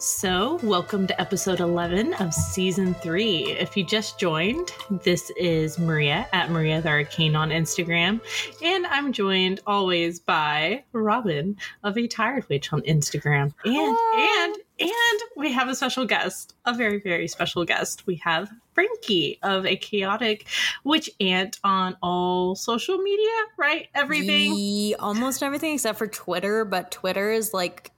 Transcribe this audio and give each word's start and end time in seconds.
So, 0.00 0.60
welcome 0.62 1.08
to 1.08 1.20
episode 1.20 1.58
11 1.58 2.14
of 2.14 2.32
season 2.32 2.94
three. 2.94 3.50
If 3.50 3.76
you 3.76 3.82
just 3.82 4.16
joined, 4.16 4.70
this 5.02 5.30
is 5.30 5.76
Maria 5.76 6.28
at 6.32 6.52
Maria 6.52 6.80
the 6.80 6.88
Arcane 6.88 7.34
on 7.34 7.50
Instagram. 7.50 8.20
And 8.62 8.86
I'm 8.86 9.12
joined 9.12 9.58
always 9.66 10.20
by 10.20 10.84
Robin 10.92 11.56
of 11.82 11.98
A 11.98 12.06
Tired 12.06 12.48
Witch 12.48 12.72
on 12.72 12.82
Instagram. 12.82 13.52
And, 13.64 13.96
and, 14.16 14.56
and 14.78 15.20
we 15.36 15.50
have 15.52 15.68
a 15.68 15.74
special 15.74 16.04
guest, 16.06 16.54
a 16.64 16.72
very, 16.72 17.00
very 17.00 17.26
special 17.26 17.64
guest. 17.64 18.06
We 18.06 18.20
have 18.22 18.52
Frankie 18.74 19.40
of 19.42 19.66
A 19.66 19.76
Chaotic 19.76 20.46
Witch 20.84 21.10
Aunt 21.18 21.58
on 21.64 21.96
all 22.04 22.54
social 22.54 22.98
media, 22.98 23.34
right? 23.56 23.88
Everything. 23.96 24.54
Ye- 24.54 24.94
almost 24.94 25.42
everything 25.42 25.74
except 25.74 25.98
for 25.98 26.06
Twitter, 26.06 26.64
but 26.64 26.92
Twitter 26.92 27.32
is 27.32 27.52
like 27.52 27.90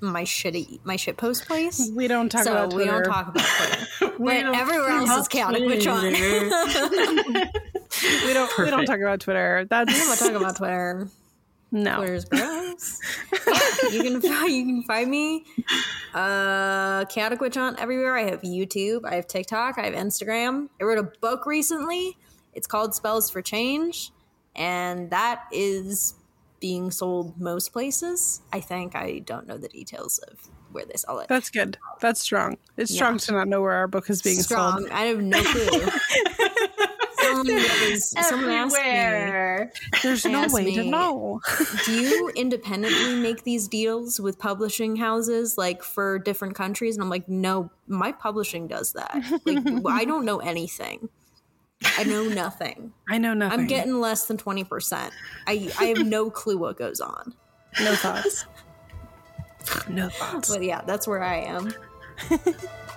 my 0.00 0.22
shitty 0.24 0.80
my 0.84 0.96
shit 0.96 1.16
post 1.16 1.46
place. 1.46 1.90
We 1.94 2.08
don't 2.08 2.28
talk 2.30 2.44
so 2.44 2.52
about 2.52 2.70
Twitter. 2.70 2.92
we 2.92 3.02
don't 3.02 3.04
talk 3.12 3.28
about 3.28 3.46
Twitter. 3.46 3.86
But 4.20 4.54
everywhere 4.54 4.90
else 4.90 5.10
is 5.10 5.16
about 5.16 5.30
chaotic 5.30 5.64
witch 5.64 5.86
aunt. 5.86 6.02
We 6.12 6.50
we 8.26 8.32
don't. 8.34 8.58
We 8.58 8.70
don't 8.70 8.84
talk 8.86 8.98
about 9.00 9.20
Twitter. 9.20 9.66
That's 9.68 9.92
don't 9.92 10.18
talk 10.18 10.32
about 10.40 10.56
Twitter. 10.56 11.08
no. 11.70 11.96
Twitter's 11.96 12.24
gross. 12.30 13.00
yeah, 13.32 13.88
you 13.90 14.02
can 14.02 14.20
find 14.30 14.52
you 14.52 14.64
can 14.66 14.82
find 14.84 15.10
me 15.10 15.44
uh 16.14 17.04
chaotic 17.06 17.40
witch 17.40 17.56
aunt 17.56 17.78
everywhere. 17.80 18.16
I 18.16 18.24
have 18.24 18.42
YouTube, 18.42 19.04
I 19.06 19.14
have 19.14 19.26
TikTok, 19.26 19.78
I 19.78 19.86
have 19.86 19.94
Instagram. 19.94 20.68
I 20.80 20.84
wrote 20.84 20.98
a 20.98 21.04
book 21.20 21.46
recently. 21.46 22.16
It's 22.52 22.66
called 22.66 22.94
Spells 22.94 23.30
for 23.30 23.40
Change, 23.42 24.10
and 24.54 25.10
that 25.10 25.44
is 25.52 26.14
being 26.60 26.90
sold 26.90 27.40
most 27.40 27.72
places. 27.72 28.42
I 28.52 28.60
think 28.60 28.94
I 28.94 29.20
don't 29.20 29.46
know 29.46 29.58
the 29.58 29.68
details 29.68 30.18
of 30.18 30.38
where 30.72 30.84
they 30.84 30.94
sell 30.96 31.18
it. 31.18 31.28
That's 31.28 31.50
good. 31.50 31.78
That's 32.00 32.20
strong. 32.20 32.58
It's 32.76 32.92
strong 32.92 33.18
to 33.18 33.32
not 33.32 33.48
know 33.48 33.60
where 33.60 33.72
our 33.72 33.88
book 33.88 34.08
is 34.10 34.22
being 34.22 34.40
strong. 34.40 34.80
sold. 34.80 34.90
I 34.90 35.06
have 35.06 35.20
no 35.20 35.42
clue. 35.42 35.90
someone, 37.20 37.54
was, 37.54 38.28
someone 38.28 38.50
asked 38.50 38.76
me, 38.76 38.82
Everywhere. 38.82 39.72
There's 40.02 40.24
no 40.24 40.44
asked 40.44 40.54
way 40.54 40.74
to 40.74 40.84
know. 40.84 41.40
"Do 41.84 41.92
you 41.92 42.30
independently 42.36 43.16
make 43.16 43.44
these 43.44 43.68
deals 43.68 44.20
with 44.20 44.38
publishing 44.38 44.96
houses, 44.96 45.56
like 45.58 45.82
for 45.82 46.18
different 46.18 46.54
countries?" 46.54 46.96
And 46.96 47.02
I'm 47.02 47.10
like, 47.10 47.28
"No, 47.28 47.70
my 47.86 48.12
publishing 48.12 48.66
does 48.68 48.92
that. 48.92 49.22
Like, 49.44 49.84
I 49.86 50.04
don't 50.04 50.24
know 50.24 50.38
anything. 50.38 51.08
I 51.98 52.04
know 52.04 52.24
nothing. 52.24 52.92
I 53.08 53.18
know 53.18 53.34
nothing. 53.34 53.60
I'm 53.60 53.66
getting 53.66 54.00
less 54.00 54.26
than 54.26 54.36
twenty 54.36 54.64
percent. 54.64 55.12
I 55.46 55.70
I 55.78 55.84
have 55.86 56.06
no 56.06 56.30
clue 56.40 56.58
what 56.58 56.76
goes 56.76 57.00
on. 57.00 57.34
no 57.82 57.94
thoughts. 57.94 58.46
No 59.88 60.08
thoughts. 60.08 60.48
But 60.48 60.62
yeah, 60.62 60.80
that's 60.86 61.06
where 61.06 61.22
I 61.22 61.36
am. 61.42 61.72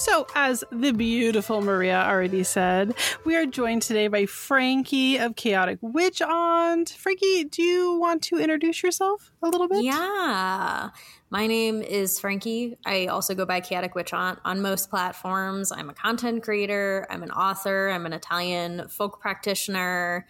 So, 0.00 0.26
as 0.34 0.64
the 0.72 0.92
beautiful 0.92 1.60
Maria 1.60 2.02
already 2.08 2.42
said, 2.42 2.94
we 3.26 3.36
are 3.36 3.44
joined 3.44 3.82
today 3.82 4.08
by 4.08 4.24
Frankie 4.24 5.18
of 5.18 5.36
Chaotic 5.36 5.78
Witch 5.82 6.22
Aunt. 6.22 6.88
Frankie, 6.88 7.44
do 7.44 7.62
you 7.62 7.98
want 7.98 8.22
to 8.22 8.38
introduce 8.38 8.82
yourself 8.82 9.30
a 9.42 9.48
little 9.48 9.68
bit? 9.68 9.84
Yeah. 9.84 10.88
My 11.28 11.46
name 11.46 11.82
is 11.82 12.18
Frankie. 12.18 12.78
I 12.86 13.08
also 13.08 13.34
go 13.34 13.44
by 13.44 13.60
Chaotic 13.60 13.94
Witch 13.94 14.14
Aunt 14.14 14.38
on 14.42 14.62
most 14.62 14.88
platforms. 14.88 15.70
I'm 15.70 15.90
a 15.90 15.94
content 15.94 16.42
creator, 16.42 17.06
I'm 17.10 17.22
an 17.22 17.30
author, 17.30 17.90
I'm 17.90 18.06
an 18.06 18.14
Italian 18.14 18.88
folk 18.88 19.20
practitioner. 19.20 20.26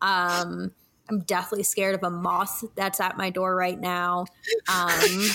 Um, 0.00 0.72
I'm 1.08 1.20
deathly 1.20 1.62
scared 1.62 1.94
of 1.94 2.02
a 2.02 2.10
moth 2.10 2.64
that's 2.74 3.00
at 3.00 3.16
my 3.16 3.30
door 3.30 3.54
right 3.54 3.78
now. 3.78 4.20
Um, 4.20 4.26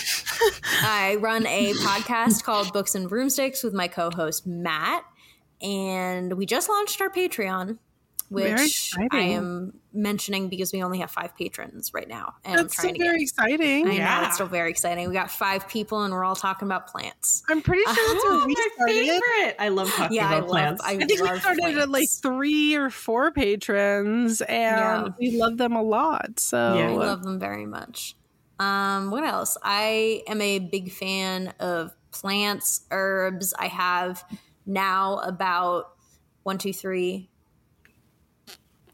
I 0.81 1.17
run 1.19 1.45
a 1.45 1.73
podcast 1.73 2.43
called 2.43 2.71
Books 2.73 2.95
and 2.95 3.09
Broomsticks 3.09 3.63
with 3.63 3.73
my 3.73 3.87
co 3.87 4.09
host, 4.09 4.47
Matt. 4.47 5.03
And 5.61 6.33
we 6.33 6.45
just 6.45 6.69
launched 6.69 7.01
our 7.01 7.09
Patreon, 7.09 7.79
which 8.29 8.93
I 9.11 9.19
am 9.19 9.79
mentioning 9.93 10.49
because 10.49 10.73
we 10.73 10.83
only 10.83 10.99
have 10.99 11.09
five 11.09 11.35
patrons 11.37 11.93
right 11.93 12.07
now. 12.07 12.33
And 12.43 12.59
That's 12.59 12.61
I'm 12.63 12.69
so 12.69 12.81
trying 12.83 12.93
to 12.95 12.99
very 12.99 13.17
get 13.19 13.23
exciting. 13.23 13.85
I 13.87 13.89
know 13.91 13.95
Yeah. 13.95 14.25
it's 14.25 14.35
still 14.35 14.47
very 14.47 14.69
exciting. 14.69 15.07
We 15.07 15.13
got 15.13 15.31
five 15.31 15.67
people, 15.69 16.03
and 16.03 16.13
we're 16.13 16.23
all 16.25 16.35
talking 16.35 16.67
about 16.67 16.87
plants. 16.87 17.43
I'm 17.49 17.61
pretty 17.61 17.83
sure 17.83 17.93
that's 17.93 18.25
Oh, 18.25 18.37
where 18.39 18.47
we 18.47 18.53
my 18.53 18.67
started. 18.75 18.93
favorite. 18.95 19.55
I 19.59 19.69
love 19.69 19.89
talking 19.91 20.15
Yeah, 20.17 20.29
I 20.29 20.35
about 20.35 20.41
love. 20.41 20.49
plants. 20.49 20.81
I, 20.83 20.91
I 20.91 20.97
think 20.97 21.11
we 21.11 21.21
love 21.21 21.39
started 21.41 21.77
at 21.77 21.89
like 21.89 22.09
three 22.09 22.75
or 22.75 22.89
four 22.89 23.31
patrons, 23.31 24.41
and 24.41 25.07
Yeah. 25.07 25.07
we 25.19 25.31
love 25.39 25.57
them 25.57 25.75
a 25.75 25.81
lot. 25.81 26.39
So, 26.39 26.75
Yeah. 26.77 26.89
I 26.89 26.93
love 26.95 27.23
them 27.23 27.39
very 27.39 27.65
much. 27.65 28.15
Um, 28.59 29.11
what 29.11 29.23
else? 29.23 29.55
I 29.63 30.23
am 30.27 30.41
a 30.41 30.59
big 30.59 30.91
fan 30.91 31.53
of 31.59 31.91
plants, 32.11 32.81
herbs. 32.91 33.53
I 33.57 33.67
have 33.67 34.23
now 34.65 35.17
about 35.19 35.93
one, 36.43 36.57
two, 36.57 36.73
three, 36.73 37.29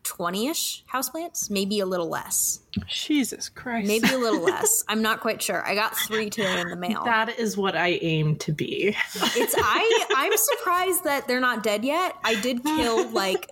20-ish 0.04 0.84
houseplants, 0.92 1.50
maybe 1.50 1.80
a 1.80 1.86
little 1.86 2.10
less. 2.10 2.60
Jesus 2.88 3.50
Christ, 3.50 3.88
Maybe 3.88 4.10
a 4.10 4.18
little 4.18 4.42
less. 4.44 4.84
I'm 4.88 5.02
not 5.02 5.20
quite 5.22 5.42
sure. 5.42 5.66
I 5.66 5.76
got 5.76 5.96
three 5.98 6.30
today 6.30 6.60
in 6.62 6.70
the 6.70 6.76
mail. 6.76 7.04
that 7.06 7.38
is 7.40 7.56
what 7.58 7.76
I 7.76 8.00
aim 8.02 8.36
to 8.38 8.52
be. 8.52 8.96
It's 9.16 9.56
I 9.58 10.06
I'm 10.16 10.34
surprised 10.36 11.04
that 11.06 11.28
they're 11.28 11.40
not 11.40 11.64
dead 11.64 11.84
yet. 11.86 12.16
I 12.24 12.40
did 12.42 12.64
kill 12.64 13.08
like 13.10 13.50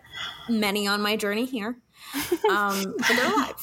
many 0.50 0.88
on 0.88 1.02
my 1.02 1.16
journey 1.16 1.46
here. 1.46 1.78
Um 2.50 2.96
but 2.98 3.08
they're 3.08 3.26
alive. 3.34 3.56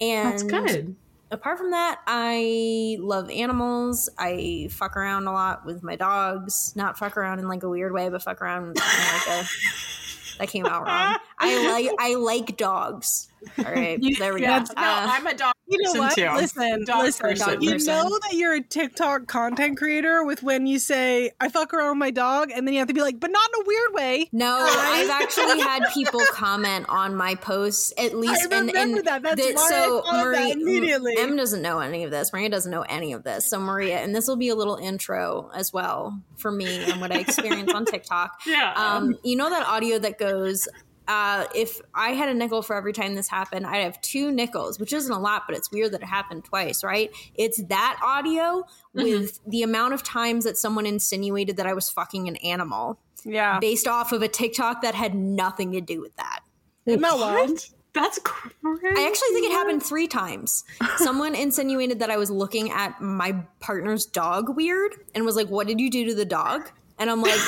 And 0.00 0.32
That's 0.32 0.42
good. 0.42 0.96
apart 1.30 1.58
from 1.58 1.70
that, 1.72 2.00
I 2.06 2.96
love 3.00 3.30
animals. 3.30 4.08
I 4.18 4.68
fuck 4.70 4.96
around 4.96 5.26
a 5.26 5.32
lot 5.32 5.64
with 5.66 5.82
my 5.82 5.96
dogs. 5.96 6.72
Not 6.74 6.98
fuck 6.98 7.16
around 7.16 7.38
in 7.40 7.46
like 7.48 7.62
a 7.62 7.68
weird 7.68 7.92
way, 7.92 8.08
but 8.08 8.22
fuck 8.22 8.40
around 8.40 8.64
in 8.64 8.74
like 8.74 9.26
a 9.28 9.44
that 10.42 10.50
came 10.50 10.66
out 10.66 10.84
wrong. 10.84 11.16
I 11.38 11.68
like 11.70 11.90
I 11.98 12.14
like 12.14 12.56
dogs. 12.56 13.28
All 13.58 13.64
right, 13.64 13.98
You- 14.00 14.16
there 14.16 14.34
we 14.34 14.42
yeah, 14.42 14.58
go. 14.58 14.62
it's- 14.62 14.72
No, 14.76 14.82
Uh, 14.82 15.06
I'm 15.10 15.26
a 15.26 15.34
dog 15.34 15.52
You 15.66 15.78
know 15.82 16.00
what? 16.00 16.14
too. 16.14 16.28
Listen, 16.34 16.84
Dog 16.84 17.04
listen. 17.04 17.22
person. 17.28 17.62
You 17.62 17.72
person. 17.72 17.94
know 17.94 18.18
that 18.28 18.34
you're 18.36 18.54
a 18.54 18.60
TikTok 18.60 19.26
content 19.26 19.78
creator 19.78 20.24
with 20.24 20.42
when 20.42 20.66
you 20.66 20.78
say 20.78 21.30
"I 21.40 21.48
fuck 21.48 21.72
around 21.72 21.90
with 21.90 21.98
my 21.98 22.10
dog," 22.10 22.50
and 22.50 22.66
then 22.66 22.74
you 22.74 22.78
have 22.80 22.88
to 22.88 22.94
be 22.94 23.00
like, 23.00 23.18
"But 23.20 23.30
not 23.30 23.48
in 23.56 23.62
a 23.62 23.66
weird 23.66 23.94
way." 23.94 24.28
No, 24.32 24.58
I've 24.68 25.08
actually 25.10 25.60
had 25.60 25.82
people 25.94 26.20
comment 26.32 26.86
on 26.88 27.14
my 27.14 27.34
posts 27.36 27.92
at 27.96 28.14
least. 28.14 28.40
I 28.42 28.44
remember 28.44 28.72
and 28.78 29.06
that. 29.06 29.22
That's 29.22 29.44
that- 29.46 29.54
why 29.54 29.68
so 29.70 30.02
thought 30.02 30.26
of 30.26 30.32
that 30.32 30.50
immediately. 30.52 31.14
M 31.18 31.36
doesn't 31.36 31.62
know 31.62 31.78
any 31.80 32.04
of 32.04 32.10
this. 32.10 32.32
Maria 32.32 32.48
doesn't 32.50 32.70
know 32.70 32.82
any 32.82 33.12
of 33.12 33.22
this. 33.24 33.48
So 33.48 33.58
Maria, 33.58 33.98
and 33.98 34.14
this 34.14 34.28
will 34.28 34.36
be 34.36 34.48
a 34.50 34.54
little 34.54 34.76
intro 34.76 35.50
as 35.54 35.72
well 35.72 36.20
for 36.36 36.50
me 36.52 36.84
and 36.90 37.00
what 37.00 37.12
I 37.12 37.18
experience 37.18 37.72
on 37.72 37.84
TikTok. 37.86 38.40
Yeah. 38.46 38.72
Um, 38.74 39.16
you 39.24 39.36
know 39.36 39.48
that 39.50 39.66
audio 39.66 39.98
that 39.98 40.18
goes. 40.18 40.68
Uh, 41.12 41.46
if 41.54 41.78
I 41.94 42.10
had 42.10 42.30
a 42.30 42.34
nickel 42.34 42.62
for 42.62 42.74
every 42.74 42.94
time 42.94 43.14
this 43.14 43.28
happened, 43.28 43.66
I'd 43.66 43.82
have 43.82 44.00
two 44.00 44.30
nickels, 44.32 44.80
which 44.80 44.94
isn't 44.94 45.12
a 45.12 45.18
lot, 45.18 45.42
but 45.46 45.54
it's 45.54 45.70
weird 45.70 45.92
that 45.92 46.00
it 46.00 46.06
happened 46.06 46.44
twice, 46.44 46.82
right? 46.82 47.10
It's 47.34 47.62
that 47.64 48.00
audio 48.02 48.64
with 48.94 49.38
the 49.46 49.62
amount 49.62 49.92
of 49.92 50.02
times 50.02 50.44
that 50.44 50.56
someone 50.56 50.86
insinuated 50.86 51.58
that 51.58 51.66
I 51.66 51.74
was 51.74 51.90
fucking 51.90 52.28
an 52.28 52.36
animal 52.36 52.98
Yeah, 53.24 53.58
based 53.60 53.86
off 53.86 54.12
of 54.12 54.22
a 54.22 54.28
TikTok 54.28 54.80
that 54.82 54.94
had 54.94 55.14
nothing 55.14 55.72
to 55.72 55.82
do 55.82 56.00
with 56.00 56.16
that. 56.16 56.40
isn't 56.86 57.02
that 57.02 57.18
wild? 57.18 57.50
What? 57.50 57.70
That's 57.94 58.18
crazy. 58.24 58.56
I 58.64 59.06
actually 59.06 59.34
think 59.34 59.46
it 59.46 59.52
happened 59.52 59.82
three 59.82 60.08
times. 60.08 60.64
Someone 60.96 61.34
insinuated 61.34 61.98
that 61.98 62.10
I 62.10 62.16
was 62.16 62.30
looking 62.30 62.70
at 62.70 63.02
my 63.02 63.44
partner's 63.60 64.06
dog 64.06 64.56
weird 64.56 64.94
and 65.14 65.26
was 65.26 65.36
like, 65.36 65.48
What 65.48 65.66
did 65.66 65.78
you 65.78 65.90
do 65.90 66.06
to 66.06 66.14
the 66.14 66.24
dog? 66.24 66.70
And 66.98 67.10
I'm 67.10 67.22
like, 67.22 67.40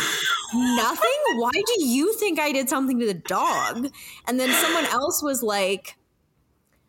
Nothing? 0.55 1.11
Why 1.37 1.50
do 1.52 1.85
you 1.85 2.12
think 2.14 2.38
I 2.38 2.52
did 2.52 2.69
something 2.69 2.99
to 3.00 3.06
the 3.06 3.14
dog? 3.14 3.88
And 4.26 4.38
then 4.38 4.50
someone 4.50 4.87
else 4.87 5.23
was 5.23 5.43
like, 5.43 5.96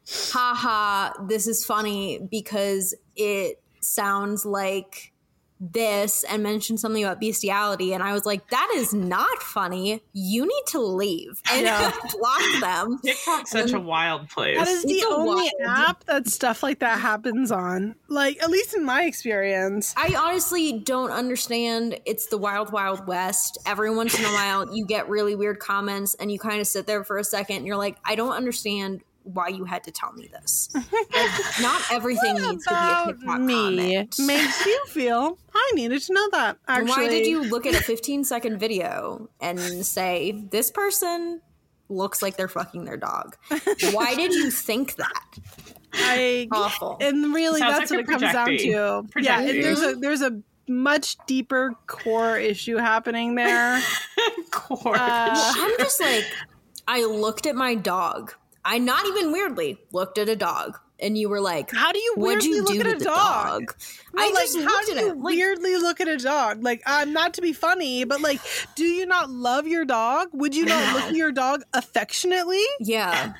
Haha, 0.07 1.13
this 1.25 1.47
is 1.47 1.65
funny 1.65 2.19
because 2.29 2.93
it 3.15 3.61
sounds 3.79 4.45
like 4.45 5.13
this 5.59 6.23
and 6.25 6.43
mentioned 6.43 6.79
something 6.79 7.03
about 7.03 7.19
bestiality 7.19 7.93
and 7.93 8.03
I 8.03 8.11
was 8.11 8.25
like 8.25 8.49
that 8.49 8.69
is 8.75 8.93
not 8.93 9.41
funny 9.41 10.03
you 10.11 10.45
need 10.45 10.63
to 10.67 10.79
leave 10.79 11.41
and 11.51 11.65
Yeah. 11.65 11.91
block 12.11 12.41
them 12.59 12.99
TikTok's 13.03 13.51
such 13.51 13.71
a 13.71 13.79
wild 13.79 14.27
place. 14.29 14.57
That 14.57 14.67
is 14.67 14.83
the 14.83 14.93
It's 14.93 15.05
a 15.05 15.15
only 15.15 15.49
wild- 15.61 15.87
app 15.89 16.03
that 16.05 16.27
stuff 16.27 16.61
like 16.61 16.79
that 16.79 16.99
happens 16.99 17.51
on. 17.51 17.95
Like, 18.09 18.41
at 18.43 18.49
least 18.49 18.75
in 18.75 18.83
my 18.83 19.03
experience. 19.03 19.93
I 19.97 20.13
honestly 20.17 20.73
don't 20.79 21.11
understand. 21.11 21.99
It's 22.05 22.27
the 22.27 22.37
wild, 22.37 22.71
wild 22.71 23.07
west. 23.07 23.57
Every 23.65 23.93
once 23.95 24.17
in 24.17 24.25
a 24.25 24.29
while, 24.29 24.75
you 24.75 24.85
get 24.85 25.07
really 25.09 25.35
weird 25.35 25.59
comments, 25.59 26.15
and 26.15 26.31
you 26.31 26.37
kind 26.39 26.59
of 26.61 26.67
sit 26.67 26.85
there 26.87 27.03
for 27.03 27.17
a 27.17 27.23
second, 27.23 27.57
and 27.57 27.65
you're 27.67 27.77
like, 27.77 27.97
I 28.05 28.15
don't 28.15 28.31
understand 28.33 29.01
why 29.25 29.49
you 29.49 29.65
had 29.65 29.83
to 29.83 29.91
tell 29.91 30.13
me 30.13 30.29
this. 30.31 30.69
Like, 30.73 30.85
not 31.61 31.81
everything 31.91 32.35
needs 32.35 32.63
to 32.65 32.69
be 32.69 32.75
a 32.75 32.77
About 32.79 33.07
TikTok 33.19 33.39
me 33.41 33.53
comment. 33.53 34.15
makes 34.19 34.65
you 34.65 34.85
feel 34.87 35.37
I 35.53 35.71
needed 35.75 36.01
to 36.03 36.13
know 36.13 36.29
that. 36.31 36.57
Actually, 36.67 36.89
Why 36.91 37.09
did 37.09 37.27
you 37.27 37.43
look 37.43 37.65
at 37.65 37.73
a 37.73 37.83
15 37.83 38.23
second 38.23 38.57
video 38.59 39.29
and 39.41 39.59
say 39.85 40.31
this 40.51 40.71
person 40.71 41.41
looks 41.89 42.21
like 42.21 42.35
they're 42.37 42.47
fucking 42.47 42.85
their 42.85 42.97
dog. 42.97 43.35
Why 43.91 44.15
did 44.15 44.33
you 44.33 44.49
think 44.49 44.95
that? 44.95 45.23
I 45.93 46.47
Awful. 46.51 46.97
and 46.99 47.33
really 47.33 47.59
Sounds 47.59 47.77
that's 47.79 47.91
like 47.91 48.07
what 48.07 48.15
it 48.17 48.19
comes 48.19 48.33
down 48.33 48.45
projecting. 48.45 48.71
to. 48.71 48.77
Yeah, 48.77 49.01
Projecting. 49.11 49.49
and 49.55 49.63
there's 49.63 49.81
a 49.81 49.95
there's 49.95 50.21
a 50.21 50.41
much 50.67 51.15
deeper 51.27 51.73
core 51.87 52.37
issue 52.39 52.77
happening 52.77 53.35
there. 53.35 53.81
Course. 54.51 54.97
Uh, 54.99 55.53
I'm 55.57 55.77
just 55.77 56.01
like, 56.01 56.25
I 56.87 57.05
looked 57.05 57.45
at 57.45 57.55
my 57.55 57.75
dog. 57.75 58.33
I 58.65 58.79
not 58.79 59.05
even 59.05 59.31
weirdly 59.31 59.79
looked 59.91 60.17
at 60.17 60.27
a 60.27 60.35
dog, 60.35 60.79
and 60.99 61.17
you 61.17 61.29
were 61.29 61.39
like, 61.39 61.71
How 61.71 61.91
do 61.91 61.99
you 61.99 62.13
"What'd 62.17 62.43
weirdly 62.43 62.49
you 62.57 62.63
look 62.63 62.85
at 62.87 62.95
a 62.95 62.97
the 62.97 63.05
dog? 63.05 63.75
No, 64.13 64.23
I 64.23 64.31
like 64.31 64.65
how 64.67 64.81
do 64.83 64.91
you 64.93 64.97
it. 65.11 65.17
Like, 65.17 65.23
weirdly 65.35 65.77
look 65.77 66.01
at 66.01 66.07
a 66.07 66.17
dog? 66.17 66.63
Like 66.63 66.81
I'm 66.85 67.13
not 67.13 67.35
to 67.35 67.41
be 67.41 67.53
funny, 67.53 68.03
but 68.05 68.21
like, 68.21 68.39
do 68.75 68.83
you 68.83 69.05
not 69.05 69.29
love 69.29 69.67
your 69.67 69.85
dog? 69.85 70.29
Would 70.33 70.55
you 70.55 70.65
not 70.65 70.93
look 70.95 71.03
at 71.09 71.15
your 71.15 71.31
dog 71.31 71.61
affectionately? 71.73 72.63
yeah. 72.79 73.33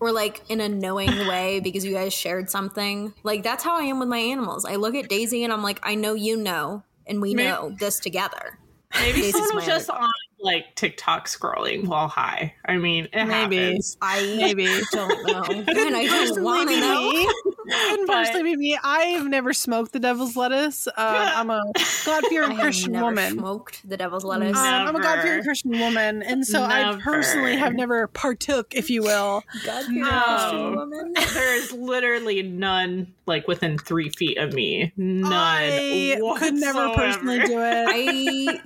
Or 0.00 0.10
like 0.10 0.40
in 0.48 0.60
a 0.60 0.68
knowing 0.68 1.10
way 1.28 1.60
because 1.60 1.84
you 1.84 1.92
guys 1.92 2.12
shared 2.12 2.50
something. 2.50 3.14
Like 3.22 3.44
that's 3.44 3.62
how 3.62 3.76
I 3.78 3.84
am 3.84 4.00
with 4.00 4.08
my 4.08 4.18
animals. 4.18 4.64
I 4.64 4.74
look 4.74 4.96
at 4.96 5.08
Daisy 5.08 5.44
and 5.44 5.52
I'm 5.52 5.62
like, 5.62 5.78
I 5.84 5.94
know 5.94 6.14
you 6.14 6.36
know, 6.36 6.82
and 7.06 7.20
we 7.22 7.34
Maybe- 7.34 7.48
know 7.48 7.72
this 7.78 8.00
together. 8.00 8.58
Maybe 9.00 9.30
someone 9.30 9.54
was 9.56 9.64
just 9.66 9.88
on 9.90 10.08
like 10.42 10.74
TikTok 10.74 11.26
scrolling 11.28 11.86
while 11.86 12.08
high. 12.08 12.54
I 12.64 12.76
mean, 12.76 13.04
it 13.12 13.26
Maybe. 13.26 13.56
happens. 13.56 13.96
I 14.02 14.20
Maybe. 14.36 14.66
don't 14.92 15.26
know, 15.26 15.42
and 15.48 15.68
I 15.96 16.04
don't 16.04 16.08
Personally, 16.08 16.42
want 16.42 16.70
to 16.70 16.80
know. 16.80 17.10
me. 17.12 17.28
But- 17.64 18.06
personally 18.08 18.56
me. 18.56 18.78
I've 18.82 19.26
never 19.28 19.52
smoked 19.52 19.92
the 19.92 20.00
devil's 20.00 20.36
lettuce. 20.36 20.88
Um, 20.88 20.94
I'm 20.96 21.50
a 21.50 21.62
God 22.04 22.24
fearing 22.28 22.50
have 22.52 22.60
Christian 22.60 22.92
never 22.92 23.04
woman. 23.06 23.32
smoked 23.34 23.88
the 23.88 23.96
devil's 23.96 24.24
lettuce. 24.24 24.56
Um, 24.58 24.64
I'm 24.88 24.96
a 24.96 25.00
God 25.00 25.22
fearing 25.22 25.42
Christian 25.44 25.78
woman, 25.78 26.22
and 26.22 26.44
so 26.46 26.62
I 26.62 26.98
personally 27.02 27.56
have 27.56 27.74
never 27.74 28.08
partook, 28.08 28.74
if 28.74 28.90
you 28.90 29.02
will. 29.02 29.44
God 29.64 29.84
No. 29.90 30.10
Christian 30.10 30.76
woman. 30.76 31.14
There's 31.34 31.72
literally 31.72 32.42
none 32.42 33.14
like 33.26 33.46
within 33.46 33.78
three 33.78 34.08
feet 34.10 34.38
of 34.38 34.52
me. 34.52 34.92
None. 34.96 35.32
I 35.32 36.18
could 36.38 36.54
never 36.54 36.92
personally 36.94 37.38
do 37.38 37.60
it. 37.60 37.86
I 37.88 38.60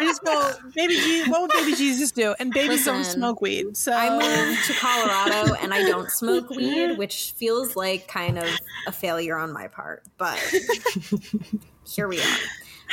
I 0.00 0.04
just 0.04 0.24
go, 0.24 0.52
baby 0.88 1.00
Jesus. 1.00 1.28
What 1.28 1.40
would 1.42 1.50
baby 1.52 1.74
Jesus 1.74 2.10
do? 2.12 2.34
And 2.38 2.52
babies 2.52 2.84
don't 2.84 3.04
smoke 3.04 3.40
weed, 3.40 3.76
so 3.76 3.92
I 3.92 4.10
moved 4.10 4.64
to 4.66 4.72
Colorado 4.74 5.54
and 5.54 5.72
I 5.72 5.84
don't 5.84 6.10
smoke 6.22 6.50
weed, 6.50 6.96
which 6.98 7.32
feels 7.36 7.76
like 7.76 8.08
kind 8.08 8.38
of 8.38 8.48
a 8.86 8.92
failure 8.92 9.36
on 9.36 9.52
my 9.52 9.68
part. 9.68 10.02
But 10.18 10.38
here 11.86 12.08
we 12.08 12.20
are. 12.20 12.36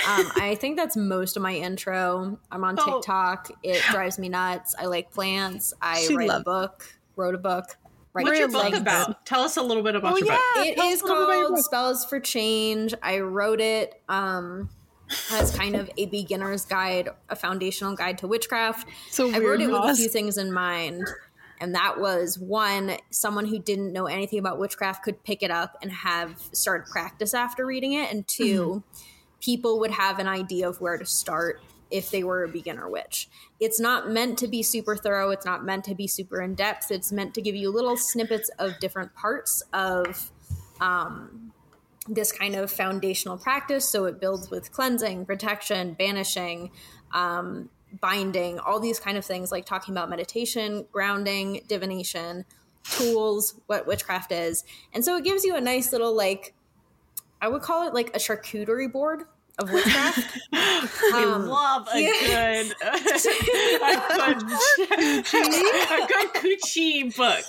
Um, 0.10 0.30
I 0.36 0.56
think 0.60 0.76
that's 0.78 0.98
most 0.98 1.38
of 1.38 1.44
my 1.44 1.54
intro. 1.56 2.38
I'm 2.52 2.64
on 2.66 2.76
Oh. 2.80 2.96
TikTok. 3.00 3.50
It 3.64 3.82
drives 3.92 4.20
me 4.20 4.28
nuts. 4.30 4.76
I 4.78 4.86
like 4.86 5.12
plants. 5.12 5.74
I 5.82 6.02
She 6.02 6.16
write 6.16 6.30
a 6.30 6.42
book. 6.42 6.86
Wrote 7.16 7.34
a 7.36 7.38
book. 7.38 7.78
Write 8.14 8.26
What's 8.26 8.40
your 8.40 8.48
Maria 8.50 8.64
book 8.64 8.72
loves 8.72 8.82
about? 8.82 9.26
Tell 9.26 9.42
us 9.42 9.56
a 9.58 9.62
little 9.62 9.84
bit 9.84 9.96
about 9.96 10.14
Oh 10.14 10.18
your 10.18 10.28
book. 10.28 10.40
yeah, 10.58 10.64
It 10.64 10.76
tell 10.76 10.88
is 10.90 11.02
a 11.02 11.06
little 11.06 11.26
bit 11.26 11.30
about 11.30 11.40
your 11.40 11.48
called. 11.50 11.64
Spells 11.66 12.06
for 12.06 12.20
Change. 12.20 12.94
I 13.02 13.20
wrote 13.20 13.62
it 13.62 14.02
um, 14.10 14.70
as 15.32 15.56
kind 15.56 15.76
of 15.76 15.90
a 15.98 16.06
beginner's 16.08 16.66
guide, 16.66 17.10
a 17.30 17.36
foundational 17.36 17.96
guide 17.96 18.18
to 18.20 18.28
witchcraft. 18.28 18.88
So 19.12 19.34
I 19.34 19.40
wrote 19.40 19.62
it 19.62 19.70
with 19.70 19.82
a 19.82 19.96
few 19.96 20.10
things 20.10 20.38
in 20.38 20.52
mind. 20.52 21.08
And 21.62 21.74
that 21.74 22.00
was 22.00 22.38
one, 22.38 22.98
someone 23.12 23.46
who 23.46 23.60
didn't 23.60 23.94
know 23.94 24.08
anything 24.08 24.40
about 24.40 24.60
witchcraft 24.60 25.04
could 25.04 25.24
pick 25.24 25.42
it 25.42 25.52
up 25.52 25.78
and 25.82 25.90
have 25.92 26.38
start 26.52 26.90
practice 26.90 27.34
after 27.34 27.66
reading 27.66 27.94
it. 27.94 28.12
And 28.12 28.28
2 28.28 28.84
people 29.40 29.80
would 29.80 29.92
have 29.92 30.20
an 30.20 30.28
idea 30.28 30.68
of 30.68 30.82
where 30.82 30.98
to 30.98 31.06
start 31.06 31.62
if 31.92 32.10
they 32.10 32.24
were 32.24 32.44
a 32.44 32.48
beginner 32.48 32.90
witch. 32.90 33.30
It's 33.60 33.80
not 33.80 34.10
meant 34.10 34.40
to 34.40 34.48
be 34.48 34.64
super 34.64 34.96
thorough, 34.96 35.30
it's 35.30 35.46
not 35.46 35.64
meant 35.64 35.86
to 35.86 35.96
be 35.96 36.08
super 36.08 36.42
in 36.42 36.56
depth. 36.56 36.92
It's 36.92 37.12
meant 37.12 37.34
to 37.36 37.42
give 37.42 37.56
you 37.56 37.72
little 37.72 37.96
snippets 37.96 38.50
of 38.60 38.80
different 38.80 39.14
parts 39.14 39.62
of 39.72 40.32
um, 40.82 41.45
this 42.08 42.32
kind 42.32 42.56
of 42.56 42.72
foundational 42.72 43.38
practice. 43.38 43.90
So 43.90 44.06
it 44.06 44.20
builds 44.20 44.50
with 44.50 44.72
cleansing, 44.72 45.26
protection, 45.26 45.94
banishing, 45.94 46.72
um, 47.14 47.70
binding, 48.00 48.60
all 48.60 48.80
these 48.80 49.00
kind 49.00 49.18
of 49.18 49.26
things, 49.26 49.52
like 49.52 49.66
talking 49.66 49.94
about 49.94 50.10
meditation, 50.10 50.86
grounding, 50.92 51.62
divination, 51.68 52.46
tools, 52.84 53.60
what 53.68 53.88
witchcraft 53.88 54.32
is. 54.32 54.64
And 54.94 55.04
so 55.04 55.18
it 55.18 55.24
gives 55.24 55.44
you 55.44 55.56
a 55.56 55.62
nice 55.62 55.92
little, 55.92 56.16
like, 56.16 56.54
I 57.42 57.48
would 57.48 57.62
call 57.62 57.88
it 57.88 57.94
like 57.94 58.16
a 58.16 58.20
charcuterie 58.20 58.92
board 58.92 59.24
of 59.58 59.72
witchcraft. 59.72 60.38
I 60.54 61.24
Um, 61.34 61.48
love 61.48 61.88
a 61.94 62.02
yeah. 62.02 62.64
good, 62.64 62.76
a 62.82 64.34
good, 64.36 65.26
a 65.32 66.08
good 66.08 66.34
coochie 66.34 67.16
book. 67.16 67.46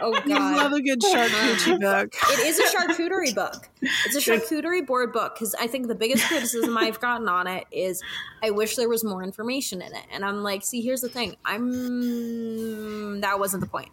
oh, 0.00 0.12
god. 0.12 0.26
You 0.28 0.34
love 0.38 0.72
a 0.72 0.80
good 0.80 1.00
charcuterie 1.00 1.80
book. 1.80 2.14
It 2.30 2.46
is 2.46 2.58
a 2.58 2.64
charcuterie 2.76 3.34
book. 3.34 3.68
It's 4.06 4.14
a 4.16 4.20
charcuterie 4.20 4.86
board 4.86 5.12
book 5.12 5.34
because 5.34 5.54
I 5.54 5.66
think 5.66 5.88
the 5.88 5.94
biggest 5.94 6.24
criticism 6.26 6.76
I've 6.76 7.00
gotten 7.00 7.28
on 7.28 7.46
it 7.46 7.64
is 7.72 8.02
I 8.42 8.50
wish 8.50 8.76
there 8.76 8.88
was 8.88 9.04
more 9.04 9.22
information 9.22 9.82
in 9.82 9.94
it. 9.94 10.04
And 10.12 10.24
I'm 10.24 10.42
like, 10.42 10.64
see, 10.64 10.80
here's 10.80 11.00
the 11.00 11.08
thing. 11.08 11.36
I'm 11.44 13.20
that 13.20 13.38
wasn't 13.38 13.62
the 13.62 13.68
point. 13.68 13.90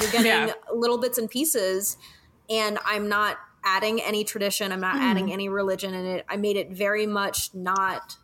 You're 0.00 0.10
getting 0.10 0.26
Yeah. 0.26 0.52
little 0.74 0.98
bits 0.98 1.16
and 1.18 1.30
pieces, 1.30 1.96
and 2.50 2.78
I'm 2.84 3.08
not 3.08 3.38
adding 3.66 4.00
any 4.00 4.22
tradition. 4.22 4.70
I'm 4.70 4.80
not 4.80 4.96
hmm. 4.96 5.02
adding 5.02 5.32
any 5.32 5.48
religion 5.48 5.92
in 5.92 6.06
it. 6.06 6.24
I 6.28 6.36
made 6.36 6.56
it 6.56 6.70
very 6.70 7.06
much 7.06 7.52
not 7.52 8.16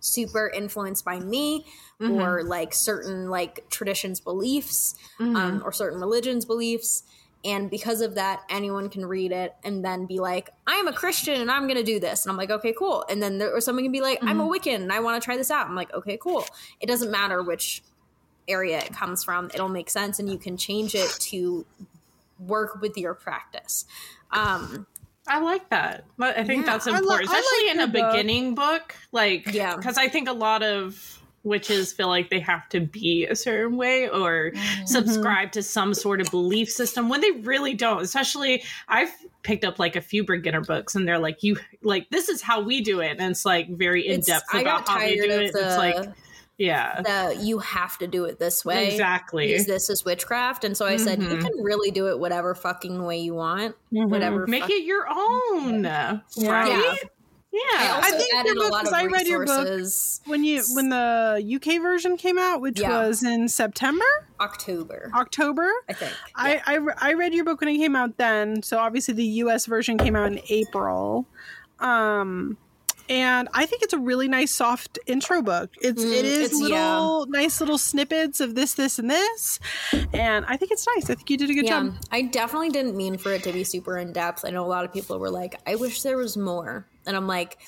super 0.00 0.52
influenced 0.54 1.04
by 1.04 1.18
me 1.18 1.64
mm-hmm. 2.00 2.20
or 2.20 2.44
like 2.44 2.74
certain 2.74 3.30
like 3.30 3.68
traditions 3.70 4.20
beliefs 4.20 4.94
mm-hmm. 5.18 5.34
um, 5.34 5.62
or 5.64 5.72
certain 5.72 5.98
religions 5.98 6.44
beliefs. 6.44 7.02
And 7.44 7.70
because 7.70 8.00
of 8.00 8.16
that 8.16 8.42
anyone 8.50 8.88
can 8.88 9.06
read 9.06 9.32
it 9.32 9.54
and 9.64 9.84
then 9.84 10.06
be 10.06 10.18
like 10.18 10.50
i'm 10.66 10.88
a 10.88 10.92
christian 10.92 11.40
and 11.40 11.50
i'm 11.50 11.66
gonna 11.66 11.82
do 11.82 11.98
this. 11.98 12.24
And 12.24 12.30
i'm 12.30 12.36
like 12.36 12.50
okay 12.50 12.74
cool. 12.76 13.04
And 13.08 13.22
then 13.22 13.38
there 13.38 13.54
or 13.54 13.60
someone 13.60 13.84
can 13.84 13.92
be 13.92 14.00
like 14.00 14.18
i'm 14.22 14.40
a 14.40 14.44
mm-hmm. 14.44 14.52
wiccan 14.52 14.82
and 14.82 14.92
i 14.92 15.00
want 15.00 15.20
to 15.20 15.24
try 15.24 15.36
this 15.36 15.50
out. 15.50 15.66
I'm 15.66 15.74
like 15.74 15.92
okay 15.94 16.18
cool. 16.20 16.44
It 16.80 16.86
doesn't 16.86 17.10
matter 17.10 17.42
which 17.42 17.82
area 18.46 18.78
it 18.78 18.92
comes 18.92 19.24
from. 19.24 19.50
It'll 19.54 19.68
make 19.68 19.90
sense 19.90 20.18
and 20.18 20.30
you 20.30 20.38
can 20.38 20.56
change 20.56 20.94
it 20.94 21.10
to 21.20 21.66
work 22.38 22.80
with 22.80 22.98
your 22.98 23.14
practice 23.14 23.86
um 24.30 24.86
I 25.28 25.40
like 25.40 25.68
that. 25.70 26.04
But 26.16 26.38
I 26.38 26.44
think 26.44 26.64
Yeah. 26.64 26.72
that's 26.72 26.86
important, 26.86 27.08
like 27.10 27.24
especially 27.24 27.70
in 27.70 27.80
a 27.80 27.86
book. 27.88 28.12
beginning 28.12 28.54
book. 28.54 28.94
Like, 29.10 29.52
Yeah. 29.52 29.74
because 29.74 29.98
I 29.98 30.06
think 30.08 30.28
a 30.28 30.32
lot 30.32 30.62
of 30.62 31.20
witches 31.42 31.92
feel 31.92 32.08
like 32.08 32.30
they 32.30 32.38
have 32.40 32.68
to 32.68 32.80
be 32.80 33.24
a 33.26 33.34
certain 33.34 33.76
way 33.76 34.08
or 34.08 34.52
subscribe 34.84 35.50
to 35.52 35.62
some 35.62 35.94
sort 35.94 36.20
of 36.20 36.30
belief 36.30 36.70
system 36.70 37.08
when 37.08 37.20
they 37.20 37.30
really 37.32 37.74
don't. 37.74 38.02
Especially, 38.02 38.62
I've 38.88 39.10
picked 39.42 39.64
up 39.64 39.78
like 39.80 39.96
a 39.96 40.00
few 40.00 40.24
beginner 40.24 40.60
books, 40.60 40.94
and 40.94 41.06
they're 41.08 41.18
like, 41.18 41.42
"You 41.42 41.56
like 41.82 42.08
this 42.10 42.28
is 42.28 42.40
how 42.42 42.60
we 42.60 42.80
do 42.80 43.00
it," 43.00 43.16
and 43.18 43.30
it's 43.32 43.44
like 43.44 43.68
very 43.68 44.06
in 44.06 44.20
depth 44.20 44.52
about 44.54 44.88
how 44.88 44.98
they 44.98 45.16
do 45.16 45.22
it. 45.22 45.52
the, 45.52 45.66
it's 45.66 45.76
like, 45.76 46.08
yeah, 46.58 47.02
the 47.02 47.36
you 47.42 47.58
have 47.58 47.98
to 47.98 48.06
do 48.06 48.24
it 48.24 48.38
this 48.38 48.64
way 48.64 48.90
exactly. 48.92 49.50
use 49.52 49.66
this 49.66 49.90
is 49.90 50.04
witchcraft 50.04 50.64
and 50.64 50.76
so 50.76 50.86
i 50.86 50.96
said 50.96 51.22
you 51.22 51.28
Mhm. 51.28 51.40
can 51.40 51.52
really 51.62 51.90
do 51.90 52.08
it 52.08 52.18
whatever 52.18 52.54
fucking 52.54 53.04
way 53.04 53.18
you 53.18 53.34
want 53.34 53.74
whatever 53.90 54.46
Make 54.46 54.68
it 54.70 54.84
your 54.84 55.06
own, 55.08 55.82
right? 55.84 56.18
Yeah. 56.36 56.94
Yeah. 57.52 57.60
I 57.74 57.88
also 57.96 58.18
think 58.18 58.44
your 58.44 58.54
book, 58.54 58.70
lot 58.70 58.84
of 58.84 58.90
'cause 58.90 58.92
I 58.92 59.06
read 59.06 59.26
your 59.26 59.46
book. 59.46 59.68
When 60.26 60.44
you 60.44 60.62
when 60.74 60.90
the 60.90 61.40
UK 61.42 61.78
version 61.80 62.18
came 62.18 62.38
out, 62.38 62.60
which 62.60 62.78
Yeah. 62.80 62.90
was 63.06 63.22
in 63.22 63.48
September, 63.48 64.04
October, 64.40 65.10
October, 65.14 65.70
I 65.88 65.94
think. 65.94 66.12
I, 66.34 66.60
I 66.66 66.78
I 66.98 67.12
read 67.14 67.32
your 67.32 67.44
book 67.44 67.60
when 67.62 67.70
it 67.70 67.78
came 67.78 67.96
out 67.96 68.18
then. 68.18 68.62
So 68.62 68.76
obviously 68.78 69.14
the 69.14 69.24
US 69.44 69.64
version 69.64 69.96
came 69.96 70.14
out 70.16 70.30
in 70.32 70.40
April. 70.50 71.26
Um 71.78 72.58
and 73.08 73.48
I 73.52 73.66
think 73.66 73.82
it's 73.82 73.92
a 73.92 73.98
really 73.98 74.28
nice 74.28 74.54
soft 74.54 74.98
intro 75.06 75.42
book. 75.42 75.70
It's 75.80 76.02
Mm, 76.04 76.12
it 76.12 76.24
is 76.24 76.38
it's- 76.46 76.60
little 76.60 77.26
nice 77.26 77.60
little 77.60 77.78
snippets 77.78 78.40
of 78.40 78.54
this 78.54 78.74
this 78.74 78.98
and 78.98 79.10
this. 79.10 79.58
And 80.12 80.44
I 80.46 80.56
think 80.56 80.72
it's 80.72 80.86
nice. 80.96 81.10
I 81.10 81.14
think 81.14 81.30
you 81.30 81.36
did 81.36 81.50
a 81.50 81.54
good 81.54 81.64
yeah, 81.66 81.82
job. 81.82 81.94
I 82.10 82.22
definitely 82.22 82.70
didn't 82.70 82.96
mean 82.96 83.18
for 83.18 83.32
it 83.32 83.42
to 83.44 83.52
be 83.52 83.64
super 83.64 83.96
in 83.98 84.12
depth. 84.12 84.44
I 84.44 84.50
know 84.50 84.64
a 84.64 84.68
lot 84.68 84.84
of 84.84 84.92
people 84.92 85.18
were 85.18 85.30
like, 85.30 85.54
"I 85.66 85.74
wish 85.76 86.02
there 86.02 86.16
was 86.16 86.36
more," 86.36 86.86
and 87.06 87.16
I'm 87.16 87.26
like, 87.26 87.58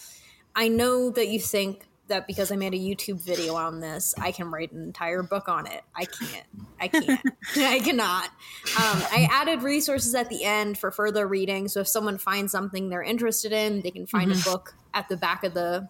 I 0.57 0.69
know 0.69 1.11
that 1.11 1.29
you 1.29 1.39
think 1.41 1.85
that 2.09 2.27
because 2.27 2.51
I 2.51 2.57
made 2.57 2.73
a 2.73 2.79
YouTube 2.79 3.23
video 3.23 3.55
on 3.55 3.81
this, 3.81 4.15
I 4.19 4.33
can 4.33 4.51
write 4.51 4.73
an 4.73 4.83
entire 4.83 5.23
book 5.23 5.47
on 5.47 5.67
it. 5.67 5.83
I 5.95 6.07
can't. 6.07 6.47
I 6.81 6.89
can't. 6.89 7.21
I 7.57 7.81
cannot. 7.81 8.25
Um, 8.25 9.03
I 9.13 9.29
added 9.31 9.63
resources 9.63 10.15
at 10.15 10.31
the 10.31 10.43
end 10.45 10.79
for 10.79 10.91
further 10.91 11.27
reading. 11.29 11.69
So 11.69 11.81
if 11.81 11.89
someone 11.89 12.17
finds 12.17 12.51
something 12.51 12.89
they're 12.89 13.03
interested 13.03 13.53
in, 13.53 13.83
they 13.83 13.91
can 13.91 14.07
find 14.07 14.33
a 14.33 14.37
book 14.37 14.75
at 14.95 15.09
the 15.09 15.17
back 15.17 15.45
of 15.45 15.55
the 15.55 15.89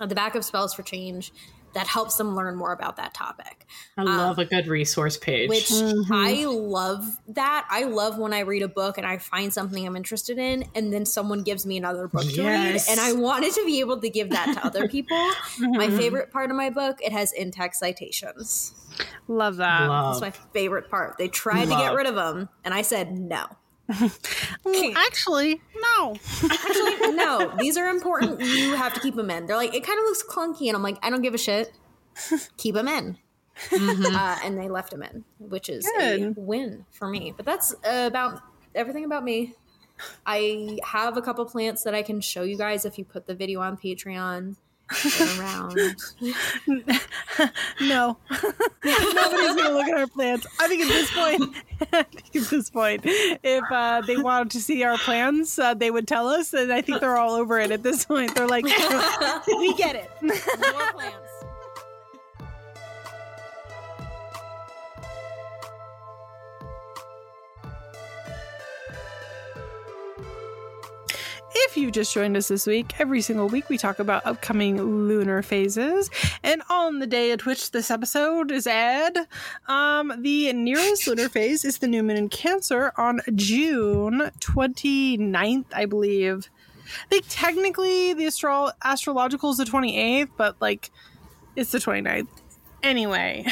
at 0.00 0.08
the 0.08 0.14
back 0.14 0.34
of 0.36 0.44
Spells 0.44 0.74
for 0.74 0.82
Change 0.82 1.32
that 1.74 1.86
helps 1.86 2.16
them 2.16 2.34
learn 2.34 2.56
more 2.56 2.72
about 2.72 2.96
that 2.96 3.12
topic. 3.12 3.66
I 3.98 4.02
love 4.02 4.38
a 4.38 4.44
good 4.46 4.68
resource 4.68 5.16
page. 5.18 5.50
Which 5.50 5.68
Mhm. 5.70 6.06
I 6.10 6.46
love 6.46 7.18
that. 7.28 7.66
I 7.68 7.82
love 7.84 8.16
when 8.16 8.32
I 8.32 8.40
read 8.40 8.62
a 8.62 8.68
book 8.68 8.96
and 8.96 9.06
I 9.06 9.18
find 9.18 9.52
something 9.52 9.84
I'm 9.86 9.94
interested 9.96 10.38
in, 10.38 10.64
and 10.74 10.92
then 10.92 11.04
someone 11.04 11.42
gives 11.42 11.66
me 11.66 11.76
another 11.76 12.08
book 12.08 12.22
to 12.22 12.42
read, 12.46 12.80
and 12.88 12.98
I 12.98 13.12
wanted 13.12 13.52
to 13.54 13.64
be 13.66 13.80
able 13.80 14.00
to 14.00 14.08
give 14.08 14.30
that 14.30 14.54
to 14.54 14.64
other 14.66 14.88
people. 14.88 15.18
My 15.58 15.88
Mhm. 15.88 15.96
favorite 15.98 16.32
part 16.32 16.50
of 16.50 16.56
my 16.56 16.70
book, 16.70 16.98
it 17.02 17.12
has 17.12 17.32
in-text 17.32 17.80
citations. 17.80 18.72
Love 19.28 19.56
that. 19.56 19.88
love. 19.88 20.20
That's 20.20 20.38
my 20.38 20.42
favorite 20.52 20.88
part. 20.88 21.18
They 21.18 21.28
tried 21.28 21.66
to 21.66 21.76
get 21.76 21.92
rid 21.94 22.06
of 22.06 22.14
them, 22.14 22.48
and 22.64 22.72
I 22.72 22.80
said 22.82 23.12
no. 23.12 23.44
Well, 24.64 24.92
actually, 24.96 25.60
no. 25.98 26.14
Actually, 26.44 27.12
no. 27.14 27.52
These 27.58 27.76
are 27.76 27.88
important. 27.88 28.40
You 28.40 28.74
have 28.74 28.92
to 28.94 29.00
keep 29.00 29.14
them 29.14 29.30
in. 29.30 29.46
They're 29.46 29.56
like, 29.56 29.74
it 29.74 29.84
kind 29.84 29.98
of 29.98 30.04
looks 30.04 30.22
clunky, 30.28 30.68
and 30.68 30.76
I'm 30.76 30.82
like, 30.82 30.98
I 31.02 31.10
don't 31.10 31.22
give 31.22 31.34
a 31.34 31.38
shit. 31.38 31.72
Keep 32.56 32.74
them 32.74 32.88
in. 32.88 33.16
Mhm. 33.70 34.14
Uh, 34.14 34.36
and 34.44 34.56
they 34.58 34.68
left 34.68 34.90
them 34.90 35.02
in, 35.02 35.24
which 35.38 35.68
is 35.68 35.88
Good. 35.96 36.22
a 36.22 36.40
win 36.40 36.84
for 36.92 37.08
me. 37.08 37.32
But 37.36 37.46
that's 37.46 37.72
uh, 37.84 38.04
about 38.06 38.40
everything 38.74 39.04
about 39.04 39.24
me. 39.24 39.54
I 40.26 40.78
have 40.84 41.16
a 41.16 41.22
couple 41.22 41.44
plants 41.46 41.82
that 41.82 41.94
I 41.94 42.02
can 42.02 42.20
show 42.20 42.42
you 42.42 42.56
guys 42.56 42.84
if 42.84 42.98
you 42.98 43.04
put 43.04 43.26
the 43.26 43.34
video 43.34 43.60
on 43.60 43.76
Patreon. 43.76 44.56
They're 45.18 45.40
around. 45.40 45.76
no. 47.80 48.16
Nobody's 48.84 49.56
gonna 49.56 49.70
look 49.70 49.88
at 49.88 49.98
our 49.98 50.06
plans. 50.06 50.46
I 50.58 50.68
think 50.68 50.82
at 50.82 50.88
this 50.88 51.10
point, 51.10 51.42
I 51.92 52.02
think 52.04 52.36
at 52.36 52.50
this 52.50 52.70
point, 52.70 53.02
if 53.04 53.64
uh, 53.70 54.02
they 54.06 54.16
wanted 54.16 54.50
to 54.52 54.60
see 54.60 54.82
our 54.84 54.96
plans, 54.98 55.58
uh, 55.58 55.74
they 55.74 55.90
would 55.90 56.08
tell 56.08 56.28
us, 56.28 56.54
and 56.54 56.72
I 56.72 56.80
think 56.80 57.00
they're 57.00 57.16
all 57.16 57.32
over 57.34 57.58
it 57.58 57.70
at 57.70 57.82
this 57.82 58.04
point. 58.04 58.34
They're 58.34 58.48
like, 58.48 58.64
we 58.64 59.74
get 59.74 59.94
it. 59.96 60.10
More 60.22 60.92
plants. 60.92 61.27
If 71.68 71.76
you 71.76 71.90
just 71.90 72.14
joined 72.14 72.34
us 72.34 72.48
this 72.48 72.66
week, 72.66 72.98
every 72.98 73.20
single 73.20 73.46
week 73.46 73.68
we 73.68 73.76
talk 73.76 73.98
about 73.98 74.24
upcoming 74.24 74.80
lunar 74.80 75.42
phases. 75.42 76.08
And 76.42 76.62
on 76.70 76.98
the 76.98 77.06
day 77.06 77.30
at 77.30 77.44
which 77.44 77.72
this 77.72 77.90
episode 77.90 78.50
is 78.50 78.66
aired, 78.66 79.18
um, 79.66 80.14
the 80.22 80.50
nearest 80.54 81.06
lunar 81.06 81.28
phase 81.28 81.66
is 81.66 81.76
the 81.76 81.86
new 81.86 82.02
moon 82.02 82.16
in 82.16 82.30
Cancer 82.30 82.94
on 82.96 83.20
June 83.34 84.30
29th, 84.40 85.66
I 85.74 85.84
believe. 85.84 86.48
I 86.86 87.08
think 87.10 87.26
technically 87.28 88.14
the 88.14 88.24
astro- 88.24 88.70
astrological 88.82 89.50
is 89.50 89.58
the 89.58 89.64
28th, 89.64 90.30
but 90.38 90.56
like 90.62 90.90
it's 91.54 91.70
the 91.70 91.78
29th. 91.78 92.28
Anyway, 92.80 93.44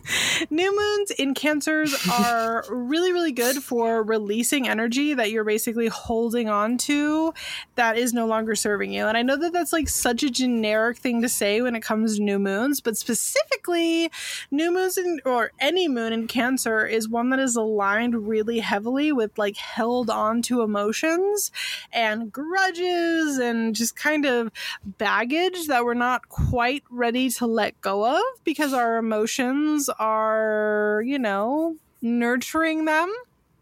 new 0.50 0.76
moons 0.76 1.10
in 1.10 1.34
cancers 1.34 1.96
are 2.12 2.64
really, 2.70 3.12
really 3.12 3.32
good 3.32 3.56
for 3.56 4.04
releasing 4.04 4.68
energy 4.68 5.14
that 5.14 5.32
you're 5.32 5.42
basically 5.42 5.88
holding 5.88 6.48
on 6.48 6.78
to 6.78 7.34
that 7.74 7.98
is 7.98 8.14
no 8.14 8.24
longer 8.24 8.54
serving 8.54 8.92
you. 8.92 9.04
And 9.04 9.16
I 9.16 9.22
know 9.22 9.36
that 9.36 9.52
that's 9.52 9.72
like 9.72 9.88
such 9.88 10.22
a 10.22 10.30
generic 10.30 10.98
thing 10.98 11.22
to 11.22 11.28
say 11.28 11.60
when 11.60 11.74
it 11.74 11.82
comes 11.82 12.16
to 12.16 12.22
new 12.22 12.38
moons, 12.38 12.80
but 12.80 12.96
specifically, 12.96 14.12
new 14.52 14.72
moons 14.72 14.96
in, 14.96 15.20
or 15.24 15.50
any 15.58 15.88
moon 15.88 16.12
in 16.12 16.28
Cancer 16.28 16.86
is 16.86 17.08
one 17.08 17.30
that 17.30 17.40
is 17.40 17.56
aligned 17.56 18.28
really 18.28 18.60
heavily 18.60 19.10
with 19.10 19.36
like 19.36 19.56
held 19.56 20.08
on 20.08 20.40
to 20.42 20.62
emotions 20.62 21.50
and 21.92 22.30
grudges 22.30 23.38
and 23.38 23.74
just 23.74 23.96
kind 23.96 24.24
of 24.24 24.52
baggage 24.84 25.66
that 25.66 25.84
we're 25.84 25.94
not 25.94 26.28
quite 26.28 26.84
ready 26.90 27.28
to 27.30 27.46
let 27.46 27.80
go 27.80 28.06
of 28.06 28.22
because 28.44 28.67
our 28.72 28.96
emotions 28.98 29.88
are, 29.98 31.02
you 31.06 31.18
know, 31.18 31.76
nurturing 32.02 32.84
them 32.84 33.12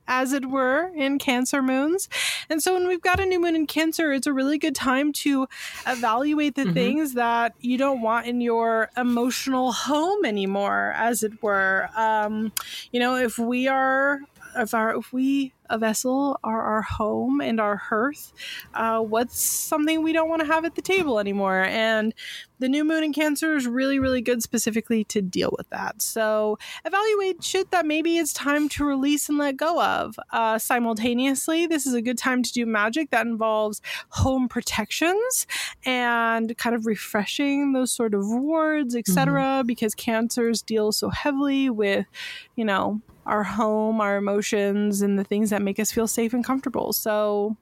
as 0.09 0.33
it 0.33 0.47
were 0.49 0.93
in 0.95 1.19
cancer 1.19 1.61
moons 1.61 2.09
and 2.49 2.63
so 2.63 2.75
when 2.75 2.87
we've 2.87 3.01
got 3.03 3.19
a 3.19 3.27
new 3.27 3.41
moon 3.41 3.57
in 3.57 3.67
cancer 3.67 4.13
it's 4.13 4.29
a 4.29 4.33
really 4.33 4.57
good 4.57 4.75
time 4.75 5.13
to 5.13 5.49
evaluate 5.85 6.55
the 6.55 6.63
Mhm. 6.65 6.75
things 6.75 7.15
that 7.15 7.55
you 7.59 7.77
don't 7.77 8.01
want 8.01 8.25
in 8.27 8.41
your 8.41 8.89
emotional 8.97 9.73
home 9.73 10.25
anymore 10.25 10.93
as 10.97 11.25
it 11.25 11.33
were 11.43 11.89
um 11.97 12.53
you 12.93 13.01
know 13.01 13.17
if 13.17 13.37
we 13.37 13.67
are 13.67 14.21
if 14.57 14.75
our 14.75 14.97
if 14.97 15.13
we 15.13 15.53
a 15.69 15.79
vessel 15.79 16.39
are 16.45 16.63
our 16.63 16.83
home 16.83 17.41
and 17.41 17.61
our 17.61 17.77
hearth 17.77 18.33
uh, 18.75 19.01
what's 19.01 19.41
something 19.41 20.03
we 20.03 20.13
don't 20.13 20.29
want 20.29 20.41
to 20.41 20.47
have 20.47 20.65
at 20.65 20.75
the 20.75 20.83
table 20.83 21.19
anymore? 21.19 21.63
And 21.63 22.15
the 22.59 22.69
new 22.69 22.85
moon 22.85 23.05
in 23.05 23.13
cancer 23.13 23.55
is 23.55 23.67
really 23.67 23.99
really 23.99 24.23
good 24.23 24.43
specifically 24.43 25.05
to 25.05 25.21
deal 25.21 25.55
with 25.57 25.69
that. 25.71 26.01
So 26.01 26.59
evaluate 26.85 27.43
shit 27.43 27.71
that 27.71 27.87
maybe 27.87 28.19
it's 28.19 28.33
time 28.33 28.69
to 28.71 28.85
release 28.85 29.29
and 29.29 29.39
let 29.39 29.57
go 29.57 29.83
of. 29.83 30.19
Uh, 30.31 30.59
simultaneously 30.59 31.67
this 31.67 31.87
is 31.87 31.95
a 31.95 32.03
good 32.03 32.19
time 32.19 32.43
to 32.43 32.53
do 32.53 32.65
magic 32.65 33.11
that 33.11 33.27
involves 33.27 33.83
home 34.11 34.49
protections 34.49 35.47
and 35.85 36.57
kind 36.57 36.75
of 36.75 36.87
refreshing 36.87 37.73
those 37.73 37.93
sort 37.93 38.15
of 38.15 38.23
wards 38.27 38.95
etc 38.95 39.63
because 39.67 39.95
cancers 39.95 40.63
deal 40.63 40.93
so 40.93 41.11
heavily 41.11 41.69
with 41.71 42.07
you 42.55 42.65
know 42.65 43.01
our 43.27 43.43
home 43.43 44.01
our 44.01 44.17
emotions 44.17 45.03
and 45.03 45.19
the 45.19 45.25
things 45.25 45.51
that 45.51 45.61
make 45.63 45.79
us 45.81 45.91
feel 45.93 46.07
safe 46.07 46.33
and 46.33 46.45
comfortable 46.45 46.93
so 46.93 47.57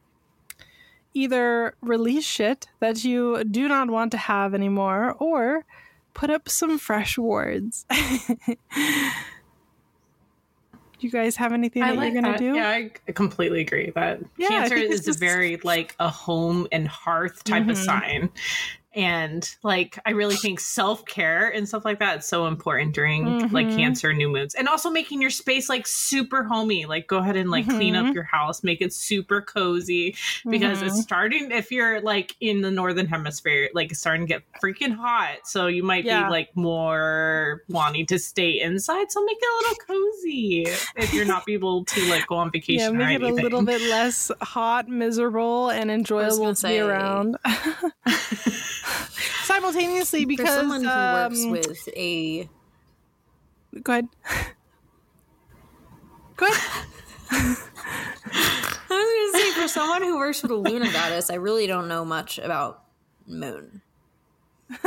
either 1.15 1.75
release 1.81 2.25
shit 2.25 2.67
that 2.81 3.05
you 3.05 3.43
do 3.45 3.67
not 3.69 3.89
want 3.91 4.11
to 4.13 4.19
have 4.19 4.53
anymore 4.55 5.15
or 5.19 5.65
put 6.13 6.29
up 6.31 6.49
some 6.49 6.79
fresh 6.79 7.17
wards. 7.19 7.87
you 11.01 11.11
guys 11.11 11.37
have 11.37 11.53
anything 11.53 11.83
I 11.83 11.91
that 11.91 11.97
like 11.97 12.13
you're 12.15 12.23
that. 12.23 12.39
to 12.39 12.51
do? 12.53 12.55
Yeah, 12.57 12.69
I 12.69 12.91
completely 13.13 13.61
agree 13.61 13.91
that 13.95 14.21
Yeah, 14.39 14.49
Cancer 14.49 14.77
is 14.77 15.05
just- 15.05 15.19
a 15.19 15.21
very 15.21 15.59
like 15.63 15.95
a 16.01 16.09
home 16.09 16.67
and 16.73 16.89
hearth 16.89 17.45
type 17.45 17.69
of 17.69 17.77
Mhm. 17.77 17.85
sign. 17.85 18.31
And 18.95 19.49
like 19.63 19.99
I 20.07 20.11
really 20.11 20.37
think 20.37 20.61
self 20.61 21.05
care 21.07 21.49
and 21.49 21.67
stuff 21.69 21.85
like 21.85 21.99
that 21.99 22.19
is 22.19 22.27
so 22.27 22.47
important 22.47 22.95
during 22.95 23.51
like 23.51 23.67
Mhm. 23.69 23.77
cancer 23.77 24.13
new 24.13 24.29
moons. 24.29 24.55
And 24.55 24.69
also 24.69 24.89
making 24.91 25.21
your 25.21 25.31
space 25.31 25.69
like 25.69 25.87
super 25.87 26.45
homey. 26.45 26.87
Like 26.87 27.07
go 27.09 27.19
ahead 27.19 27.37
and 27.37 27.51
like 27.51 27.69
clean 27.69 27.95
Mhm. 27.95 28.09
up 28.09 28.15
your 28.15 28.25
house, 28.25 28.63
make 28.63 28.81
it 28.81 28.93
super 28.93 29.41
cozy 29.43 30.15
because 30.49 30.81
Mhm. 30.83 30.87
it's 30.87 31.01
starting 31.03 31.51
if 31.51 31.71
you're 31.73 32.01
like 32.01 32.37
in 32.41 32.61
the 32.61 32.71
northern 32.71 33.07
hemisphere, 33.07 33.69
like 33.75 33.91
it's 33.91 34.01
starting 34.01 34.27
to 34.27 34.33
get 34.33 34.43
freaking 34.63 34.95
hot. 34.95 35.39
So 35.45 35.67
you 35.67 35.83
might 35.83 36.05
Yeah. 36.05 36.25
be 36.25 36.31
like 36.31 36.55
more 36.57 37.63
wanting 37.69 38.07
to 38.07 38.19
stay 38.19 38.61
inside. 38.61 39.11
So 39.11 39.25
make 39.25 39.39
it 39.41 39.49
a 39.49 39.57
little 39.57 39.77
cozy 39.87 40.67
if 40.97 41.13
you're 41.13 41.25
not 41.25 41.43
able 41.49 41.85
to 41.85 42.05
like 42.09 42.27
go 42.29 42.37
on 42.37 42.47
yeah, 42.55 42.61
vacation. 42.61 42.95
or 42.97 42.99
make 42.99 43.17
it 43.17 43.23
a 43.23 43.35
little 43.35 43.63
bit 43.63 43.81
less 43.83 44.31
hot, 44.41 44.89
miserable, 44.89 45.71
and 45.71 45.91
enjoyable 45.91 46.55
to 46.55 46.69
be 46.69 46.79
around. 46.79 47.37
Simultaneously, 49.45 50.25
because 50.25 50.49
For 50.49 50.55
someone 50.61 50.83
who 50.83 50.89
works 50.89 51.45
um, 51.45 51.51
with 51.51 51.89
a 51.97 52.49
go 53.83 53.93
ahead. 53.93 54.09
Go 56.37 56.47
ahead. 56.47 56.87
I 58.91 59.31
was 59.33 59.33
gonna 59.33 59.45
say 59.45 59.61
for 59.61 59.69
someone 59.69 60.03
who 60.03 60.19
works 60.19 60.43
with 60.43 60.51
a 60.51 60.57
lunar 60.57 60.91
goddess, 60.93 61.31
I 61.31 61.35
really 61.35 61.67
don't 61.67 61.89
know 61.89 62.05
much 62.05 62.39
about 62.39 62.85
moon. 63.27 63.83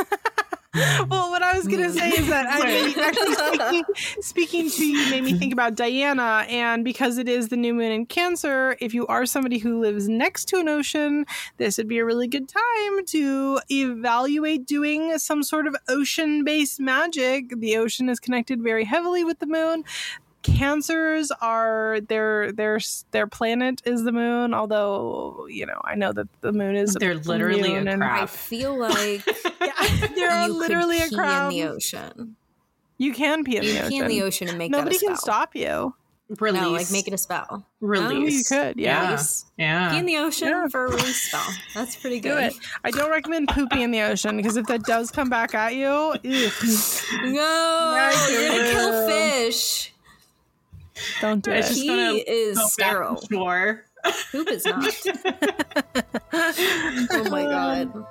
Well, 1.10 1.30
what 1.30 1.44
I 1.44 1.56
was 1.58 1.68
gonna 1.68 1.92
say 1.92 2.10
is 2.10 2.28
that 2.28 2.46
I 2.50 2.66
mean, 2.66 3.00
actually 3.00 3.34
speaking, 3.36 3.84
speaking 4.22 4.70
to 4.70 4.86
you 4.86 5.10
made 5.10 5.24
me 5.24 5.34
think 5.38 5.54
about 5.54 5.76
Diana, 5.76 6.46
and 6.50 6.84
because 6.84 7.18
it 7.18 7.30
is 7.30 7.50
the 7.50 7.58
new 7.58 7.74
moon 7.74 7.92
in 7.92 8.06
Cancer, 8.06 8.78
if 8.80 8.94
you 8.94 9.08
are 9.08 9.26
somebody 9.26 9.58
who 9.58 9.80
lives 9.80 10.08
next 10.08 10.46
to 10.50 10.58
an 10.58 10.70
ocean, 10.70 11.26
this 11.58 11.78
would 11.78 11.88
be 11.88 11.98
a 11.98 12.06
really 12.06 12.28
good 12.28 12.48
time 12.48 13.06
to 13.08 13.60
evaluate 13.72 14.66
doing 14.66 15.18
some 15.18 15.44
sort 15.44 15.68
of 15.68 15.76
ocean-based 15.88 16.80
magic. 16.80 17.60
The 17.60 17.78
ocean 17.78 18.10
is 18.10 18.20
connected 18.20 18.62
very 18.62 18.86
heavily 18.86 19.24
with 19.24 19.40
the 19.40 19.48
moon. 19.48 19.84
Cancers 20.56 21.32
are 21.42 22.00
their 22.08 22.51
their 22.51 22.80
their 23.12 23.27
planet 23.27 23.82
is 23.86 24.04
the 24.04 24.12
moon. 24.12 24.54
Although 24.54 25.48
you 25.50 25.66
know, 25.66 25.80
I 25.84 25.96
know 25.96 26.12
that 26.13 26.27
the 26.42 26.51
moon 26.51 26.75
is 26.75 26.96
They're 27.00 27.16
literally 27.16 27.74
a 27.74 27.77
moon 27.80 27.88
and- 27.88 28.01
crab. 28.01 28.24
I 28.24 28.25
feel 28.27 28.77
like 28.77 29.25
Yeah, 29.62 30.08
they're 30.16 30.48
you 30.48 30.54
literally 30.58 30.98
could 31.00 31.08
a 31.08 31.10
pee 31.10 31.16
crab. 31.16 31.51
in 31.51 31.58
the 31.58 31.63
ocean. 31.68 32.36
You 32.98 33.13
can 33.13 33.44
pee 33.44 33.58
in 33.58 33.63
You 33.63 33.74
the 33.74 33.77
can 33.80 33.86
ocean. 33.86 33.89
pee 33.92 34.00
in 34.04 34.08
the 34.08 34.22
ocean 34.24 34.48
and 34.50 34.58
make 34.58 34.72
Nobody 34.72 34.98
that 34.98 35.04
a 35.04 35.08
can 35.08 35.16
spell. 35.18 35.34
stop 35.36 35.56
you. 35.56 35.94
Release. 36.42 36.62
No, 36.62 36.72
like 36.72 36.92
make 36.92 37.08
it 37.08 37.13
a 37.13 37.18
spell. 37.18 37.66
release. 37.80 38.51
Oh, 38.51 38.58
you 38.60 38.63
could, 38.66 38.77
yeah. 38.80 39.06
Release. 39.12 39.46
Yeah. 39.58 39.92
Pee 39.92 39.98
in 40.00 40.06
the 40.06 40.18
ocean 40.18 40.50
Yeah. 40.50 40.68
for 40.68 40.86
a 40.88 40.89
release 40.89 41.22
spell. 41.30 41.46
That's 41.74 41.96
pretty 41.96 42.20
Do 42.20 42.30
good. 42.34 42.44
it. 42.51 42.54
I 42.84 42.92
don't 42.92 43.10
recommend 43.10 43.48
pooping 43.48 43.80
in 43.82 43.92
the 43.92 44.01
ocean 44.01 44.36
because 44.36 44.58
if 44.58 44.66
that 44.66 44.84
does 44.84 45.10
come 45.10 45.30
back 45.30 45.56
at 45.56 45.75
you, 45.75 45.88
ugh, 45.88 46.22
No, 47.24 47.94
Right, 47.96 48.27
you're 48.30 48.50
gonna 48.50 48.72
kill 48.72 49.08
fish. 49.08 49.94
Don't 51.22 51.44
do 51.44 51.51
It's 51.51 51.72
it. 51.72 51.86
just 51.86 52.27
is 52.27 52.58
Go 52.58 52.63
back 52.63 52.72
sterile. 52.72 53.16
to 53.16 53.27
shore. 53.34 53.84
Poop 54.32 54.50
is 54.50 54.66
not. 54.66 54.94
oh 56.34 57.27
my 57.30 57.44
god. 57.44 58.06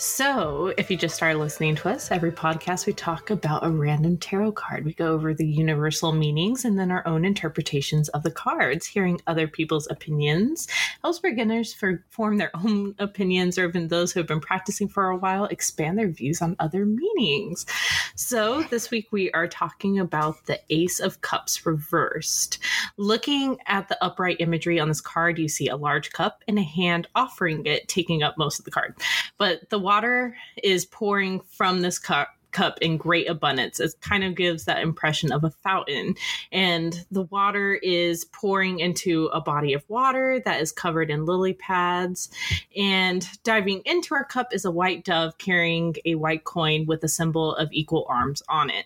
So, 0.00 0.72
if 0.78 0.92
you 0.92 0.96
just 0.96 1.16
started 1.16 1.38
listening 1.38 1.74
to 1.74 1.88
us, 1.88 2.12
every 2.12 2.30
podcast 2.30 2.86
we 2.86 2.92
talk 2.92 3.30
about 3.30 3.66
a 3.66 3.70
random 3.70 4.16
tarot 4.16 4.52
card. 4.52 4.84
We 4.84 4.94
go 4.94 5.12
over 5.12 5.34
the 5.34 5.44
universal 5.44 6.12
meanings 6.12 6.64
and 6.64 6.78
then 6.78 6.92
our 6.92 7.04
own 7.04 7.24
interpretations 7.24 8.08
of 8.10 8.22
the 8.22 8.30
cards. 8.30 8.86
Hearing 8.86 9.20
other 9.26 9.48
people's 9.48 9.88
opinions 9.90 10.68
helps 11.02 11.18
beginners 11.18 11.74
for, 11.74 12.04
form 12.10 12.36
their 12.36 12.52
own 12.54 12.94
opinions, 13.00 13.58
or 13.58 13.66
even 13.66 13.88
those 13.88 14.12
who 14.12 14.20
have 14.20 14.28
been 14.28 14.38
practicing 14.38 14.86
for 14.86 15.08
a 15.08 15.16
while 15.16 15.46
expand 15.46 15.98
their 15.98 16.10
views 16.10 16.40
on 16.40 16.54
other 16.60 16.86
meanings. 16.86 17.66
So, 18.14 18.62
this 18.70 18.92
week 18.92 19.08
we 19.10 19.32
are 19.32 19.48
talking 19.48 19.98
about 19.98 20.46
the 20.46 20.60
Ace 20.70 21.00
of 21.00 21.22
Cups 21.22 21.66
reversed. 21.66 22.60
Looking 22.98 23.58
at 23.66 23.88
the 23.88 24.00
upright 24.00 24.36
imagery 24.38 24.78
on 24.78 24.86
this 24.86 25.00
card, 25.00 25.40
you 25.40 25.48
see 25.48 25.66
a 25.66 25.76
large 25.76 26.12
cup 26.12 26.44
and 26.46 26.56
a 26.56 26.62
hand 26.62 27.08
offering 27.16 27.66
it, 27.66 27.88
taking 27.88 28.22
up 28.22 28.38
most 28.38 28.60
of 28.60 28.64
the 28.64 28.70
card. 28.70 28.94
But 29.38 29.68
the 29.70 29.87
water 29.88 30.36
is 30.62 30.84
pouring 30.84 31.40
from 31.40 31.80
this 31.80 31.98
cup 31.98 32.28
cup 32.50 32.78
in 32.82 32.98
great 32.98 33.26
abundance. 33.26 33.80
It 33.80 33.94
kind 34.02 34.22
of 34.22 34.34
gives 34.34 34.66
that 34.66 34.82
impression 34.82 35.32
of 35.32 35.44
a 35.44 35.50
fountain. 35.50 36.14
And 36.52 37.06
the 37.10 37.22
water 37.22 37.74
is 37.76 38.26
pouring 38.26 38.80
into 38.80 39.26
a 39.32 39.40
body 39.40 39.72
of 39.72 39.82
water 39.88 40.42
that 40.44 40.60
is 40.60 40.70
covered 40.70 41.08
in 41.08 41.24
lily 41.24 41.54
pads. 41.54 42.28
And 42.76 43.26
diving 43.44 43.80
into 43.86 44.14
our 44.14 44.24
cup 44.24 44.52
is 44.52 44.66
a 44.66 44.70
white 44.70 45.06
dove 45.06 45.38
carrying 45.38 45.94
a 46.04 46.16
white 46.16 46.44
coin 46.44 46.84
with 46.84 47.02
a 47.02 47.08
symbol 47.08 47.54
of 47.54 47.70
equal 47.72 48.04
arms 48.10 48.42
on 48.46 48.68
it. 48.68 48.84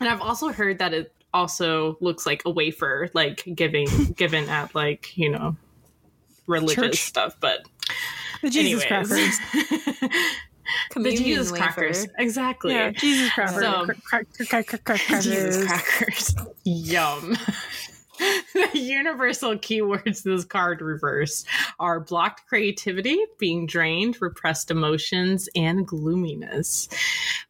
And 0.00 0.08
I've 0.08 0.20
also 0.20 0.48
heard 0.48 0.80
that 0.80 0.92
it 0.92 1.12
also 1.32 1.96
looks 2.00 2.26
like 2.26 2.42
a 2.44 2.50
wafer, 2.50 3.08
like 3.14 3.44
giving 3.54 3.86
given 4.16 4.48
at 4.48 4.74
like, 4.74 5.16
you 5.16 5.30
know, 5.30 5.56
religious 6.46 6.74
Church. 6.74 7.12
stup, 7.12 7.34
but 7.40 7.66
The 8.44 8.50
Jesus 8.50 8.84
anyways. 8.84 9.08
crackers. 9.08 9.38
the 10.96 11.10
Jesus 11.16 11.50
wafer. 11.50 11.62
crackers. 11.64 12.06
Exactly. 12.18 12.74
Yeah, 12.74 12.90
Jesus 12.90 13.30
crackers. 13.32 13.56
So- 13.62 13.86
Crack- 13.86 14.26
crack- 14.48 14.48
crack- 14.66 14.66
crack- 14.84 14.84
crack- 14.84 15.22
Jesus 15.22 15.66
crackers. 15.66 16.34
crackers. 16.34 16.34
Yum. 16.64 17.36
the 18.54 18.78
universal 18.78 19.56
keywords 19.56 20.22
this 20.22 20.44
card 20.44 20.80
reversed 20.80 21.46
are 21.80 22.00
blocked 22.00 22.46
creativity, 22.46 23.18
being 23.38 23.66
drained, 23.66 24.20
repressed 24.20 24.70
emotions, 24.70 25.48
and 25.56 25.86
gloominess. 25.86 26.88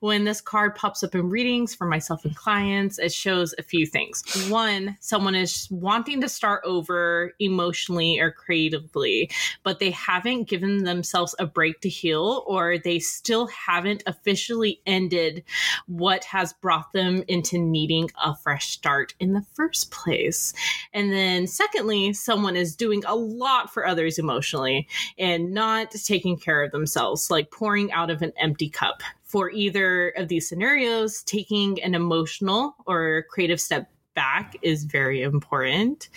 When 0.00 0.24
this 0.24 0.40
card 0.40 0.74
pops 0.74 1.02
up 1.02 1.14
in 1.14 1.28
readings 1.28 1.74
for 1.74 1.86
myself 1.86 2.24
and 2.24 2.34
clients, 2.34 2.98
it 2.98 3.12
shows 3.12 3.54
a 3.58 3.62
few 3.62 3.86
things. 3.86 4.22
One, 4.48 4.96
someone 5.00 5.34
is 5.34 5.68
wanting 5.70 6.20
to 6.22 6.28
start 6.28 6.62
over 6.64 7.32
emotionally 7.38 8.18
or 8.18 8.30
creatively, 8.30 9.30
but 9.64 9.80
they 9.80 9.90
haven't 9.90 10.48
given 10.48 10.84
themselves 10.84 11.34
a 11.38 11.46
break 11.46 11.80
to 11.80 11.88
heal, 11.88 12.42
or 12.46 12.78
they 12.78 12.98
still 12.98 13.48
haven't 13.48 14.02
officially 14.06 14.80
ended 14.86 15.44
what 15.86 16.24
has 16.24 16.52
brought 16.54 16.92
them 16.92 17.22
into 17.28 17.58
needing 17.58 18.10
a 18.22 18.34
fresh 18.34 18.70
start 18.70 19.14
in 19.20 19.34
the 19.34 19.44
first 19.54 19.90
place. 19.90 20.53
And 20.92 21.12
then, 21.12 21.46
secondly, 21.46 22.12
someone 22.12 22.56
is 22.56 22.76
doing 22.76 23.02
a 23.06 23.14
lot 23.14 23.72
for 23.72 23.86
others 23.86 24.18
emotionally 24.18 24.88
and 25.18 25.52
not 25.52 25.90
taking 25.90 26.38
care 26.38 26.62
of 26.62 26.72
themselves, 26.72 27.30
like 27.30 27.50
pouring 27.50 27.92
out 27.92 28.10
of 28.10 28.22
an 28.22 28.32
empty 28.38 28.68
cup. 28.68 29.02
For 29.22 29.50
either 29.50 30.10
of 30.10 30.28
these 30.28 30.48
scenarios, 30.48 31.22
taking 31.24 31.82
an 31.82 31.96
emotional 31.96 32.76
or 32.86 33.24
creative 33.30 33.60
step 33.60 33.90
back 34.14 34.56
is 34.62 34.84
very 34.84 35.22
important. 35.22 36.08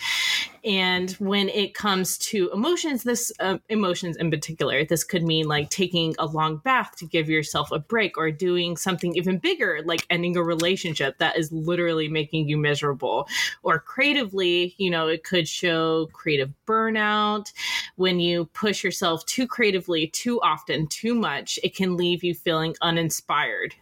And 0.64 1.12
when 1.12 1.48
it 1.48 1.74
comes 1.74 2.18
to 2.18 2.50
emotions, 2.52 3.04
this 3.04 3.32
uh, 3.40 3.58
emotions 3.68 4.16
in 4.16 4.30
particular, 4.30 4.84
this 4.84 5.04
could 5.04 5.22
mean 5.22 5.46
like 5.46 5.70
taking 5.70 6.14
a 6.18 6.26
long 6.26 6.58
bath 6.58 6.96
to 6.96 7.06
give 7.06 7.28
yourself 7.28 7.70
a 7.70 7.78
break 7.78 8.18
or 8.18 8.30
doing 8.30 8.76
something 8.76 9.14
even 9.16 9.38
bigger, 9.38 9.80
like 9.84 10.04
ending 10.10 10.36
a 10.36 10.42
relationship 10.42 11.18
that 11.18 11.38
is 11.38 11.52
literally 11.52 12.08
making 12.08 12.48
you 12.48 12.56
miserable. 12.56 13.28
Or 13.62 13.78
creatively, 13.78 14.74
you 14.78 14.90
know, 14.90 15.08
it 15.08 15.24
could 15.24 15.48
show 15.48 16.06
creative 16.12 16.52
burnout. 16.66 17.52
When 17.96 18.20
you 18.20 18.46
push 18.46 18.82
yourself 18.84 19.24
too 19.26 19.46
creatively, 19.46 20.08
too 20.08 20.40
often, 20.42 20.86
too 20.88 21.14
much, 21.14 21.58
it 21.62 21.74
can 21.74 21.96
leave 21.96 22.24
you 22.24 22.34
feeling 22.34 22.74
uninspired. 22.82 23.74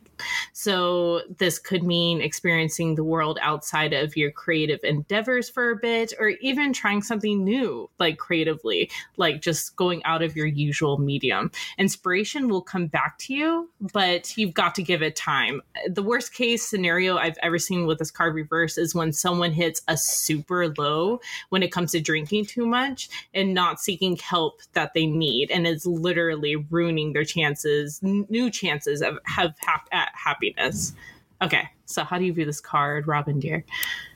So, 0.53 1.23
this 1.39 1.59
could 1.59 1.83
mean 1.83 2.21
experiencing 2.21 2.95
the 2.95 3.05
world 3.05 3.39
outside 3.43 3.93
of 3.93 4.17
your 4.17 4.31
creative 4.31 4.81
endeavors 4.83 5.49
for 5.49 5.71
a 5.71 5.77
bit, 5.77 6.13
or 6.19 6.31
even 6.41 6.73
trying 6.73 7.03
something 7.03 7.45
new, 7.45 7.91
like 7.99 8.19
creatively, 8.19 8.91
like 9.17 9.41
just 9.41 9.77
going 9.77 10.03
out 10.05 10.23
of 10.23 10.37
your 10.37 10.47
usual 10.47 10.99
medium. 10.99 11.51
Inspiration 11.79 12.49
will 12.49 12.63
come 12.63 12.87
back 12.87 13.19
to 13.19 13.35
you, 13.35 13.71
but 13.93 14.37
you've 14.37 14.55
got 14.55 14.75
to 14.77 14.83
give 14.83 15.03
it 15.03 15.17
time. 15.17 15.63
The 15.89 16.03
worst 16.03 16.33
case 16.33 16.67
scenario 16.67 17.17
I've 17.17 17.39
ever 17.43 17.59
seen 17.59 17.87
with 17.87 17.99
this 17.99 18.11
card 18.11 18.35
reverse 18.35 18.79
is 18.79 18.95
when 18.95 19.13
someone 19.13 19.53
hits 19.53 19.83
a 19.89 19.97
super 19.97 20.75
low 20.77 21.21
when 21.51 21.63
it 21.63 21.73
comes 21.73 21.93
to 21.93 22.01
drinking 22.01 22.47
too 22.47 22.67
much 22.67 23.09
and 23.35 23.55
not 23.55 23.81
seeking 23.81 24.17
help 24.17 24.61
that 24.73 24.95
they 24.95 25.07
need, 25.07 25.51
and 25.51 25.67
it's 25.67 25.87
literally 25.87 26.57
ruining 26.57 27.13
their 27.13 27.25
chances, 27.25 28.01
new 28.03 28.51
chances 28.51 29.03
of 29.03 29.19
have 29.25 29.55
hap- 29.59 29.89
at 30.07 30.13
happiness. 30.15 30.95
Okay, 31.43 31.69
so 31.85 32.03
how 32.05 32.19
do 32.19 32.25
you 32.25 32.33
view 32.33 32.45
this 32.47 32.61
card, 32.61 33.07
Robin 33.07 33.39
dear? 33.39 33.65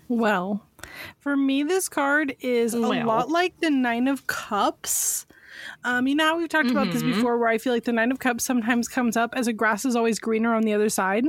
Well, 0.09 0.67
for 1.19 1.37
me, 1.37 1.63
this 1.63 1.89
card 1.89 2.35
is 2.41 2.73
a 2.75 2.79
lot 2.81 3.29
like 3.29 3.59
the 3.61 3.71
Nine 3.71 4.09
of 4.09 4.27
Cups. 4.27 5.27
Um, 5.85 6.07
you 6.07 6.15
know 6.15 6.25
how 6.25 6.39
we've 6.39 6.49
talked 6.49 6.71
about 6.71 6.91
this 6.93 7.03
Mhm. 7.03 7.15
before, 7.15 7.37
where 7.39 7.49
I 7.49 7.59
feel 7.59 7.73
like 7.73 7.85
the 7.85 7.93
Nine 7.93 8.11
of 8.11 8.19
Cups 8.19 8.45
sometimes 8.45 8.89
comes 8.89 9.17
up 9.17 9.35
as 9.37 9.47
a 9.47 9.53
grass 9.53 9.85
is 9.85 9.95
always 9.95 10.19
greener 10.19 10.55
on 10.55 10.63
the 10.63 10.73
other 10.73 10.89
side, 10.89 11.27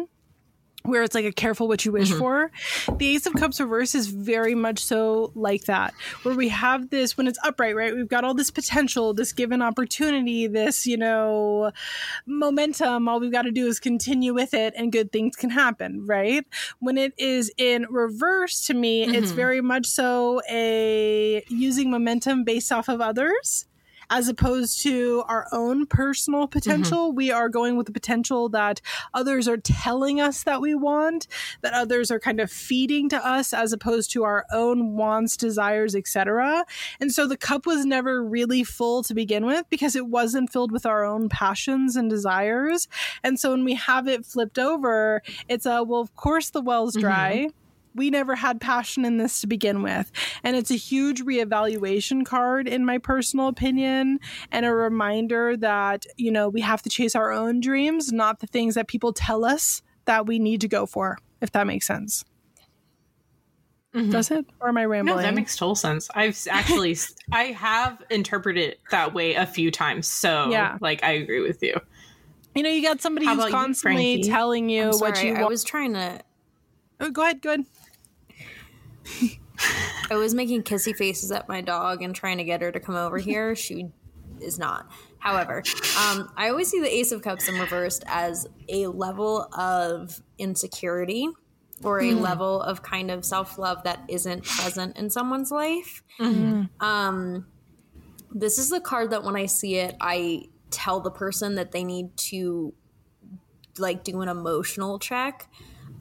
where 0.83 1.03
it's 1.03 1.13
like 1.15 1.25
a 1.25 1.31
careful 1.31 1.67
what 1.67 1.85
you 1.85 1.91
wish 1.91 2.11
Mhm. 2.11 2.17
for. 2.19 2.51
The 2.97 3.07
Ace 3.15 3.25
of 3.25 3.33
Cups 3.33 3.59
reverse 3.59 3.93
is 3.95 4.07
very 4.07 4.55
much 4.55 4.79
so 4.79 5.31
like 5.35 5.65
that, 5.65 5.93
where 6.23 6.35
we 6.35 6.49
have 6.49 6.89
this 6.89 7.15
when 7.17 7.27
it's 7.27 7.39
upright, 7.43 7.75
right? 7.75 7.93
We've 7.95 8.07
got 8.07 8.23
all 8.23 8.33
this 8.33 8.49
potential, 8.51 9.13
this 9.13 9.31
given 9.31 9.61
opportunity, 9.61 10.47
this, 10.47 10.85
you 10.87 10.97
know, 10.97 11.71
momentum. 12.25 13.07
All 13.07 13.19
we've 13.19 13.31
got 13.31 13.43
to 13.43 13.51
do 13.51 13.67
is 13.67 13.79
continue 13.79 14.33
with 14.33 14.53
it 14.53 14.73
and 14.75 14.91
good 14.91 15.11
things 15.11 15.35
can 15.35 15.49
happen, 15.49 16.05
right? 16.05 16.45
When 16.79 16.97
it 16.97 17.13
is 17.17 17.51
in 17.57 17.85
reverse 17.89 18.65
to 18.67 18.73
me, 18.73 19.03
it's 19.03 19.31
Mhm. 19.31 19.35
very 19.35 19.61
much 19.61 19.85
so 19.85 20.41
a 20.49 21.43
using 21.49 21.91
momentum 21.91 22.43
based 22.43 22.71
off 22.71 22.89
of 22.89 23.01
others 23.01 23.65
as 24.11 24.27
opposed 24.27 24.81
to 24.81 25.23
our 25.27 25.47
own 25.51 25.87
personal 25.87 26.41
mm-hmm. 26.41 26.51
potential. 26.51 27.13
We 27.13 27.31
are 27.31 27.49
going 27.49 27.77
with 27.77 27.87
the 27.87 27.93
potential 27.93 28.49
that 28.49 28.81
others 29.13 29.47
are 29.47 29.57
telling 29.57 30.19
us 30.19 30.43
that 30.43 30.61
we 30.61 30.75
want, 30.75 31.27
that 31.61 31.73
others 31.73 32.11
are 32.11 32.19
kind 32.19 32.39
of 32.39 32.51
feeding 32.51 33.09
to 33.09 33.25
us 33.25 33.53
as 33.53 33.73
opposed 33.73 34.11
to 34.11 34.23
our 34.23 34.45
own 34.51 34.95
wants, 34.95 35.37
desires, 35.37 35.95
etc. 35.95 36.65
And 36.99 37.11
so 37.11 37.25
the 37.25 37.37
cup 37.37 37.65
was 37.65 37.85
never 37.85 38.23
really 38.23 38.63
full 38.63 39.01
to 39.03 39.13
begin 39.13 39.45
with 39.45 39.65
because 39.69 39.95
it 39.95 40.07
wasn't 40.07 40.51
filled 40.51 40.71
with 40.71 40.85
our 40.85 41.05
own 41.05 41.29
passions 41.29 41.95
and 41.95 42.09
desires. 42.09 42.89
And 43.23 43.39
so 43.39 43.51
when 43.51 43.63
we 43.63 43.75
have 43.75 44.07
it 44.07 44.25
flipped 44.25 44.59
over, 44.59 45.23
it's 45.47 45.65
a 45.65 45.83
well, 45.83 46.01
of 46.01 46.15
course 46.15 46.49
the 46.49 46.61
well's 46.61 46.93
mm-hmm. 46.93 47.07
dry. 47.07 47.47
We 47.93 48.09
never 48.09 48.35
had 48.35 48.61
passion 48.61 49.03
in 49.05 49.17
this 49.17 49.41
to 49.41 49.47
begin 49.47 49.81
with. 49.83 50.11
And 50.43 50.55
it's 50.55 50.71
a 50.71 50.75
huge 50.75 51.21
reevaluation 51.23 52.25
card, 52.25 52.67
in 52.67 52.85
my 52.85 52.97
personal 52.97 53.47
opinion, 53.47 54.19
and 54.51 54.65
a 54.65 54.73
reminder 54.73 55.57
that, 55.57 56.05
you 56.15 56.31
know, 56.31 56.47
we 56.49 56.61
have 56.61 56.81
to 56.83 56.89
chase 56.89 57.15
our 57.15 57.31
own 57.31 57.59
dreams, 57.59 58.11
not 58.11 58.39
the 58.39 58.47
things 58.47 58.75
that 58.75 58.87
people 58.87 59.11
tell 59.13 59.43
us 59.43 59.81
that 60.05 60.25
we 60.25 60.39
need 60.39 60.61
to 60.61 60.67
go 60.67 60.85
for, 60.85 61.17
if 61.41 61.51
that 61.51 61.67
makes 61.67 61.85
sense. 61.85 62.23
Mhm. 63.93 64.09
Does 64.09 64.31
it? 64.31 64.45
Or 64.61 64.69
am 64.69 64.77
I 64.77 64.85
rambling? 64.85 65.17
No, 65.17 65.21
that 65.21 65.33
makes 65.33 65.57
total 65.57 65.75
sense. 65.75 66.09
I've 66.15 66.39
actually, 66.49 66.95
I 67.33 67.43
have 67.47 68.01
interpreted 68.09 68.63
it 68.63 68.79
that 68.91 69.13
way 69.13 69.33
a 69.35 69.45
few 69.45 69.69
times. 69.69 70.07
So, 70.07 70.49
Yeah. 70.49 70.77
like, 70.79 71.03
I 71.03 71.11
agree 71.11 71.41
with 71.41 71.61
you. 71.61 71.75
you 72.55 72.63
know, 72.63 72.69
you 72.69 72.81
got 72.81 73.01
somebody 73.01 73.25
How 73.25 73.33
who's 73.33 73.39
about 73.43 73.47
you, 73.49 73.55
constantly 73.55 74.23
telling 74.23 74.69
you 74.69 74.83
I'm 74.83 74.99
what 74.99 75.17
sorry, 75.17 75.29
you 75.29 75.35
I 75.35 75.43
was 75.43 75.63
trying 75.65 75.93
to. 75.93 76.21
Oh, 77.01 77.09
go 77.09 77.23
ahead, 77.23 77.41
good. 77.41 77.65
I 80.09 80.15
was 80.15 80.33
making 80.33 80.63
kissy 80.63 80.95
faces 80.95 81.31
at 81.31 81.47
my 81.47 81.61
dog 81.61 82.01
and 82.01 82.15
trying 82.15 82.37
to 82.37 82.43
get 82.43 82.61
her 82.61 82.71
to 82.71 82.79
come 82.79 82.95
over 82.95 83.17
here. 83.17 83.55
She 83.55 83.87
is 84.39 84.57
not. 84.57 84.89
However, 85.19 85.63
um, 85.99 86.31
I 86.35 86.49
always 86.49 86.69
see 86.69 86.79
the 86.79 86.93
Ace 86.93 87.11
of 87.11 87.21
Cups 87.21 87.47
in 87.47 87.55
reversed 87.59 88.03
as 88.07 88.47
a 88.67 88.87
level 88.87 89.47
of 89.53 90.21
insecurity 90.39 91.27
or 91.83 92.01
a 92.01 92.13
level 92.13 92.61
of 92.61 92.81
kind 92.81 93.11
of 93.11 93.23
self 93.25 93.57
love 93.57 93.83
that 93.83 94.03
isn't 94.07 94.43
present 94.43 94.97
in 94.97 95.09
someone's 95.09 95.51
life. 95.51 96.03
Um, 96.79 97.47
this 98.31 98.57
is 98.57 98.69
the 98.69 98.79
card 98.79 99.11
that 99.11 99.23
when 99.23 99.35
I 99.35 99.45
see 99.45 99.75
it, 99.75 99.95
I 99.99 100.45
tell 100.69 100.99
the 101.01 101.11
person 101.11 101.55
that 101.55 101.71
they 101.71 101.83
need 101.83 102.15
to 102.17 102.73
like 103.77 104.03
do 104.03 104.21
an 104.21 104.27
emotional 104.27 104.99
check. 104.99 105.47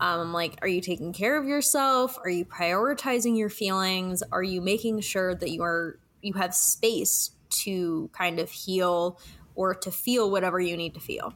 Um, 0.01 0.21
I'm 0.21 0.33
like, 0.33 0.59
are 0.63 0.69
you 0.69 0.81
taking 0.81 1.13
care 1.13 1.39
of 1.39 1.47
yourself? 1.47 2.19
Are 2.25 2.31
you 2.31 2.45
prioritizing 2.45 3.37
your 3.37 3.51
feelings? 3.51 4.23
Are 4.33 4.43
you 4.43 4.61
making 4.61 5.01
sure 5.01 5.35
that 5.35 5.51
you 5.51 5.63
are 5.63 5.99
you 6.23 6.35
have 6.35 6.55
space 6.55 7.31
to 7.51 8.11
kind 8.13 8.39
of 8.39 8.51
heal 8.51 9.19
or 9.55 9.75
to 9.75 9.91
feel 9.91 10.31
whatever 10.31 10.61
you 10.61 10.77
need 10.77 10.95
to 10.95 11.01
feel. 11.01 11.35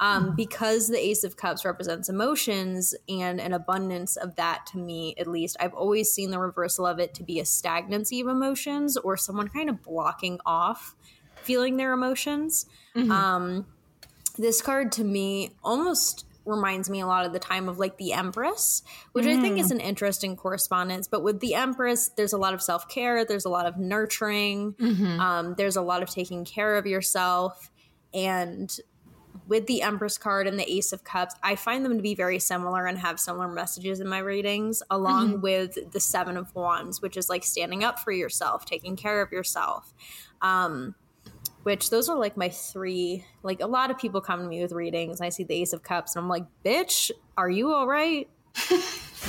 Um, 0.00 0.34
because 0.36 0.88
the 0.88 0.98
Ace 0.98 1.24
of 1.24 1.36
Cups 1.36 1.64
represents 1.64 2.08
emotions 2.08 2.94
and 3.08 3.40
an 3.40 3.52
abundance 3.52 4.16
of 4.16 4.36
that 4.36 4.66
to 4.72 4.78
me, 4.78 5.14
at 5.18 5.26
least, 5.26 5.56
I've 5.60 5.72
always 5.72 6.12
seen 6.12 6.30
the 6.30 6.38
reversal 6.38 6.84
of 6.84 6.98
it 6.98 7.14
to 7.14 7.22
be 7.22 7.40
a 7.40 7.44
stagnancy 7.44 8.20
of 8.20 8.28
emotions 8.28 8.96
or 8.96 9.16
someone 9.16 9.48
kind 9.48 9.70
of 9.70 9.82
blocking 9.82 10.40
off 10.44 10.94
feeling 11.36 11.76
their 11.76 11.92
emotions. 11.92 12.66
Um, 13.10 13.66
this 14.36 14.60
card 14.60 14.92
to 14.92 15.04
me 15.04 15.52
almost 15.62 16.26
reminds 16.44 16.90
me 16.90 17.00
a 17.00 17.06
lot 17.06 17.24
of 17.26 17.32
the 17.32 17.38
time 17.38 17.68
of 17.68 17.78
like 17.78 17.96
the 17.96 18.12
Empress, 18.12 18.82
which 19.12 19.26
I 19.26 19.40
think 19.40 19.58
is 19.58 19.70
an 19.70 19.80
interesting 19.80 20.36
correspondence. 20.36 21.08
But 21.08 21.22
with 21.22 21.40
the 21.40 21.54
Empress, 21.54 22.10
there's 22.16 22.32
a 22.32 22.38
lot 22.38 22.54
of 22.54 22.62
self 22.62 22.88
care, 22.88 23.24
there's 23.24 23.44
a 23.44 23.50
lot 23.50 23.66
of 23.66 23.78
nurturing, 23.78 24.74
um, 25.20 25.54
there's 25.56 25.76
a 25.76 25.82
lot 25.82 26.02
of 26.02 26.10
taking 26.10 26.44
care 26.44 26.76
of 26.76 26.86
yourself. 26.86 27.70
And 28.12 28.74
with 29.46 29.66
the 29.66 29.82
Empress 29.82 30.16
card 30.16 30.46
and 30.46 30.58
the 30.58 30.70
Ace 30.70 30.92
of 30.92 31.04
Cups, 31.04 31.34
I 31.42 31.56
find 31.56 31.84
them 31.84 31.96
to 31.96 32.02
be 32.02 32.14
very 32.14 32.38
similar 32.38 32.86
and 32.86 32.98
have 32.98 33.20
similar 33.20 33.48
messages 33.48 34.00
in 34.00 34.08
my 34.08 34.18
readings, 34.18 34.82
along 34.90 35.40
with 35.40 35.92
the 35.92 36.00
Seven 36.00 36.36
of 36.36 36.54
Wands, 36.54 37.02
which 37.02 37.16
is 37.16 37.28
like 37.28 37.44
standing 37.44 37.84
up 37.84 37.98
for 37.98 38.12
yourself, 38.12 38.64
taking 38.64 38.96
care 38.96 39.20
of 39.20 39.32
yourself. 39.32 39.92
Um, 40.40 40.94
which 41.64 41.90
those 41.90 42.08
are 42.08 42.16
like 42.16 42.36
my 42.36 42.48
three. 42.48 43.24
Like 43.42 43.60
a 43.60 43.66
lot 43.66 43.90
of 43.90 43.98
people 43.98 44.20
come 44.20 44.40
to 44.40 44.46
me 44.46 44.62
with 44.62 44.72
readings, 44.72 45.18
and 45.18 45.26
I 45.26 45.30
see 45.30 45.44
the 45.44 45.54
Ace 45.54 45.72
of 45.72 45.82
Cups, 45.82 46.14
and 46.14 46.22
I'm 46.22 46.28
like, 46.28 46.44
"Bitch, 46.64 47.10
are 47.36 47.50
you 47.50 47.72
all 47.74 47.88
right? 47.88 48.28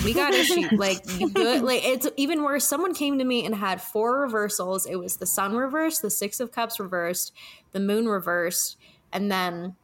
we 0.03 0.13
got 0.13 0.33
issues. 0.33 0.71
Like 0.73 0.99
you 1.19 1.29
good? 1.29 1.63
Like 1.63 1.83
it's 1.83 2.07
even 2.17 2.43
worse. 2.43 2.65
Someone 2.65 2.93
came 2.93 3.17
to 3.19 3.25
me 3.25 3.45
and 3.45 3.55
had 3.55 3.81
four 3.81 4.21
reversals. 4.21 4.85
It 4.85 4.95
was 4.95 5.17
the 5.17 5.25
Sun 5.25 5.55
reversed, 5.55 6.01
the 6.01 6.09
Six 6.09 6.39
of 6.39 6.51
Cups 6.51 6.79
reversed, 6.79 7.33
the 7.71 7.79
Moon 7.79 8.07
reversed, 8.07 8.77
and 9.11 9.31
then 9.31 9.75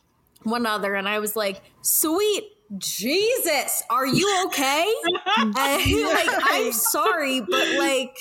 one 0.43 0.65
other. 0.65 0.95
And 0.95 1.07
I 1.07 1.19
was 1.19 1.35
like, 1.35 1.61
"Sweet." 1.81 2.43
Jesus, 2.77 3.83
are 3.89 4.05
you 4.05 4.45
okay? 4.47 4.93
and 5.37 5.53
like, 5.55 6.29
I'm 6.43 6.71
sorry, 6.71 7.41
but 7.41 7.67
like, 7.77 8.15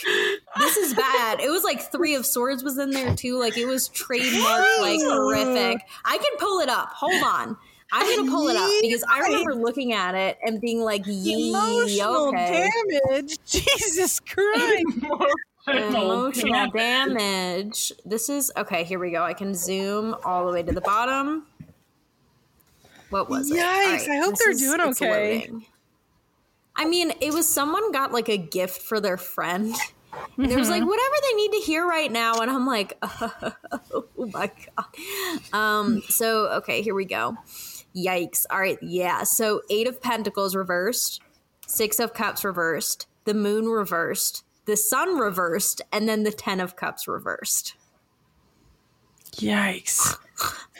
this 0.58 0.76
is 0.76 0.94
bad. 0.94 1.40
It 1.40 1.50
was 1.50 1.62
like 1.62 1.92
three 1.92 2.14
of 2.14 2.26
swords 2.26 2.64
was 2.64 2.78
in 2.78 2.90
there 2.90 3.14
too. 3.14 3.38
Like, 3.38 3.56
it 3.56 3.66
was 3.66 3.88
trademark, 3.88 4.66
like 4.80 5.00
horrific. 5.00 5.82
I 6.04 6.18
can 6.18 6.38
pull 6.38 6.60
it 6.60 6.68
up. 6.68 6.88
Hold 6.94 7.22
on. 7.22 7.56
I'm 7.92 8.16
gonna 8.16 8.30
pull 8.30 8.48
it 8.48 8.56
up 8.56 8.70
because 8.82 9.04
I 9.08 9.20
remember 9.20 9.54
looking 9.54 9.92
at 9.92 10.14
it 10.14 10.38
and 10.44 10.60
being 10.60 10.80
like, 10.80 11.02
"Yee, 11.06 11.50
Emotional 11.50 12.28
okay." 12.28 12.68
damage. 13.00 13.36
Jesus 13.44 14.20
Christ. 14.20 14.84
Emotional 15.66 16.70
damage. 16.70 17.92
This 18.04 18.28
is 18.28 18.52
okay. 18.56 18.84
Here 18.84 18.98
we 18.98 19.10
go. 19.10 19.24
I 19.24 19.34
can 19.34 19.54
zoom 19.54 20.14
all 20.24 20.46
the 20.46 20.52
way 20.52 20.62
to 20.62 20.72
the 20.72 20.80
bottom. 20.80 21.46
What 23.10 23.28
was 23.28 23.50
it? 23.50 23.56
Yikes, 23.58 24.08
All 24.08 24.12
I 24.12 24.20
hope 24.24 24.36
they're 24.38 24.54
doing 24.54 24.80
okay. 24.80 25.34
loading. 25.40 25.66
I 26.76 26.86
mean, 26.86 27.12
it 27.20 27.34
was 27.34 27.46
someone 27.48 27.92
got 27.92 28.12
like 28.12 28.28
a 28.28 28.36
gift 28.38 28.82
for 28.82 29.00
their 29.00 29.16
friend. 29.16 29.74
And 30.36 30.50
it 30.50 30.56
was 30.58 30.68
Mm-hmm. 30.68 30.80
like 30.80 30.88
whatever 30.88 31.14
they 31.22 31.36
need 31.36 31.52
to 31.52 31.58
hear 31.58 31.86
right 31.86 32.10
now, 32.10 32.40
and 32.40 32.50
I'm 32.50 32.66
like, 32.66 32.98
oh 33.02 34.04
my 34.32 34.50
god. 34.76 35.54
Um. 35.54 36.02
So 36.08 36.48
okay, 36.58 36.82
here 36.82 36.96
we 36.96 37.04
go. 37.04 37.36
Yikes! 37.94 38.44
All 38.50 38.58
right, 38.58 38.76
yeah. 38.82 39.22
So 39.22 39.62
eight 39.70 39.86
of 39.86 40.02
Pentacles 40.02 40.56
reversed, 40.56 41.20
six 41.68 42.00
of 42.00 42.12
Cups 42.12 42.44
reversed, 42.44 43.06
the 43.24 43.34
Moon 43.34 43.66
reversed, 43.66 44.42
the 44.64 44.76
Sun 44.76 45.16
reversed, 45.16 45.80
and 45.92 46.08
then 46.08 46.24
the 46.24 46.32
Ten 46.32 46.58
of 46.58 46.74
Cups 46.74 47.06
reversed. 47.06 47.76
Yikes. 49.36 50.16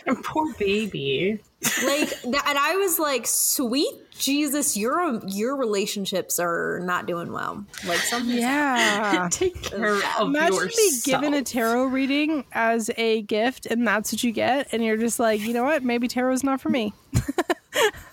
Poor 0.24 0.52
baby. 0.54 1.38
Like, 1.84 2.08
th- 2.22 2.34
and 2.46 2.58
I 2.58 2.76
was 2.76 2.98
like, 2.98 3.26
"Sweet 3.26 3.92
Jesus, 4.18 4.76
your 4.76 5.20
your 5.26 5.56
relationships 5.56 6.38
are 6.40 6.80
not 6.84 7.06
doing 7.06 7.32
well." 7.32 7.64
Like 7.86 7.98
something. 7.98 8.36
Yeah. 8.36 9.28
Take 9.32 9.62
care 9.62 9.94
of 9.96 10.28
Imagine 10.28 10.54
yourself. 10.54 10.76
being 10.76 11.00
given 11.04 11.34
a 11.34 11.42
tarot 11.42 11.84
reading 11.86 12.44
as 12.52 12.90
a 12.96 13.22
gift, 13.22 13.66
and 13.66 13.86
that's 13.86 14.12
what 14.12 14.22
you 14.24 14.32
get, 14.32 14.68
and 14.72 14.82
you're 14.84 14.96
just 14.96 15.20
like, 15.20 15.40
you 15.42 15.52
know 15.52 15.64
what? 15.64 15.82
Maybe 15.82 16.08
tarot's 16.08 16.42
not 16.42 16.60
for 16.62 16.70
me. 16.70 16.92
Well, 17.14 17.22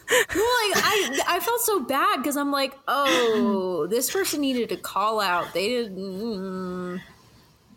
like 0.10 0.84
I, 0.84 1.20
I 1.28 1.40
felt 1.42 1.62
so 1.62 1.80
bad 1.82 2.18
because 2.18 2.38
I'm 2.38 2.52
like, 2.52 2.78
oh, 2.88 3.88
this 3.90 4.12
person 4.12 4.42
needed 4.42 4.70
to 4.70 4.78
call 4.78 5.20
out. 5.20 5.54
They 5.54 5.68
didn't. 5.70 5.98
mm, 5.98 7.02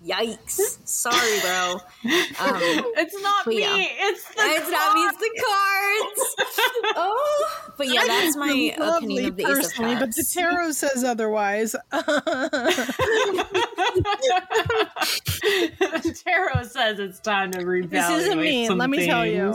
yikes! 0.05 0.79
Sorry, 0.89 1.41
bro. 1.41 1.73
Um, 1.75 1.81
It's 2.97 3.21
not 3.23 3.47
me. 3.47 3.61
yeah. 3.61 3.77
It's 3.77 4.25
the 4.29 4.43
it's 4.43 4.71
not 4.71 4.95
me. 4.95 5.03
It's 5.03 5.19
the 5.19 5.43
cards. 5.47 6.37
Oh, 6.97 7.73
but 7.79 7.89
yeah, 7.89 8.03
that's 8.07 8.37
my 8.37 8.49
opinion 8.77 9.27
of 9.27 9.37
the 9.37 9.43
Ace 9.45 9.49
of 9.51 9.55
personally, 9.57 9.95
but 9.97 10.15
the 10.15 10.23
tarot 10.25 10.73
says 10.73 11.05
otherwise. 11.05 11.75
Tarot 16.25 16.65
says 16.65 16.99
it's 16.99 17.21
time 17.21 17.53
to 17.53 17.59
reevaluate. 17.61 17.91
This 17.91 18.11
isn't 18.11 18.41
me, 18.41 18.69
let 18.69 18.91
me 18.91 19.07
tell 19.07 19.25
you. 19.25 19.55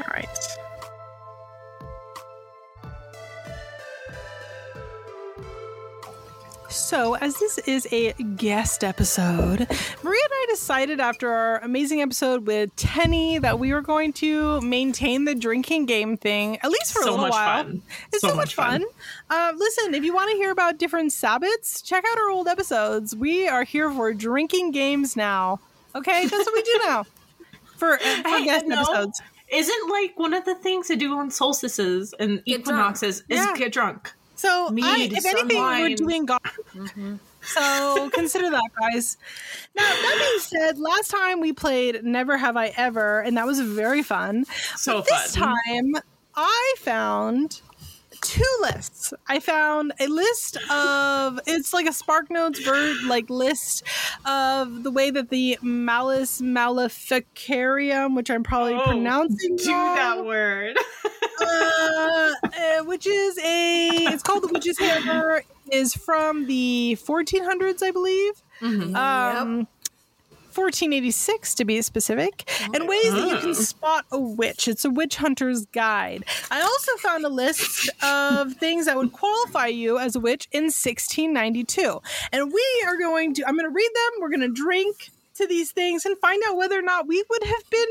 All 0.00 0.06
right. 0.12 0.27
So, 6.88 7.16
as 7.16 7.38
this 7.38 7.58
is 7.58 7.86
a 7.92 8.14
guest 8.14 8.82
episode, 8.82 9.58
Maria 10.02 10.20
and 10.24 10.32
I 10.32 10.46
decided 10.48 11.00
after 11.00 11.30
our 11.30 11.58
amazing 11.58 12.00
episode 12.00 12.46
with 12.46 12.74
Tenny 12.76 13.38
that 13.40 13.58
we 13.58 13.74
were 13.74 13.82
going 13.82 14.14
to 14.14 14.58
maintain 14.62 15.26
the 15.26 15.34
drinking 15.34 15.84
game 15.84 16.16
thing, 16.16 16.56
at 16.60 16.70
least 16.70 16.94
for 16.94 17.02
a 17.02 17.04
little 17.04 17.18
much 17.18 17.32
while. 17.32 17.64
fun. 17.64 17.82
It's 18.10 18.22
so, 18.22 18.28
So 18.28 18.34
much 18.34 18.36
much 18.36 18.54
fun. 18.54 18.80
fun. 18.80 18.88
Uh, 19.28 19.52
listen, 19.58 19.92
if 19.92 20.02
you 20.02 20.14
want 20.14 20.30
to 20.30 20.38
hear 20.38 20.50
about 20.50 20.78
different 20.78 21.10
Sabbats, 21.12 21.84
check 21.84 22.04
out 22.10 22.16
our 22.18 22.30
old 22.30 22.48
episodes. 22.48 23.14
We 23.14 23.46
are 23.46 23.64
here 23.64 23.90
for 23.92 24.14
drinking 24.14 24.70
games 24.70 25.14
now. 25.14 25.60
Okay, 25.94 26.22
that's 26.26 26.46
what 26.46 26.54
we 26.54 26.62
do 26.62 26.80
now 26.86 27.04
for, 27.76 27.92
uh, 27.94 27.98
for 28.22 28.44
guest 28.44 28.64
episodes. 28.66 29.20
Isn't 29.52 29.90
like 29.90 30.18
one 30.18 30.32
of 30.32 30.46
the 30.46 30.54
things 30.54 30.86
to 30.86 30.96
do 30.96 31.12
on 31.18 31.30
solstices 31.30 32.14
and 32.18 32.42
equinoxes 32.46 33.24
is 33.28 33.36
Yeah. 33.44 33.52
get 33.56 33.72
drunk. 33.74 34.12
So, 34.38 34.68
I, 34.82 35.08
if 35.12 35.26
anything, 35.26 35.58
we're 35.58 35.62
wine. 35.64 35.96
doing 35.96 36.24
golf. 36.26 36.58
So 37.42 38.08
consider 38.14 38.50
that, 38.50 38.70
guys. 38.80 39.16
Now, 39.76 39.82
that 39.82 40.16
being 40.18 40.40
said, 40.40 40.78
last 40.78 41.10
time 41.10 41.40
we 41.40 41.52
played 41.52 42.04
Never 42.04 42.36
Have 42.38 42.56
I 42.56 42.72
Ever, 42.76 43.20
and 43.20 43.36
that 43.36 43.46
was 43.46 43.58
very 43.60 44.02
fun. 44.02 44.44
So 44.76 45.00
This 45.02 45.34
fun. 45.36 45.54
time, 45.66 46.02
I 46.36 46.74
found 46.78 47.62
two 48.28 48.56
lists. 48.60 49.12
I 49.26 49.40
found 49.40 49.92
a 49.98 50.06
list 50.06 50.58
of 50.70 51.40
it's 51.46 51.72
like 51.72 51.86
a 51.86 51.92
Spark 51.92 52.30
Notes 52.30 52.62
bird 52.62 52.96
like 53.04 53.30
list 53.30 53.82
of 54.26 54.82
the 54.82 54.90
way 54.90 55.10
that 55.10 55.30
the 55.30 55.58
Malleus 55.62 56.40
Maleficarium, 56.42 58.14
which 58.16 58.30
I'm 58.30 58.42
probably 58.42 58.74
Oh, 58.74 58.82
pronouncing 58.82 59.56
Do 59.56 59.72
wrong, 59.72 59.96
that 59.96 60.24
word. 60.26 60.76
uh, 61.40 62.32
uh, 62.44 62.84
which 62.84 63.06
is 63.06 63.38
a 63.38 63.88
it's 64.12 64.22
called 64.22 64.42
the 64.42 64.48
Witch's 64.48 64.78
Hammer 64.78 65.42
is 65.72 65.94
from 65.94 66.46
the 66.46 66.96
1400s, 67.00 67.82
I 67.82 67.90
believe. 67.90 68.32
Mhm. 68.60 68.94
Um, 68.96 69.68
1486 70.48 71.54
to 71.54 71.64
be 71.64 71.82
specific, 71.82 72.48
and 72.74 72.88
ways 72.88 73.12
that 73.12 73.28
you 73.28 73.38
can 73.38 73.50
ah. 73.50 73.54
spot 73.54 74.04
a 74.10 74.18
witch. 74.18 74.68
It's 74.68 74.84
a 74.84 74.90
witch 74.90 75.16
hunter's 75.16 75.66
guide. 75.66 76.24
I 76.50 76.60
also 76.60 76.96
found 76.96 77.24
a 77.24 77.28
list 77.28 77.90
of 78.02 78.52
things 78.54 78.86
that 78.86 78.96
would 78.96 79.12
qualify 79.12 79.66
you 79.66 79.98
as 79.98 80.16
a 80.16 80.20
witch 80.20 80.48
in 80.52 80.64
1692. 80.64 82.00
And 82.32 82.52
we 82.52 82.84
are 82.86 82.96
going 82.96 83.34
to, 83.34 83.46
I'm 83.46 83.56
going 83.56 83.70
to 83.70 83.74
read 83.74 83.90
them, 83.94 84.20
we're 84.20 84.30
going 84.30 84.40
to 84.40 84.48
drink 84.48 85.10
to 85.38 85.46
these 85.46 85.72
things 85.72 86.04
and 86.04 86.16
find 86.18 86.42
out 86.48 86.56
whether 86.56 86.78
or 86.78 86.82
not 86.82 87.08
we 87.08 87.24
would 87.28 87.44
have 87.44 87.70
been 87.70 87.88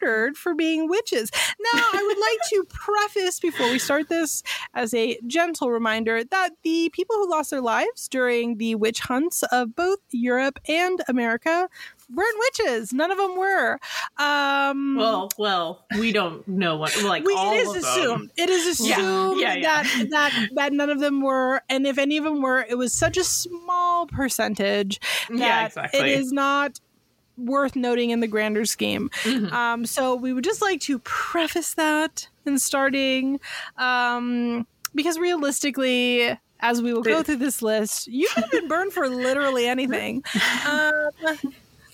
murdered 0.00 0.36
for 0.36 0.54
being 0.54 0.88
witches. 0.88 1.30
Now, 1.74 1.82
I 1.92 2.02
would 2.02 2.18
like 2.18 2.38
to 2.50 2.64
preface 2.68 3.40
before 3.40 3.70
we 3.70 3.78
start 3.78 4.08
this 4.08 4.42
as 4.74 4.92
a 4.94 5.18
gentle 5.26 5.70
reminder 5.70 6.22
that 6.24 6.50
the 6.62 6.90
people 6.92 7.16
who 7.16 7.30
lost 7.30 7.50
their 7.50 7.60
lives 7.60 8.08
during 8.08 8.58
the 8.58 8.74
witch 8.74 9.00
hunts 9.00 9.42
of 9.50 9.74
both 9.74 10.00
Europe 10.10 10.58
and 10.68 11.00
America 11.08 11.68
weren't 12.14 12.36
witches. 12.38 12.92
None 12.92 13.10
of 13.10 13.18
them 13.18 13.36
were. 13.36 13.78
Um, 14.18 14.96
Well, 14.96 15.28
well, 15.38 15.84
we 15.98 16.12
don't 16.12 16.46
know 16.48 16.76
what 16.76 17.00
like 17.02 17.24
we, 17.24 17.34
all 17.34 17.52
it 17.54 17.58
is 17.60 17.68
of 17.68 17.74
them. 17.74 17.82
assumed. 17.84 18.30
It 18.36 18.50
is 18.50 18.66
assumed 18.66 19.40
yeah, 19.40 19.54
yeah. 19.54 19.82
that 19.82 20.06
that 20.10 20.48
that 20.54 20.72
none 20.72 20.90
of 20.90 21.00
them 21.00 21.20
were, 21.22 21.62
and 21.68 21.86
if 21.86 21.98
any 21.98 22.16
of 22.16 22.24
them 22.24 22.42
were, 22.42 22.64
it 22.68 22.76
was 22.76 22.92
such 22.92 23.16
a 23.16 23.24
small 23.24 24.06
percentage 24.06 25.00
that 25.28 25.38
Yeah, 25.38 25.66
exactly. 25.66 26.00
it 26.00 26.06
is 26.18 26.32
not 26.32 26.80
worth 27.38 27.74
noting 27.76 28.10
in 28.10 28.20
the 28.20 28.26
grander 28.26 28.64
scheme. 28.66 29.08
Mhm. 29.22 29.50
Um, 29.52 29.86
so 29.86 30.14
we 30.14 30.32
would 30.32 30.44
just 30.44 30.60
like 30.60 30.80
to 30.82 30.98
preface 31.00 31.72
that 31.74 32.28
in 32.44 32.58
starting, 32.58 33.40
um, 33.78 34.66
because 34.94 35.18
realistically, 35.18 36.38
as 36.62 36.82
we 36.82 36.92
will 36.92 37.00
go 37.02 37.22
through 37.22 37.36
this 37.36 37.62
list. 37.62 38.06
You 38.08 38.28
could 38.34 38.42
have 38.44 38.50
been 38.50 38.68
burned 38.68 38.92
for 38.92 39.08
literally 39.08 39.66
anything. 39.66 40.22
Um, 40.68 40.92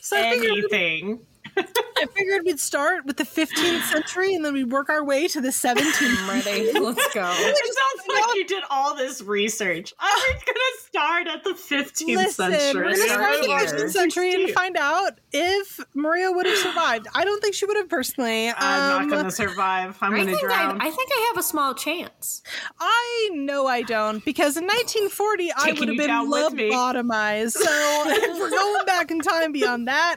so 0.06 0.16
I 0.16 0.32
figured, 0.32 0.50
Anything. 0.52 1.20
I 1.56 2.06
figured 2.14 2.42
we'd 2.44 2.60
start 2.60 3.06
with 3.06 3.16
the 3.16 3.24
15th 3.24 3.82
century 3.90 4.34
and 4.34 4.44
then 4.44 4.52
we'd 4.52 4.70
work 4.70 4.88
our 4.90 5.02
way 5.02 5.26
to 5.28 5.40
the 5.40 5.48
17th. 5.48 5.82
I'm 6.00 6.28
ready. 6.28 6.70
Let's 6.78 7.14
go. 7.14 7.32
It 7.34 7.56
sounds 7.56 8.08
like 8.08 8.36
you 8.36 8.46
did 8.46 8.62
all 8.70 8.94
this 8.94 9.22
research. 9.22 9.94
I 9.98 10.32
was 10.34 10.42
gonna 10.44 10.55
start 10.96 11.26
at 11.28 11.44
the 11.44 11.50
15th 11.50 12.16
Listen, 12.16 12.52
century. 12.52 12.82
we're 12.82 12.96
gonna 12.96 13.08
start 13.08 13.34
at 13.34 13.42
the 13.42 13.48
15th 13.84 13.90
century 13.90 14.34
and 14.34 14.50
find 14.52 14.76
out 14.78 15.12
if 15.32 15.78
Maria 15.94 16.32
would 16.32 16.46
have 16.46 16.56
survived. 16.56 17.06
I 17.14 17.24
don't 17.24 17.42
think 17.42 17.54
she 17.54 17.66
would 17.66 17.76
have 17.76 17.88
personally. 17.88 18.48
I'm 18.48 19.02
Um, 19.02 19.08
not 19.10 19.16
gonna 19.18 19.30
survive. 19.30 19.98
I'm 20.00 20.12
gonna 20.16 20.24
think 20.36 20.50
I. 20.50 20.70
I 20.70 20.90
think 20.90 21.10
I 21.12 21.26
have 21.28 21.38
a 21.38 21.42
small 21.46 21.74
chance. 21.74 22.42
I 22.80 23.30
know 23.34 23.66
I 23.66 23.82
don't 23.82 24.24
because 24.24 24.56
in 24.56 24.64
1940 24.64 25.52
I 25.52 25.72
would 25.78 25.88
have 25.88 25.96
been 25.98 26.06
down 26.06 26.30
with 26.30 26.52
me. 26.54 26.70
lobotomized. 26.72 27.52
So 27.52 27.70
if 28.08 28.38
we're 28.38 28.50
going 28.50 28.86
back 28.86 29.10
in 29.10 29.20
time 29.20 29.52
beyond 29.52 29.88
that, 29.88 30.16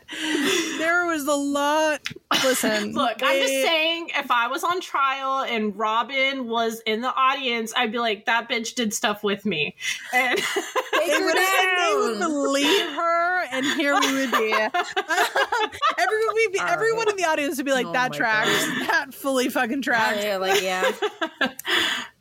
there 0.78 1.06
was 1.08 1.26
a 1.28 1.34
lot. 1.36 2.08
Listen, 2.44 2.94
Look, 3.00 3.22
I'm 3.22 3.38
just 3.39 3.52
saying, 3.52 4.12
if 4.15 4.32
I 4.32 4.48
was 4.48 4.63
on 4.63 4.80
trial 4.82 5.44
and 5.44 5.78
Robin 5.78 6.48
was 6.48 6.80
in 6.86 7.02
the 7.02 7.13
audience, 7.13 7.74
I'd 7.76 7.92
be 7.92 8.00
like, 8.00 8.26
that 8.26 8.48
bitch 8.50 8.76
did 8.76 8.94
stuff 8.94 9.24
with 9.24 9.46
me. 9.46 9.76
And 10.13 10.39
They 10.93 11.19
would, 11.19 11.36
they 11.36 11.95
would 11.97 12.19
believe 12.19 12.89
her, 12.91 13.43
and 13.51 13.65
here 13.65 13.99
we 13.99 14.13
would 14.13 14.32
be. 14.32 14.51
everyone, 15.97 16.34
would 16.34 16.51
be, 16.51 16.60
everyone 16.60 17.05
right. 17.05 17.10
in 17.10 17.15
the 17.15 17.25
audience 17.25 17.58
would 17.58 17.65
be 17.65 17.71
like, 17.71 17.88
Oh 17.88 17.93
"That 17.93 18.13
tracks. 18.13 18.67
God. 18.67 18.88
That 18.89 19.13
fully 19.13 19.49
fucking 19.49 19.82
tracks." 19.82 20.23
yeah, 20.23 20.38
like 20.38 20.62
yeah. 20.63 20.91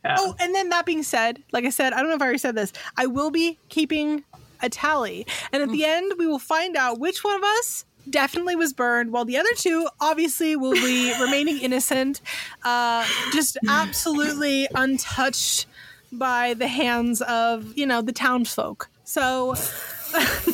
Oh, 0.05 0.35
and 0.39 0.55
then 0.55 0.69
that 0.69 0.85
being 0.85 1.03
said, 1.03 1.43
like 1.51 1.65
I 1.65 1.69
said, 1.69 1.93
I 1.93 1.99
don't 1.99 2.09
know 2.09 2.15
if 2.15 2.21
I 2.21 2.25
already 2.25 2.39
said 2.39 2.55
this. 2.55 2.71
I 2.97 3.05
will 3.07 3.31
be 3.31 3.59
keeping 3.69 4.23
a 4.61 4.69
tally, 4.69 5.25
and 5.51 5.61
at 5.61 5.69
the 5.69 5.85
end, 5.85 6.13
we 6.17 6.25
will 6.25 6.39
find 6.39 6.75
out 6.75 6.99
which 6.99 7.23
one 7.23 7.35
of 7.35 7.43
us 7.43 7.85
definitely 8.09 8.55
was 8.55 8.73
burned, 8.73 9.11
while 9.11 9.25
the 9.25 9.37
other 9.37 9.53
two 9.55 9.87
obviously 9.99 10.55
will 10.55 10.73
be 10.73 11.13
remaining 11.19 11.59
innocent, 11.59 12.21
uh, 12.63 13.05
just 13.31 13.57
absolutely 13.67 14.67
untouched 14.73 15.65
by 16.11 16.53
the 16.53 16.67
hands 16.67 17.21
of 17.21 17.77
you 17.77 17.85
know 17.85 18.01
the 18.01 18.13
townsfolk. 18.13 18.89
So. 19.03 19.55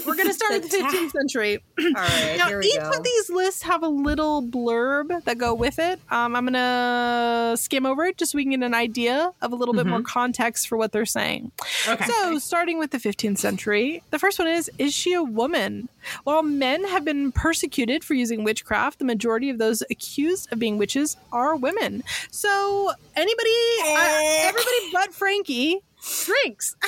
We're 0.06 0.16
going 0.16 0.28
to 0.28 0.34
start 0.34 0.54
with 0.54 0.70
the 0.70 0.78
The 0.78 0.84
15th 0.84 1.12
century. 1.20 1.64
All 1.80 1.86
right, 1.94 2.36
Now, 2.38 2.48
here 2.48 2.60
we 2.60 2.68
each 2.68 2.76
go. 2.78 2.90
of 2.92 3.04
these 3.04 3.30
lists 3.30 3.62
have 3.64 3.84
a 3.84 3.88
little 3.88 4.44
blurb 4.44 5.24
that 5.26 5.38
go 5.38 5.54
with 5.54 5.80
it. 5.80 6.00
Um, 6.12 6.36
I'm 6.36 6.46
gonna 6.46 7.56
skim 7.58 7.86
over 7.86 8.06
it 8.06 8.18
just 8.18 8.32
so 8.32 8.38
we 8.38 8.44
can 8.44 8.52
get 8.52 8.64
an 8.64 8.74
idea 8.74 9.32
of 9.42 9.52
a 9.52 9.56
little 9.56 9.74
bit 9.74 9.86
more 9.86 10.02
context 10.02 10.68
for 10.68 10.78
what 10.78 10.92
they're 10.92 11.06
saying. 11.06 11.52
okay. 11.88 12.06
So, 12.06 12.38
starting 12.40 12.78
with 12.80 12.92
the 12.92 12.98
15th 12.98 13.38
century, 13.38 14.04
the 14.12 14.20
first 14.20 14.38
one 14.40 14.48
is 14.48 14.70
Is 14.78 14.94
she 14.94 15.14
a 15.14 15.24
woman? 15.24 15.90
While 16.24 16.44
men 16.44 16.84
have 16.86 17.04
been 17.06 17.32
persecuted 17.32 18.04
for 18.04 18.14
using 18.14 18.44
witchcraft, 18.44 19.00
the 19.00 19.06
majority 19.06 19.50
of 19.50 19.58
those 19.58 19.82
accused 19.90 20.52
of 20.54 20.60
being 20.60 20.78
witches 20.78 21.18
are 21.32 21.56
women. 21.56 22.04
So, 22.32 22.92
anybody, 23.16 23.50
uh, 23.86 24.20
everybody 24.48 24.92
but 24.94 25.14
Frankie 25.14 25.80
drinks. 26.26 26.76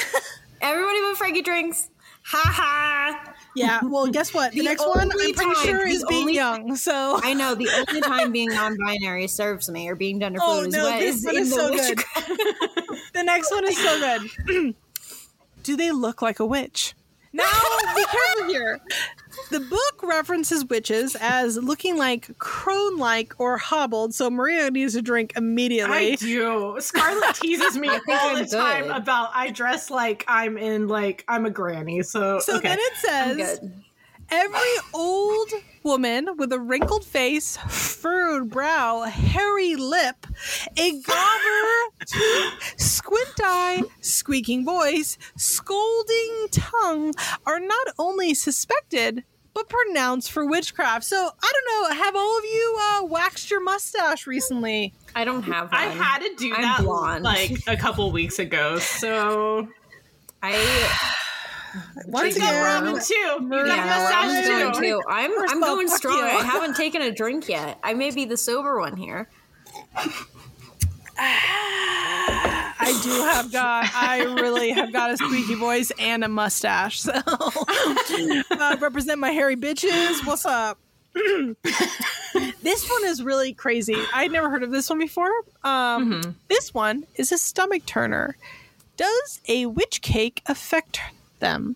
Everybody 0.62 1.00
but 1.02 1.18
Frankie 1.18 1.44
drinks. 1.44 1.90
Ha 2.30 2.42
ha. 2.54 3.34
Yeah, 3.56 3.80
well, 3.84 4.08
guess 4.08 4.34
what? 4.34 4.52
The, 4.52 4.60
The 4.60 4.66
next 4.66 4.86
one, 4.86 5.00
I'm 5.00 5.10
pretty 5.10 5.34
time- 5.34 5.56
sure, 5.64 5.88
is 5.88 6.04
being 6.10 6.30
young. 6.30 6.76
So, 6.76 7.20
I 7.24 7.34
know 7.34 7.56
the 7.56 7.70
only 7.88 8.02
time 8.14 8.32
being 8.32 8.50
non-binary 8.50 9.28
serves 9.30 9.70
me 9.70 9.88
or 9.90 9.96
being 9.96 10.20
gender 10.20 10.40
Oh, 10.42 10.58
fluid 10.58 10.68
is 10.68 10.74
no, 10.76 10.84
when 10.84 11.00
this 11.00 11.16
is 11.16 11.26
one 11.26 11.38
is 11.38 11.50
the 11.50 11.56
so 11.56 11.70
good. 12.36 12.98
The 13.14 13.24
next 13.24 13.52
one 13.52 13.66
is 13.66 13.78
so 13.78 14.00
good. 14.46 14.76
Do 15.64 15.76
they 15.76 15.92
look 15.92 16.22
like 16.22 16.40
a 16.40 16.46
witch? 16.46 16.94
Now, 17.34 17.46
be 17.96 18.04
careful 18.06 18.48
here. 18.48 18.80
The 19.52 19.60
book 19.60 20.04
references 20.04 20.66
witches 20.66 21.16
as 21.20 21.58
looking 21.58 21.98
like 21.98 22.38
crone 22.40 22.98
like 22.98 23.34
or 23.40 23.58
hobbled, 23.58 24.14
so 24.14 24.30
Maria 24.30 24.70
needs 24.72 24.94
to 24.94 25.02
drink 25.02 25.34
immediately. 25.36 26.14
I 26.14 26.16
do. 26.16 26.76
Scarlett 26.80 27.36
teases 27.36 27.78
me 27.78 27.88
all 27.90 28.00
I'm 28.10 28.44
the 28.44 28.46
time 28.46 28.92
about 28.92 29.30
I 29.34 29.52
dress 29.52 29.90
like 29.90 30.26
I'm 30.28 30.58
in 30.58 30.88
like 30.88 31.24
I'm 31.28 31.46
a 31.46 31.50
granny. 31.50 32.02
So, 32.04 32.40
So 32.40 32.58
okay. 32.58 32.70
then 32.70 32.80
it 32.80 32.94
I'm 32.94 33.38
says 33.38 33.60
good. 33.60 33.74
Every 34.30 34.76
old 34.94 35.50
woman 35.84 36.28
with 36.38 36.52
a 36.52 36.60
wrinkled 36.60 37.06
face, 37.06 37.58
furrowed 37.68 38.50
brow, 38.50 39.04
hairy 39.04 39.76
lip, 39.76 40.28
a 40.78 41.02
gobber 41.02 42.06
tooth, 42.06 42.74
squint 42.80 43.34
eye, 43.44 43.84
squeaking 44.02 44.66
voice, 44.66 45.18
scolding 45.36 46.48
tongue 46.52 47.14
are 47.46 47.60
not 47.60 47.88
only 47.98 48.34
suspected 48.34 49.24
but 49.54 49.70
pronounced 49.70 50.32
for 50.32 50.46
witchcraft. 50.46 51.04
So 51.04 51.18
I 51.18 51.52
don't 51.54 51.90
know. 51.96 52.04
Have 52.04 52.16
all 52.16 52.38
of 52.38 52.44
you 52.44 52.78
uh, 52.80 53.06
waxed 53.06 53.50
your 53.50 53.64
mustache 53.64 54.28
recently? 54.28 54.94
I 55.16 55.26
don't 55.26 55.42
have 55.42 55.72
one. 55.72 55.82
I 55.82 55.86
had 55.86 56.20
to 56.20 56.36
do 56.36 56.54
I'm 56.54 56.62
that 56.62 56.82
blonde. 56.82 57.24
like 57.24 57.52
a 57.66 57.76
couple 57.76 58.12
weeks 58.12 58.38
ago. 58.38 58.78
So 58.78 59.68
I 60.44 60.54
Once 62.08 62.36
you 62.36 62.42
got 62.42 62.50
again, 62.50 62.64
Robin 62.86 63.02
too. 63.04 63.14
You 63.14 63.42
Maria- 63.42 63.76
got 63.76 63.86
yeah, 63.86 64.12
I'm 64.14 64.74
too. 64.74 64.80
too. 64.82 65.02
I'm 65.10 65.32
First 65.36 65.54
I'm 65.54 65.62
going 65.62 65.88
strong. 65.88 66.20
I 66.24 66.44
haven't 66.44 66.76
taken 66.76 67.02
a 67.02 67.12
drink 67.12 67.48
yet. 67.50 67.78
I 67.84 67.94
may 67.94 68.12
be 68.12 68.26
the 68.26 68.38
sober 68.38 68.80
one 68.80 68.96
here. 68.98 69.30
I 71.20 73.00
do 73.04 73.10
have 73.24 73.52
got, 73.52 73.90
I 73.94 74.24
really 74.24 74.70
have 74.72 74.94
got 74.94 75.12
a 75.12 75.18
squeaky 75.18 75.56
voice 75.56 75.92
and 76.00 76.24
a 76.24 76.28
mustache. 76.28 77.00
So 77.02 77.12
uh, 78.52 78.78
represent 78.80 79.20
my 79.20 79.32
hairy 79.32 79.56
bitches. 79.56 80.26
What's 80.26 80.46
up? 80.46 80.78
this 82.62 82.90
one 82.90 83.06
is 83.06 83.24
really 83.24 83.54
crazy. 83.54 83.96
I'd 84.14 84.32
never 84.32 84.50
heard 84.50 84.64
of 84.64 84.72
this 84.72 84.90
one 84.90 85.00
before. 85.00 85.32
Um, 85.64 86.36
This 86.48 86.74
one 86.74 87.06
is 87.16 87.32
a 87.32 87.38
stomach 87.38 87.86
turner. 87.86 88.38
Does 88.96 89.42
a 89.48 89.66
witch 89.68 90.02
cake 90.02 90.42
affect 90.46 91.00
them? 91.40 91.76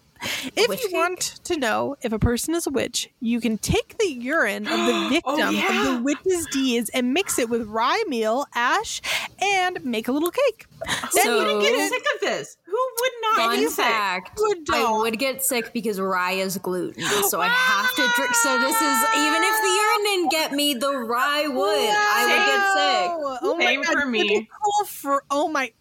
If 0.56 0.56
you 0.70 0.76
cake? 0.90 0.94
want 0.94 1.20
to 1.46 1.58
know 1.58 1.96
if 2.04 2.14
a 2.14 2.20
person 2.20 2.54
is 2.54 2.68
a 2.68 2.70
witch, 2.70 3.10
you 3.20 3.42
can 3.42 3.58
take 3.58 3.98
the 3.98 4.08
urine 4.08 4.68
of 4.68 4.78
the 4.78 4.94
oh, 4.94 5.10
victim 5.10 5.48
of 5.48 5.54
yeah. 5.56 5.96
the 5.98 6.04
witch's 6.04 6.46
deeds 6.52 6.92
and 6.94 7.12
mix 7.12 7.40
it 7.40 7.50
with 7.50 7.68
rye 7.68 8.04
meal, 8.08 8.46
ash, 8.54 9.02
and 9.42 9.84
make 9.84 10.08
a 10.08 10.12
little 10.12 10.30
cake. 10.30 10.68
Then 10.86 11.24
So- 11.24 11.40
you 11.40 11.46
can 11.48 11.60
get 11.62 11.76
Get 11.76 11.90
sick 11.90 12.06
of 12.16 12.22
this. 12.22 12.58
Who 12.66 12.78
would 13.02 13.12
not 13.24 13.36
Fun 13.38 13.58
be 13.60 13.66
sick? 13.66 13.84
fact: 13.84 14.38
Good 14.38 14.58
I 14.72 14.92
would 14.98 15.18
get 15.18 15.44
sick 15.44 15.74
because 15.74 16.00
rye 16.00 16.34
is 16.34 16.58
gluten, 16.60 17.04
so 17.28 17.42
I 17.42 17.48
have 17.48 17.94
to 17.96 18.08
drink. 18.16 18.34
So 18.36 18.60
this 18.60 18.76
is 18.76 18.98
even 19.18 19.42
if 19.44 19.62
the 19.62 19.70
urine 19.82 20.04
didn't 20.06 20.32
get 20.32 20.52
me, 20.54 20.74
the 20.76 20.96
rye 20.98 21.48
would. 21.48 21.90
I 21.90 22.26
would 22.28 22.46
get 22.46 22.62
sick. 22.78 23.10
Wow. 23.12 23.38
Oh 23.42 23.58
my 23.58 23.66
Same 23.66 23.82
God, 23.82 23.92
for 23.94 24.06
me. 24.06 24.28
typical 24.30 24.86
For 24.86 25.24
oh 25.32 25.48
my. 25.50 25.72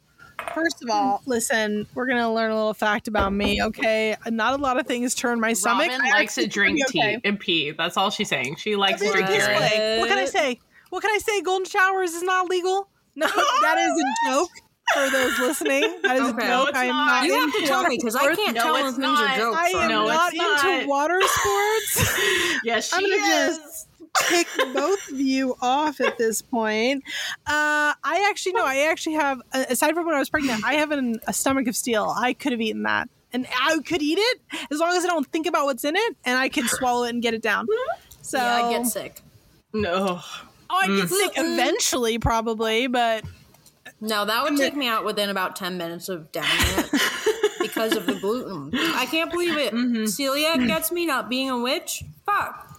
First 0.55 0.83
of 0.83 0.91
all, 0.91 1.23
listen, 1.27 1.87
we're 1.95 2.07
gonna 2.07 2.33
learn 2.33 2.51
a 2.51 2.55
little 2.57 2.75
fact 2.75 3.09
about 3.09 3.33
me, 3.33 3.63
okay? 3.63 4.17
Not 4.29 4.59
a 4.59 4.63
lot 4.63 4.79
of 4.79 4.87
things 4.87 5.15
turn 5.15 5.41
my 5.41 5.53
stomach. 5.53 5.89
Robin 5.89 6.07
I 6.07 6.11
likes 6.19 6.35
to 6.37 6.47
drink 6.47 6.81
tea 6.89 7.01
okay. 7.01 7.21
and 7.25 7.39
pee. 7.39 7.71
That's 7.73 7.97
all 7.97 8.11
she's 8.11 8.29
saying. 8.29 8.57
She 8.57 8.77
likes 8.77 9.01
to 9.01 9.11
drink 9.13 9.29
this 9.29 9.47
urine. 9.47 9.61
What? 9.61 9.99
What 10.01 10.09
can 10.09 10.19
I 10.19 10.25
say? 10.25 10.59
What 10.91 11.03
can 11.03 11.11
I 11.15 11.19
say? 11.19 11.41
Golden 11.43 11.67
showers 11.67 12.13
is 12.13 12.23
not 12.23 12.49
legal. 12.49 12.89
No, 13.17 13.27
that 13.27 13.79
is 13.79 13.91
a 14.05 14.31
joke 14.31 14.51
for 14.95 15.11
those 15.11 15.39
listening. 15.39 15.83
That 16.03 16.17
is 16.17 16.23
Okay. 16.33 16.45
a 16.47 16.49
joke. 16.49 16.69
it's 16.71 16.79
I 16.79 16.85
am 16.87 16.95
not. 16.97 17.07
not. 17.07 17.25
You 17.27 17.35
have 17.35 17.51
to 17.53 17.57
into 17.59 17.67
tell 17.69 17.79
water 17.79 17.89
me 17.91 17.97
because 17.99 18.17
I 18.17 18.21
sports. 18.23 18.37
can't 18.39 18.55
No, 18.57 18.63
tell 18.63 18.75
it's 18.77 18.83
when 18.85 18.93
things 18.95 19.03
not. 19.03 19.31
are 19.31 19.37
jokes. 19.39 19.57
I 19.59 19.69
am 19.69 19.89
No, 19.89 20.07
not 20.09 20.33
it's 20.35 20.65
into 20.65 20.89
water 20.89 21.21
sports. 21.23 22.21
Yes, 22.65 22.89
she 22.91 22.97
I'm 22.97 23.03
gonna 23.03 23.15
is. 23.51 23.57
just 23.59 23.89
kick 24.19 24.47
both 24.75 25.11
of 25.11 25.21
you 25.21 25.57
off 25.61 26.01
at 26.01 26.19
this 26.19 26.43
point. 26.43 27.03
Uh, 27.47 27.95
I 28.03 28.27
actually 28.29 28.53
no, 28.53 28.65
I 28.65 28.89
actually 28.91 29.15
have. 29.15 29.41
uh, 29.53 29.65
Aside 29.69 29.95
from 29.95 30.07
when 30.07 30.15
I 30.15 30.19
was 30.19 30.31
pregnant, 30.31 30.65
I 30.65 30.75
have 30.75 30.91
an, 30.91 31.21
a 31.27 31.33
stomach 31.33 31.67
of 31.69 31.77
steel. 31.77 32.13
I 32.17 32.33
could 32.33 32.53
have 32.53 32.61
eaten 32.61 32.83
that, 32.85 33.09
and 33.33 33.47
I 33.61 33.79
could 33.81 34.03
eat 34.03 34.19
it 34.19 34.41
as 34.71 34.79
long 34.79 34.97
as 34.97 35.05
I 35.05 35.09
don't 35.09 35.27
think 35.29 35.47
about 35.47 35.65
what's 35.67 35.85
in 35.85 35.97
it, 35.97 36.17
and 36.25 36.39
I 36.39 36.49
can 36.49 36.67
swallow 36.69 37.05
it 37.05 37.11
and 37.11 37.23
get 37.23 37.35
it 37.35 37.43
down. 37.43 37.67
So 38.23 38.39
yeah, 38.39 38.67
I 38.67 38.71
get 38.71 38.87
sick. 38.87 39.23
No. 39.73 40.21
Oh, 40.73 40.79
I 40.81 40.87
get 40.87 41.09
sick 41.09 41.33
eventually, 41.37 42.19
probably, 42.19 42.87
but 42.87 43.25
No, 44.01 44.25
that 44.25 44.43
would 44.45 44.57
take 44.57 44.77
me 44.77 44.87
out 44.89 45.05
within 45.05 45.29
about 45.31 45.57
ten 45.57 45.77
minutes 45.79 46.09
of 46.09 46.31
downing 46.33 46.51
it 46.53 47.59
because 47.61 47.97
of 47.97 48.07
the 48.07 48.15
gluten. 48.21 48.71
I 48.75 49.07
can't 49.07 49.31
believe 49.33 49.57
it. 49.57 49.73
Celiac 49.75 50.67
gets 50.67 50.93
me 50.93 51.07
not 51.07 51.29
being 51.29 51.51
a 51.51 51.59
witch. 51.59 52.03
Fuck. 52.25 52.70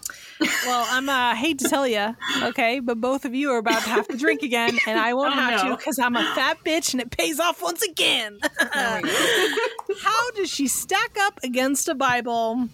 Well, 0.66 0.86
I'm 0.90 1.08
uh, 1.10 1.36
hate 1.36 1.60
to 1.60 1.70
tell 1.70 1.88
you, 1.88 2.16
okay, 2.44 2.80
but 2.80 3.00
both 3.00 3.26
of 3.26 3.34
you 3.36 3.52
are 3.52 3.58
about 3.58 3.84
to 3.84 3.90
have 3.90 4.08
to 4.08 4.18
drink 4.18 4.42
again, 4.44 4.78
and 4.88 5.00
I 5.00 5.14
won't 5.14 5.34
Oh, 5.36 5.40
have 5.40 5.64
no. 5.64 5.70
to 5.72 5.78
because 5.78 6.00
I'm 6.00 6.16
a 6.16 6.24
fat 6.36 6.58
bitch, 6.66 6.94
and 6.94 7.02
it 7.02 7.12
pays 7.12 7.40
off 7.40 7.62
once 7.62 7.82
again. 7.82 8.40
There 8.74 9.02
we 9.02 9.10
go. 9.10 9.56
How 10.02 10.32
does 10.32 10.50
she 10.50 10.68
stack 10.68 11.18
up 11.20 11.40
against 11.44 11.88
a 11.90 11.96
Bible? 11.96 12.70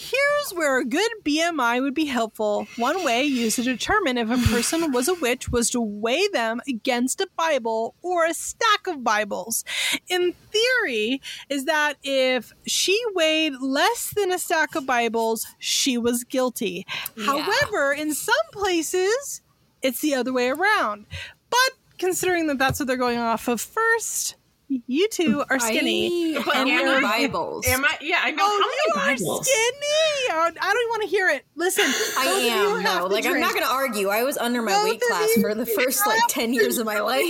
Here's 0.00 0.52
where 0.52 0.78
a 0.78 0.84
good 0.84 1.10
BMI 1.24 1.82
would 1.82 1.92
be 1.92 2.04
helpful. 2.04 2.68
One 2.76 3.02
way 3.04 3.24
used 3.24 3.56
to 3.56 3.64
determine 3.64 4.16
if 4.16 4.30
a 4.30 4.48
person 4.48 4.92
was 4.92 5.08
a 5.08 5.14
witch 5.14 5.48
was 5.48 5.70
to 5.70 5.80
weigh 5.80 6.28
them 6.28 6.60
against 6.68 7.20
a 7.20 7.26
Bible 7.36 7.96
or 8.00 8.24
a 8.24 8.32
stack 8.32 8.86
of 8.86 9.02
Bibles. 9.02 9.64
In 10.06 10.34
theory, 10.52 11.20
is 11.48 11.64
that 11.64 11.94
if 12.04 12.52
she 12.64 12.96
weighed 13.12 13.54
less 13.60 14.14
than 14.14 14.30
a 14.30 14.38
stack 14.38 14.76
of 14.76 14.86
Bibles, 14.86 15.48
she 15.58 15.98
was 15.98 16.22
guilty. 16.22 16.86
Yeah. 17.16 17.24
However, 17.24 17.92
in 17.92 18.14
some 18.14 18.36
places, 18.52 19.42
it's 19.82 20.00
the 20.00 20.14
other 20.14 20.32
way 20.32 20.48
around. 20.48 21.06
But 21.50 21.72
considering 21.98 22.46
that 22.46 22.58
that's 22.58 22.78
what 22.78 22.86
they're 22.86 22.96
going 22.96 23.18
off 23.18 23.48
of 23.48 23.60
first, 23.60 24.36
you 24.68 25.08
two 25.08 25.42
are 25.48 25.58
skinny. 25.58 26.36
I 26.36 26.42
But 26.42 26.54
have 26.54 26.68
am 26.68 26.84
no 26.84 27.00
Bibles. 27.00 27.66
Am 27.66 27.84
I? 27.84 27.96
Yeah, 28.02 28.18
I 28.22 28.30
know. 28.32 28.42
Oh, 28.46 28.52
you 28.56 28.62
How 28.94 29.00
are 29.02 29.06
many 29.06 29.16
Bibles? 29.18 29.46
skinny. 29.46 30.30
Oh, 30.30 30.40
I 30.40 30.50
don't 30.50 30.60
even 30.60 30.88
want 30.90 31.02
to 31.02 31.08
hear 31.08 31.28
it. 31.30 31.44
Listen, 31.56 31.84
I 31.86 32.24
both 32.26 32.36
of 32.36 32.42
you 32.44 32.50
am 32.50 32.80
have 32.82 33.02
though. 33.02 33.08
to 33.08 33.14
Like 33.14 33.26
I'm 33.26 33.40
not 33.40 33.54
gonna 33.54 33.66
argue. 33.66 34.08
I 34.08 34.22
was 34.24 34.36
under 34.36 34.60
my 34.62 34.72
Both 34.72 34.84
weight 34.84 35.00
class 35.00 35.30
for 35.40 35.54
the 35.54 35.64
first 35.66 36.06
like 36.06 36.20
ten 36.28 36.52
years 36.52 36.76
of 36.78 36.86
my 36.86 37.00
life. 37.00 37.24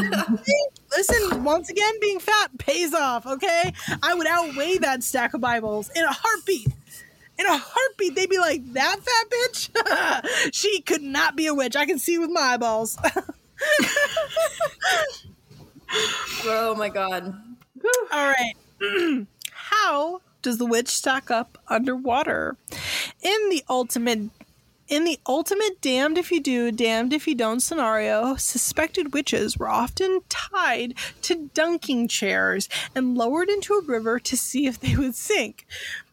Listen, 0.96 1.44
once 1.44 1.70
again, 1.70 1.92
being 2.00 2.18
fat 2.18 2.58
pays 2.58 2.92
off. 2.92 3.24
Okay, 3.26 3.72
I 4.02 4.14
would 4.14 4.26
outweigh 4.26 4.78
that 4.78 5.04
stack 5.04 5.34
of 5.34 5.40
Bibles 5.40 5.90
in 5.94 6.04
a 6.04 6.12
heartbeat. 6.12 6.66
In 7.38 7.46
a 7.46 7.56
heartbeat, 7.56 8.16
they'd 8.16 8.28
be 8.28 8.38
like, 8.38 8.60
"That 8.74 8.96
fat 9.00 9.30
bitch, 9.30 10.50
she 10.52 10.80
could 10.82 11.02
not 11.02 11.36
be 11.36 11.46
a 11.46 11.54
witch. 11.54 11.76
I 11.76 11.86
can 11.86 11.98
see 11.98 12.18
with 12.18 12.30
my 12.30 12.40
eyeballs." 12.40 12.98
oh 15.92 16.74
my 16.76 16.88
god. 16.88 17.34
All 18.12 18.32
right. 18.32 18.54
How 19.52 20.20
does 20.42 20.58
the 20.58 20.66
witch 20.66 20.88
stack 20.88 21.30
up 21.30 21.58
underwater? 21.68 22.56
In 23.22 23.50
the 23.50 23.62
ultimate 23.68 24.30
in 24.90 25.04
the 25.04 25.20
ultimate 25.28 25.80
damned 25.80 26.18
if 26.18 26.32
you 26.32 26.40
do, 26.40 26.72
damned 26.72 27.12
if 27.12 27.28
you 27.28 27.34
don't 27.36 27.60
scenario, 27.60 28.34
suspected 28.34 29.14
witches 29.14 29.56
were 29.56 29.68
often 29.68 30.20
tied 30.28 30.94
to 31.22 31.48
dunking 31.54 32.08
chairs 32.08 32.68
and 32.92 33.16
lowered 33.16 33.48
into 33.48 33.74
a 33.74 33.84
river 33.84 34.18
to 34.18 34.36
see 34.36 34.66
if 34.66 34.80
they 34.80 34.96
would 34.96 35.14
sink. 35.14 35.64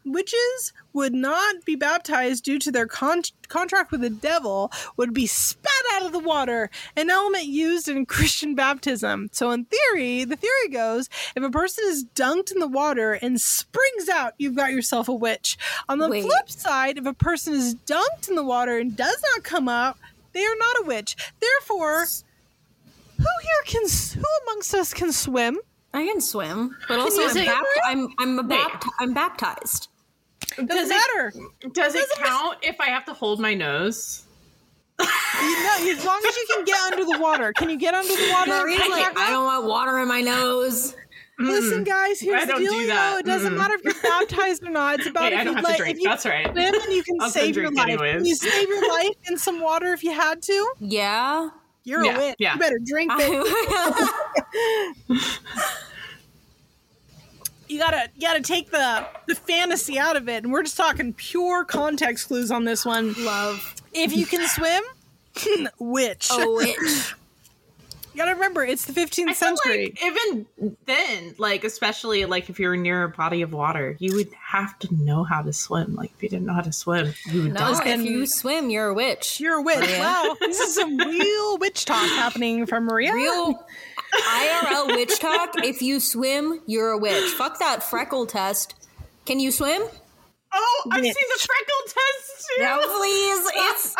Witches 0.04 0.72
would 0.98 1.14
not 1.14 1.64
be 1.64 1.76
baptized 1.76 2.44
due 2.44 2.58
to 2.58 2.70
their 2.70 2.86
con- 2.86 3.22
contract 3.48 3.90
with 3.90 4.00
the 4.00 4.10
devil, 4.10 4.70
would 4.96 5.14
be 5.14 5.26
spat 5.26 5.72
out 5.94 6.04
of 6.04 6.12
the 6.12 6.18
water, 6.18 6.70
an 6.96 7.08
element 7.08 7.46
used 7.46 7.88
in 7.88 8.04
Christian 8.16 8.54
baptism. 8.54 9.28
So, 9.32 9.50
in 9.52 9.64
theory, 9.64 10.24
the 10.24 10.36
theory 10.36 10.68
goes 10.70 11.08
if 11.34 11.42
a 11.42 11.50
person 11.50 11.84
is 11.86 12.04
dunked 12.14 12.52
in 12.52 12.58
the 12.58 12.68
water 12.68 13.14
and 13.14 13.40
springs 13.40 14.08
out, 14.08 14.34
you've 14.38 14.56
got 14.56 14.72
yourself 14.72 15.08
a 15.08 15.14
witch. 15.14 15.56
On 15.88 15.98
the 15.98 16.08
Wait. 16.08 16.24
flip 16.24 16.50
side, 16.50 16.98
if 16.98 17.06
a 17.06 17.14
person 17.14 17.54
is 17.54 17.74
dunked 17.74 18.28
in 18.28 18.34
the 18.34 18.44
water 18.44 18.78
and 18.78 18.96
does 18.96 19.22
not 19.34 19.44
come 19.44 19.68
up, 19.68 19.98
they 20.32 20.44
are 20.44 20.56
not 20.58 20.84
a 20.84 20.86
witch. 20.86 21.16
Therefore, 21.40 22.06
who 23.16 23.24
here 23.42 23.62
can, 23.66 23.82
who 24.14 24.24
amongst 24.44 24.74
us 24.74 24.92
can 24.92 25.12
swim? 25.12 25.58
I 25.94 26.04
can 26.04 26.20
swim, 26.20 26.76
but 26.86 26.98
also 26.98 27.22
I'm, 27.22 27.34
bapt- 27.34 27.64
I'm 27.86 28.08
I'm 28.18 28.38
a 28.38 28.44
bapt- 28.44 28.84
I'm 29.00 29.14
baptized. 29.14 29.88
Doesn't 30.66 30.66
Does 30.76 30.90
it, 30.90 30.94
matter. 30.94 31.32
does 31.72 31.94
it 31.94 32.08
count 32.16 32.58
if 32.62 32.80
I 32.80 32.86
have 32.86 33.04
to 33.06 33.12
hold 33.14 33.40
my 33.40 33.54
nose? 33.54 34.24
You 35.00 35.06
know, 35.06 35.76
as 35.90 36.04
long 36.04 36.20
as 36.26 36.36
you 36.36 36.46
can 36.52 36.64
get 36.64 36.80
under 36.92 37.04
the 37.04 37.18
water. 37.20 37.52
Can 37.52 37.70
you 37.70 37.78
get 37.78 37.94
under 37.94 38.08
the 38.08 38.28
water? 38.32 38.50
Maria's 38.50 38.80
like, 38.90 39.16
I 39.16 39.30
don't 39.30 39.44
want 39.44 39.66
water 39.66 39.98
in 40.00 40.08
my 40.08 40.20
nose. 40.20 40.96
Listen, 41.38 41.84
guys. 41.84 42.18
Here's 42.18 42.46
the 42.46 42.54
deal. 42.54 42.72
do 42.72 42.76
You 42.78 42.86
that. 42.88 43.12
know, 43.12 43.18
it 43.18 43.24
doesn't 43.26 43.52
Mm-mm. 43.52 43.58
matter 43.58 43.74
if 43.74 43.84
you're 43.84 44.02
baptized 44.02 44.64
or 44.66 44.70
not. 44.70 44.98
It's 44.98 45.08
about 45.08 45.32
Hey, 45.32 45.38
if 45.38 45.44
you 45.44 45.54
have 45.54 45.62
to 45.64 45.70
like. 45.70 45.80
If 45.80 45.98
you 45.98 46.02
That's 46.08 46.26
right. 46.26 46.46
swim 46.50 46.74
and 46.74 46.92
you 46.92 47.02
can 47.04 47.16
I'll 47.20 47.30
save 47.30 47.54
your 47.56 47.70
life. 47.70 47.86
anyways. 47.86 48.14
Can 48.16 48.24
you 48.26 48.34
save 48.34 48.68
your 48.68 48.88
life 48.88 49.14
in 49.30 49.38
some 49.38 49.60
water 49.60 49.92
if 49.92 50.02
you 50.02 50.10
had 50.10 50.42
to? 50.42 50.72
Yeah. 50.80 51.50
You're 51.84 52.04
Yeah, 52.04 52.16
a 52.16 52.18
witch. 52.18 52.36
yeah. 52.40 52.54
You 52.54 52.58
better 52.58 52.78
drink 52.84 53.12
it. 53.14 54.10
You 57.68 57.78
gotta, 57.78 58.08
you 58.14 58.22
gotta 58.26 58.40
take 58.40 58.70
the 58.70 59.06
the 59.26 59.34
fantasy 59.34 59.98
out 59.98 60.16
of 60.16 60.28
it, 60.28 60.42
and 60.44 60.52
we're 60.52 60.62
just 60.62 60.76
talking 60.76 61.12
pure 61.12 61.64
context 61.64 62.28
clues 62.28 62.50
on 62.50 62.64
this 62.64 62.84
one. 62.84 63.12
Love 63.24 63.74
If 63.92 64.12
you 64.16 64.26
can 64.26 64.46
swim, 64.48 64.82
witch. 65.78 66.28
a 66.32 66.50
witch. 66.50 67.14
You 68.14 68.24
gotta 68.24 68.34
remember, 68.34 68.64
it's 68.64 68.84
the 68.86 68.92
15th 68.92 69.28
I 69.28 69.34
feel 69.34 69.56
century. 69.56 69.84
like 70.00 70.04
even 70.04 70.76
then, 70.86 71.34
like 71.38 71.62
especially 71.62 72.24
like 72.24 72.50
if 72.50 72.58
you're 72.58 72.74
near 72.74 73.04
a 73.04 73.08
body 73.10 73.42
of 73.42 73.52
water, 73.52 73.96
you 74.00 74.14
would 74.16 74.30
have 74.44 74.76
to 74.80 74.92
know 74.96 75.22
how 75.22 75.40
to 75.42 75.52
swim. 75.52 75.94
Like 75.94 76.10
if 76.16 76.22
you 76.24 76.28
didn't 76.28 76.46
know 76.46 76.54
how 76.54 76.62
to 76.62 76.72
swim, 76.72 77.12
you 77.26 77.42
would 77.44 77.52
No, 77.52 77.60
die. 77.74 77.90
if 77.90 78.00
you 78.02 78.26
swim, 78.26 78.70
you're 78.70 78.88
a 78.88 78.94
witch. 78.94 79.38
You're 79.38 79.58
a 79.58 79.62
witch. 79.62 79.78
Maria. 79.78 80.00
Wow, 80.00 80.36
this 80.40 80.58
is 80.58 80.74
some 80.74 80.96
real 80.96 81.58
witch 81.58 81.84
talk 81.84 82.08
happening 82.08 82.66
from 82.66 82.86
Maria. 82.86 83.14
Real 83.14 83.64
IRL 84.14 84.86
witch 84.88 85.18
talk. 85.20 85.50
If 85.64 85.82
you 85.82 86.00
swim, 86.00 86.60
you're 86.66 86.90
a 86.90 86.98
witch. 86.98 87.30
Fuck 87.32 87.58
that 87.60 87.82
freckle 87.82 88.26
test. 88.26 88.74
Can 89.26 89.40
you 89.40 89.50
swim? 89.50 89.82
Oh, 90.50 90.88
I've 90.90 91.02
Witch. 91.02 91.14
seen 91.14 91.28
the 91.36 91.46
freckle 91.46 91.84
test 91.84 92.46
too. 92.56 92.62
No, 92.62 92.98
please. 92.98 93.50
It's 93.54 93.96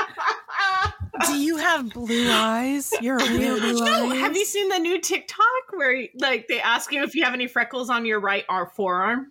Do 1.26 1.36
you 1.38 1.56
have 1.58 1.92
blue 1.92 2.30
eyes? 2.30 2.90
You're 3.02 3.18
a 3.18 3.28
real 3.38 3.60
blue 3.60 3.84
No, 3.84 4.10
eyes. 4.10 4.18
have 4.20 4.34
you 4.36 4.46
seen 4.46 4.70
the 4.70 4.78
new 4.78 4.98
TikTok 5.00 5.38
where 5.74 6.06
like 6.18 6.46
they 6.48 6.60
ask 6.60 6.90
you 6.92 7.02
if 7.02 7.14
you 7.14 7.24
have 7.24 7.34
any 7.34 7.46
freckles 7.48 7.90
on 7.90 8.06
your 8.06 8.18
right 8.20 8.44
ar- 8.48 8.70
forearm? 8.74 9.30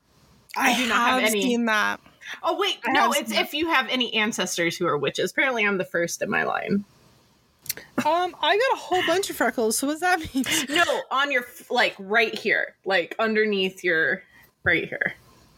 I, 0.56 0.76
do 0.78 0.88
not 0.88 1.10
have 1.10 1.24
any. 1.24 1.40
I've 1.40 1.44
seen 1.44 1.66
that. 1.66 2.00
Oh 2.44 2.58
wait, 2.60 2.78
I 2.86 2.92
no, 2.92 3.12
it's 3.13 3.32
seen 3.32 3.40
if 3.40 3.54
you 3.56 3.70
have 3.72 3.88
any 3.90 4.13
ancestors 4.13 4.78
who 4.78 4.86
are 4.86 4.98
witches. 4.98 5.32
Apparently, 5.32 5.66
I'm 5.66 5.78
the 5.80 5.86
first 5.86 6.22
in 6.22 6.30
my 6.30 6.44
line. 6.44 6.86
Um, 8.00 8.36
I 8.42 8.58
got 8.58 8.74
a 8.74 8.80
whole 8.80 9.02
bunch 9.06 9.30
of 9.30 9.36
freckles. 9.36 9.78
So 9.78 9.88
what 9.88 9.94
does 9.94 10.02
that 10.02 10.34
mean? 10.34 10.46
No, 10.70 11.02
on 11.12 11.32
your 11.32 11.46
like 11.70 11.96
right 12.00 12.34
here, 12.38 12.76
like 12.86 13.16
underneath 13.20 13.84
your 13.84 14.24
right 14.63 14.88
here. 14.88 15.13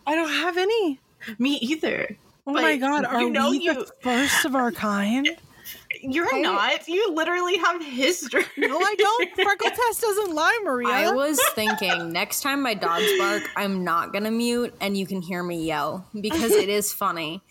I 0.07 0.15
don't 0.15 0.29
have 0.29 0.57
any. 0.57 0.99
Me 1.37 1.55
either. 1.57 2.15
Oh 2.47 2.53
But 2.53 2.61
my 2.63 2.77
god, 2.77 3.05
are 3.05 3.21
you 3.21 3.29
know 3.29 3.51
we 3.51 3.59
you- 3.61 3.73
the 3.73 3.91
first 4.01 4.45
of 4.45 4.55
our 4.55 4.71
kind? 4.71 5.27
You're 6.01 6.33
I- 6.33 6.39
not. 6.39 6.87
You 6.87 7.13
literally 7.13 7.57
have 7.57 7.83
history. 7.83 8.45
No, 8.57 8.79
I 8.79 8.95
don't. 8.97 9.29
Freckle 9.35 9.69
test 9.69 10.01
doesn't 10.01 10.33
lie, 10.33 10.57
Maria. 10.63 10.87
I 10.87 11.11
was 11.11 11.39
thinking 11.55 12.11
next 12.13 12.41
time 12.41 12.61
my 12.63 12.73
dogs 12.73 13.05
bark, 13.17 13.43
I'm 13.57 13.83
not 13.83 14.13
gonna 14.13 14.31
mute 14.31 14.73
and 14.79 14.95
you 14.97 15.05
can 15.05 15.21
hear 15.21 15.43
me 15.43 15.65
yell 15.65 16.07
because 16.19 16.51
it 16.53 16.69
is 16.69 16.93
funny. 16.93 17.41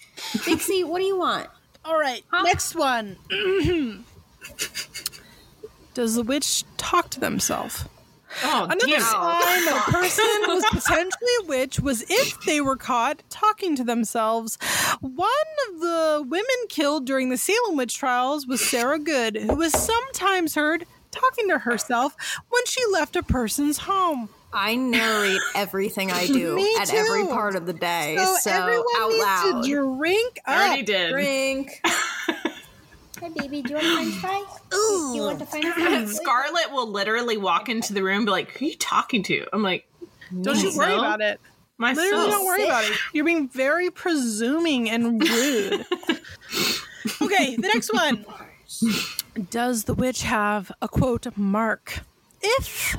Dixie, 0.44 0.82
what 0.82 0.98
do 1.00 1.04
you 1.04 1.18
want? 1.18 1.48
All 1.84 1.98
right, 1.98 2.22
next 2.44 2.74
one. 2.74 3.16
Does 5.94 6.14
the 6.14 6.22
witch 6.22 6.64
talk 6.76 7.10
to 7.10 7.20
themselves? 7.20 7.84
Oh 8.44 8.64
Another 8.64 8.86
damn 8.86 9.00
sign 9.00 9.64
that 9.64 9.84
a 9.88 9.90
person 9.92 10.24
was 10.46 10.62
potentially 10.66 11.30
a 11.42 11.46
witch 11.46 11.80
was 11.80 12.04
if 12.08 12.40
they 12.42 12.60
were 12.60 12.76
caught 12.76 13.22
talking 13.30 13.74
to 13.76 13.82
themselves. 13.84 14.58
One 15.00 15.30
of 15.70 15.80
the 15.80 16.24
women 16.28 16.44
killed 16.68 17.06
during 17.06 17.30
the 17.30 17.38
Salem 17.38 17.76
witch 17.76 17.96
trials 17.96 18.46
was 18.46 18.60
Sarah 18.60 18.98
Good, 18.98 19.36
who 19.36 19.56
was 19.56 19.72
sometimes 19.72 20.54
heard 20.54 20.84
talking 21.10 21.48
to 21.48 21.58
herself 21.58 22.14
when 22.50 22.64
she 22.66 22.84
left 22.92 23.16
a 23.16 23.22
person's 23.22 23.78
home. 23.78 24.28
I 24.52 24.76
narrate 24.76 25.40
everything 25.54 26.10
I 26.12 26.26
do 26.26 26.58
at 26.80 26.92
every 26.92 27.24
part 27.26 27.56
of 27.56 27.66
the 27.66 27.72
day. 27.72 28.16
So, 28.18 28.36
So, 28.40 28.50
everyone 28.50 28.84
out 28.98 29.08
needs 29.10 29.22
loud. 29.24 29.64
to 29.64 29.96
drink 29.96 30.38
I 30.46 30.66
already 30.66 30.82
did. 30.84 31.10
Drink. 31.12 31.82
Hi, 33.20 33.28
baby. 33.30 33.62
Do 33.62 33.70
you 33.70 33.74
want 33.76 33.86
a 33.86 33.94
french 33.94 34.14
fry? 34.16 34.44
Do 34.70 35.12
you 35.14 35.22
want 35.22 35.42
a 35.42 35.46
french 35.46 35.66
fry? 35.66 36.04
Scarlett 36.08 36.70
will 36.72 36.88
literally 36.88 37.36
walk 37.36 37.68
into 37.68 37.92
the 37.92 38.02
room 38.02 38.18
and 38.18 38.26
be 38.26 38.32
like, 38.32 38.50
"Who 38.58 38.66
are 38.66 38.68
you 38.68 38.76
talking 38.76 39.22
to?" 39.24 39.46
I'm 39.52 39.62
like, 39.62 39.86
Don't 40.42 40.58
you 40.62 40.76
worry 40.76 40.88
Myself? 40.88 41.00
about 41.00 41.20
it. 41.20 41.40
"Myself." 41.78 42.04
Literally, 42.06 42.30
don't 42.30 42.46
worry 42.46 42.64
about 42.64 42.84
it. 42.84 42.92
You're 43.12 43.24
being 43.24 43.48
very 43.48 43.90
presuming 43.90 44.88
and 44.88 45.20
rude. 45.22 45.86
okay, 47.22 47.56
the 47.56 47.70
next 47.74 47.92
one. 47.92 48.24
Does 49.50 49.84
the 49.84 49.94
witch 49.94 50.22
have 50.22 50.70
a 50.82 50.88
quote 50.88 51.26
mark? 51.36 52.00
If 52.40 52.96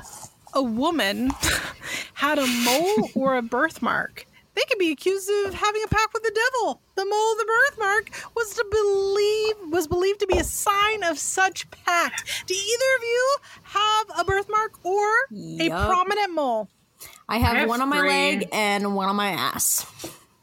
a 0.53 0.61
woman 0.61 1.31
had 2.15 2.39
a 2.39 2.47
mole 2.47 3.09
or 3.15 3.37
a 3.37 3.41
birthmark, 3.41 4.25
they 4.55 4.63
could 4.67 4.79
be 4.79 4.91
accused 4.91 5.29
of 5.45 5.53
having 5.53 5.81
a 5.83 5.87
pact 5.87 6.13
with 6.13 6.23
the 6.23 6.37
devil. 6.53 6.81
The 6.99 7.05
mole, 7.05 7.35
the 7.37 7.45
birthmark, 7.45 8.09
was 8.35 8.53
to 8.55 8.65
believe 8.69 9.71
was 9.71 9.87
believed 9.87 10.19
to 10.19 10.27
be 10.27 10.37
a 10.37 10.43
sign 10.43 11.01
of 11.05 11.17
such 11.17 11.69
pact. 11.71 12.43
Do 12.45 12.53
either 12.53 12.95
of 12.97 13.03
you 13.03 13.35
have 13.63 14.05
a 14.19 14.23
birthmark 14.25 14.73
or 14.83 15.07
a 15.61 15.69
prominent 15.69 16.33
mole? 16.35 16.67
I 17.29 17.37
have, 17.37 17.55
I 17.55 17.59
have 17.61 17.69
one 17.69 17.79
on 17.81 17.87
my 17.87 18.01
leg 18.01 18.49
and 18.51 18.95
one 18.97 19.07
on 19.07 19.15
my 19.15 19.29
ass. 19.29 19.85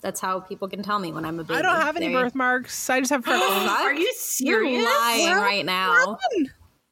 That's 0.00 0.18
how 0.18 0.40
people 0.40 0.66
can 0.66 0.82
tell 0.82 0.98
me 0.98 1.12
when 1.12 1.26
I'm 1.26 1.38
a 1.40 1.44
baby. 1.44 1.58
I 1.58 1.62
don't 1.62 1.76
have 1.82 1.96
any 1.96 2.06
There 2.06 2.12
you- 2.14 2.24
birthmarks. 2.24 2.88
I 2.88 3.00
just 3.00 3.10
have 3.10 3.22
freckles. 3.22 3.50
Are 3.50 3.92
you 3.92 4.00
You're 4.00 4.12
serious? 4.14 4.84
lying 4.84 5.26
Well, 5.26 5.42
right 5.42 5.66
now. 5.66 6.18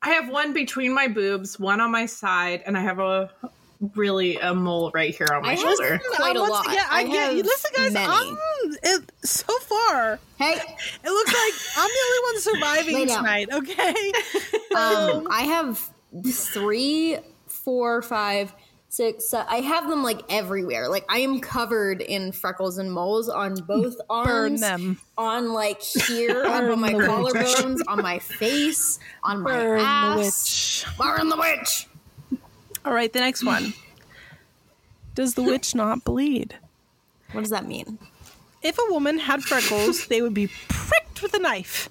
I 0.02 0.10
have 0.10 0.28
one 0.28 0.52
between 0.52 0.92
my 0.92 1.08
boobs, 1.08 1.58
one 1.58 1.80
on 1.80 1.90
my 1.90 2.04
side, 2.04 2.62
and 2.66 2.76
I 2.76 2.82
have 2.82 2.98
a 2.98 3.30
really 3.94 4.36
a 4.38 4.54
mole 4.54 4.90
right 4.94 5.14
here 5.14 5.28
on 5.32 5.42
my 5.42 5.48
I 5.48 5.50
have- 5.52 5.60
shoulder. 5.60 6.00
Quite 6.16 6.36
a 6.36 6.42
lot. 6.42 6.66
Again, 6.66 6.84
I, 6.90 7.00
I 7.00 7.02
get 7.06 7.30
you. 7.32 7.36
have 7.38 7.46
Listen, 7.46 7.70
guys, 7.76 7.92
many. 7.92 8.06
I'm 8.08 8.36
It 8.82 9.12
so 9.24 9.52
far, 9.60 10.18
Hey, 10.38 10.52
it 10.54 11.10
looks 11.10 11.32
like 11.32 11.54
I'm 11.76 11.88
the 11.88 12.04
only 12.06 12.20
one 12.32 12.40
surviving 12.40 13.06
tonight. 13.16 13.48
Okay. 13.52 14.12
um, 14.76 15.28
I 15.30 15.42
have 15.46 15.80
three, 16.32 17.18
four, 17.46 18.02
five, 18.02 18.52
six. 18.88 19.30
se- 19.30 19.44
I 19.48 19.56
have 19.56 19.88
them 19.88 20.02
like 20.02 20.20
everywhere. 20.30 20.88
Like 20.88 21.04
I 21.08 21.18
am 21.18 21.40
covered 21.40 22.00
in 22.00 22.32
freckles 22.32 22.78
and 22.78 22.92
moles 22.92 23.28
on 23.28 23.54
both 23.56 23.96
arms. 24.10 24.28
Burn 24.28 24.56
them. 24.56 25.00
On 25.18 25.52
like 25.52 25.82
here, 25.82 26.44
up 26.46 26.64
on 26.70 26.80
my 26.80 26.92
collarbones, 26.94 27.80
on 27.88 28.02
my 28.02 28.18
face, 28.18 28.98
on 29.22 29.42
my 29.42 29.50
Burn 29.52 29.78
the 29.78 29.84
ass. 29.84 30.16
witch. 30.86 30.96
Burn 30.98 31.28
the 31.28 31.36
witch. 31.36 31.88
All 32.84 32.92
right, 32.92 33.12
the 33.12 33.20
next 33.20 33.44
one. 33.44 33.72
Does 35.14 35.34
the 35.34 35.42
witch 35.42 35.74
not 35.74 36.04
bleed? 36.04 36.56
What 37.32 37.42
does 37.42 37.50
that 37.50 37.66
mean? 37.66 37.98
If 38.62 38.78
a 38.78 38.92
woman 38.92 39.18
had 39.18 39.42
freckles, 39.42 40.06
they 40.06 40.22
would 40.22 40.34
be 40.34 40.48
pricked 40.68 41.22
with 41.22 41.34
a 41.34 41.38
knife, 41.38 41.88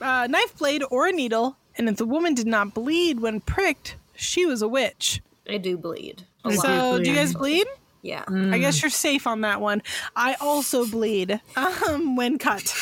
a 0.00 0.28
knife 0.28 0.56
blade, 0.56 0.82
or 0.90 1.06
a 1.06 1.12
needle. 1.12 1.56
And 1.76 1.88
if 1.88 1.96
the 1.96 2.06
woman 2.06 2.34
did 2.34 2.46
not 2.46 2.74
bleed 2.74 3.20
when 3.20 3.40
pricked, 3.40 3.96
she 4.14 4.46
was 4.46 4.62
a 4.62 4.68
witch. 4.68 5.20
I 5.48 5.56
do 5.58 5.76
bleed. 5.76 6.22
A 6.44 6.48
I 6.48 6.54
lot. 6.54 6.62
do 6.62 6.68
So, 6.68 6.98
do 7.02 7.10
you 7.10 7.16
guys 7.16 7.34
bleed? 7.34 7.66
Yeah. 8.02 8.24
I 8.28 8.58
guess 8.58 8.80
you're 8.80 8.90
safe 8.90 9.26
on 9.26 9.42
that 9.42 9.60
one. 9.60 9.82
I 10.16 10.34
also 10.40 10.86
bleed 10.86 11.38
um, 11.56 12.16
when 12.16 12.38
cut. 12.38 12.62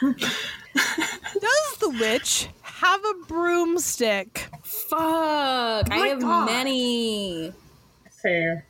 Does 0.00 1.76
the 1.80 1.90
witch 2.00 2.48
have 2.78 3.04
a 3.04 3.14
broomstick? 3.26 4.48
Fuck. 4.62 5.90
I 5.90 6.08
have 6.08 6.20
God. 6.20 6.46
many. 6.46 7.52
Fair. 8.22 8.64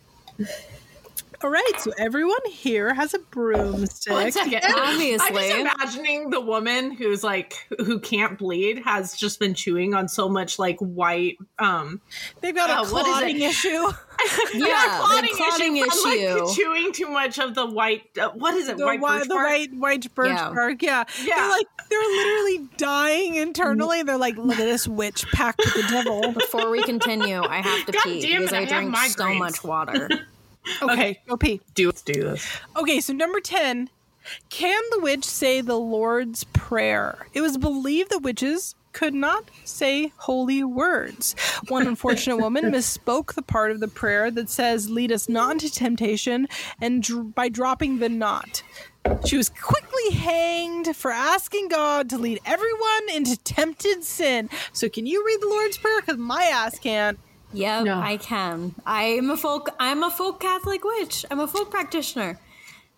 All 1.40 1.50
right, 1.50 1.72
so 1.78 1.92
everyone 1.98 2.44
here 2.50 2.92
has 2.94 3.14
a 3.14 3.20
broomstick. 3.20 4.12
One 4.12 4.32
second. 4.32 4.60
Obviously. 4.76 5.52
I'm 5.52 5.66
just 5.66 5.76
imagining 5.96 6.30
the 6.30 6.40
woman 6.40 6.90
who's 6.90 7.22
like 7.22 7.54
who 7.78 8.00
can't 8.00 8.36
bleed 8.36 8.82
has 8.84 9.14
just 9.16 9.38
been 9.38 9.54
chewing 9.54 9.94
on 9.94 10.08
so 10.08 10.28
much 10.28 10.58
like 10.58 10.78
white 10.80 11.38
um 11.60 12.00
They've 12.40 12.54
got 12.54 12.70
Uh, 12.70 12.88
a 12.88 12.92
what 12.92 13.06
is 13.06 13.12
clotting 13.12 13.40
issue. 13.40 13.68
Yeah, 14.52 14.98
clotting, 15.00 15.30
the 15.30 15.36
clotting 15.36 15.76
issue, 15.76 15.90
from, 16.02 16.10
issue. 16.12 16.44
like 16.44 16.56
chewing 16.56 16.92
too 16.92 17.08
much 17.08 17.38
of 17.38 17.54
the 17.54 17.66
white 17.66 18.02
uh, 18.20 18.30
what 18.30 18.54
is 18.54 18.68
it 18.68 18.76
The 18.76 18.84
white 18.84 19.00
white, 19.00 19.18
birch 19.20 19.28
the 19.28 19.34
bark? 19.34 19.46
white, 19.46 19.74
white 19.74 20.14
birch 20.16 20.28
Yeah. 20.30 20.50
bark. 20.52 20.82
Yeah. 20.82 21.04
Yeah. 21.24 21.36
They're 21.36 21.48
like, 21.50 21.66
they're 21.88 22.00
literally 22.00 22.68
dying 22.76 23.36
internally. 23.36 24.02
They're 24.02 24.18
like, 24.18 24.36
look 24.36 24.58
at 24.58 24.64
this 24.66 24.88
witch 24.88 25.24
packed 25.32 25.58
with 25.60 25.74
the 25.74 25.86
devil. 25.88 26.32
Before 26.32 26.68
we 26.68 26.82
continue, 26.82 27.40
I 27.42 27.60
have 27.62 27.86
to 27.86 27.92
God 27.92 28.02
pee 28.02 28.22
damn 28.22 28.40
because 28.42 28.52
I 28.52 28.56
I 28.56 28.60
have 28.64 28.90
drink 28.90 28.96
so 29.16 29.34
much 29.34 29.62
water. 29.62 30.08
Okay, 30.82 31.20
go 31.28 31.36
pee. 31.36 31.60
do 31.74 31.86
let's 31.86 32.02
do 32.02 32.22
this 32.22 32.46
Okay, 32.76 33.00
so 33.00 33.12
number 33.12 33.40
10. 33.40 33.90
Can 34.50 34.82
the 34.90 35.00
witch 35.00 35.24
say 35.24 35.60
the 35.60 35.78
Lord's 35.78 36.44
Prayer? 36.44 37.26
It 37.32 37.40
was 37.40 37.56
believed 37.56 38.10
that 38.10 38.18
witches 38.20 38.74
could 38.92 39.14
not 39.14 39.48
say 39.64 40.12
holy 40.16 40.64
words. 40.64 41.34
One 41.68 41.86
unfortunate 41.86 42.38
woman 42.38 42.64
misspoke 42.72 43.34
the 43.34 43.42
part 43.42 43.70
of 43.70 43.80
the 43.80 43.88
prayer 43.88 44.30
that 44.30 44.50
says, 44.50 44.90
Lead 44.90 45.12
us 45.12 45.28
not 45.28 45.52
into 45.52 45.70
temptation, 45.70 46.48
and 46.80 47.02
dr- 47.02 47.34
by 47.34 47.48
dropping 47.48 47.98
the 47.98 48.08
not. 48.08 48.62
She 49.24 49.36
was 49.36 49.48
quickly 49.48 50.10
hanged 50.14 50.94
for 50.96 51.10
asking 51.10 51.68
God 51.68 52.10
to 52.10 52.18
lead 52.18 52.40
everyone 52.44 53.08
into 53.14 53.36
tempted 53.38 54.04
sin. 54.04 54.50
So, 54.72 54.88
can 54.88 55.06
you 55.06 55.24
read 55.24 55.40
the 55.40 55.48
Lord's 55.48 55.78
Prayer? 55.78 56.00
Because 56.00 56.18
my 56.18 56.42
ass 56.44 56.78
can't. 56.78 57.18
Yep, 57.52 57.84
No. 57.84 57.98
I 57.98 58.16
can. 58.18 58.74
I'm 58.84 59.30
a 59.30 59.36
folk. 59.36 59.70
I'm 59.80 60.02
a 60.02 60.10
folk 60.10 60.40
Catholic 60.40 60.84
witch. 60.84 61.24
I'm 61.30 61.40
a 61.40 61.46
folk 61.48 61.70
practitioner. 61.70 62.38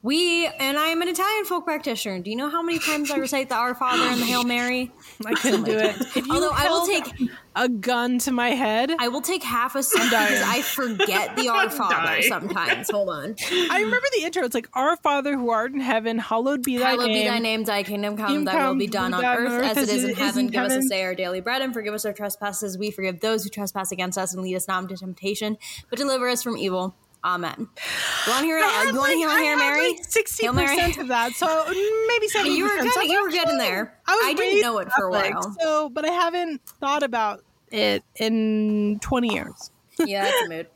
We 0.03 0.47
and 0.47 0.79
I'm 0.79 1.03
an 1.03 1.09
Italian 1.09 1.45
folk 1.45 1.65
practitioner. 1.65 2.21
Do 2.21 2.31
you 2.31 2.37
know 2.37 2.49
how 2.49 2.63
many 2.63 2.79
times 2.79 3.11
I 3.11 3.17
recite 3.19 3.49
the 3.51 3.55
Our 3.55 3.75
Father 3.75 4.03
and 4.03 4.21
the 4.21 4.25
Hail 4.25 4.45
Mary? 4.45 4.91
I 5.27 5.35
couldn't 5.35 5.65
do 5.65 5.73
it. 5.77 5.97
If 6.17 6.27
you 6.27 6.33
Although 6.35 6.51
I 6.53 6.69
will 6.69 6.87
take, 6.87 7.31
a 7.57 7.69
gun 7.69 8.19
to 8.21 8.33
my 8.33 8.51
head, 8.51 8.93
I 8.99 9.09
will 9.09 9.21
take 9.21 9.43
half 9.43 9.75
a 9.75 9.83
sip 9.83 10.03
because 10.03 10.43
I 10.43 10.63
forget 10.63 11.37
the 11.37 11.49
Our 11.49 11.69
Father 11.71 12.23
sometimes. 12.23 12.91
Hold 12.91 13.11
on. 13.11 13.35
I 13.51 13.81
remember 13.83 14.07
the 14.17 14.25
intro. 14.25 14.45
It's 14.45 14.55
like, 14.55 14.69
Our 14.73 14.97
Father 14.97 15.37
who 15.37 15.51
art 15.51 15.73
in 15.73 15.81
heaven, 15.81 16.19
hallowed 16.19 16.63
be 16.63 16.79
thy 16.79 16.91
Hallowed 16.91 17.09
name. 17.09 17.23
be 17.25 17.29
thy 17.29 17.39
name, 17.39 17.65
thy 17.65 17.83
kingdom 17.83 18.17
come, 18.17 18.29
Kingdom 18.29 18.55
thy 18.55 18.69
will 18.69 18.77
be 18.77 18.87
done 18.87 19.13
on 19.13 19.23
done 19.23 19.39
earth 19.39 19.77
as 19.77 19.89
it 19.89 19.95
is 19.95 20.05
in 20.05 20.15
heaven. 20.15 20.47
Give 20.47 20.63
us 20.63 20.71
heaven. 20.71 20.81
this 20.81 20.91
day 20.91 21.03
our 21.03 21.15
daily 21.15 21.41
bread 21.41 21.61
and 21.61 21.75
forgive 21.75 21.93
us 21.93 22.05
our 22.05 22.13
trespasses. 22.13 22.79
We 22.79 22.91
forgive 22.91 23.21
those 23.21 23.45
who 23.45 23.51
trespass 23.51 23.93
against 23.93 24.17
us 24.17 24.33
and 24.33 24.43
lead 24.43 24.55
us 24.57 24.69
not 24.69 24.85
into 24.85 24.97
temptation, 24.97 25.59
but 25.91 25.99
deliver 25.99 26.29
us 26.29 26.43
from 26.43 26.57
evil. 26.57 26.95
Amen. 27.23 27.55
You 27.59 28.33
want 28.33 28.41
to 28.41 28.47
hear? 28.47 28.59
I 28.59 28.61
have 28.63 28.95
you 28.95 28.95
want 28.95 28.95
to 28.95 29.01
like- 29.01 29.17
hear 29.19 29.29
I 29.29 29.41
Hail 29.41 29.47
have 29.51 29.59
Mary? 29.59 29.93
like 29.95 30.05
sixty 30.05 30.47
Hail 30.47 30.55
percent 30.55 30.97
of 30.99 31.09
that, 31.09 31.33
so 31.33 31.65
maybe 32.09 32.29
seventy. 32.29 32.57
You 32.57 32.65
were 32.65 32.71
kinda- 32.71 33.07
you 33.07 33.23
were 33.23 33.31
getting 33.31 33.59
there. 33.59 33.99
I 34.07 34.33
didn't 34.37 34.63
know 34.63 34.79
it 34.79 34.89
for 34.93 35.05
a 35.07 35.11
while. 35.11 35.55
So, 35.61 35.89
but 35.91 36.05
I 36.07 36.11
haven't 36.13 36.63
thought 36.81 37.03
about 37.03 37.45
it 37.71 38.03
in 38.17 38.99
twenty 39.01 39.35
years. 39.35 39.71
yeah, 39.99 40.25
that's 40.25 40.47
a 40.47 40.49
mood. 40.49 40.67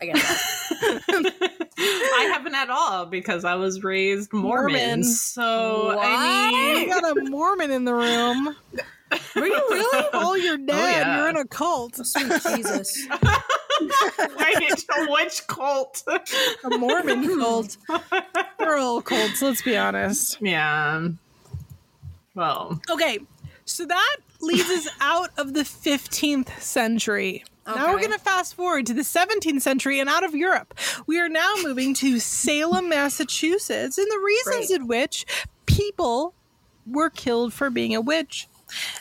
I 0.00 0.04
get 0.06 0.14
that. 0.14 1.32
I 1.80 2.30
haven't 2.32 2.54
at 2.54 2.70
all 2.70 3.06
because 3.06 3.44
I 3.44 3.54
was 3.54 3.82
raised 3.82 4.32
Mormon. 4.32 4.72
Mormon. 4.74 5.04
So 5.04 5.96
I 5.98 6.74
We 6.76 6.86
got 6.86 7.16
a 7.16 7.30
Mormon 7.30 7.70
in 7.70 7.84
the 7.84 7.94
room. 7.94 8.54
Were 9.34 9.46
you 9.46 9.54
really? 9.70 10.08
Oh, 10.12 10.34
you're 10.34 10.58
dead. 10.58 10.68
yeah. 10.68 11.16
You're 11.18 11.30
in 11.30 11.36
a 11.38 11.46
cult. 11.46 11.94
Oh, 11.98 12.02
sweet 12.02 12.30
Jesus. 12.56 13.08
right, 14.18 15.08
which 15.08 15.46
cult? 15.46 16.02
A 16.64 16.70
Mormon 16.78 17.38
cult. 17.38 17.76
We're 18.58 18.78
all 18.78 19.02
cults. 19.02 19.42
Let's 19.42 19.62
be 19.62 19.76
honest. 19.76 20.38
yeah. 20.40 21.08
Well, 22.34 22.80
Okay, 22.90 23.18
so 23.64 23.84
that 23.84 24.16
leads 24.40 24.68
us 24.70 24.88
out 25.00 25.30
of 25.38 25.54
the 25.54 25.62
15th 25.62 26.60
century. 26.60 27.44
Now 27.66 27.92
we're 27.92 27.98
going 27.98 28.12
to 28.12 28.18
fast 28.18 28.54
forward 28.54 28.86
to 28.86 28.94
the 28.94 29.02
17th 29.02 29.60
century 29.60 30.00
and 30.00 30.08
out 30.08 30.24
of 30.24 30.34
Europe. 30.34 30.72
We 31.06 31.20
are 31.20 31.28
now 31.28 31.52
moving 31.62 31.92
to 31.94 32.18
Salem, 32.18 32.88
Massachusetts, 32.88 33.98
and 33.98 34.06
the 34.10 34.22
reasons 34.24 34.68
Great. 34.68 34.80
in 34.80 34.86
which 34.86 35.26
people 35.66 36.32
were 36.86 37.10
killed 37.10 37.52
for 37.52 37.68
being 37.68 37.94
a 37.94 38.00
witch. 38.00 38.48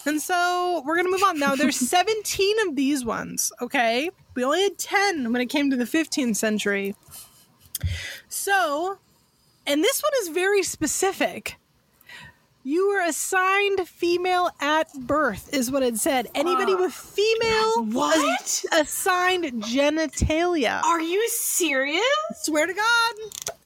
And 0.05 0.21
so 0.21 0.83
we're 0.85 0.95
going 0.95 1.05
to 1.05 1.11
move 1.11 1.23
on. 1.23 1.39
Now, 1.39 1.55
there's 1.55 1.77
17 1.77 2.67
of 2.67 2.75
these 2.75 3.05
ones, 3.05 3.53
okay? 3.61 4.09
We 4.37 4.43
only 4.43 4.61
had 4.61 4.77
10 4.77 5.33
when 5.33 5.41
it 5.41 5.47
came 5.47 5.71
to 5.71 5.75
the 5.75 5.85
15th 5.85 6.35
century. 6.35 6.95
So, 8.29 8.99
and 9.65 9.83
this 9.83 10.03
one 10.03 10.11
is 10.21 10.27
very 10.27 10.61
specific. 10.61 11.55
You 12.63 12.87
were 12.89 13.01
assigned 13.01 13.89
female 13.89 14.51
at 14.61 14.93
birth, 14.93 15.51
is 15.55 15.71
what 15.71 15.81
it 15.81 15.97
said. 15.97 16.27
Anybody 16.35 16.75
with 16.75 16.93
female 16.93 17.85
What? 17.85 18.63
assigned 18.79 19.45
genitalia. 19.63 20.83
are 20.83 21.01
you 21.01 21.27
serious? 21.29 22.03
Swear 22.35 22.67
to 22.67 22.73
God. 22.75 23.13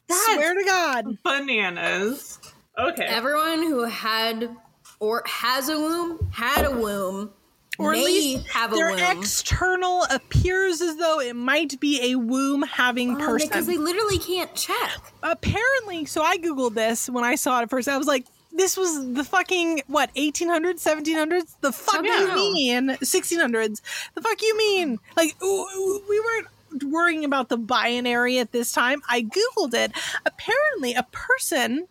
That's- 0.07 0.36
Swear 0.36 0.53
to 0.53 0.63
God. 0.63 1.17
Bananas. 1.22 2.39
Okay. 2.78 3.03
Everyone 3.03 3.61
who 3.63 3.84
had 3.84 4.55
or 5.01 5.24
has 5.26 5.67
a 5.67 5.78
womb 5.78 6.32
had 6.32 6.63
a 6.65 6.72
womb. 6.72 7.34
Or 7.82 7.93
at 7.93 7.99
least 7.99 8.47
have 8.49 8.71
a 8.73 8.75
their 8.75 9.11
external 9.11 10.03
appears 10.09 10.82
as 10.82 10.95
though 10.97 11.19
it 11.19 11.36
might 11.36 11.79
be 11.79 12.11
a 12.11 12.15
womb 12.17 12.61
having 12.63 13.15
Oh, 13.15 13.25
person. 13.25 13.47
because 13.49 13.65
they 13.67 13.77
literally 13.77 14.19
can't 14.19 14.53
check. 14.55 14.99
apparently 15.23 16.05
so 16.05 16.21
i 16.21 16.38
googled 16.38 16.73
this 16.75 17.09
when 17.09 17.23
i 17.23 17.36
saw 17.36 17.61
it 17.61 17.69
first. 17.69 17.88
I 17.88 17.97
was 17.97 18.07
like 18.07 18.25
this 18.53 18.75
was 18.75 19.13
the 19.13 19.23
fucking 19.23 19.82
what 19.88 20.13
1800s 20.15 20.84
1700s 20.84 21.55
the 21.61 21.71
fuck 21.71 22.03
you 22.03 22.36
mean? 22.36 22.89
1600s 22.89 23.82
the 24.15 24.21
fuck 24.21 24.41
you 24.41 24.57
mean? 24.57 24.99
Like 25.15 25.36
we 25.41 26.19
weren't 26.19 26.47
worrying 26.84 27.23
about 27.25 27.49
the 27.49 27.57
binary 27.57 28.39
at 28.39 28.51
this 28.51 28.71
time. 28.71 29.01
I 29.09 29.21
googled 29.23 29.73
it. 29.73 29.91
Apparently 30.25 30.93
a 30.93 31.03
person 31.11 31.88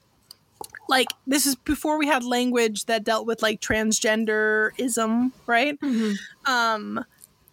like 0.90 1.08
this 1.26 1.46
is 1.46 1.54
before 1.54 1.98
we 1.98 2.06
had 2.06 2.22
language 2.24 2.84
that 2.86 3.04
dealt 3.04 3.26
with 3.26 3.40
like 3.40 3.60
transgenderism 3.60 5.32
right? 5.46 5.78
Um 6.44 7.04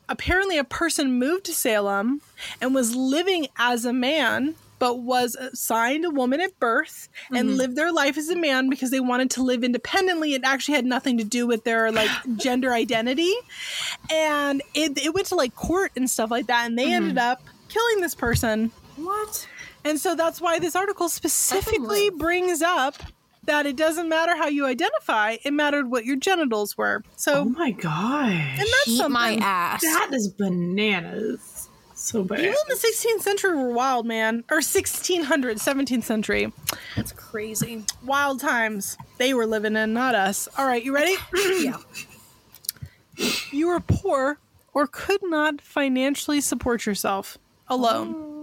apparently 0.10 0.58
a 0.58 0.64
person 0.64 1.14
moved 1.20 1.46
to 1.46 1.54
Salem 1.54 2.22
and 2.62 2.74
was 2.74 2.96
living 2.96 3.48
as 3.58 3.86
a 3.86 3.94
man 3.94 4.56
but 4.80 5.00
was 5.00 5.34
assigned 5.36 6.06
a 6.06 6.10
woman 6.10 6.40
at 6.40 6.60
birth 6.60 7.10
and 7.34 7.58
lived 7.58 7.76
their 7.76 7.92
life 7.92 8.16
as 8.16 8.30
a 8.30 8.36
man 8.36 8.70
because 8.70 8.92
they 8.92 9.00
wanted 9.00 9.32
to 9.32 9.42
live 9.42 9.64
independently. 9.64 10.36
It 10.36 10.44
actually 10.46 10.76
had 10.76 10.86
nothing 10.86 11.18
to 11.18 11.24
do 11.24 11.48
with 11.48 11.64
their 11.64 11.92
like 11.92 12.12
gender 12.38 12.72
identity. 12.74 13.34
And 14.12 14.62
it, 14.76 14.98
it 15.04 15.16
went 15.16 15.26
to 15.28 15.36
like 15.36 15.56
court 15.56 15.94
and 15.96 16.08
stuff 16.08 16.30
like 16.30 16.46
that 16.48 16.68
and 16.68 16.78
they 16.78 16.94
ended 16.94 17.18
up 17.18 17.42
killing 17.70 18.02
this 18.02 18.14
person. 18.14 18.72
What? 18.98 19.48
and 19.84 20.00
so 20.00 20.16
that's 20.16 20.40
why 20.42 20.60
this 20.60 20.76
article 20.76 21.10
specifically 21.10 22.10
brings 22.12 22.62
up 22.62 22.96
that 23.48 23.66
it 23.66 23.76
doesn't 23.76 24.08
matter 24.08 24.36
how 24.38 24.48
you 24.48 24.66
identify 24.66 25.38
it 25.44 25.52
mattered 25.52 25.90
what 25.90 26.06
your 26.06 26.16
genitals 26.16 26.78
were 26.78 27.02
so 27.16 27.40
oh 27.40 27.46
my 27.46 27.72
gosh. 27.72 28.32
and 28.52 28.60
that's 28.60 28.88
Eat 28.88 29.10
my 29.10 29.36
ass. 29.42 29.82
that 29.82 30.10
is 30.14 30.28
bananas. 30.30 31.70
So 32.00 32.24
bad. 32.24 32.38
People 32.38 32.52
in 32.70 32.70
the 32.70 32.76
16th 32.76 33.22
century 33.24 33.56
were 33.58 33.72
wild, 33.74 34.06
man. 34.06 34.44
Or 34.52 34.58
1600, 34.58 35.58
17th 35.58 36.04
century. 36.04 36.54
That's 36.96 37.12
crazy. 37.12 37.86
Wild 38.06 38.40
times 38.40 39.00
they 39.18 39.34
were 39.34 39.48
living 39.48 39.76
in, 39.76 39.94
not 39.94 40.14
us. 40.14 40.48
All 40.60 40.68
right, 40.68 40.84
you 40.86 40.94
ready? 40.94 41.16
Yeah. 41.64 41.78
you 43.52 43.68
were 43.70 43.80
poor 43.80 44.38
or 44.76 44.86
could 44.86 45.22
not 45.24 45.60
financially 45.60 46.40
support 46.40 46.86
yourself 46.86 47.40
alone. 47.68 48.14
Oh. 48.16 48.37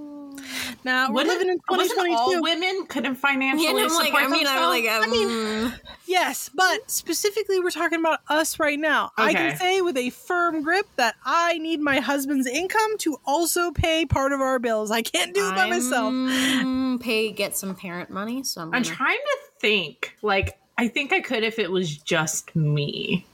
Now 0.84 1.08
we're 1.08 1.14
Wouldn't- 1.14 1.38
living 1.38 1.48
in 1.50 1.60
wasn't 1.68 2.10
all 2.10 2.42
women 2.42 2.86
couldn't 2.88 3.14
financially 3.16 3.64
Yeah, 3.64 3.70
and 3.70 3.78
I'm 3.80 3.94
like, 3.94 4.06
support 4.06 4.22
I 4.22 4.28
mean, 4.28 4.46
I'm 4.46 5.10
themselves? 5.10 5.64
like, 5.64 5.74
um, 5.74 5.80
Yes, 6.06 6.50
but 6.54 6.90
specifically, 6.90 7.60
we're 7.60 7.70
talking 7.70 7.98
about 8.00 8.20
us 8.28 8.58
right 8.60 8.78
now. 8.78 9.10
I 9.16 9.32
can 9.32 9.56
say 9.56 9.80
with 9.80 9.96
a 9.96 10.10
firm 10.10 10.62
grip 10.62 10.86
that 10.96 11.14
I 11.24 11.58
need 11.58 11.80
my 11.80 12.00
husband's 12.00 12.46
income 12.46 12.98
to 12.98 13.16
also 13.24 13.70
pay 13.70 14.04
part 14.04 14.32
of 14.32 14.40
our 14.40 14.58
bills. 14.58 14.90
I 14.90 15.02
can't 15.02 15.34
do 15.34 15.48
it 15.48 15.54
by 15.54 15.68
myself. 15.70 16.12
mm, 16.12 17.00
pay 17.00 17.30
get 17.32 17.56
some 17.56 17.74
parent 17.74 18.10
money. 18.10 18.42
So 18.44 18.60
I'm, 18.60 18.66
I'm 18.74 18.82
gonna- 18.82 18.94
trying 18.94 19.16
to 19.18 19.38
think. 19.60 20.16
Like, 20.22 20.58
I 20.76 20.88
think 20.88 21.12
I 21.12 21.20
could 21.20 21.42
if 21.44 21.58
it 21.58 21.70
was 21.70 21.96
just 21.96 22.54
me. 22.54 23.24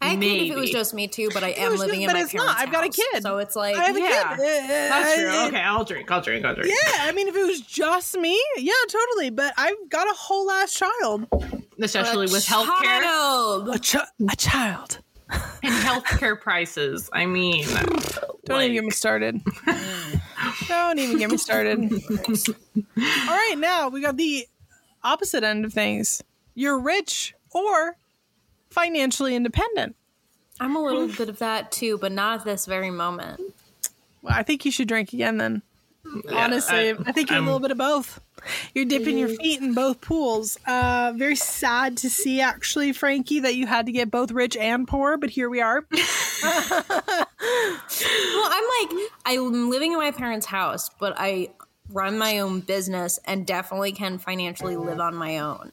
I 0.00 0.14
could 0.14 0.22
if 0.24 0.50
it 0.52 0.56
was 0.56 0.70
just 0.70 0.92
me 0.94 1.08
too, 1.08 1.30
but 1.32 1.42
I 1.42 1.48
it 1.48 1.58
am 1.58 1.72
was 1.72 1.80
living 1.80 2.00
just- 2.00 2.02
in 2.02 2.06
but 2.08 2.14
my 2.14 2.20
it's 2.24 2.34
not. 2.34 2.56
I've 2.58 2.70
got 2.72 2.84
a 2.84 2.86
house, 2.88 2.96
kid. 3.12 3.22
so 3.22 3.38
it's 3.38 3.56
like 3.56 3.76
I 3.76 3.84
have 3.86 3.96
a 3.96 3.98
kid. 3.98 4.10
That's 4.90 5.14
true. 5.20 5.28
I- 5.30 5.46
Okay, 5.48 5.60
I'll 5.60 5.84
drink. 5.84 6.10
I'll 6.10 6.20
drink. 6.20 6.44
I'll 6.44 6.54
drink. 6.54 6.68
Yeah, 6.70 6.98
I 7.02 7.12
mean, 7.12 7.28
if 7.28 7.34
it 7.36 7.46
was 7.46 7.60
just 7.62 8.16
me, 8.18 8.40
yeah, 8.58 8.72
totally. 8.88 9.30
But 9.30 9.54
I've 9.56 9.88
got 9.88 10.06
a 10.08 10.14
whole 10.14 10.50
ass 10.50 10.74
child. 10.74 11.26
Especially 11.80 12.26
with 12.26 12.44
healthcare 12.46 13.02
Child. 13.02 13.68
A, 13.68 13.78
ch- 13.78 13.96
a 13.96 14.36
child. 14.36 14.98
and 15.30 15.74
healthcare 15.84 16.40
prices. 16.40 17.10
I 17.12 17.26
mean, 17.26 17.66
Don't 18.44 18.62
even 18.62 18.74
get 18.74 18.84
me 18.84 18.90
started. 18.90 19.40
Don't 20.68 20.98
even 20.98 21.18
get 21.18 21.30
me 21.30 21.36
started. 21.36 21.92
All 21.92 22.54
right, 22.96 23.54
now 23.58 23.88
we 23.88 24.00
got 24.00 24.16
the 24.16 24.46
opposite 25.02 25.42
end 25.42 25.64
of 25.64 25.72
things. 25.72 26.22
You're 26.54 26.78
rich 26.78 27.34
or 27.50 27.96
financially 28.76 29.34
independent. 29.34 29.96
I'm 30.60 30.76
a 30.76 30.80
little 30.82 31.08
bit 31.08 31.28
of 31.28 31.38
that 31.40 31.72
too, 31.72 31.98
but 31.98 32.12
not 32.12 32.40
at 32.40 32.44
this 32.44 32.66
very 32.66 32.90
moment. 32.90 33.40
Well, 34.22 34.34
I 34.36 34.42
think 34.42 34.64
you 34.64 34.70
should 34.70 34.88
drink 34.88 35.12
again 35.12 35.38
then. 35.38 35.62
Honestly, 36.32 36.90
I, 36.90 36.96
I- 37.06 37.12
think 37.12 37.30
you're 37.30 37.36
I'm- 37.38 37.44
a 37.44 37.46
little 37.46 37.60
bit 37.60 37.70
of 37.72 37.78
both. 37.78 38.20
You're 38.74 38.84
dipping 38.84 39.18
your 39.18 39.28
feet 39.28 39.60
in 39.60 39.74
both 39.74 40.00
pools. 40.00 40.56
Uh, 40.66 41.12
very 41.16 41.34
sad 41.34 41.96
to 41.98 42.10
see, 42.10 42.40
actually, 42.40 42.92
Frankie, 42.92 43.40
that 43.40 43.56
you 43.56 43.66
had 43.66 43.86
to 43.86 43.92
get 43.92 44.08
both 44.10 44.30
rich 44.30 44.56
and 44.56 44.86
poor, 44.86 45.16
but 45.16 45.30
here 45.30 45.48
we 45.50 45.60
are. 45.60 45.84
Well, 47.48 48.48
I'm 48.50 48.64
like, 48.88 49.10
I'm 49.24 49.70
living 49.70 49.92
in 49.92 49.98
my 49.98 50.10
parents' 50.10 50.46
house, 50.46 50.90
but 51.00 51.14
I 51.16 51.50
run 51.90 52.18
my 52.18 52.40
own 52.40 52.60
business 52.60 53.18
and 53.24 53.46
definitely 53.46 53.92
can 53.92 54.18
financially 54.18 54.76
live 54.76 55.00
on 55.00 55.14
my 55.14 55.38
own. 55.38 55.72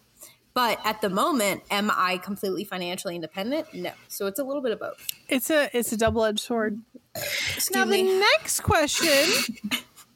But 0.53 0.79
at 0.85 1.01
the 1.01 1.09
moment, 1.09 1.63
am 1.71 1.89
I 1.91 2.17
completely 2.17 2.63
financially 2.63 3.15
independent? 3.15 3.73
No. 3.73 3.91
So 4.07 4.27
it's 4.27 4.39
a 4.39 4.43
little 4.43 4.61
bit 4.61 4.71
of 4.71 4.79
both. 4.79 5.07
It's 5.27 5.49
a 5.49 5.69
it's 5.75 5.91
a 5.91 5.97
double 5.97 6.23
edged 6.25 6.41
sword. 6.41 6.79
Excuse 7.15 7.71
Now 7.71 7.85
the 7.85 8.03
next 8.03 8.61
question, 8.61 9.25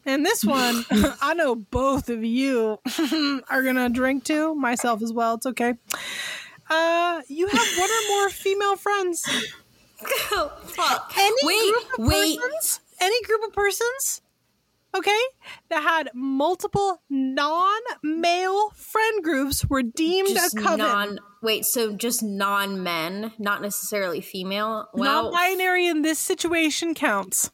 and 0.06 0.26
this 0.26 0.44
one, 0.44 0.86
I 1.22 1.34
know 1.34 1.56
both 1.56 2.10
of 2.10 2.24
you 2.24 2.80
are 3.50 3.64
gonna 3.64 3.90
drink 3.90 4.26
to. 4.26 4.54
Myself 4.56 5.02
as 5.02 5.12
well. 5.12 5.36
It's 5.36 5.46
okay. 5.48 5.74
Uh, 6.70 7.22
you 7.28 7.48
have 7.48 7.68
one 7.78 7.90
or 7.90 8.08
more 8.10 8.30
female 8.30 8.76
friends. 8.76 9.26
Oh, 10.32 10.52
fuck. 10.64 11.12
Any 11.18 11.36
Wait, 11.42 11.72
group 11.74 12.00
of 12.00 12.06
wait. 12.06 12.40
persons, 12.40 12.82
any 13.02 13.20
group 13.24 13.42
of 13.48 13.52
persons, 13.52 14.22
okay, 14.96 15.20
that 15.70 15.84
had 15.84 16.10
multiple 16.14 17.02
non-male 17.10 18.70
friend 18.72 19.24
groups 19.24 19.66
were 19.70 19.84
deemed 19.84 20.30
Just 20.30 20.58
a 20.58 20.62
coven. 20.62 20.78
non. 20.80 21.20
Wait, 21.42 21.66
so 21.66 21.94
just 21.94 22.24
non 22.24 22.84
men, 22.84 23.32
not 23.38 23.62
necessarily 23.62 24.22
female. 24.22 24.88
Well, 24.94 25.24
Non-binary 25.32 25.88
in 25.88 26.02
this 26.02 26.20
situation 26.20 26.94
counts. 26.94 27.52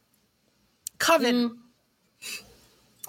Coven. 1.00 1.50
Mm. 1.50 1.58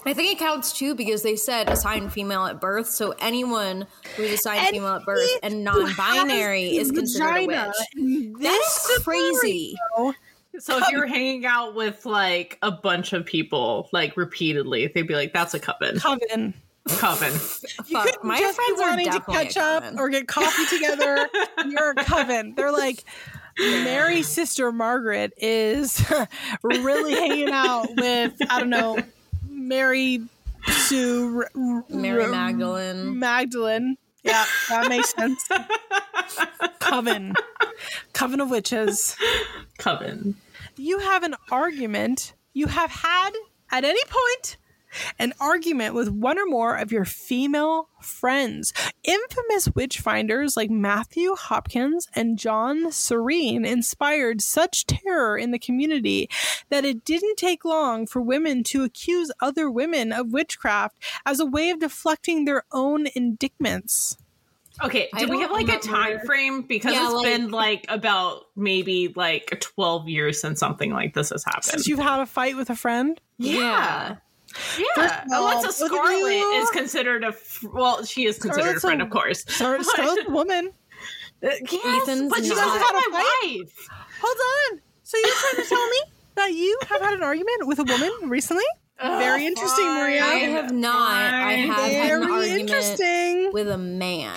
I 0.07 0.13
think 0.13 0.33
it 0.33 0.37
counts 0.37 0.77
too 0.77 0.93
because 0.93 1.23
they 1.23 1.35
said 1.35 1.67
assigned 1.67 2.13
female 2.13 2.45
at 2.45 2.61
birth. 2.61 2.87
So 2.87 3.15
anyone 3.19 3.87
who's 4.15 4.33
assigned 4.33 4.67
female 4.67 4.89
at 4.89 5.03
birth 5.03 5.27
and 5.41 5.63
non-binary 5.63 6.77
is 6.77 6.91
considered 6.91 7.37
a 7.37 7.47
witch. 7.47 7.57
That 8.41 8.61
is 8.61 9.03
crazy. 9.03 9.75
So 10.59 10.77
if 10.77 10.89
you're 10.91 11.05
hanging 11.07 11.45
out 11.45 11.75
with 11.75 12.05
like 12.05 12.57
a 12.61 12.71
bunch 12.71 13.13
of 13.13 13.25
people, 13.25 13.89
like 13.91 14.15
repeatedly, 14.17 14.87
they'd 14.87 15.07
be 15.07 15.15
like, 15.15 15.33
"That's 15.33 15.53
a 15.53 15.59
coven." 15.59 15.99
Coven. 15.99 16.53
Coven. 16.87 17.31
You 17.33 17.37
Fuck, 17.39 18.05
couldn't 18.05 18.23
my 18.23 18.37
just 18.39 18.57
be 18.59 18.63
friends 18.63 18.81
are 18.81 18.89
wanting 18.89 19.11
to 19.11 19.19
catch 19.21 19.57
up 19.57 19.83
or 19.97 20.09
get 20.09 20.27
coffee 20.27 20.65
together. 20.75 21.27
You're 21.67 21.91
a 21.91 21.95
coven. 21.95 22.53
They're 22.55 22.71
like 22.71 23.03
Mary's 23.57 24.27
sister 24.27 24.71
Margaret 24.71 25.33
is 25.37 26.03
really 26.63 27.13
hanging 27.13 27.49
out 27.49 27.87
with 27.95 28.33
I 28.49 28.59
don't 28.59 28.69
know 28.69 28.99
Mary 29.49 30.21
Sue 30.67 31.37
R- 31.37 31.51
R- 31.59 31.85
Mary 31.89 32.23
R- 32.25 32.29
Magdalene. 32.29 33.17
Magdalene. 33.17 33.97
Yeah, 34.23 34.45
that 34.69 34.87
makes 34.89 35.11
sense. 35.13 35.47
Coven. 36.79 37.33
Coven 38.13 38.41
of 38.41 38.49
witches. 38.49 39.15
Coven. 39.77 40.35
You 40.77 40.99
have 40.99 41.23
an 41.23 41.35
argument. 41.51 42.33
You 42.53 42.67
have 42.67 42.91
had 42.91 43.31
at 43.71 43.85
any 43.85 44.01
point 44.07 44.57
an 45.17 45.33
argument 45.39 45.93
with 45.93 46.09
one 46.09 46.37
or 46.37 46.45
more 46.45 46.75
of 46.75 46.91
your 46.91 47.05
female 47.05 47.89
friends. 48.01 48.73
Infamous 49.03 49.69
witch 49.73 49.99
finders 49.99 50.57
like 50.57 50.69
Matthew 50.69 51.35
Hopkins 51.35 52.07
and 52.13 52.37
John 52.37 52.87
Stearne 52.87 53.65
inspired 53.65 54.41
such 54.41 54.85
terror 54.85 55.37
in 55.37 55.51
the 55.51 55.59
community 55.59 56.29
that 56.69 56.85
it 56.85 57.05
didn't 57.05 57.37
take 57.37 57.63
long 57.63 58.05
for 58.05 58.21
women 58.21 58.63
to 58.65 58.83
accuse 58.83 59.31
other 59.41 59.69
women 59.69 60.11
of 60.11 60.33
witchcraft 60.33 60.97
as 61.25 61.39
a 61.39 61.45
way 61.45 61.69
of 61.69 61.79
deflecting 61.79 62.45
their 62.45 62.63
own 62.71 63.07
indictments. 63.15 64.17
Okay, 64.83 65.07
I 65.13 65.23
do 65.25 65.29
we 65.31 65.39
have 65.41 65.51
like 65.51 65.69
a 65.69 65.79
time 65.79 66.19
frame? 66.25 66.61
Because 66.63 66.93
Yeah, 66.93 67.05
it's 67.05 67.13
like- 67.13 67.25
been 67.25 67.51
like 67.51 67.85
about 67.89 68.43
maybe 68.55 69.13
like 69.15 69.59
12 69.61 70.09
years 70.09 70.41
since 70.41 70.59
something 70.59 70.91
like 70.91 71.13
this 71.13 71.29
has 71.29 71.43
happened. 71.45 71.63
Since 71.65 71.87
you've 71.87 71.99
had 71.99 72.19
a 72.19 72.25
fight 72.25 72.55
with 72.57 72.69
a 72.69 72.75
friend, 72.75 73.19
yeah. 73.37 74.15
Yeah. 74.77 74.85
First 74.95 75.13
of 75.13 75.31
all, 75.33 75.43
Alexa 75.53 75.71
Scarlet 75.85 76.31
is 76.61 76.69
considered 76.71 77.23
a 77.23 77.27
f- 77.27 77.63
well, 77.73 78.03
she 78.05 78.25
is 78.25 78.37
considered 78.37 78.61
Scarlet's 78.79 78.83
a 78.83 78.87
friend, 78.87 79.01
a- 79.01 79.05
of 79.05 79.11
course. 79.11 79.43
Scar- 79.47 79.81
Scarlet's 79.83 80.27
a 80.27 80.31
woman. 80.31 80.71
yes, 81.41 81.61
Ethan's 81.63 82.29
but 82.29 82.39
she's 82.39 82.49
not- 82.49 82.59
also 82.67 82.79
Had 82.79 82.91
a 82.91 83.09
my 83.11 83.23
fight? 83.43 83.59
wife. 83.59 83.87
Hold 84.21 84.37
on. 84.73 84.81
So 85.03 85.17
you're 85.17 85.35
trying 85.35 85.63
to 85.63 85.69
tell 85.69 85.87
me 85.89 86.01
that 86.35 86.53
you 86.53 86.77
have 86.89 87.01
had 87.01 87.13
an 87.13 87.23
argument 87.23 87.67
with 87.67 87.79
a 87.79 87.83
woman 87.83 88.29
recently? 88.29 88.63
Very 89.01 89.45
interesting, 89.45 89.85
Maria. 89.85 90.23
I 90.23 90.35
have 90.35 90.71
not. 90.71 91.11
I 91.33 91.53
have 91.53 91.75
had 91.75 91.91
an 91.91 92.21
Very 92.21 92.31
argument 92.31 92.59
interesting. 92.61 93.51
with 93.53 93.67
a 93.69 93.77
man, 93.77 94.35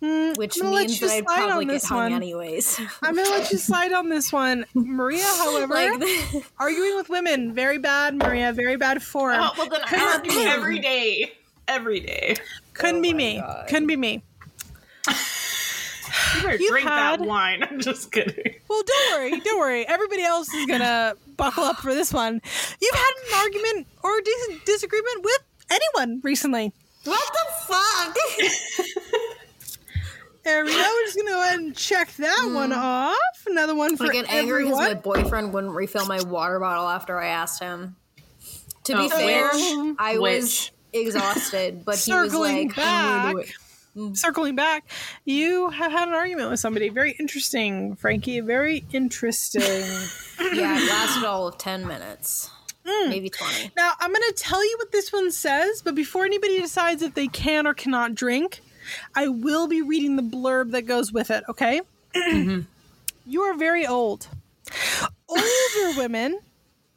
Hmm, 0.00 0.32
which 0.34 0.56
I'm 0.56 0.62
gonna 0.64 0.74
let 0.74 0.86
means 0.88 1.00
you 1.00 1.06
that 1.06 1.14
I'd 1.14 1.24
slide 1.24 1.42
on 1.42 1.48
probably 1.48 1.64
get 1.66 1.72
this 1.74 1.84
hung 1.84 1.98
one. 1.98 2.12
anyways. 2.12 2.80
I'm 3.02 3.14
gonna 3.14 3.28
let 3.30 3.52
you 3.52 3.58
slide 3.58 3.92
on 3.92 4.08
this 4.08 4.32
one. 4.32 4.64
Maria, 4.74 5.22
however, 5.24 5.74
like, 5.74 6.44
arguing 6.58 6.96
with 6.96 7.08
women, 7.08 7.54
very 7.54 7.78
bad, 7.78 8.16
Maria, 8.16 8.52
very 8.52 8.76
bad 8.76 9.02
form. 9.02 9.36
Oh, 9.38 9.52
well, 9.56 9.68
then 9.68 9.80
I 9.86 10.12
argue 10.16 10.32
every 10.40 10.78
day. 10.80 11.32
Every 11.68 12.00
day. 12.00 12.36
Couldn't 12.74 12.96
Oh 12.98 13.02
be 13.02 13.14
me. 13.14 13.38
God. 13.38 13.68
Couldn't 13.68 13.86
be 13.86 13.96
me. 13.96 14.24
You 16.36 16.42
better 16.42 16.56
You've 16.56 16.70
drink 16.70 16.88
had- 16.88 17.20
that 17.20 17.26
wine. 17.26 17.62
I'm 17.70 17.80
just 17.80 18.12
kidding. 18.12 18.54
Well, 18.68 18.82
don't 18.86 19.12
worry, 19.20 19.40
don't 19.40 19.58
worry. 19.58 19.86
Everybody 19.86 20.22
else 20.22 20.52
is 20.52 20.66
gonna 20.66 21.14
buckle 21.36 21.64
up 21.64 21.76
for 21.78 21.94
this 21.94 22.12
one. 22.12 22.40
You've 22.80 22.94
had 22.94 23.12
an 23.28 23.34
argument 23.38 23.86
or 24.02 24.20
dis- 24.20 24.60
disagreement 24.64 25.24
with 25.24 25.38
anyone 25.70 26.20
recently. 26.22 26.72
what 27.04 27.32
the 27.32 27.74
fuck? 27.74 28.16
There 30.44 30.64
we 30.64 30.72
go. 30.72 30.76
We're 30.76 31.04
just 31.04 31.16
gonna 31.16 31.30
go 31.30 31.40
ahead 31.40 31.60
and 31.60 31.76
check 31.76 32.12
that 32.16 32.50
one 32.52 32.72
hmm. 32.72 32.78
off. 32.78 33.16
Another 33.46 33.74
one 33.76 33.96
for 33.96 34.06
I 34.06 34.08
get 34.08 34.28
angry 34.28 34.64
because 34.64 34.78
my 34.78 34.94
boyfriend 34.94 35.52
wouldn't 35.52 35.72
refill 35.74 36.06
my 36.06 36.20
water 36.22 36.58
bottle 36.58 36.88
after 36.88 37.18
I 37.18 37.28
asked 37.28 37.60
him. 37.62 37.94
To 38.84 38.96
be 38.96 39.04
Oh, 39.04 39.08
fair, 39.08 39.50
which- 39.52 39.96
I 40.00 40.18
was 40.18 40.44
which- 40.44 40.72
exhausted, 40.92 41.84
but 41.84 41.96
he 41.98 42.12
was 42.12 42.34
like, 42.34 42.76
"I'm 42.76 43.22
gonna 43.22 43.32
do 43.34 43.38
it." 43.38 43.52
Circling 44.14 44.56
back, 44.56 44.84
you 45.24 45.70
have 45.70 45.92
had 45.92 46.08
an 46.08 46.14
argument 46.14 46.50
with 46.50 46.60
somebody. 46.60 46.88
Very 46.88 47.12
interesting, 47.18 47.96
Frankie. 47.96 48.40
Very 48.40 48.84
interesting. 48.92 49.62
Yeah, 50.52 50.76
it 50.76 50.90
lasted 50.90 51.24
all 51.24 51.46
of 51.46 51.56
10 51.56 51.86
minutes. 51.86 52.50
Hmm. 52.84 53.10
Maybe 53.10 53.30
20. 53.30 53.70
now, 53.76 53.92
I'm 54.00 54.10
going 54.10 54.22
to 54.28 54.34
tell 54.36 54.62
you 54.62 54.76
what 54.78 54.90
this 54.90 55.12
one 55.12 55.30
says, 55.30 55.82
but 55.82 55.94
before 55.94 56.24
anybody 56.24 56.58
decides 56.60 57.00
if 57.00 57.14
they 57.14 57.28
can 57.28 57.66
or 57.66 57.74
cannot 57.74 58.14
drink, 58.16 58.60
I 59.14 59.28
will 59.28 59.68
be 59.68 59.82
reading 59.82 60.16
the 60.16 60.22
blurb 60.22 60.72
that 60.72 60.82
goes 60.82 61.12
with 61.12 61.30
it, 61.30 61.44
okay? 61.48 61.80
Mm-hmm. 62.14 62.62
You 63.24 63.42
are 63.42 63.54
very 63.54 63.86
old. 63.86 64.28
Older 65.28 65.96
women 65.96 66.40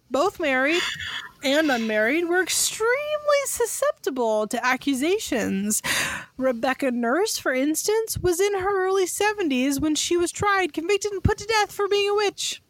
both 0.09 0.39
married 0.39 0.81
and 1.45 1.71
unmarried, 1.71 2.27
were 2.27 2.41
extremely 2.41 2.89
susceptible 3.45 4.47
to 4.47 4.65
accusations. 4.65 5.81
Rebecca 6.37 6.91
Nurse, 6.91 7.37
for 7.37 7.53
instance, 7.53 8.17
was 8.17 8.39
in 8.39 8.55
her 8.55 8.85
early 8.87 9.05
70s 9.05 9.79
when 9.79 9.95
she 9.95 10.17
was 10.17 10.31
tried, 10.31 10.73
convicted, 10.73 11.11
and 11.11 11.23
put 11.23 11.37
to 11.37 11.45
death 11.45 11.71
for 11.71 11.87
being 11.87 12.09
a 12.09 12.15
witch. 12.15 12.61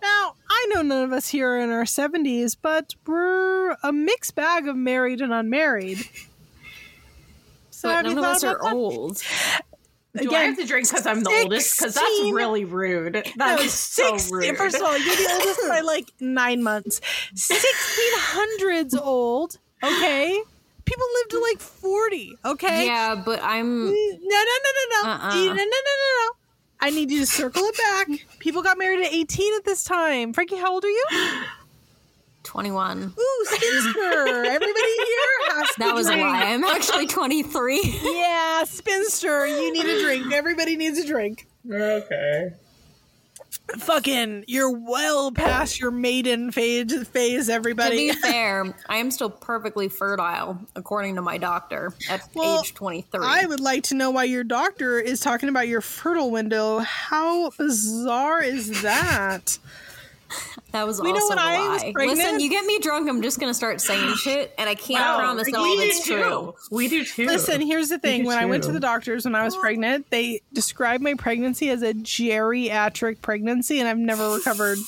Now, 0.00 0.36
I 0.48 0.70
know 0.72 0.82
none 0.82 1.02
of 1.04 1.12
us 1.12 1.28
here 1.28 1.50
are 1.50 1.58
in 1.58 1.70
our 1.70 1.84
70s, 1.84 2.56
but 2.60 2.94
we're 3.06 3.76
a 3.82 3.92
mixed 3.92 4.34
bag 4.34 4.68
of 4.68 4.76
married 4.76 5.20
and 5.20 5.32
unmarried. 5.32 5.98
So 7.70 7.90
But 7.90 8.02
none 8.06 8.16
of 8.16 8.24
us 8.24 8.42
are 8.42 8.58
that? 8.62 8.72
old. 8.72 9.22
Do 10.22 10.34
I 10.34 10.42
have 10.44 10.56
to 10.58 10.66
drink 10.66 10.88
because 10.88 11.06
I'm 11.06 11.22
the 11.22 11.30
oldest? 11.30 11.78
Because 11.78 11.94
that's 11.94 12.20
really 12.32 12.64
rude. 12.64 13.14
That 13.14 13.36
No, 13.36 13.56
is 13.58 13.72
so 13.72 14.16
rude. 14.30 14.56
First 14.56 14.76
of 14.76 14.82
all, 14.82 14.96
you're 14.98 15.16
the 15.16 15.32
oldest 15.32 15.60
by 15.68 15.80
like 15.80 16.10
nine 16.20 16.62
months. 16.62 17.00
1600s 17.34 18.98
old, 19.00 19.58
okay? 19.82 20.40
People 20.84 21.06
lived 21.14 21.30
to 21.32 21.40
like 21.40 21.58
40, 21.58 22.38
okay? 22.44 22.86
Yeah, 22.86 23.20
but 23.24 23.40
I'm. 23.42 23.86
No, 23.86 23.90
no, 23.90 23.92
no, 23.92 24.70
no, 24.74 25.02
no. 25.02 25.10
Uh-uh. 25.10 25.34
No, 25.34 25.44
no, 25.44 25.54
no, 25.54 25.54
no, 25.54 25.64
no. 25.64 26.32
I 26.78 26.90
need 26.90 27.10
you 27.10 27.20
to 27.20 27.26
circle 27.26 27.62
it 27.64 27.76
back. 27.76 28.08
People 28.38 28.62
got 28.62 28.78
married 28.78 29.04
at 29.04 29.12
18 29.12 29.54
at 29.56 29.64
this 29.64 29.82
time. 29.82 30.32
Frankie, 30.32 30.56
how 30.56 30.72
old 30.72 30.84
are 30.84 30.88
you? 30.88 31.04
21. 32.46 33.14
Ooh, 33.18 33.44
spinster. 33.44 34.00
Everybody 34.46 34.94
here 34.96 35.54
has 35.54 35.68
to 35.70 35.74
That 35.78 35.94
was 35.94 36.06
a 36.06 36.12
drink. 36.12 36.26
lie. 36.26 36.44
I'm 36.52 36.64
actually 36.64 37.06
23. 37.06 37.98
Yeah, 38.02 38.64
spinster. 38.64 39.46
You 39.46 39.72
need 39.72 39.84
a 39.84 40.00
drink. 40.02 40.32
Everybody 40.32 40.76
needs 40.76 40.98
a 40.98 41.06
drink. 41.06 41.46
okay. 41.70 42.52
Fucking, 43.78 44.44
you're 44.46 44.70
well 44.70 45.32
past 45.32 45.80
your 45.80 45.90
maiden 45.90 46.52
phase, 46.52 47.06
phase 47.08 47.46
to 47.48 47.52
everybody. 47.52 48.12
be 48.12 48.12
fair, 48.12 48.74
I 48.88 48.98
am 48.98 49.10
still 49.10 49.28
perfectly 49.30 49.88
fertile, 49.88 50.58
according 50.76 51.16
to 51.16 51.22
my 51.22 51.36
doctor, 51.36 51.92
at 52.08 52.28
Well, 52.34 52.60
age 52.60 52.74
23. 52.74 53.20
I 53.24 53.44
would 53.46 53.58
like 53.58 53.82
to 53.84 53.94
know 53.96 54.10
why 54.12 54.24
your 54.24 54.44
doctor 54.44 55.00
is 55.00 55.18
talking 55.18 55.48
about 55.48 55.66
your 55.66 55.80
fertile 55.80 56.30
window. 56.30 56.78
How 56.78 57.50
bizarre 57.50 58.40
is 58.40 58.82
that? 58.82 59.58
that 60.72 60.86
was 60.86 61.00
We 61.00 61.12
know 61.12 61.18
also 61.20 61.30
when 61.36 61.38
a 61.38 61.42
I 61.42 61.68
was 61.68 61.82
pregnant- 61.92 62.18
Listen, 62.18 62.40
you 62.40 62.50
get 62.50 62.64
me 62.66 62.78
drunk, 62.78 63.08
I'm 63.08 63.22
just 63.22 63.38
going 63.40 63.50
to 63.50 63.54
start 63.54 63.80
saying 63.80 64.14
shit, 64.16 64.54
and 64.58 64.68
I 64.68 64.74
can't 64.74 65.00
Wow, 65.00 65.18
promise 65.18 65.50
that 65.50 65.56
all 65.56 65.72
of 65.72 65.78
it's 65.84 66.04
too. 66.06 66.14
true. 66.20 66.54
We 66.70 66.88
do 66.88 67.04
too. 67.04 67.26
Listen, 67.26 67.60
here's 67.60 67.88
the 67.88 67.98
thing. 67.98 68.22
do 68.22 68.26
When 68.28 68.38
I 68.38 68.46
went 68.46 68.64
to 68.64 68.72
the 68.72 68.80
doctors 68.80 69.24
when 69.24 69.34
I 69.34 69.44
was 69.44 69.56
pregnant, 69.60 70.06
they 70.10 70.40
described 70.52 71.02
my 71.02 71.14
pregnancy 71.14 71.70
as 71.70 71.82
a 71.82 71.92
geriatric 71.94 73.20
pregnancy, 73.22 73.80
and 73.80 73.88
I've 73.88 73.98
never 73.98 74.34
recovered. 74.34 74.78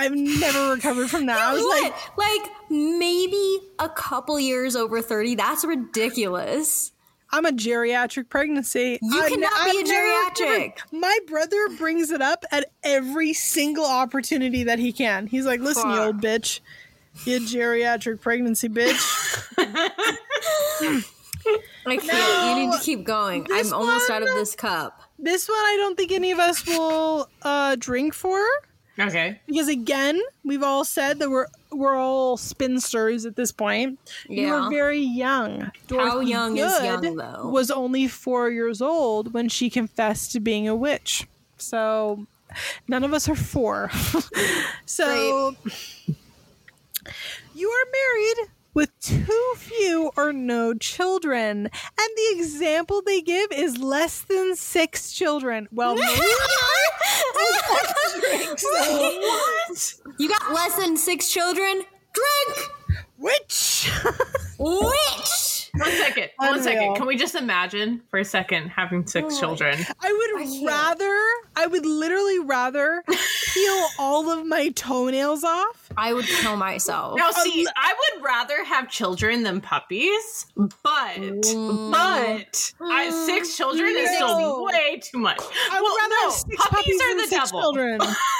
I've 0.00 0.14
never 0.14 0.70
recovered 0.74 1.10
from 1.10 1.26
that. 1.26 1.38
I 1.38 1.52
was 1.52 1.62
What? 1.62 1.82
like, 2.16 2.16
Like, 2.42 2.50
maybe 2.70 3.58
a 3.78 3.88
couple 3.88 4.38
years 4.38 4.76
over 4.76 5.02
30. 5.02 5.34
That's 5.34 5.64
ridiculous. 5.64 6.92
I'm 7.30 7.44
a 7.44 7.50
geriatric 7.52 8.28
pregnancy. 8.30 8.98
You 9.02 9.20
I've 9.22 9.28
cannot 9.30 9.50
ne- 9.66 9.72
be 9.72 9.76
a 9.76 9.80
I've 9.80 9.86
never 9.86 10.06
geriatric. 10.30 10.60
recovered. 10.76 10.82
My 10.92 11.18
brother 11.26 11.68
brings 11.76 12.10
it 12.10 12.22
up 12.22 12.44
at 12.50 12.70
every 12.82 13.32
single 13.34 13.84
opportunity 13.86 14.64
that 14.64 14.78
he 14.78 14.92
can. 14.92 15.26
He's 15.26 15.44
like, 15.46 15.60
listen, 15.60 15.90
you 15.90 15.98
old 15.98 16.20
bitch. 16.22 16.60
You 17.24 17.36
a 17.36 17.40
geriatric 17.40 18.20
pregnancy 18.20 18.68
bitch. 18.68 18.96
I 21.86 21.96
can't. 21.96 22.58
you 22.58 22.66
need 22.66 22.72
to 22.78 22.82
keep 22.84 23.04
going. 23.04 23.46
I'm 23.50 23.72
almost 23.72 24.08
one- 24.08 24.22
out 24.22 24.28
of 24.28 24.34
this 24.34 24.54
cup. 24.54 25.02
This 25.18 25.48
one 25.48 25.58
I 25.58 25.76
don't 25.78 25.96
think 25.96 26.12
any 26.12 26.30
of 26.30 26.38
us 26.38 26.64
will 26.66 27.28
uh, 27.42 27.76
drink 27.76 28.14
for. 28.14 28.40
Okay. 28.98 29.40
Because 29.46 29.68
again, 29.68 30.20
we've 30.44 30.62
all 30.62 30.84
said 30.84 31.18
that 31.20 31.30
we're 31.30 31.46
we're 31.70 31.96
all 31.96 32.36
spinsters 32.36 33.24
at 33.26 33.36
this 33.36 33.52
point. 33.52 33.98
You 34.28 34.42
Yeah. 34.46 34.64
were 34.64 34.70
very 34.70 35.00
young. 35.00 35.60
How 35.60 35.70
Dorothy 35.86 36.30
young 36.30 36.56
is 36.56 36.82
young, 36.82 37.16
though? 37.16 37.48
Was 37.48 37.70
only 37.70 38.08
four 38.08 38.50
years 38.50 38.80
old 38.82 39.32
when 39.34 39.48
she 39.48 39.68
confessed 39.70 40.32
to 40.32 40.40
being 40.40 40.66
a 40.68 40.74
witch. 40.74 41.26
So 41.58 42.26
none 42.88 43.04
of 43.04 43.12
us 43.12 43.28
are 43.28 43.34
four. 43.36 43.90
so 44.86 45.54
you 47.54 47.68
are 47.68 47.86
married 47.92 48.50
with 48.78 49.00
too 49.00 49.54
few 49.56 50.12
or 50.16 50.32
no 50.32 50.72
children. 50.72 51.66
And 51.66 51.70
the 52.16 52.38
example 52.38 53.02
they 53.04 53.20
give 53.20 53.50
is 53.50 53.76
less 53.76 54.22
than 54.22 54.54
six 54.54 55.12
children. 55.12 55.66
Well, 55.72 55.96
Maria 55.96 56.06
and 58.14 58.22
drink, 58.22 58.56
so 58.56 58.68
What? 58.68 59.94
You 60.18 60.28
got 60.28 60.52
less 60.52 60.76
than 60.76 60.96
six 60.96 61.28
children? 61.28 61.82
Drink! 62.12 62.70
Which? 63.18 63.90
Witch! 64.60 65.57
One 65.74 65.90
second. 65.90 66.30
One 66.36 66.62
second. 66.62 66.78
Unreal. 66.78 66.96
Can 66.96 67.06
we 67.06 67.16
just 67.16 67.34
imagine 67.34 68.02
for 68.10 68.18
a 68.18 68.24
second 68.24 68.68
having 68.68 69.06
six 69.06 69.34
oh 69.36 69.40
children? 69.40 69.78
I 70.00 70.12
would 70.12 70.46
can't. 70.46 70.66
rather, 70.66 71.20
I 71.56 71.66
would 71.66 71.84
literally 71.84 72.38
rather 72.40 73.02
peel 73.54 73.86
all 73.98 74.30
of 74.30 74.46
my 74.46 74.70
toenails 74.70 75.44
off. 75.44 75.90
I 75.96 76.12
would 76.14 76.26
kill 76.26 76.56
myself. 76.56 77.18
Now, 77.18 77.30
see, 77.30 77.66
um, 77.66 77.72
I 77.76 77.94
would 77.94 78.24
rather 78.24 78.64
have 78.64 78.88
children 78.88 79.42
than 79.42 79.60
puppies, 79.60 80.46
but 80.56 81.16
mm. 81.16 81.90
but 81.90 82.72
I, 82.80 83.10
six 83.26 83.52
mm. 83.52 83.56
children 83.56 83.88
is 83.88 84.10
No. 84.20 84.26
still 84.26 84.64
way 84.64 85.00
too 85.02 85.18
much. 85.18 85.40
I 85.40 85.80
would 85.80 85.82
well, 85.82 85.96
rather 85.96 86.14
no, 86.14 86.22
have 86.22 86.32
six 86.32 86.56
puppies, 86.56 86.76
puppies 86.76 87.00
are 87.00 87.08
than 87.08 87.16
the 87.18 87.26
six 87.26 87.50
devil. 87.50 88.14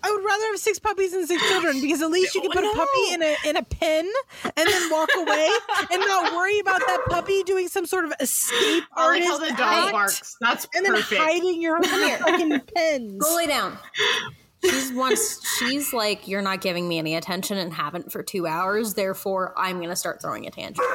children. 0.00 0.12
I 0.12 0.16
would 0.16 0.24
rather 0.24 0.44
have 0.46 0.58
six 0.58 0.78
puppies 0.78 1.12
than 1.12 1.26
six 1.26 1.46
children 1.48 1.80
because 1.80 2.02
at 2.02 2.10
least 2.10 2.34
you 2.34 2.40
can 2.42 2.50
put 2.50 2.64
a 2.64 2.72
puppy 2.74 3.14
in 3.14 3.22
a 3.22 3.36
in 3.46 3.56
a 3.56 3.62
pen 3.62 4.10
and 4.44 4.68
then 4.68 4.90
walk 4.90 5.08
away 5.16 5.48
and 5.92 6.00
not 6.00 6.32
worry 6.34 6.58
about 6.58 6.80
that 6.80 7.00
puppy 7.08 7.42
doing 7.42 7.68
some 7.68 7.86
sort 7.86 8.04
of 8.04 8.12
escape 8.20 8.84
I 8.94 9.08
like 9.08 9.22
how 9.24 9.34
artist 9.34 9.50
the 9.50 9.56
dog 9.56 9.84
act 9.84 9.92
barks. 9.92 10.36
That's 10.40 10.66
and 10.74 10.86
then 10.86 10.94
hiding 10.96 11.60
your 11.62 11.82
fucking 11.82 12.60
pens. 12.74 13.22
Go 13.22 13.36
lay 13.36 13.46
down. 13.46 13.78
She's 14.62 14.92
once 14.92 15.40
she's 15.58 15.92
like, 15.92 16.28
You're 16.28 16.42
not 16.42 16.60
giving 16.60 16.86
me 16.88 16.98
any 16.98 17.14
attention 17.14 17.56
and 17.56 17.72
haven't 17.72 18.12
for 18.12 18.22
two 18.22 18.46
hours, 18.46 18.94
therefore 18.94 19.54
I'm 19.56 19.80
gonna 19.80 19.96
start 19.96 20.20
throwing 20.20 20.46
a 20.46 20.50
tantrum. 20.50 20.86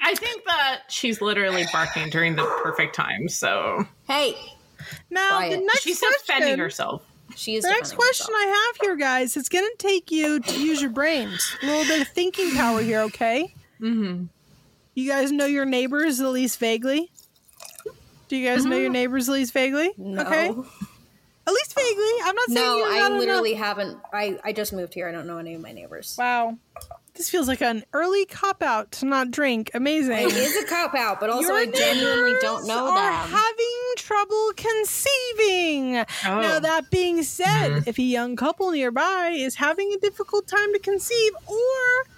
I 0.00 0.14
think 0.14 0.44
that 0.44 0.82
she's 0.88 1.20
literally 1.22 1.64
barking 1.72 2.10
during 2.10 2.36
the 2.36 2.44
perfect 2.62 2.94
time. 2.94 3.28
So 3.28 3.86
Hey, 4.06 4.36
Now 5.10 5.40
the 5.48 5.56
next 5.56 5.82
she's 5.82 5.98
question, 5.98 6.18
defending 6.26 6.58
herself. 6.58 7.02
She 7.36 7.56
is 7.56 7.64
The 7.64 7.70
next 7.70 7.92
question 7.94 8.26
herself. 8.34 8.38
I 8.54 8.66
have 8.68 8.76
here, 8.86 8.96
guys, 8.96 9.36
it's 9.36 9.48
going 9.48 9.64
to 9.64 9.76
take 9.78 10.10
you 10.10 10.40
to 10.40 10.60
use 10.60 10.80
your 10.80 10.90
brains. 10.90 11.56
A 11.62 11.66
little 11.66 11.84
bit 11.84 12.02
of 12.02 12.08
thinking 12.08 12.52
power 12.52 12.80
here, 12.80 13.00
okay? 13.02 13.54
Mm-hmm. 13.80 14.24
You 14.94 15.08
guys 15.10 15.32
know 15.32 15.46
your 15.46 15.64
neighbors 15.64 16.20
at 16.20 16.28
least 16.28 16.58
vaguely? 16.58 17.10
Do 18.28 18.36
you 18.36 18.48
guys 18.48 18.64
know 18.64 18.76
your 18.76 18.90
neighbors 18.90 19.28
at 19.28 19.32
least 19.32 19.52
vaguely? 19.52 19.92
No. 19.96 20.22
Okay. 20.22 20.48
At 21.46 21.52
least 21.52 21.74
vaguely. 21.74 22.10
I'm 22.24 22.34
not 22.34 22.48
saying 22.48 22.54
No, 22.56 22.84
I 22.86 22.98
not 23.00 23.10
enough- 23.10 23.18
literally 23.20 23.54
haven't 23.54 23.98
I, 24.12 24.38
I 24.42 24.52
just 24.52 24.72
moved 24.72 24.94
here. 24.94 25.06
I 25.08 25.12
don't 25.12 25.26
know 25.26 25.36
any 25.38 25.54
of 25.54 25.60
my 25.60 25.72
neighbors. 25.72 26.14
Wow. 26.18 26.56
This 27.14 27.30
feels 27.30 27.46
like 27.46 27.62
an 27.62 27.84
early 27.92 28.26
cop 28.26 28.60
out 28.60 28.90
to 28.92 29.06
not 29.06 29.30
drink. 29.30 29.70
Amazing. 29.72 30.18
It 30.18 30.32
is 30.32 30.56
a 30.56 30.66
cop 30.66 30.96
out, 30.96 31.20
but 31.20 31.30
also 31.30 31.48
Your 31.48 31.56
I 31.58 31.66
genuinely 31.66 32.34
don't 32.40 32.66
know 32.66 32.88
are 32.88 33.12
them. 33.12 33.30
having 33.30 33.92
trouble 33.96 34.52
conceiving. 34.56 35.98
Oh. 35.98 36.40
Now 36.40 36.58
that 36.58 36.90
being 36.90 37.22
said, 37.22 37.70
mm-hmm. 37.70 37.88
if 37.88 37.98
a 37.98 38.02
young 38.02 38.34
couple 38.34 38.72
nearby 38.72 39.32
is 39.36 39.54
having 39.54 39.92
a 39.92 39.98
difficult 39.98 40.48
time 40.48 40.72
to 40.72 40.80
conceive 40.80 41.32
or 41.46 42.13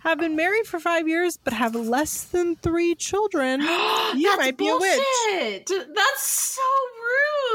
have 0.00 0.18
been 0.18 0.36
married 0.36 0.66
for 0.66 0.78
five 0.78 1.08
years 1.08 1.38
but 1.42 1.52
have 1.52 1.74
less 1.74 2.24
than 2.24 2.56
three 2.56 2.94
children, 2.94 3.60
you 3.62 3.66
That's 3.68 4.36
might 4.38 4.56
be 4.56 4.68
a 4.68 4.76
witch. 4.76 5.00
bullshit. 5.26 5.66
That's 5.94 6.22
so 6.22 6.62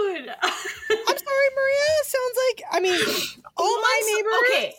rude. 0.07 0.29
I'm 0.43 1.17
sorry, 1.17 1.49
Maria. 1.55 1.93
Sounds 2.03 2.37
like 2.49 2.63
I 2.71 2.79
mean, 2.79 2.99
all 3.57 3.81
my 3.81 4.01
neighbors. 4.05 4.33
Okay, 4.49 4.75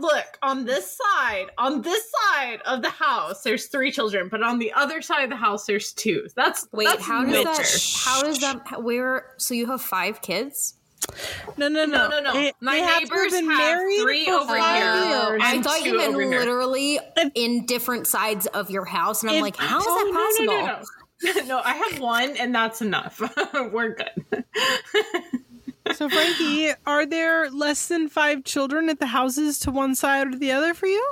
look 0.00 0.38
on 0.42 0.64
this 0.64 0.96
side. 0.96 1.46
On 1.58 1.82
this 1.82 2.10
side 2.32 2.60
of 2.66 2.82
the 2.82 2.90
house, 2.90 3.42
there's 3.42 3.66
three 3.66 3.90
children, 3.90 4.28
but 4.28 4.42
on 4.42 4.58
the 4.58 4.72
other 4.72 5.02
side 5.02 5.24
of 5.24 5.30
the 5.30 5.36
house, 5.36 5.66
there's 5.66 5.92
two. 5.92 6.26
That's 6.36 6.68
Wait, 6.72 6.86
that's 6.86 7.04
how 7.04 7.24
does 7.24 7.32
witcher. 7.32 7.44
that 7.44 7.92
how 8.04 8.22
does 8.22 8.38
that 8.40 8.82
where 8.82 9.34
so 9.38 9.54
you 9.54 9.66
have 9.66 9.82
five 9.82 10.20
kids? 10.22 10.74
No, 11.56 11.68
no, 11.68 11.84
no, 11.84 12.08
No, 12.08 12.08
no, 12.08 12.20
no. 12.20 12.32
They- 12.32 12.52
My 12.60 12.80
they 12.80 12.86
neighbors 13.00 13.32
been 13.32 13.48
have 13.50 13.58
married 13.58 14.00
three 14.00 14.26
over 14.28 14.56
here. 14.56 14.94
years. 14.94 15.42
I 15.44 15.54
and 15.54 15.64
thought 15.64 15.84
you 15.84 15.96
meant 15.96 16.14
over 16.14 16.22
here. 16.22 16.38
literally 16.40 17.00
in 17.34 17.66
different 17.66 18.06
sides 18.06 18.46
of 18.48 18.70
your 18.70 18.84
house, 18.84 19.22
and 19.22 19.30
I'm 19.30 19.36
If- 19.36 19.42
like, 19.42 19.56
how 19.56 19.78
is 19.78 19.84
Oh, 19.88 20.04
that 20.04 20.12
possible? 20.12 20.46
no, 20.46 20.60
no, 20.60 20.66
no, 20.66 21.40
no. 21.42 21.46
no, 21.56 21.62
I 21.64 21.72
have 21.74 22.00
one, 22.00 22.36
and 22.36 22.54
that's 22.54 22.80
enough. 22.82 23.20
We're 23.72 23.94
good. 23.94 24.44
So, 25.94 26.06
Frankie, 26.10 26.68
are 26.86 27.06
there 27.06 27.48
less 27.48 27.88
than 27.88 28.10
five 28.10 28.44
children 28.44 28.90
at 28.90 29.00
the 29.00 29.06
houses 29.06 29.58
to 29.60 29.70
one 29.70 29.94
side 29.94 30.26
or 30.34 30.36
the 30.38 30.52
other 30.52 30.74
for 30.74 30.86
you? 30.86 31.02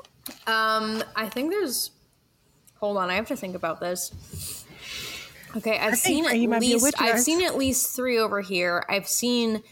Um, 0.46 1.02
I 1.16 1.30
think 1.30 1.50
there's. 1.50 1.92
Hold 2.80 2.98
on, 2.98 3.08
I 3.08 3.14
have 3.14 3.26
to 3.28 3.36
think 3.36 3.56
about 3.56 3.80
this. 3.80 4.64
Okay, 5.56 5.78
I've 5.78 5.98
think 5.98 6.26
seen 6.26 6.26
at 6.26 6.50
might 6.50 6.60
be 6.60 6.72
a 6.72 6.76
least 6.76 7.00
I've 7.00 7.20
seen 7.20 7.42
at 7.42 7.56
least 7.56 7.96
three 7.96 8.18
over 8.18 8.42
here. 8.42 8.84
I've 8.90 9.08
seen 9.08 9.62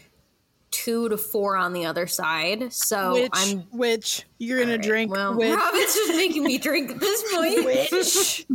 two 0.75 1.07
to 1.07 1.17
four 1.17 1.55
on 1.55 1.71
the 1.71 1.85
other 1.85 2.05
side. 2.05 2.73
So 2.73 3.13
which 3.13 3.31
I'm 3.33 3.59
which 3.71 4.25
you're 4.39 4.59
gonna 4.59 4.77
drink 4.77 5.09
well. 5.11 5.35
with 5.35 5.55
Robin's 5.55 5.93
just 5.93 6.15
making 6.15 6.43
me 6.43 6.57
drink 6.57 6.91
at 6.91 6.99
this 6.99 7.33
point. 7.33 7.65
which 7.91 8.45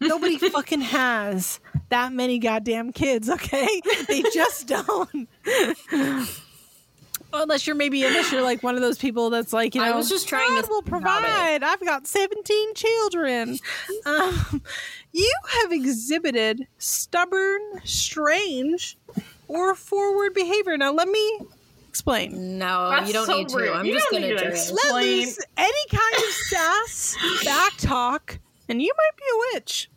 nobody 0.00 0.38
fucking 0.38 0.80
has 0.80 1.60
that 1.90 2.12
many 2.12 2.38
goddamn 2.38 2.90
kids. 2.92 3.28
Okay, 3.28 3.68
they 4.08 4.22
just 4.32 4.66
don't. 4.86 5.28
Unless 7.34 7.66
you're 7.66 7.76
maybe 7.76 8.02
unless 8.04 8.32
you're 8.32 8.42
like 8.42 8.62
one 8.62 8.74
of 8.74 8.80
those 8.80 8.98
people 8.98 9.28
that's 9.30 9.52
like 9.52 9.74
you 9.74 9.82
know 9.82 9.92
I 9.92 9.96
was 9.96 10.08
just 10.08 10.28
trying 10.28 10.48
to 10.48 10.68
will 10.68 10.82
think 10.82 10.96
about 10.96 11.22
it. 11.22 11.26
provide. 11.26 11.62
I've 11.62 11.80
got 11.84 12.06
17 12.06 12.74
children. 12.74 13.58
Um, 14.06 14.62
you 15.12 15.32
have 15.60 15.72
exhibited 15.72 16.66
stubborn, 16.78 17.60
strange, 17.84 18.96
or 19.52 19.74
forward 19.74 20.34
behavior. 20.34 20.76
Now 20.76 20.92
let 20.92 21.08
me 21.08 21.40
explain. 21.88 22.58
No, 22.58 22.90
That's 22.90 23.06
you 23.08 23.12
don't 23.12 23.26
so 23.26 23.36
need 23.38 23.48
to. 23.50 23.56
rude. 23.56 23.68
I'm 23.70 23.84
You 23.86 23.94
just 23.94 24.10
gonna 24.10 24.26
need 24.26 24.40
explain. 24.40 24.76
Let 24.76 24.90
Plain. 24.92 25.20
loose 25.20 25.38
any 25.56 25.86
kind 25.90 26.14
of 26.16 26.30
sass, 26.48 27.16
back 27.44 27.72
talk, 27.78 28.38
and 28.68 28.80
you 28.82 28.92
might 28.96 29.16
be 29.16 29.24
a 29.24 29.36
witch. 29.56 29.90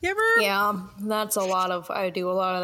You 0.00 0.10
ever? 0.10 0.20
Yeah, 0.40 0.80
that's 1.00 1.36
a 1.36 1.40
lot 1.44 1.70
of. 1.70 1.90
I 1.90 2.10
do 2.10 2.28
a 2.30 2.32
lot 2.32 2.56
of 2.56 2.62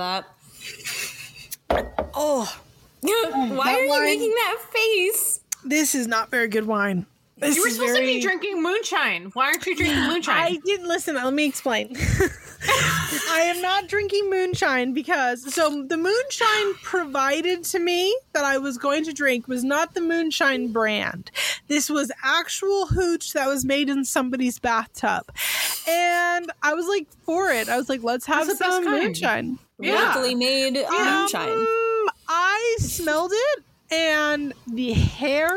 that. 1.70 1.94
Oh, 2.14 2.52
Why 3.00 3.74
are 3.74 3.80
you 3.84 3.88
wine- 3.88 4.04
making 4.04 4.30
that 4.30 4.56
face? 4.72 5.40
this 5.64 5.94
is 5.94 6.06
not 6.06 6.30
very 6.30 6.48
good 6.48 6.66
wine. 6.66 7.04
This 7.36 7.56
You 7.56 7.62
were 7.62 7.70
supposed 7.70 7.92
very- 7.94 8.06
to 8.06 8.12
be 8.14 8.20
drinking 8.20 8.62
moonshine. 8.62 9.30
Why 9.34 9.46
aren't 9.46 9.64
you 9.66 9.76
drinking 9.76 10.02
moonshine? 10.08 10.36
I 10.36 10.58
didn't 10.64 10.88
listen. 10.88 11.14
Let 11.14 11.32
me 11.32 11.44
explain. 11.46 11.94
I 12.66 13.52
am 13.54 13.62
not 13.62 13.88
drinking 13.88 14.28
moonshine 14.30 14.92
because 14.92 15.54
so 15.54 15.84
the 15.84 15.96
moonshine 15.96 16.74
provided 16.82 17.64
to 17.64 17.78
me 17.78 18.16
that 18.32 18.44
I 18.44 18.58
was 18.58 18.78
going 18.78 19.04
to 19.04 19.12
drink 19.12 19.46
was 19.48 19.62
not 19.64 19.94
the 19.94 20.00
moonshine 20.00 20.72
brand. 20.72 21.30
This 21.68 21.88
was 21.88 22.10
actual 22.24 22.86
hooch 22.86 23.32
that 23.34 23.46
was 23.46 23.64
made 23.64 23.88
in 23.88 24.04
somebody's 24.04 24.58
bathtub. 24.58 25.30
And 25.88 26.50
I 26.62 26.74
was 26.74 26.86
like 26.86 27.06
for 27.24 27.50
it. 27.50 27.68
I 27.68 27.76
was 27.76 27.88
like, 27.88 28.02
let's 28.02 28.26
have 28.26 28.46
That's 28.46 28.58
some 28.58 28.84
kind. 28.84 29.04
moonshine. 29.04 29.58
Locally 29.78 30.34
made 30.34 30.74
moonshine. 30.74 31.58
Um, 31.58 32.06
I 32.28 32.76
smelled 32.80 33.32
it 33.32 33.64
and 33.90 34.52
the 34.66 34.92
hair 34.92 35.56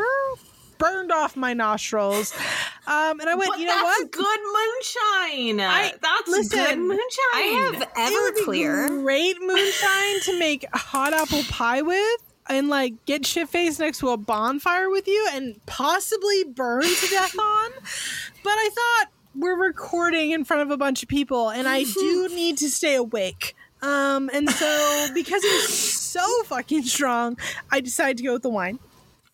burned 0.82 1.11
off 1.11 1.36
my 1.38 1.53
nostrils. 1.53 2.34
Um, 2.88 3.19
and 3.19 3.29
I 3.29 3.36
went, 3.36 3.51
but 3.51 3.59
you 3.59 3.67
know 3.67 3.75
that's 3.75 4.01
what? 4.01 4.11
good 4.11 4.39
moonshine. 4.39 5.61
I- 5.61 5.93
that's 6.01 6.27
listen, 6.27 6.57
good 6.57 6.77
moonshine. 6.79 7.34
I 7.34 7.41
have 7.71 7.82
It 8.11 8.36
would 8.36 8.36
be 8.36 8.41
Everclear. 8.63 8.88
great 9.03 9.38
moonshine 9.39 10.19
to 10.23 10.39
make 10.39 10.65
hot 10.73 11.13
apple 11.13 11.43
pie 11.49 11.82
with 11.84 12.34
and 12.49 12.67
like 12.69 13.05
get 13.05 13.25
shit 13.25 13.47
faced 13.47 13.79
next 13.79 13.99
to 13.99 14.09
a 14.09 14.17
bonfire 14.17 14.89
with 14.89 15.07
you 15.07 15.27
and 15.34 15.63
possibly 15.67 16.43
burn 16.45 16.82
to 16.84 17.07
death 17.09 17.38
on. 17.38 17.71
But 18.43 18.53
I 18.53 18.69
thought 18.73 19.11
we're 19.36 19.55
recording 19.63 20.32
in 20.32 20.43
front 20.43 20.63
of 20.63 20.71
a 20.71 20.77
bunch 20.77 21.03
of 21.03 21.09
people 21.09 21.49
and 21.49 21.67
I 21.67 21.84
do 21.84 22.27
need 22.34 22.57
to 22.57 22.69
stay 22.69 22.95
awake. 22.95 23.55
Um, 23.84 24.29
and 24.34 24.49
so 24.49 25.07
because 25.13 25.43
it 25.43 25.51
was 25.61 25.69
so 25.79 26.43
fucking 26.45 26.84
strong, 26.84 27.38
I 27.71 27.79
decided 27.79 28.17
to 28.17 28.23
go 28.23 28.34
with 28.34 28.43
the 28.43 28.49
wine. 28.49 28.79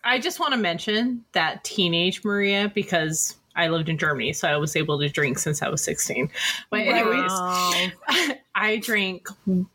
I 0.04 0.18
just 0.18 0.40
want 0.40 0.52
to 0.52 0.58
mention 0.58 1.24
that 1.32 1.64
teenage 1.64 2.24
Maria 2.24 2.70
because 2.74 3.36
I 3.56 3.68
lived 3.68 3.88
in 3.88 3.98
Germany, 3.98 4.32
so 4.32 4.48
I 4.48 4.56
was 4.56 4.76
able 4.76 4.98
to 5.00 5.08
drink 5.08 5.38
since 5.38 5.62
I 5.62 5.68
was 5.68 5.82
16. 5.82 6.30
But 6.70 6.80
anyways, 6.80 7.30
Wow. 7.30 7.88
I 8.54 8.76
drank 8.76 9.28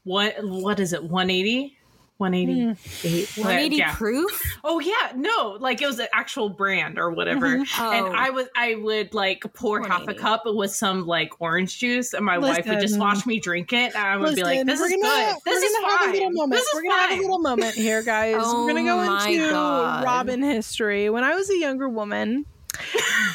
what 0.04 0.36
what 0.44 0.80
is 0.80 0.94
it? 0.94 1.04
180? 1.04 1.78
188. 2.18 3.38
180 3.38 3.76
hmm. 3.76 3.80
yeah. 3.80 3.96
proof? 3.96 4.42
Oh 4.66 4.80
yeah, 4.80 5.12
no, 5.16 5.58
like 5.60 5.82
it 5.82 5.88
was 5.88 6.00
an 6.00 6.08
actual 6.14 6.50
brand 6.50 6.98
or 6.98 7.12
whatever. 7.12 7.48
And 7.56 7.68
Oh. 7.80 8.14
I 8.16 8.30
would 8.30 8.48
I 8.56 8.76
would 8.76 9.14
like 9.14 9.44
pour 9.54 9.86
half 9.86 10.08
a 10.08 10.14
cup 10.14 10.44
with 10.46 10.72
some 10.74 11.06
like 11.06 11.34
orange 11.40 11.80
juice, 11.80 12.14
and 12.14 12.26
my 12.26 12.38
wife 12.38 12.66
would 12.66 12.80
just 12.80 12.98
watch 12.98 13.26
me 13.26 13.40
drink 13.40 13.74
it, 13.74 13.94
and 13.94 13.98
I 13.98 14.16
would 14.18 14.36
be 14.36 14.44
like, 14.44 14.66
"This 14.66 14.80
is 14.80 14.90
gonna- 14.90 15.02
good. 15.02 15.36
This 15.46 15.64
is 15.64 15.74
gonna 15.82 15.88
a 15.88 15.98
fine. 15.98 16.12
little 16.14 16.32
moment. 16.32 16.52
This 16.54 16.64
is 16.66 16.74
we're 16.74 16.84
gonna 16.84 16.96
have 16.96 17.10
a 17.10 17.14
fine." 17.14 17.22
little 17.22 17.40
moment 17.40 17.76
here, 17.76 18.04
guys. 18.16 18.36
Oh 18.40 18.66
we're 18.66 18.74
gonna 18.74 18.84
go 18.86 19.02
into 19.28 19.50
God. 19.50 20.04
Robin 20.06 20.42
history. 20.42 21.10
When 21.10 21.24
I 21.24 21.36
was 21.36 21.50
a 21.50 21.58
younger 21.58 21.90
woman, 21.90 22.46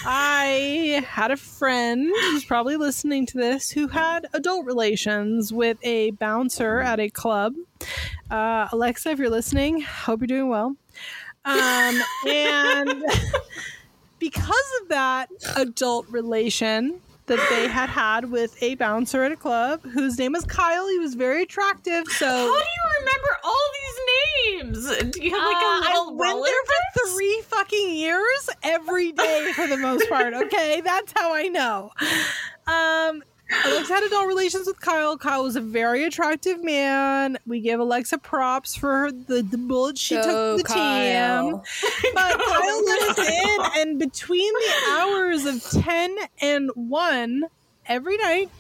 I 0.05 1.05
had 1.07 1.30
a 1.30 1.36
friend 1.36 2.11
who's 2.22 2.45
probably 2.45 2.76
listening 2.76 3.26
to 3.26 3.39
this 3.39 3.70
who 3.70 3.89
had 3.89 4.26
adult 4.32 4.66
relations 4.66 5.53
with 5.53 5.78
a 5.82 6.12
bouncer 6.12 6.80
at 6.80 7.01
a 7.01 7.11
club. 7.11 7.55
Uh, 8.30 8.68
Alexa, 8.72 9.11
if 9.11 9.18
you're 9.18 9.30
listening, 9.30 9.80
hope 9.80 10.20
you're 10.20 10.26
doing 10.26 10.49
well. 10.49 10.76
Um, 11.45 12.03
and 12.26 13.05
because 14.18 14.72
of 14.82 14.89
that 14.89 15.30
adult 15.57 16.07
relation 16.09 17.01
that 17.29 17.47
they 17.51 17.68
had 17.68 17.89
had 17.89 18.31
with 18.31 18.61
a 18.62 18.74
bouncer 18.74 19.22
at 19.22 19.33
a 19.33 19.37
club 19.37 19.83
whose 19.83 20.18
name 20.18 20.33
was 20.33 20.45
Kyle, 20.45 20.89
he 20.89 20.99
was 20.99 21.14
very 21.14 21.43
attractive. 21.45 22.07
So 22.09 22.26
How 22.26 22.45
do 22.45 22.51
you 22.51 23.01
remember 23.01 23.29
all 23.45 23.66
these 23.79 23.99
names? 24.99 25.12
Do 25.12 25.22
you 25.22 25.31
have 25.31 25.45
like 25.45 25.57
uh, 25.57 25.59
a 25.59 25.83
I 25.85 25.93
little 25.99 26.16
went 26.16 26.45
there 26.45 26.55
for 26.95 27.12
three 27.14 27.43
fucking 27.47 27.95
years, 27.95 28.51
every 28.62 29.12
day 29.12 29.53
for 29.55 29.66
the 29.66 29.76
most 29.76 30.09
part. 30.09 30.35
Okay, 30.35 30.81
that's 30.85 31.12
how 31.16 31.35
I 31.35 31.45
know. 31.45 31.93
Um, 32.66 33.22
Alexa 33.65 33.93
had 33.93 34.03
adult 34.05 34.27
relations 34.27 34.67
with 34.67 34.81
Kyle. 34.81 35.17
Kyle 35.17 35.43
was 35.43 35.57
a 35.57 35.61
very 35.61 36.05
attractive 36.05 36.63
man. 36.63 37.39
We 37.47 37.61
give 37.61 37.81
Alexa 37.81 38.19
props 38.19 38.77
for 38.77 38.89
her, 38.91 39.13
the 39.13 39.43
the 39.43 39.59
bullet 39.59 39.97
she 39.97 40.17
Go, 40.17 40.57
took 40.57 40.67
to 40.67 40.75
the 40.75 40.75
team. 40.75 41.61
But 42.15 42.39
Kyle 42.47 42.85
let 42.85 43.19
us 43.19 43.19
in, 43.19 43.81
and 43.81 43.99
between 43.99 44.53
the 44.53 44.91
hours 44.91 45.45
of 45.47 45.83
ten 45.83 46.17
and 46.43 46.71
one 46.75 47.45
every 47.87 48.19
night, 48.19 48.51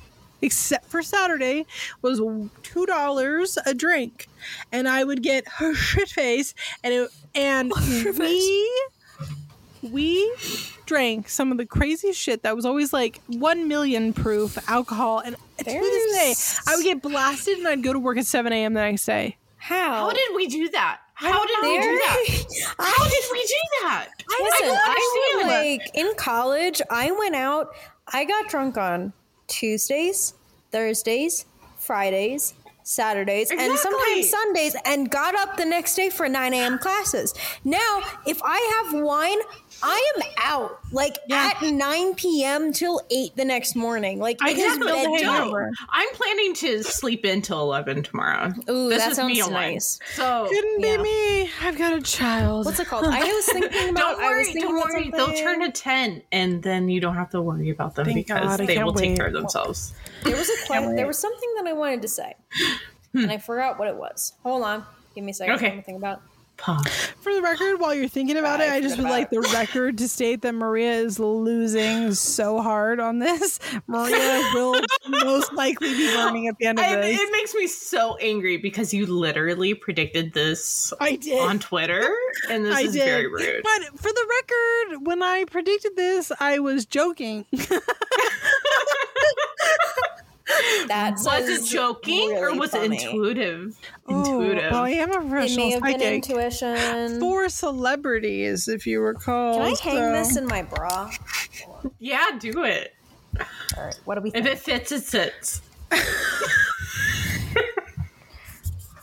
except 0.40 0.86
for 0.86 1.02
Saturday, 1.02 1.66
was 2.00 2.20
two 2.62 2.86
dollars 2.86 3.58
a 3.66 3.74
drink, 3.74 4.28
and 4.72 4.88
I 4.88 5.04
would 5.04 5.22
get 5.22 5.46
her 5.58 5.74
shit 5.74 6.08
face, 6.08 6.54
and 6.82 6.94
it, 6.94 7.10
and 7.34 7.72
we 8.18 8.80
we 9.82 10.32
drank 10.86 11.28
some 11.28 11.52
of 11.52 11.58
the 11.58 11.66
craziest 11.66 12.18
shit 12.18 12.42
that 12.42 12.56
was 12.56 12.64
always 12.64 12.92
like 12.92 13.20
one 13.26 13.68
million 13.68 14.12
proof 14.12 14.58
alcohol, 14.68 15.20
and 15.20 15.36
to 15.58 15.64
this 15.64 16.16
day, 16.64 16.70
I 16.72 16.76
would 16.76 16.84
get 16.84 17.02
blasted, 17.02 17.58
and 17.58 17.68
I'd 17.68 17.82
go 17.82 17.92
to 17.92 17.98
work 17.98 18.16
at 18.18 18.26
seven 18.26 18.52
a.m. 18.52 18.74
the 18.74 18.80
next 18.80 19.04
day. 19.04 19.36
How? 19.56 20.06
How 20.06 20.10
did 20.10 20.34
we 20.34 20.46
do 20.46 20.68
that? 20.70 21.00
How 21.14 21.32
don't 21.32 21.48
did 21.48 21.68
we 21.68 21.82
do 21.82 21.98
that? 21.98 22.74
How 22.78 23.04
did 23.04 23.24
we 23.32 23.42
do 23.42 23.56
that? 23.82 24.06
Listen, 24.40 24.66
don't 24.68 24.78
I 24.78 25.40
understand. 25.40 25.78
like 25.78 25.90
in 25.94 26.14
college. 26.16 26.80
I 26.90 27.10
went 27.10 27.34
out. 27.34 27.74
I 28.06 28.24
got 28.24 28.48
drunk 28.48 28.78
on 28.78 29.12
Tuesdays, 29.48 30.34
Thursdays, 30.70 31.44
Fridays, 31.76 32.54
Saturdays, 32.84 33.50
and 33.50 33.76
sometimes 33.76 34.30
Sundays, 34.30 34.76
and 34.86 35.10
got 35.10 35.34
up 35.34 35.56
the 35.56 35.64
next 35.64 35.96
day 35.96 36.08
for 36.08 36.28
nine 36.28 36.54
a.m. 36.54 36.78
classes. 36.78 37.34
Now, 37.64 38.00
if 38.26 38.40
I 38.44 38.84
have 38.84 39.02
wine, 39.02 39.38
I 39.82 40.12
am 40.16 40.22
out 40.38 40.78
like 40.92 41.18
Yeah. 41.28 41.52
at 41.54 41.62
nine 41.62 42.14
p.m. 42.14 42.72
till 42.72 43.00
eight 43.10 43.36
the 43.36 43.44
next 43.44 43.76
morning. 43.76 44.18
Like 44.18 44.38
I 44.40 44.50
it 44.50 44.56
just 44.56 44.80
is 44.80 44.86
built 44.86 45.20
a 45.20 45.24
hangover. 45.24 45.70
I'm 45.90 46.08
planning 46.14 46.54
to 46.54 46.82
sleep 46.82 47.24
until 47.24 47.60
11 47.62 48.02
tomorrow. 48.02 48.52
Ooh, 48.70 48.88
this 48.88 49.02
that 49.04 49.12
is 49.12 49.18
me 49.18 49.36
sounds 49.36 49.48
alone. 49.50 49.52
nice. 49.52 50.00
So 50.14 50.46
Couldn't 50.48 50.80
Yeah. 50.80 50.96
be 50.96 51.02
me. 51.02 51.50
I've 51.62 51.78
got 51.78 51.92
a 51.92 52.00
child. 52.02 52.66
What's 52.66 52.80
it 52.80 52.88
called? 52.88 53.06
I 53.06 53.20
was 53.20 53.44
thinking 53.52 53.90
about. 53.90 54.16
don't 54.16 54.20
I 54.22 54.28
was 54.28 54.30
worry, 54.30 54.44
thinking 54.44 54.62
don't 54.62 54.74
worry. 54.92 55.10
They'll 55.10 55.32
turn 55.34 55.60
to 55.60 55.70
10 55.70 56.22
and 56.32 56.62
then 56.62 56.88
you 56.88 57.00
don't 57.00 57.14
have 57.14 57.30
to 57.30 57.40
worry 57.42 57.70
about 57.70 57.94
them 57.94 58.06
Thank 58.06 58.16
because 58.16 58.56
God, 58.58 58.66
they 58.66 58.74
can't 58.74 58.86
will 58.86 58.94
take 58.94 59.16
care 59.16 59.26
of 59.26 59.32
themselves. 59.32 59.92
There 60.24 60.36
was 60.36 60.48
a 60.48 60.56
que- 60.66 60.86
wait. 60.88 60.96
there 60.96 61.06
was 61.06 61.18
something 61.18 61.54
that 61.56 61.66
I 61.66 61.72
wanted 61.72 62.02
to 62.02 62.08
say, 62.08 62.34
and 63.14 63.24
hmm. 63.26 63.30
I 63.30 63.38
forgot 63.38 63.78
what 63.78 63.88
it 63.88 63.96
was. 63.96 64.32
Hold 64.42 64.62
on, 64.64 64.84
give 65.14 65.22
me 65.24 65.30
a 65.30 65.34
second. 65.34 65.54
Okay. 65.54 65.66
Let 65.68 65.76
me 65.76 65.82
think 65.82 65.98
about. 65.98 66.22
Pause. 66.58 66.88
For 67.20 67.32
the 67.32 67.40
record, 67.40 67.78
while 67.80 67.94
you're 67.94 68.08
thinking 68.08 68.36
about 68.36 68.60
it, 68.60 68.68
I 68.68 68.76
I 68.76 68.80
just 68.80 68.96
would 68.98 69.08
like 69.08 69.30
the 69.30 69.40
record 69.54 69.98
to 69.98 70.08
state 70.08 70.42
that 70.42 70.52
Maria 70.54 70.92
is 70.92 71.18
losing 71.18 72.12
so 72.14 72.60
hard 72.60 73.00
on 73.00 73.18
this. 73.20 73.58
Maria 73.86 74.40
will 74.54 74.80
most 75.08 75.52
likely 75.52 75.92
be 75.94 76.06
burning 76.14 76.48
at 76.48 76.56
the 76.58 76.66
end 76.66 76.78
of 76.78 76.84
I, 76.84 76.96
this. 76.96 77.20
it 77.20 77.32
makes 77.32 77.54
me 77.54 77.66
so 77.66 78.16
angry 78.16 78.56
because 78.56 78.92
you 78.92 79.06
literally 79.06 79.74
predicted 79.74 80.32
this 80.32 80.92
I 81.00 81.16
did. 81.16 81.40
on 81.40 81.58
Twitter, 81.58 82.08
and 82.50 82.64
this 82.64 82.74
I 82.74 82.82
is 82.82 82.92
did. 82.92 83.04
very 83.04 83.26
rude. 83.26 83.62
But 83.64 83.98
for 83.98 84.08
the 84.12 84.26
record, 84.92 85.06
when 85.06 85.22
I 85.22 85.44
predicted 85.44 85.96
this, 85.96 86.30
I 86.40 86.58
was 86.58 86.86
joking. 86.86 87.46
That 90.88 91.14
was 91.22 91.48
it 91.48 91.58
was 91.60 91.68
joking 91.70 92.32
or 92.36 92.54
was 92.56 92.70
funny. 92.70 92.96
it 92.96 93.02
intuitive? 93.04 93.76
Intuitive. 94.08 94.70
well, 94.72 94.84
I 94.84 94.90
am 94.90 95.10
a 95.10 95.18
It 95.18 95.22
may 95.24 95.28
professional 95.30 95.70
have 95.72 95.82
been 95.82 95.92
psychic. 96.00 96.28
intuition. 96.30 97.20
For 97.20 97.48
celebrities, 97.48 98.68
if 98.68 98.86
you 98.86 99.00
recall. 99.00 99.54
Can 99.54 99.62
I 99.62 99.68
hang 99.68 99.76
so- 99.76 100.12
this 100.12 100.36
in 100.36 100.46
my 100.46 100.62
bra? 100.62 101.10
yeah, 101.98 102.24
do 102.38 102.64
it. 102.64 102.94
All 103.76 103.84
right, 103.84 104.00
what 104.04 104.14
do 104.16 104.22
we 104.22 104.30
If 104.32 104.46
it 104.46 104.58
fits, 104.58 104.90
it 104.92 105.02
sits. 105.04 105.60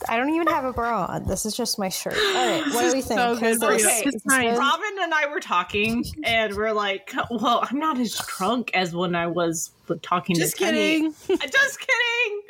I 0.08 0.16
I 0.16 0.18
don't 0.18 0.34
even 0.34 0.48
have 0.48 0.66
a 0.66 0.74
bra 0.74 1.06
on. 1.06 1.26
This 1.26 1.46
is 1.46 1.56
just 1.56 1.78
my 1.80 1.90
shirt. 1.90 2.16
All 2.18 2.34
right, 2.34 2.64
what 2.74 2.82
do 2.82 2.94
we 2.94 3.02
think? 3.02 3.20
so 3.20 3.36
good 3.36 3.52
Is 3.56 3.64
for 3.64 3.72
you. 3.74 3.78
this- 3.80 4.16
Okay, 4.32 4.58
Robin 4.58 4.96
and 5.02 5.14
I 5.14 5.28
were 5.28 5.40
talking, 5.40 6.04
and 6.24 6.56
we're 6.56 6.72
like, 6.72 7.12
"Well, 7.30 7.66
I'm 7.70 7.80
not 7.80 8.00
as 8.00 8.16
drunk 8.38 8.72
as 8.74 8.94
when 8.96 9.16
I 9.16 9.28
was 9.28 9.72
talking 10.02 10.36
Just 10.36 10.58
to 10.58 10.64
Kenny." 10.64 10.78
kidding. 11.02 11.14
Uh, 11.30 11.48
just 11.48 11.80
kidding. 11.80 12.42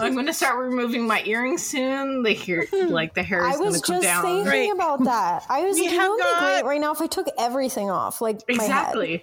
I'm 0.00 0.14
going 0.14 0.26
to 0.26 0.32
start 0.32 0.58
removing 0.58 1.06
my 1.06 1.22
earrings 1.24 1.62
soon. 1.64 2.22
The 2.22 2.34
hair, 2.34 2.66
like 2.88 3.14
the 3.14 3.22
hair 3.22 3.46
is 3.48 3.54
I 3.54 3.58
going 3.58 3.70
was 3.72 3.80
to 3.80 3.86
come 3.92 4.02
just 4.02 4.04
down. 4.04 4.22
thinking 4.22 4.46
Right. 4.46 4.72
about 4.72 5.04
that. 5.04 5.44
I 5.48 5.62
was 5.64 5.76
We 5.76 5.82
like, 5.82 5.92
you 5.92 5.98
have 6.00 6.06
know, 6.08 6.10
would 6.14 6.18
be 6.18 6.24
got- 6.24 6.40
great 6.62 6.64
right 6.68 6.80
now 6.80 6.92
if 6.92 7.00
I 7.00 7.06
took 7.06 7.26
everything 7.38 7.90
off, 7.90 8.20
like 8.20 8.40
my 8.48 8.62
head. 8.64 9.22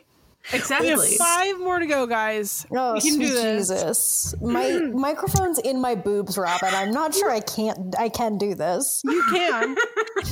Exactly. 0.53 0.89
We 0.89 0.93
have 0.95 1.11
five 1.17 1.59
more 1.59 1.79
to 1.79 1.85
go, 1.85 2.05
guys. 2.07 2.65
Oh, 2.71 2.93
we 2.93 3.01
can 3.01 3.13
sweet 3.15 3.27
do 3.27 3.33
this. 3.33 3.67
Jesus! 3.69 4.35
My 4.41 4.71
microphone's 4.93 5.59
in 5.59 5.79
my 5.79 5.95
boobs, 5.95 6.37
Robin. 6.37 6.73
I'm 6.73 6.91
not 6.91 7.13
sure 7.13 7.29
I 7.31 7.39
can't. 7.39 7.95
I 7.97 8.09
can 8.09 8.37
do 8.37 8.55
this. 8.55 9.01
You 9.05 9.23
can. 9.29 9.75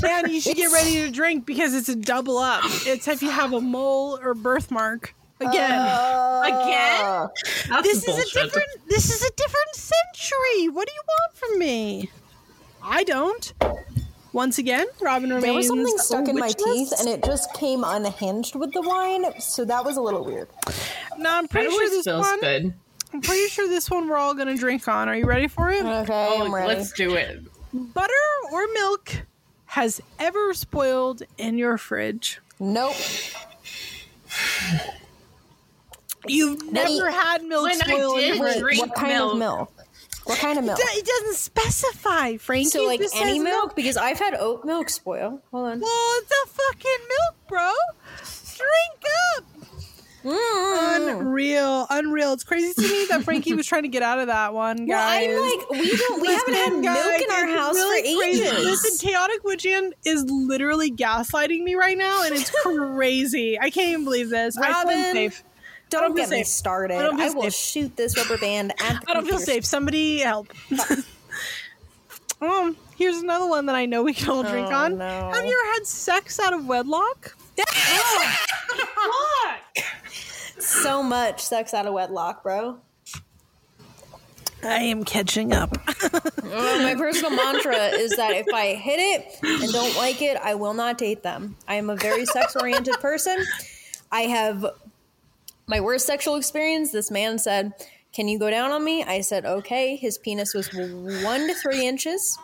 and 0.06 0.32
you 0.32 0.42
should 0.42 0.58
get 0.58 0.72
ready 0.72 1.06
to 1.06 1.12
drink 1.12 1.46
because 1.46 1.74
it's 1.74 1.90
a 1.90 1.96
double 1.96 2.38
up. 2.38 2.62
It's 2.86 3.08
if 3.08 3.22
you 3.22 3.30
have 3.30 3.54
a 3.54 3.62
mole 3.62 4.20
or 4.22 4.34
birthmark. 4.34 5.14
Again. 5.42 5.72
Uh, 5.72 6.42
Again? 6.46 7.30
That's 7.70 7.84
this 7.84 8.08
is 8.08 8.18
a 8.18 8.34
different 8.44 8.68
this 8.90 9.10
is 9.10 9.24
a 9.24 9.32
different 9.38 9.74
century. 9.76 10.68
What 10.70 10.88
do 10.88 10.94
you 10.94 11.02
want 11.08 11.38
from 11.38 11.60
me? 11.60 12.10
I 12.84 13.04
don't. 13.04 13.54
Once 14.32 14.58
again, 14.60 14.86
Robin 15.02 15.30
remains 15.30 15.44
There 15.44 15.54
was 15.54 15.68
something 15.68 15.98
stuck 15.98 16.28
in 16.28 16.38
my 16.38 16.50
teeth, 16.50 16.94
and 17.00 17.10
it 17.10 17.24
just 17.24 17.52
came 17.54 17.84
unhinged 17.84 18.56
with 18.56 18.72
the 18.74 18.82
wine, 18.82 19.26
so 19.40 19.66
that 19.66 19.84
was 19.84 19.98
a 19.98 20.02
little 20.02 20.24
weird. 20.24 20.48
No, 21.18 21.32
I'm 21.32 21.48
pretty 21.48 21.72
sure 21.72 21.90
this 21.90 22.06
feels 22.06 22.26
one. 22.28 22.40
good. 22.40 22.74
I'm 23.12 23.22
pretty 23.22 23.48
sure 23.48 23.68
this 23.68 23.90
one 23.90 24.08
we're 24.08 24.18
all 24.18 24.36
gonna 24.36 24.56
drink 24.56 24.88
on. 24.88 25.10
Are 25.10 25.16
you 25.16 25.26
ready 25.26 25.48
for 25.48 25.72
it? 25.72 25.84
Okay, 25.84 26.14
Oh, 26.14 26.46
I'm 26.46 26.54
ready. 26.54 26.68
let's 26.68 26.92
do 26.94 27.16
it. 27.16 27.42
Butter 27.74 28.14
or 28.52 28.68
milk 28.74 29.24
has 29.66 30.00
ever 30.20 30.54
spoiled 30.54 31.24
in 31.40 31.58
your 31.58 31.78
fridge. 31.80 32.40
Nope. 32.60 32.96
You've 36.28 36.72
never 36.72 37.10
had 37.10 37.44
milk 37.44 37.64
when 37.64 37.82
I 37.82 37.86
spoil 37.86 38.18
in 38.18 38.36
your 38.36 38.54
fridge. 38.60 38.78
what 38.80 38.94
kind 38.94 39.14
milk. 39.14 39.34
of 39.34 39.40
milk? 39.40 39.74
What 40.30 40.40
kind 40.40 40.60
of 40.60 40.66
milk? 40.66 40.80
It 40.82 41.06
doesn't 41.06 41.36
specify, 41.36 42.38
Frankie. 42.38 42.70
So 42.70 42.86
like 42.86 43.00
any 43.16 43.38
says 43.38 43.44
milk? 43.44 43.76
Because 43.76 43.98
I've 43.98 44.20
had 44.20 44.36
oat 44.36 44.64
milk 44.66 44.90
spoil. 44.90 45.42
Hold 45.52 45.68
on. 45.68 45.80
Well, 45.80 46.12
it's 46.18 46.32
a 46.32 46.48
fucking 46.48 47.08
milk, 47.08 47.48
bro. 47.48 47.72
Drink 48.58 49.14
up. 49.38 49.46
Mm. 50.24 51.20
Unreal, 51.22 51.88
unreal. 51.90 52.34
It's 52.34 52.44
crazy 52.44 52.74
to 52.74 52.82
me 52.82 53.06
that 53.10 53.24
Frankie 53.24 53.54
was 53.54 53.66
trying 53.66 53.84
to 53.84 53.88
get 53.88 54.04
out 54.04 54.20
of 54.20 54.28
that 54.28 54.54
one, 54.54 54.86
Well, 54.86 54.88
guys. 54.88 55.30
I'm 55.30 55.40
like, 55.40 55.70
we 55.70 55.96
don't. 55.98 56.22
We 56.22 56.28
haven't 56.28 56.54
had 56.56 56.74
milk 56.74 56.84
guys, 56.84 57.22
in 57.22 57.32
our 57.32 57.48
house 57.48 57.76
really 57.76 58.14
for 58.14 58.20
crazy. 58.20 58.42
ages. 58.44 58.66
Listen, 58.66 59.08
chaotic 59.10 59.44
witch 59.46 59.66
aunt 59.66 59.94
is 60.06 60.26
literally 60.26 60.92
gaslighting 60.92 61.64
me 61.64 61.76
right 61.76 61.98
now, 61.98 62.24
and 62.24 62.36
it's 62.36 62.52
crazy. 62.64 63.58
I 63.58 63.70
can't 63.70 63.90
even 63.90 64.04
believe 64.04 64.30
this. 64.30 64.58
I 64.58 64.70
Robin, 64.70 64.98
unsafe. 64.98 65.42
I 65.46 65.49
don't 65.90 66.02
don't 66.04 66.16
get 66.16 66.30
me 66.30 66.38
safe. 66.38 66.48
started. 66.48 66.96
I 66.98 67.28
I 67.28 67.30
will 67.30 67.44
safe. 67.44 67.54
shoot 67.54 67.96
this 67.98 68.18
rubber 68.18 68.38
band 68.38 68.72
at 68.80 69.02
the 69.02 69.10
I 69.10 69.14
don't 69.14 69.28
feel 69.28 69.40
safe. 69.40 69.66
Somebody 69.66 70.20
help. 70.20 70.48
um, 72.42 72.76
here's 72.96 73.18
another 73.18 73.48
one 73.48 73.66
that 73.68 73.76
I 73.76 73.86
know 73.86 74.04
we 74.04 74.14
can 74.14 74.30
all 74.30 74.44
drink 74.44 74.68
Oh, 74.72 74.76
on. 74.76 74.98
no. 74.98 75.06
Have 75.34 75.46
you 75.46 75.60
ever 75.62 75.74
had 75.74 75.86
sex 75.88 76.40
out 76.40 76.54
of 76.54 76.66
wedlock? 76.66 77.36
Fuck. 77.58 78.38
So 80.60 81.02
much 81.02 81.42
sex 81.42 81.74
out 81.74 81.86
of 81.86 81.94
wedlock, 81.94 82.44
bro. 82.44 82.80
I 84.62 84.80
am 84.84 85.06
catching 85.06 85.54
up. 85.54 85.72
My 86.44 86.96
personal 86.98 87.32
mantra 87.32 87.78
is 87.98 88.18
that 88.18 88.34
if 88.36 88.46
I 88.54 88.74
hit 88.76 89.00
it 89.00 89.40
and 89.42 89.72
don't 89.72 89.96
like 89.96 90.22
it, 90.22 90.36
I 90.36 90.56
will 90.56 90.74
not 90.74 90.98
date 90.98 91.24
them. 91.24 91.56
I 91.66 91.76
am 91.76 91.90
a 91.90 91.96
very 91.96 92.26
sex 92.26 92.58
oriented 92.58 92.96
person. 93.00 93.38
I 94.12 94.24
have 94.24 94.66
my 95.70 95.80
worst 95.80 96.08
sexual 96.08 96.36
experience. 96.36 96.92
This 96.92 97.12
man 97.12 97.38
said, 97.38 97.74
Can 98.12 98.28
you 98.28 98.40
go 98.40 98.50
down 98.50 98.72
on 98.72 98.84
me? 98.84 99.04
I 99.04 99.22
said, 99.22 99.46
Okay. 99.46 99.96
His 99.96 100.18
penis 100.18 100.54
was 100.54 100.74
one 100.74 101.48
to 101.48 101.54
three 101.54 101.88
inches. 101.88 102.38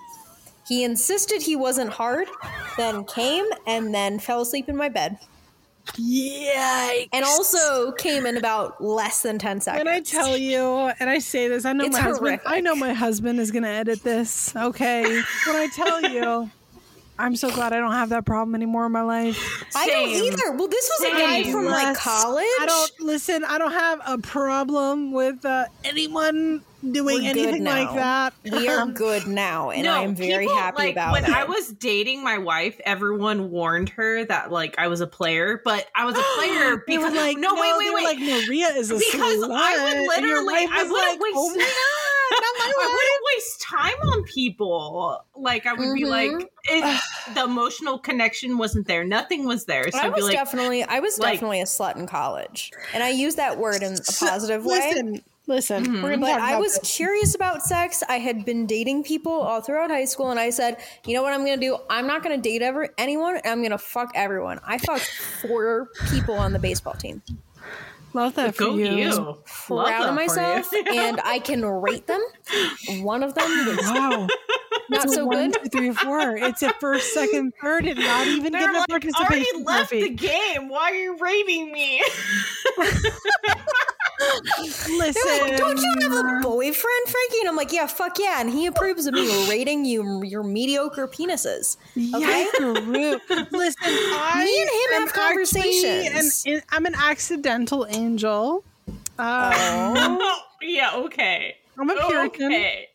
He 0.68 0.84
insisted 0.84 1.42
he 1.42 1.56
wasn't 1.56 1.92
hard, 1.92 2.28
then 2.78 3.04
came, 3.04 3.46
and 3.68 3.94
then 3.94 4.18
fell 4.18 4.42
asleep 4.42 4.70
in 4.70 4.76
my 4.76 4.90
bed. 4.90 5.20
Yikes. 5.94 7.10
And 7.14 7.24
also 7.24 7.92
came 7.92 8.26
in 8.26 8.38
about 8.38 8.84
less 8.84 9.22
than 9.22 9.38
10 9.38 9.62
seconds. 9.62 9.86
When 9.86 9.94
I 9.94 10.00
tell 10.00 10.36
you, 10.36 10.92
and 11.00 11.08
I 11.08 11.20
say 11.20 11.48
this, 11.48 11.66
I 11.66 11.74
know 11.74 11.86
It's 11.86 11.94
my 11.94 12.02
husband. 12.02 12.40
I 12.48 12.62
know 12.62 12.76
my 12.76 12.94
husband 12.94 13.40
is 13.40 13.52
going 13.52 13.64
to 13.64 13.70
edit 13.70 14.02
this. 14.02 14.56
Okay, 14.56 15.04
when 15.04 15.56
I 15.56 15.68
tell 15.76 16.02
you, 16.02 16.50
I'm 17.18 17.36
so 17.36 17.50
glad 17.50 17.72
I 17.72 17.78
don't 17.78 17.94
have 17.94 18.10
that 18.10 18.26
problem 18.26 18.56
anymore 18.56 18.86
in 18.86 18.92
my 18.92 19.02
life. 19.02 19.64
I 19.76 19.88
don't 19.88 20.14
Same. 20.14 20.34
either. 20.34 20.52
Well, 20.52 20.68
this 20.68 20.90
was 21.00 21.10
a 21.10 21.12
guy 21.14 21.44
Same. 21.44 21.54
from 21.54 21.66
like 21.66 21.96
college. 21.96 22.44
I 22.60 22.66
don't 22.66 22.92
listen. 23.00 23.44
I 23.46 23.58
don't 23.58 23.72
have 23.72 24.02
a 24.06 24.18
problem 24.18 25.14
with 25.14 25.46
uh, 25.46 25.66
anyone 25.86 26.62
doing 26.92 27.24
We're 27.24 27.30
anything 27.30 27.64
like 27.64 27.94
that. 27.96 28.34
we 28.44 28.68
are 28.68 28.86
good 28.92 29.28
now, 29.28 29.72
and 29.72 29.88
I 29.88 30.04
am 30.04 30.14
very 30.14 30.46
people, 30.46 30.58
happy 30.58 30.78
like, 30.78 30.94
about 30.94 31.14
when 31.14 31.24
it. 31.24 31.30
When 31.30 31.38
I 31.38 31.46
was 31.46 31.70
dating 31.72 32.24
my 32.24 32.38
wife, 32.38 32.80
everyone 32.86 33.50
warned 33.50 33.90
her 33.90 34.26
that 34.26 34.52
like 34.52 34.78
I 34.78 34.88
was 34.88 35.02
a 35.02 35.08
player, 35.08 35.62
but 35.64 35.88
I 35.96 36.06
was 36.06 36.18
a 36.18 36.24
player 36.38 36.84
because 36.86 37.14
like, 37.14 37.38
no, 37.38 37.56
wait, 37.56 37.62
they 37.62 37.78
wait, 37.78 37.90
were 37.90 37.96
wait. 37.96 38.04
Like 38.04 38.20
Maria 38.20 38.68
is 38.76 38.92
a 38.92 38.96
because 38.96 39.38
slut. 39.38 39.52
I 39.52 39.84
would 39.84 40.08
literally, 40.08 40.56
I 40.56 40.84
was 40.84 40.92
wouldn't 40.92 41.12
like, 41.12 41.20
waste. 41.22 41.36
Oh 41.38 41.50
my 41.50 41.64
god, 41.64 41.95
not 42.32 42.42
my 42.60 42.74
I 42.78 42.86
wouldn't 42.88 43.24
waste 43.36 43.62
time 43.62 44.10
on 44.10 44.24
people. 44.24 45.26
Like 45.36 45.66
I 45.66 45.74
would 45.74 45.94
be 45.94 46.06
like, 46.06 46.32
Mm-hmm. 46.70 47.34
the 47.36 47.44
emotional 47.44 48.00
connection 48.00 48.58
wasn't 48.58 48.88
there. 48.88 49.04
Nothing 49.04 49.46
was 49.46 49.66
there. 49.66 49.90
So 49.92 50.00
I 50.00 50.10
was 50.10 50.24
like, 50.26 50.34
definitely, 50.34 50.84
I 50.84 51.00
was 51.00 51.20
like- 51.20 51.34
definitely 51.34 51.62
a 51.62 51.66
slut 51.66 51.96
in 51.96 52.08
college, 52.08 52.72
and 52.94 53.04
I 53.04 53.10
use 53.10 53.36
that 53.36 53.58
word 53.58 53.84
in 53.84 53.94
a 53.94 53.98
positive 54.20 54.66
way. 54.66 54.80
Listen, 54.94 55.22
listen. 55.48 55.86
Mm-hmm. 55.86 56.22
But 56.22 56.42
I 56.42 56.58
was 56.60 56.80
this. 56.80 56.96
curious 56.96 57.36
about 57.36 57.62
sex. 57.62 58.02
I 58.10 58.18
had 58.18 58.46
been 58.46 58.66
dating 58.66 59.04
people 59.04 59.32
all 59.32 59.62
throughout 59.62 59.92
high 59.92 60.06
school, 60.06 60.32
and 60.32 60.40
I 60.40 60.50
said, 60.50 60.78
"You 61.06 61.14
know 61.14 61.22
what 61.22 61.34
I'm 61.34 61.46
going 61.46 61.60
to 61.60 61.66
do? 61.66 61.78
I'm 61.90 62.08
not 62.08 62.24
going 62.24 62.36
to 62.36 62.42
date 62.50 62.64
ever 62.64 62.90
anyone. 62.98 63.36
And 63.38 63.46
I'm 63.48 63.60
going 63.60 63.70
to 63.72 63.78
fuck 63.78 64.12
everyone." 64.16 64.60
I 64.66 64.80
fucked 64.80 65.06
four 65.48 65.90
people 66.10 66.34
on 66.36 66.52
the 66.52 66.60
baseball 66.60 66.94
team. 66.94 67.22
Love 68.16 68.36
that 68.36 68.56
for 68.56 68.64
go 68.64 68.76
you. 68.78 68.96
you. 68.96 69.38
Proud 69.46 69.86
that 69.88 70.10
of 70.10 70.16
myself, 70.16 70.72
and 70.74 71.20
I 71.24 71.40
can 71.40 71.64
rate 71.66 72.08
them. 72.08 72.22
One 73.02 73.22
of 73.24 73.34
them 73.36 73.48
was 73.68 73.78
Wow. 73.86 74.28
not 74.90 75.10
so 75.10 75.26
One, 75.26 75.52
good. 75.52 75.64
two, 75.72 75.78
three, 75.78 75.92
four. 75.94 76.36
It's 76.38 76.62
a 76.64 76.74
first, 76.80 77.14
second, 77.14 77.54
third, 77.62 77.86
and 77.86 78.00
not 78.00 78.28
even 78.28 78.52
They're 78.52 78.62
getting 78.62 78.76
a 78.76 78.80
like, 78.80 78.90
already 78.90 79.12
participation 79.12 79.64
left 79.64 79.90
trophy. 79.90 80.10
the 80.10 80.16
game. 80.16 80.70
Why 80.70 80.92
are 80.92 80.96
you 80.96 81.18
rating 81.18 81.72
me? 81.72 82.02
Listen, 82.78 83.12
They're 85.26 85.42
like, 85.50 85.58
don't 85.58 85.82
you 85.82 85.94
have 86.02 86.12
a 86.14 86.40
boyfriend, 86.42 87.08
Frankie? 87.08 87.40
And 87.42 87.50
I'm 87.50 87.56
like, 87.56 87.72
yeah, 87.74 87.88
fuck 87.88 88.18
yeah. 88.20 88.40
And 88.42 88.50
he 88.50 88.66
approves 88.68 89.06
of 89.08 89.14
me 89.14 89.50
rating 89.50 89.86
you 89.86 90.24
your 90.24 90.44
mediocre 90.44 91.08
penises. 91.08 91.78
Okay. 91.98 92.48
Yikes. 92.58 93.52
Listen, 93.52 93.76
I 93.84 94.44
Me 94.46 94.62
and 94.62 94.70
him 94.70 94.94
am 94.94 95.02
have 95.08 95.14
conversations. 95.14 96.46
actually 96.46 96.56
An, 96.56 96.62
I'm 96.72 96.86
an 96.86 96.96
accidental 96.96 97.84
angel. 98.06 98.64
Uh, 99.18 99.52
Oh. 99.58 100.42
yeah, 100.62 100.96
okay. 100.96 101.56
I'm 101.78 101.90
a 101.90 101.96
Puritan. 102.08 102.46
Okay. 102.52 102.88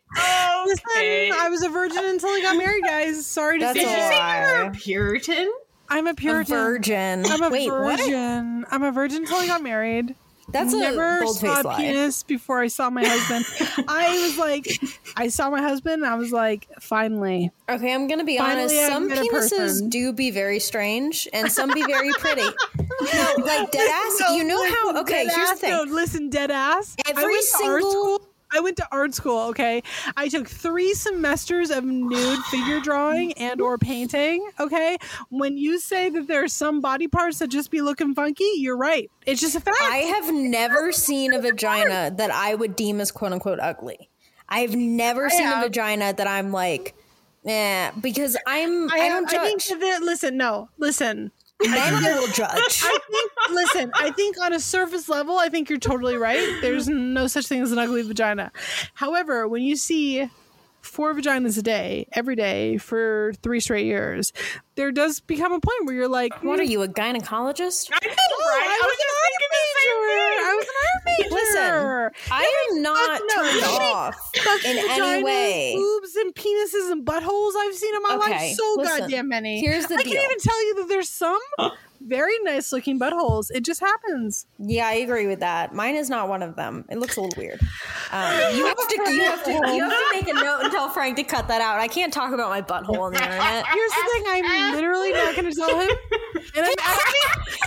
Listen, 0.65 0.85
I 1.39 1.47
was 1.49 1.63
a 1.63 1.69
virgin 1.69 2.03
until 2.03 2.29
I 2.29 2.41
got 2.41 2.57
married, 2.57 2.83
guys. 2.83 3.25
Sorry 3.25 3.59
to 3.59 3.65
That's 3.65 3.79
Did 3.79 3.87
say 3.87 3.91
you 3.97 4.05
a 4.05 4.09
say 4.09 4.51
you 4.57 4.63
were 4.65 4.69
a 4.69 4.71
Puritan? 4.71 5.51
I'm 5.89 6.07
a 6.07 6.11
A 6.11 6.13
Puritan. 6.13 6.55
virgin. 6.55 7.25
I'm 7.27 7.43
a 7.43 7.49
Wait, 7.49 7.69
what? 7.69 7.99
virgin. 7.99 8.65
I'm 8.71 8.83
a 8.83 8.91
virgin 8.91 9.19
until 9.23 9.37
I 9.37 9.47
got 9.47 9.61
married. 9.61 10.15
That's 10.51 10.73
a 10.73 10.77
Never 10.77 11.21
bold 11.21 11.37
saw 11.37 11.61
a 11.61 11.75
penis 11.75 12.23
before 12.23 12.59
I 12.61 12.67
saw 12.67 12.89
my 12.89 13.05
husband. 13.05 13.45
I 13.87 14.21
was 14.23 14.37
like, 14.37 14.67
I 15.15 15.27
saw 15.29 15.49
my 15.49 15.61
husband. 15.61 16.03
And 16.03 16.05
I 16.05 16.15
was 16.15 16.31
like, 16.31 16.67
finally. 16.79 17.51
Okay, 17.69 17.93
I'm 17.93 18.07
gonna 18.07 18.23
be 18.23 18.37
Finally, 18.37 18.77
honest. 18.77 18.87
Some 18.87 19.09
penises 19.09 19.89
do 19.89 20.11
be 20.13 20.31
very 20.31 20.59
strange, 20.59 21.27
and 21.33 21.51
some 21.51 21.73
be 21.73 21.83
very 21.83 22.11
pretty. 22.19 22.41
no, 22.43 23.33
like 23.39 23.71
dead 23.71 23.89
ass. 23.89 24.17
No, 24.19 24.35
you 24.35 24.43
know 24.43 24.61
how? 24.69 24.87
listen, 24.87 24.97
Okay, 24.97 25.25
dead 25.25 25.35
here's 25.35 25.49
the 25.51 25.55
thing. 25.55 25.71
No, 25.71 25.83
listen, 25.83 26.29
dead 26.29 26.51
ass. 26.51 26.95
I 27.05 27.11
Every 27.11 27.23
went 27.25 27.45
to 27.59 27.63
art 27.65 27.81
single-. 27.83 28.21
I 28.53 28.59
went 28.59 28.77
to 28.77 28.87
art 28.91 29.13
school. 29.13 29.49
Okay, 29.49 29.81
I 30.17 30.27
took 30.27 30.47
three 30.47 30.93
semesters 30.93 31.71
of 31.71 31.83
nude 31.83 32.39
figure 32.45 32.79
drawing 32.79 33.33
and 33.33 33.61
or 33.61 33.77
painting. 33.77 34.49
Okay, 34.59 34.97
when 35.29 35.57
you 35.57 35.79
say 35.79 36.09
that 36.09 36.27
there 36.27 36.43
are 36.43 36.47
some 36.47 36.81
body 36.81 37.07
parts 37.07 37.39
that 37.39 37.47
just 37.47 37.71
be 37.71 37.81
looking 37.81 38.13
funky, 38.13 38.49
you're 38.57 38.77
right. 38.77 39.09
It's 39.25 39.41
just 39.41 39.55
a 39.55 39.59
fact. 39.59 39.77
I 39.81 39.97
have 39.97 40.33
never 40.33 40.91
seen 40.91 41.33
a 41.33 41.41
vagina 41.41 42.11
that 42.17 42.31
I 42.31 42.55
would 42.55 42.75
deem 42.75 42.99
as 42.99 43.11
quote 43.11 43.33
unquote 43.33 43.59
ugly. 43.59 44.09
I've 44.49 44.75
never 44.75 45.29
seen 45.29 45.47
a 45.47 45.61
vagina 45.61 46.13
that 46.13 46.27
I'm 46.27 46.51
like, 46.51 46.93
eh, 47.45 47.91
because 48.01 48.35
I'm 48.45 48.91
I, 48.91 48.97
I, 48.97 49.09
don't 49.09 49.33
I 49.33 49.45
think 49.45 49.61
judge. 49.61 49.79
that, 49.79 50.01
listen, 50.01 50.35
no, 50.35 50.69
listen. 50.77 51.31
I 51.67 51.91
will 52.03 52.27
judge. 52.27 52.81
I 52.83 52.99
think, 53.09 53.31
listen, 53.51 53.91
I 53.95 54.11
think 54.11 54.39
on 54.41 54.53
a 54.53 54.59
surface 54.59 55.09
level, 55.09 55.37
I 55.37 55.49
think 55.49 55.69
you're 55.69 55.79
totally 55.79 56.17
right. 56.17 56.59
There's 56.61 56.87
no 56.87 57.27
such 57.27 57.47
thing 57.47 57.61
as 57.61 57.71
an 57.71 57.79
ugly 57.79 58.01
vagina. 58.01 58.51
However, 58.93 59.47
when 59.47 59.61
you 59.63 59.75
see 59.75 60.29
four 60.81 61.13
vaginas 61.13 61.57
a 61.57 61.61
day, 61.61 62.07
every 62.11 62.35
day 62.35 62.77
for 62.77 63.33
three 63.41 63.59
straight 63.59 63.85
years, 63.85 64.33
there 64.75 64.91
does 64.91 65.19
become 65.19 65.51
a 65.51 65.59
point 65.59 65.85
where 65.85 65.95
you're 65.95 66.07
like, 66.07 66.43
What 66.43 66.59
are 66.59 66.63
"Hmm, 66.63 66.71
you, 66.71 66.81
a 66.81 66.87
gynecologist? 66.87 67.89
I 67.91 68.05
know, 68.05 68.11
right? 68.11 68.67
I 68.67 68.81
was 68.83 68.97
an 68.99 69.11
art 69.21 69.41
major. 69.51 70.41
I 70.41 70.55
was 70.57 70.65
an 70.67 70.73
art 70.83 71.03
major. 71.05 71.35
Listen, 71.35 72.31
I 72.31 72.67
am 72.71 72.81
not 72.81 73.21
no, 73.27 73.35
turned 73.35 73.61
how 73.63 73.79
off 73.79 74.15
fucking 74.37 74.71
in 74.71 74.77
any 74.89 75.23
way. 75.23 75.73
boobs 75.75 76.15
and 76.15 76.33
penises 76.35 76.91
and 76.91 77.05
buttholes 77.05 77.51
I've 77.57 77.75
seen 77.75 77.95
in 77.95 78.01
my 78.03 78.15
Okay, 78.23 78.31
life. 78.31 78.55
So 78.57 78.75
listen, 78.77 78.99
goddamn 79.01 79.27
many. 79.29 79.61
here's 79.61 79.85
the 79.87 79.95
I 79.95 80.03
deal. 80.03 80.13
can't 80.13 80.25
even 80.25 80.39
tell 80.39 80.65
you 80.67 80.75
that 80.75 80.87
there's 80.89 81.09
some 81.09 81.39
very 82.07 82.37
nice 82.43 82.71
looking 82.71 82.99
buttholes. 82.99 83.47
It 83.53 83.63
just 83.63 83.79
happens. 83.79 84.45
Yeah, 84.57 84.87
I 84.87 84.93
agree 84.93 85.27
with 85.27 85.39
that. 85.39 85.73
Mine 85.73 85.95
is 85.95 86.09
not 86.09 86.29
one 86.29 86.43
of 86.43 86.55
them. 86.55 86.85
It 86.89 86.97
looks 86.97 87.17
a 87.17 87.21
little 87.21 87.41
weird. 87.41 87.59
Um, 88.11 88.55
you 88.55 88.65
have 88.65 88.77
to 88.77 89.11
you 89.13 89.23
have 89.23 89.43
to 89.45 89.51
you 89.51 89.83
have 89.83 89.91
to 89.91 90.09
make 90.13 90.27
a 90.27 90.33
note 90.33 90.61
and 90.63 90.71
tell 90.71 90.89
Frank 90.89 91.15
to 91.17 91.23
cut 91.23 91.47
that 91.47 91.61
out. 91.61 91.79
I 91.79 91.87
can't 91.87 92.13
talk 92.13 92.33
about 92.33 92.49
my 92.49 92.61
butthole 92.61 92.99
on 92.99 93.13
the 93.13 93.23
internet. 93.23 93.65
Here's 93.67 93.91
the 93.91 94.09
thing: 94.13 94.23
I'm 94.27 94.75
literally 94.75 95.11
not 95.11 95.35
going 95.35 95.49
to 95.51 95.55
tell 95.55 95.79
him. 95.79 95.89
And 96.55 96.65
I'm 96.65 96.73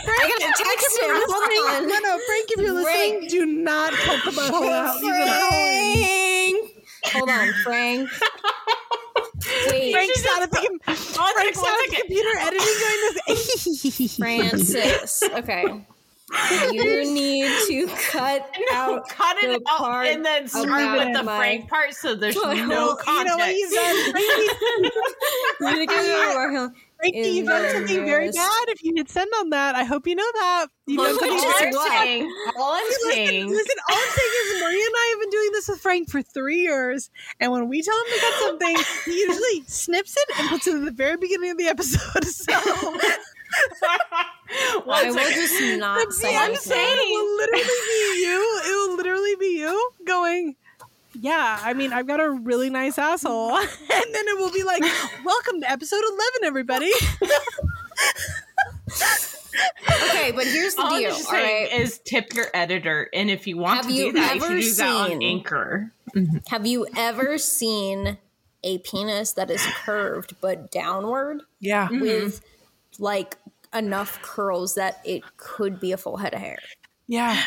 I 0.07 0.29
gotta 0.29 0.53
text 0.57 1.01
him. 1.01 1.11
Hold 1.11 1.83
on. 1.83 1.89
no, 1.89 1.99
no, 1.99 2.19
Frank, 2.27 2.51
if 2.51 2.61
you're 2.61 2.75
listening, 2.75 3.19
Frank. 3.19 3.31
do 3.31 3.47
not 3.47 3.93
cut 3.93 4.25
the 4.25 4.31
butthole 4.31 4.67
it 4.67 4.73
out. 4.73 5.01
Frank. 5.01 6.71
Hold 7.13 7.31
on, 7.31 7.53
Frank. 7.63 8.11
Wait, 9.81 9.93
Frank's 9.93 10.27
out 10.37 10.43
of 10.45 10.51
the, 10.51 10.57
com- 10.57 10.67
One 10.87 10.97
Frank's 10.97 11.15
second, 11.15 11.17
not 11.17 11.35
one 11.35 11.47
at 11.47 11.55
the 11.55 11.61
second. 11.61 12.01
computer 12.01 12.39
editing 12.39 12.77
going 12.81 13.15
this. 13.27 14.17
Francis. 14.17 15.23
Okay. 15.35 15.65
You 16.73 17.13
need 17.13 17.49
to 17.69 17.87
cut 18.11 18.51
No, 18.73 18.77
out 18.97 19.09
cut 19.09 19.37
it 19.45 19.63
the 19.63 19.71
out 19.71 19.79
part 19.79 20.07
and 20.09 20.25
then 20.25 20.49
start 20.49 20.99
with 21.07 21.15
the 21.17 21.23
my- 21.23 21.37
Frank 21.37 21.69
part 21.69 21.95
so 21.95 22.15
there's 22.17 22.35
Well, 22.35 22.47
no 22.47 22.53
you 22.55 22.67
know 22.67 22.97
context. 22.97 23.39
what 23.39 23.49
he's 23.51 23.73
done? 23.73 23.97
You 25.61 25.71
need 25.71 25.79
to 25.81 25.87
get 25.87 26.05
it 26.05 26.57
out. 26.57 26.71
Frankie, 27.13 27.29
In 27.29 27.35
you've 27.35 27.47
done 27.47 27.71
something 27.71 28.05
very 28.05 28.31
bad 28.31 28.65
if 28.69 28.83
you 28.83 28.93
hit 28.97 29.11
send 29.11 29.31
on 29.39 29.51
that. 29.51 29.75
I 29.75 29.85
hope 29.85 30.07
you 30.07 30.15
know 30.15 30.31
that. 30.35 30.67
You've 30.87 30.99
done 30.99 31.13
Look 31.13 31.21
something 31.21 31.39
at 31.39 31.45
all 31.45 31.53
Just 31.53 31.65
I'm 31.65 31.73
saying, 32.07 32.31
all 32.57 32.73
I'm 32.75 32.85
Listen, 32.85 33.11
saying, 33.11 33.49
listen, 33.51 33.77
all 33.91 33.97
I'm 33.97 34.11
saying 34.11 34.31
is 34.47 34.63
Maria 34.63 34.85
and 34.87 34.95
I 34.97 35.07
have 35.11 35.21
been 35.21 35.31
doing 35.31 35.51
this 35.53 35.69
with 35.69 35.81
Frank 35.81 36.11
for 36.11 36.23
three 36.23 36.61
years, 36.61 37.11
and 37.41 37.53
when 37.53 37.69
we 37.69 37.83
tell 37.83 37.97
him 37.97 38.05
to 38.15 38.21
cut 38.21 38.35
something, 38.49 38.77
he 39.07 39.19
usually 39.21 39.65
snips 39.67 40.15
it 40.17 40.39
and 40.41 40.49
puts 40.49 40.67
it 40.67 40.75
at 40.77 40.85
the 40.85 40.91
very 40.93 41.17
beginning 41.17 41.51
of 41.51 41.59
the 41.59 41.67
episode. 41.69 42.25
So 43.55 43.63
one 44.85 45.07
I 45.07 45.11
will 45.11 45.17
just 45.31 45.61
not 45.79 46.13
See, 46.13 46.23
say 46.23 46.37
I'm 46.37 46.51
anything. 46.51 46.73
saying 46.73 46.97
it 46.99 47.09
will 47.09 47.37
literally 47.37 47.81
be 47.89 48.25
you. 48.25 48.61
It 48.65 48.73
will 48.89 48.97
literally 48.97 49.37
be 49.39 49.59
you 49.61 49.91
going. 50.05 50.57
Yeah, 51.21 51.61
I 51.63 51.73
mean, 51.75 51.93
I've 51.93 52.07
got 52.07 52.21
a 52.21 52.29
really 52.31 52.71
nice 52.71 52.99
asshole, 52.99 53.57
and 53.59 53.69
then 53.69 54.25
it 54.29 54.39
will 54.39 54.51
be 54.53 54.65
like, 54.65 54.83
"Welcome 55.25 55.61
to 55.61 55.71
episode 55.71 56.03
eleven, 56.03 56.45
everybody." 56.45 56.91
Okay, 60.11 60.33
but 60.33 60.47
here's 60.47 60.75
the 60.75 60.83
all 60.83 60.95
I'm 60.95 61.01
deal. 61.01 61.11
just 61.11 61.29
saying 61.29 61.69
right. 61.71 61.81
is 61.81 61.99
tip 61.99 62.35
your 62.35 62.47
editor, 62.53 63.09
and 63.15 63.31
if 63.31 63.47
you 63.47 63.57
want 63.57 63.77
Have 63.77 63.87
to 63.87 63.93
you 63.93 64.13
do 64.13 64.19
that, 64.21 64.35
you 64.37 64.45
ever 64.45 64.61
should 64.63 64.71
do 64.71 64.83
that 64.83 65.11
on 65.13 65.23
Anchor. 65.23 65.93
Have 66.49 66.67
you 66.67 66.87
ever 66.97 67.39
seen 67.39 68.19
a 68.65 68.79
penis 68.79 69.33
that 69.33 69.51
is 69.51 69.65
curved 69.85 70.35
but 70.41 70.71
downward 70.73 71.43
Yeah, 71.61 71.87
mm-hmm. 71.87 72.01
with 72.01 72.41
like 72.99 73.37
enough 73.73 74.21
curls 74.23 74.75
that 74.75 75.01
it 75.05 75.23
could 75.37 75.79
be 75.81 75.93
a 75.93 75.97
full 75.97 76.17
head 76.17 76.35
of 76.35 76.41
hair? 76.41 76.59
yeah, 77.07 77.41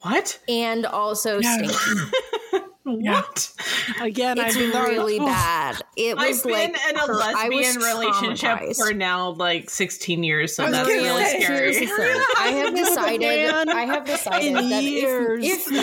What? 0.00 0.38
And 0.48 0.86
also 0.86 1.38
Yeah. 1.40 1.56
stinky. 1.56 2.10
What? 2.86 3.52
Again, 4.00 4.38
It's 4.38 4.54
I've 4.56 4.72
been 4.72 4.82
really 4.82 5.18
Oh, 5.18 5.26
bad. 5.26 5.82
It 5.96 6.16
was 6.16 6.38
I've 6.38 6.42
been 6.44 6.52
like 6.52 6.68
in 6.88 6.96
a 6.96 7.00
cur- 7.06 7.20
I 7.20 7.48
lesbian 7.48 7.76
relationship 7.82 8.48
traumatized. 8.60 8.76
for 8.76 8.94
now 8.94 9.30
like 9.30 9.68
16 9.70 10.22
years, 10.22 10.54
so 10.54 10.70
that's 10.70 10.88
really 10.88 11.24
say, 11.24 11.40
scary. 11.42 11.74
Here's 11.74 11.78
the 11.90 11.96
thing. 11.96 12.22
I 12.38 12.48
have 12.50 12.64
been 12.74 12.84
with 12.84 12.92
a 12.92 12.94
decided. 12.94 13.20
man 13.20 13.68
I 13.70 13.84
have 13.86 14.04
decided 14.04 14.46
in 14.56 14.68
that 14.70 14.82
years. 14.84 15.44
if, 15.44 15.66
if 15.66 15.70
me, 15.70 15.78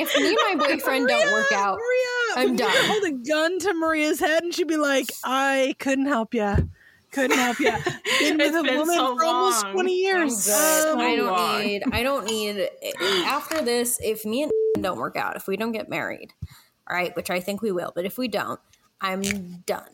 if 0.00 0.16
me 0.16 0.28
and 0.50 0.58
my 0.58 0.66
boyfriend 0.68 1.08
don't 1.08 1.32
work 1.32 1.52
out, 1.52 1.78
Maria, 1.78 2.36
I'm 2.36 2.50
would 2.52 2.60
you 2.60 2.66
done. 2.66 2.86
Hold 2.86 3.04
a 3.04 3.12
gun 3.12 3.58
to 3.58 3.74
Maria's 3.74 4.20
head, 4.20 4.42
and 4.42 4.54
she'd 4.54 4.68
be 4.68 4.76
like, 4.78 5.06
"I 5.24 5.74
couldn't 5.78 6.06
help 6.06 6.32
you. 6.32 6.70
Couldn't 7.12 7.36
help 7.36 7.60
you. 7.60 7.70
Been 8.20 8.38
with 8.38 8.46
It's 8.46 8.56
a 8.56 8.62
been 8.62 8.78
woman 8.78 8.94
so 8.96 9.16
for 9.18 9.24
almost 9.26 9.66
twenty 9.72 9.96
years. 10.00 10.46
good. 10.46 10.88
Um, 10.94 10.98
I 10.98 11.14
don't 11.16 11.26
long. 11.26 11.60
need. 11.60 11.82
I 11.92 12.02
don't 12.02 12.24
need. 12.24 12.68
After 13.26 13.60
this, 13.62 14.00
if 14.02 14.24
me 14.24 14.44
and 14.44 14.52
don't 14.82 14.98
work 14.98 15.16
out, 15.16 15.36
if 15.36 15.46
we 15.46 15.56
don't 15.56 15.72
get 15.72 15.88
married, 15.88 16.32
all 16.88 16.96
right, 16.96 17.14
which 17.16 17.30
I 17.30 17.40
think 17.40 17.62
we 17.62 17.72
will, 17.72 17.92
but 17.94 18.04
if 18.04 18.18
we 18.18 18.28
don't, 18.28 18.60
I'm 19.00 19.22
done 19.66 19.88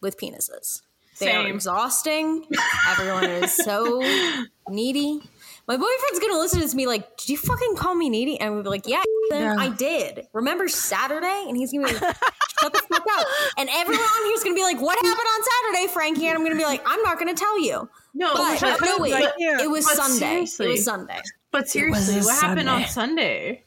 with 0.00 0.18
penises. 0.18 0.82
They 1.20 1.30
are 1.32 1.46
exhausting. 1.46 2.44
Everyone 2.88 3.24
is 3.24 3.54
so 3.54 4.00
needy. 4.68 5.22
My 5.68 5.76
boyfriend's 5.76 6.18
gonna 6.20 6.36
listen 6.38 6.58
to 6.58 6.64
this 6.64 6.72
and 6.72 6.78
be 6.78 6.86
like, 6.86 7.16
"Did 7.16 7.28
you 7.30 7.36
fucking 7.38 7.76
call 7.76 7.94
me 7.94 8.10
needy?" 8.10 8.38
And 8.40 8.52
we'll 8.52 8.64
be 8.64 8.68
like, 8.68 8.86
"Yeah, 8.88 9.02
then 9.30 9.42
Yeah. 9.42 9.54
I 9.56 9.68
did." 9.70 10.26
Remember 10.32 10.66
Saturday? 10.68 11.44
And 11.48 11.56
he's 11.56 11.72
gonna 11.72 11.86
be 11.86 11.94
like, 11.94 12.02
"Shut 12.60 12.72
the 12.72 12.82
fuck 12.90 13.04
up!" 13.16 13.26
And 13.56 13.68
everyone 13.72 14.02
on 14.04 14.26
here's 14.28 14.42
gonna 14.42 14.56
be 14.56 14.62
like, 14.64 14.80
"What 14.82 14.96
happened 14.96 15.26
on 15.26 15.42
Saturday, 15.72 15.92
Frankie?" 15.92 16.26
And 16.26 16.36
I'm 16.36 16.42
gonna 16.42 16.56
be 16.56 16.64
like, 16.64 16.82
"I'm 16.84 17.00
not 17.02 17.18
gonna 17.18 17.32
tell 17.34 17.58
you." 17.60 17.88
No, 18.12 18.34
But 18.34 18.60
but, 18.60 18.80
no, 18.82 18.98
wait, 18.98 19.14
I 19.14 19.30
can't. 19.38 19.60
it 19.62 19.70
was 19.70 19.84
But 19.86 19.94
Sunday. 19.96 20.42
It 20.42 20.68
was 20.68 20.84
Sunday. 20.84 21.20
but 21.52 21.68
seriously, 21.68 22.18
a 22.18 22.22
what 22.24 22.40
happened 22.42 22.68
on 22.68 22.84
Sunday. 22.86 22.88
Sunday? 22.88 23.63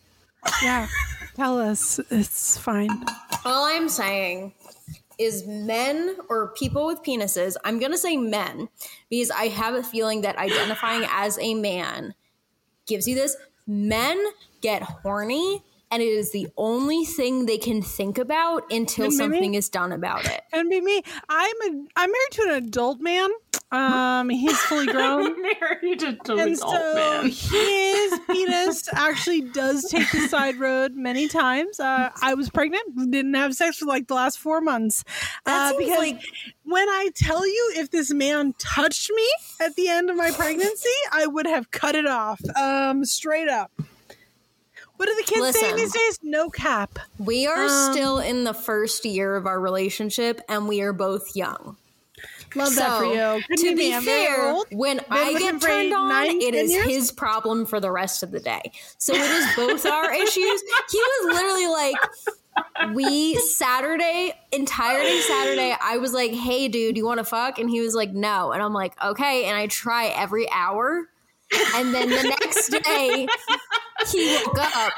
Yeah, 0.64 0.88
tell 1.36 1.60
us. 1.60 2.00
It's 2.10 2.58
fine. 2.58 3.06
All 3.46 3.66
I'm 3.66 3.90
saying 3.90 4.54
is 5.18 5.46
men 5.48 6.18
or 6.30 6.50
people 6.50 6.86
with 6.86 7.02
penises, 7.04 7.56
I'm 7.64 7.80
going 7.80 7.92
to 7.92 7.98
say 7.98 8.18
men 8.18 8.70
because 9.10 9.32
I 9.32 9.48
have 9.48 9.74
a 9.74 9.84
feeling 9.84 10.22
that 10.22 10.38
identifying 10.38 11.08
as 11.10 11.40
a 11.40 11.54
man 11.56 12.14
gives 12.86 13.08
you 13.08 13.16
this. 13.16 13.36
Men 13.66 14.24
get 14.62 14.82
horny 14.82 15.64
and 15.92 16.02
it 16.04 16.08
is 16.08 16.32
the 16.32 16.48
only 16.58 17.06
thing 17.06 17.46
they 17.46 17.58
can 17.58 17.82
think 17.82 18.18
about 18.18 18.64
until 18.72 19.06
Maybe. 19.06 19.16
something 19.16 19.54
is 19.56 19.70
done 19.70 19.92
about 19.92 20.26
it. 20.26 20.42
And 20.54 20.70
be 20.70 20.82
me. 20.82 21.02
I'm 21.30 21.56
a. 21.64 21.68
I'm 21.96 22.10
married 22.12 22.32
to 22.32 22.42
an 22.44 22.50
adult 22.64 23.00
man. 23.00 23.30
Um, 23.70 24.30
he's 24.30 24.58
fully 24.60 24.86
grown. 24.92 25.40
Married 25.42 26.00
to 26.00 26.08
an 26.08 26.40
And 26.40 26.54
adult 26.54 26.58
so 26.58 26.94
man. 26.96 27.26
his 27.26 28.20
penis 28.30 28.88
actually 28.94 29.42
does 29.42 29.84
take 29.90 30.10
the 30.12 30.28
side 30.30 30.56
road 30.58 30.96
many 30.96 31.28
times. 31.28 31.80
Uh, 31.80 32.10
I 32.22 32.34
was 32.34 32.50
pregnant, 32.50 33.12
didn't 33.12 33.34
have 33.34 33.54
sex 33.56 33.78
for 33.78 33.86
like 33.86 34.08
the 34.08 34.14
last 34.16 34.40
four 34.40 34.62
months. 34.62 35.04
That 35.46 35.76
Uh, 35.76 35.78
because 35.78 35.98
like- 35.98 36.22
when 36.64 36.88
I 36.90 37.10
tell 37.14 37.46
you, 37.46 37.74
if 37.76 37.92
this 37.92 38.12
man 38.14 38.54
touched 38.58 39.12
me 39.14 39.28
at 39.60 39.76
the 39.76 39.90
end 39.90 40.10
of 40.10 40.16
my 40.16 40.32
pregnancy, 40.32 40.90
I 41.12 41.28
would 41.28 41.46
have 41.46 41.70
cut 41.72 41.94
it 41.96 42.08
off. 42.08 42.40
Um, 42.56 43.04
straight 43.06 43.50
up. 43.50 43.72
What 44.98 45.08
are 45.10 45.16
the 45.16 45.24
kids 45.24 45.60
saying 45.60 45.76
Listen. 45.76 45.78
these 45.78 45.94
days? 45.94 46.20
No 46.24 46.50
cap. 46.50 47.00
We 47.20 47.46
are 47.48 47.66
Um, 47.66 47.94
still 47.94 48.20
in 48.20 48.44
the 48.44 48.54
first 48.54 49.06
year 49.06 49.36
of 49.36 49.46
our 49.46 49.60
relationship 49.60 50.42
and 50.50 50.68
we 50.68 50.82
are 50.82 50.94
both 50.94 51.36
young. 51.36 51.78
Love 52.56 52.74
that 52.76 52.98
for 52.98 53.06
you. 53.06 53.44
To 53.58 53.64
be 53.76 53.90
me, 53.90 53.94
I'm 53.94 54.04
very 54.04 54.26
fair, 54.26 54.56
when 54.72 55.02
I 55.12 55.34
get 55.38 55.62
turned 55.62 55.94
on, 55.94 56.26
it 56.26 56.54
10 56.54 56.54
is 56.56 56.72
years? 56.72 56.88
his 56.88 57.12
problem 57.12 57.66
for 57.68 57.80
the 57.80 57.92
rest 57.92 58.24
of 58.24 58.32
the 58.32 58.40
day. 58.40 58.72
So 58.98 59.14
it 59.14 59.20
is 59.22 59.46
both 59.56 59.86
our 59.86 60.12
issues. 60.14 60.34
He 60.90 60.98
was 60.98 61.36
literally 61.36 61.68
like, 61.68 62.96
we 62.96 63.36
Saturday, 63.36 64.34
entirely 64.52 65.22
Saturday, 65.22 65.76
I 65.80 65.98
was 65.98 66.14
like, 66.14 66.32
hey, 66.32 66.68
dude, 66.70 66.98
you 66.98 67.06
want 67.06 67.20
to 67.20 67.24
fuck? 67.26 67.60
And 67.60 67.70
he 67.70 67.82
was 67.82 67.94
like, 67.94 68.14
no. 68.14 68.52
And 68.52 68.64
I'm 68.64 68.74
like, 68.74 68.94
okay. 69.04 69.46
And 69.46 69.56
I 69.56 69.68
try 69.68 70.08
every 70.08 70.50
hour. 70.52 71.08
And 71.76 71.94
then 71.94 72.10
the 72.10 72.24
next 72.42 72.70
day, 72.70 73.28
he 74.12 74.38
woke 74.46 74.60
up 74.60 74.94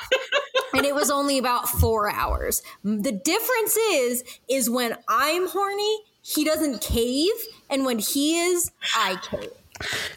and 0.74 0.86
it 0.86 0.96
was 0.96 1.12
only 1.12 1.38
about 1.38 1.70
four 1.70 2.12
hours. 2.12 2.62
The 2.84 3.12
difference 3.12 3.78
is, 3.78 4.24
is 4.50 4.70
when 4.70 4.96
I'm 5.08 5.48
horny, 5.48 6.00
he 6.22 6.44
doesn't 6.44 6.82
cave, 6.82 7.32
and 7.70 7.86
when 7.86 8.00
he 8.00 8.40
is, 8.40 8.72
I 8.96 9.18
cave. 9.22 9.52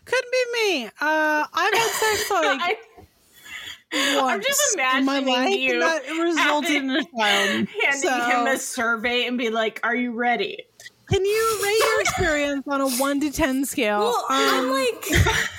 Couldn't 0.05 0.33
be 0.33 0.45
me. 0.55 0.87
Uh, 0.87 1.45
I've 1.53 1.74
had 1.74 1.91
sex 1.91 2.30
like 2.30 2.61
I, 3.93 4.16
once 4.16 4.33
I'm 4.33 4.43
just 4.43 4.74
in 4.74 5.05
my 5.05 5.18
imagining 5.18 5.35
life, 5.35 5.59
you 5.59 5.72
and 5.74 5.83
that 5.83 6.03
resulted 6.22 6.76
in 6.76 6.91
a 6.91 7.03
child. 7.05 7.68
handing 7.83 8.01
So- 8.01 8.20
him 8.30 8.47
a 8.47 8.59
survey 8.59 9.26
and 9.26 9.37
be 9.39 9.51
like, 9.51 9.80
"Are 9.85 9.95
you 9.95 10.12
ready?" 10.12 10.64
Can 11.12 11.24
you 11.26 11.60
rate 11.62 11.78
your 11.78 12.00
experience 12.00 12.66
on 12.66 12.80
a 12.80 12.88
one 12.92 13.20
to 13.20 13.30
ten 13.30 13.66
scale? 13.66 14.00
Well, 14.00 14.26
I'm 14.30 14.64
Um, 14.64 14.70
like, 14.70 15.04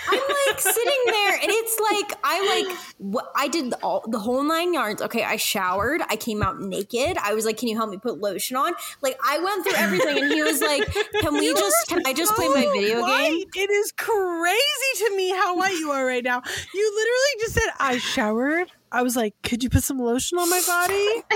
I'm 0.10 0.20
like 0.48 0.60
sitting 0.60 1.02
there, 1.06 1.34
and 1.34 1.52
it's 1.52 1.80
like 1.80 2.20
I 2.24 2.66
like 2.66 2.78
what 2.98 3.32
I 3.36 3.48
did 3.50 3.70
the, 3.72 3.78
all, 3.84 4.04
the 4.08 4.18
whole 4.18 4.42
nine 4.42 4.74
yards. 4.74 5.02
Okay, 5.04 5.24
I 5.24 5.36
showered, 5.36 6.02
I 6.10 6.16
came 6.16 6.42
out 6.42 6.60
naked. 6.60 7.18
I 7.22 7.36
was 7.36 7.46
like, 7.46 7.58
"Can 7.58 7.68
you 7.68 7.76
help 7.78 7.92
me 7.92 7.98
put 7.98 8.20
lotion 8.20 8.58
on?" 8.58 8.74
Like 9.02 9.20
I 9.24 9.38
went 9.40 9.64
through 9.64 9.76
everything, 9.76 10.18
and 10.24 10.34
he 10.34 10.42
was 10.42 10.60
like, 10.60 10.92
"Can 11.22 11.34
we 11.34 11.46
you 11.46 11.56
just? 11.56 11.76
Can 11.88 12.02
I 12.08 12.14
just 12.14 12.34
play 12.34 12.48
my 12.48 12.64
so 12.64 12.72
video 12.74 13.06
game?" 13.06 13.44
It 13.56 13.70
is 13.70 13.92
crazy 13.92 15.06
to 15.06 15.16
me 15.16 15.30
how 15.32 15.56
white 15.56 15.78
you 15.78 15.92
are 15.92 16.04
right 16.06 16.24
now. 16.24 16.42
You 16.74 16.92
literally 16.96 17.42
just 17.42 17.54
said, 17.54 17.70
"I 17.80 18.00
showered, 18.00 18.72
I 18.94 19.02
was 19.02 19.16
like, 19.16 19.34
"Could 19.42 19.64
you 19.64 19.70
put 19.70 19.84
some 19.84 19.98
lotion 20.00 20.38
on 20.38 20.50
my 20.50 20.62
body?" 20.68 20.94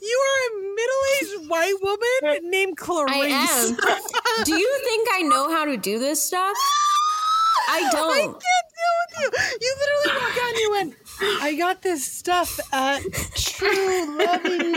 you 0.00 0.18
are 0.24 0.40
a 0.48 0.52
middle-aged 0.74 1.48
white 1.50 1.74
woman 1.82 2.50
named 2.50 2.76
Clarice. 2.78 3.12
I 3.12 3.26
am. 3.28 4.44
do 4.44 4.56
you 4.56 4.80
think 4.84 5.08
I 5.12 5.22
know 5.22 5.50
how 5.52 5.64
to 5.66 5.76
do 5.76 5.98
this 5.98 6.24
stuff? 6.24 6.56
I 7.68 7.78
I 7.86 7.90
don't. 7.92 8.10
I 8.10 8.20
can't 8.20 8.40
deal 8.40 8.94
with 9.00 9.12
you. 9.20 9.28
You 9.60 9.76
literally 9.80 10.24
walked 10.24 10.38
out 10.38 10.48
and 10.48 10.58
you 10.58 10.70
went, 10.70 10.94
I 11.42 11.54
got 11.56 11.82
this 11.82 12.04
stuff 12.10 12.58
at 12.72 13.00
True 13.36 14.18
Loving 14.18 14.72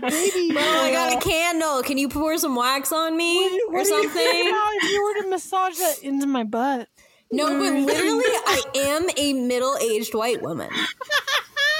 Baby. 0.00 0.52
Bro, 0.52 0.62
oh, 0.62 0.82
I 0.84 0.90
got 0.92 1.12
a 1.14 1.20
candle. 1.20 1.82
Can 1.82 1.98
you 1.98 2.08
pour 2.08 2.38
some 2.38 2.56
wax 2.56 2.92
on 2.92 3.16
me 3.16 3.36
What 3.68 3.80
or 3.80 3.84
do 3.84 3.94
you 3.94 4.02
something? 4.02 4.22
if 4.22 4.90
you 4.90 5.02
were 5.04 5.22
to 5.22 5.30
massage 5.30 5.78
that 5.78 6.02
into 6.02 6.26
my 6.26 6.44
butt? 6.44 6.88
No, 7.32 7.46
but 7.46 7.72
literally, 7.72 8.24
I 8.24 8.62
am 8.76 9.06
a 9.16 9.32
middle-aged 9.32 10.14
white 10.14 10.42
woman. 10.42 10.70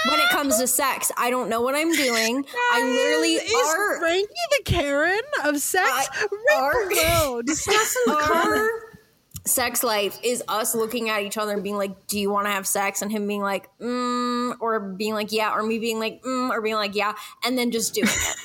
When 0.09 0.21
it 0.21 0.29
comes 0.31 0.59
to 0.59 0.67
sex, 0.67 1.11
I 1.17 1.31
don't 1.31 1.49
know 1.49 1.61
what 1.61 1.75
I'm 1.75 1.93
doing. 1.93 2.45
I 2.73 2.83
literally 2.83 3.35
is, 3.35 3.51
is 3.51 3.75
are 3.75 3.99
Frankie 3.99 4.29
the 4.59 4.63
Karen 4.65 5.21
of 5.45 5.59
sex 5.59 6.09
are-. 6.55 6.89
The 6.89 6.95
our 8.09 8.69
sex 9.45 9.83
life 9.83 10.19
is 10.23 10.43
us 10.49 10.75
looking 10.75 11.09
at 11.09 11.23
each 11.23 11.39
other 11.39 11.55
and 11.55 11.63
being 11.63 11.77
like, 11.77 12.07
"Do 12.07 12.19
you 12.21 12.31
want 12.31 12.47
to 12.47 12.53
have 12.53 12.67
sex?" 12.67 13.03
and 13.03 13.11
him 13.11 13.27
being 13.27 13.43
like, 13.43 13.69
mm, 13.79 14.55
or 14.61 14.79
being 14.81 15.15
like, 15.15 15.33
"Yeah," 15.33 15.53
or 15.55 15.63
me 15.63 15.79
being 15.79 15.99
like, 15.99 16.23
mm, 16.23 16.51
or 16.51 16.61
being 16.61 16.77
like, 16.77 16.95
"Yeah," 16.95 17.15
and 17.45 17.57
then 17.59 17.71
just 17.71 17.95
doing 17.95 18.09
it. 18.09 18.37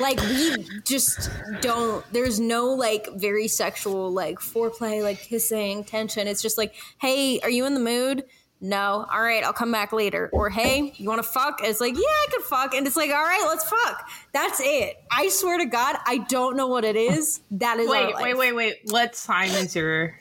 Like 0.00 0.20
we 0.22 0.64
just 0.84 1.30
don't. 1.60 2.04
There's 2.12 2.38
no 2.38 2.66
like 2.66 3.08
very 3.16 3.48
sexual 3.48 4.10
like 4.12 4.38
foreplay, 4.38 5.02
like 5.02 5.20
kissing, 5.20 5.84
tension. 5.84 6.26
It's 6.28 6.42
just 6.42 6.58
like, 6.58 6.74
"Hey, 7.00 7.40
are 7.40 7.50
you 7.50 7.66
in 7.66 7.74
the 7.74 7.80
mood?" 7.80 8.24
No. 8.60 9.06
All 9.12 9.22
right, 9.22 9.44
I'll 9.44 9.52
come 9.52 9.70
back 9.70 9.92
later. 9.92 10.28
Or 10.32 10.50
hey, 10.50 10.92
you 10.96 11.08
want 11.08 11.22
to 11.22 11.28
fuck? 11.28 11.60
It's 11.62 11.80
like, 11.80 11.94
yeah, 11.94 12.00
I 12.02 12.26
could 12.32 12.42
fuck. 12.42 12.74
And 12.74 12.86
it's 12.88 12.96
like, 12.96 13.10
all 13.10 13.22
right, 13.22 13.44
let's 13.46 13.62
fuck. 13.68 14.08
That's 14.32 14.60
it. 14.60 14.96
I 15.12 15.28
swear 15.28 15.58
to 15.58 15.64
God, 15.66 15.96
I 16.06 16.18
don't 16.18 16.56
know 16.56 16.66
what 16.66 16.84
it 16.84 16.96
is. 16.96 17.40
That 17.52 17.78
is 17.78 17.88
Wait, 17.88 18.14
wait, 18.16 18.36
wait, 18.36 18.52
wait. 18.52 18.76
What 18.90 19.14
sign 19.14 19.50
is 19.50 19.76
your 19.76 20.12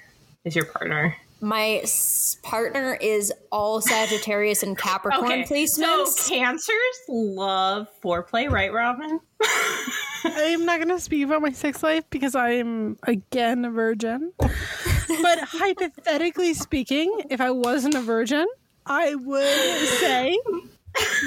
is 0.45 0.55
your 0.55 0.65
partner? 0.65 1.15
My 1.41 1.79
s- 1.83 2.37
partner 2.43 2.97
is 3.01 3.33
all 3.51 3.81
Sagittarius 3.81 4.61
and 4.63 4.77
Capricorn 4.77 5.43
placements. 5.43 6.07
So 6.07 6.29
cancers 6.29 6.77
love 7.07 7.87
foreplay, 8.03 8.49
right, 8.51 8.71
Robin? 8.71 9.19
I'm 10.23 10.65
not 10.65 10.77
going 10.77 10.89
to 10.89 10.99
speak 10.99 11.25
about 11.25 11.41
my 11.41 11.51
sex 11.51 11.83
life 11.83 12.03
because 12.09 12.35
I 12.35 12.51
am 12.51 12.97
again 13.03 13.65
a 13.65 13.71
virgin. 13.71 14.33
but 14.39 15.39
hypothetically 15.41 16.53
speaking, 16.53 17.23
if 17.29 17.41
I 17.41 17.51
wasn't 17.51 17.95
a 17.95 18.01
virgin, 18.01 18.47
I 18.85 19.15
would 19.15 19.87
say 19.99 20.37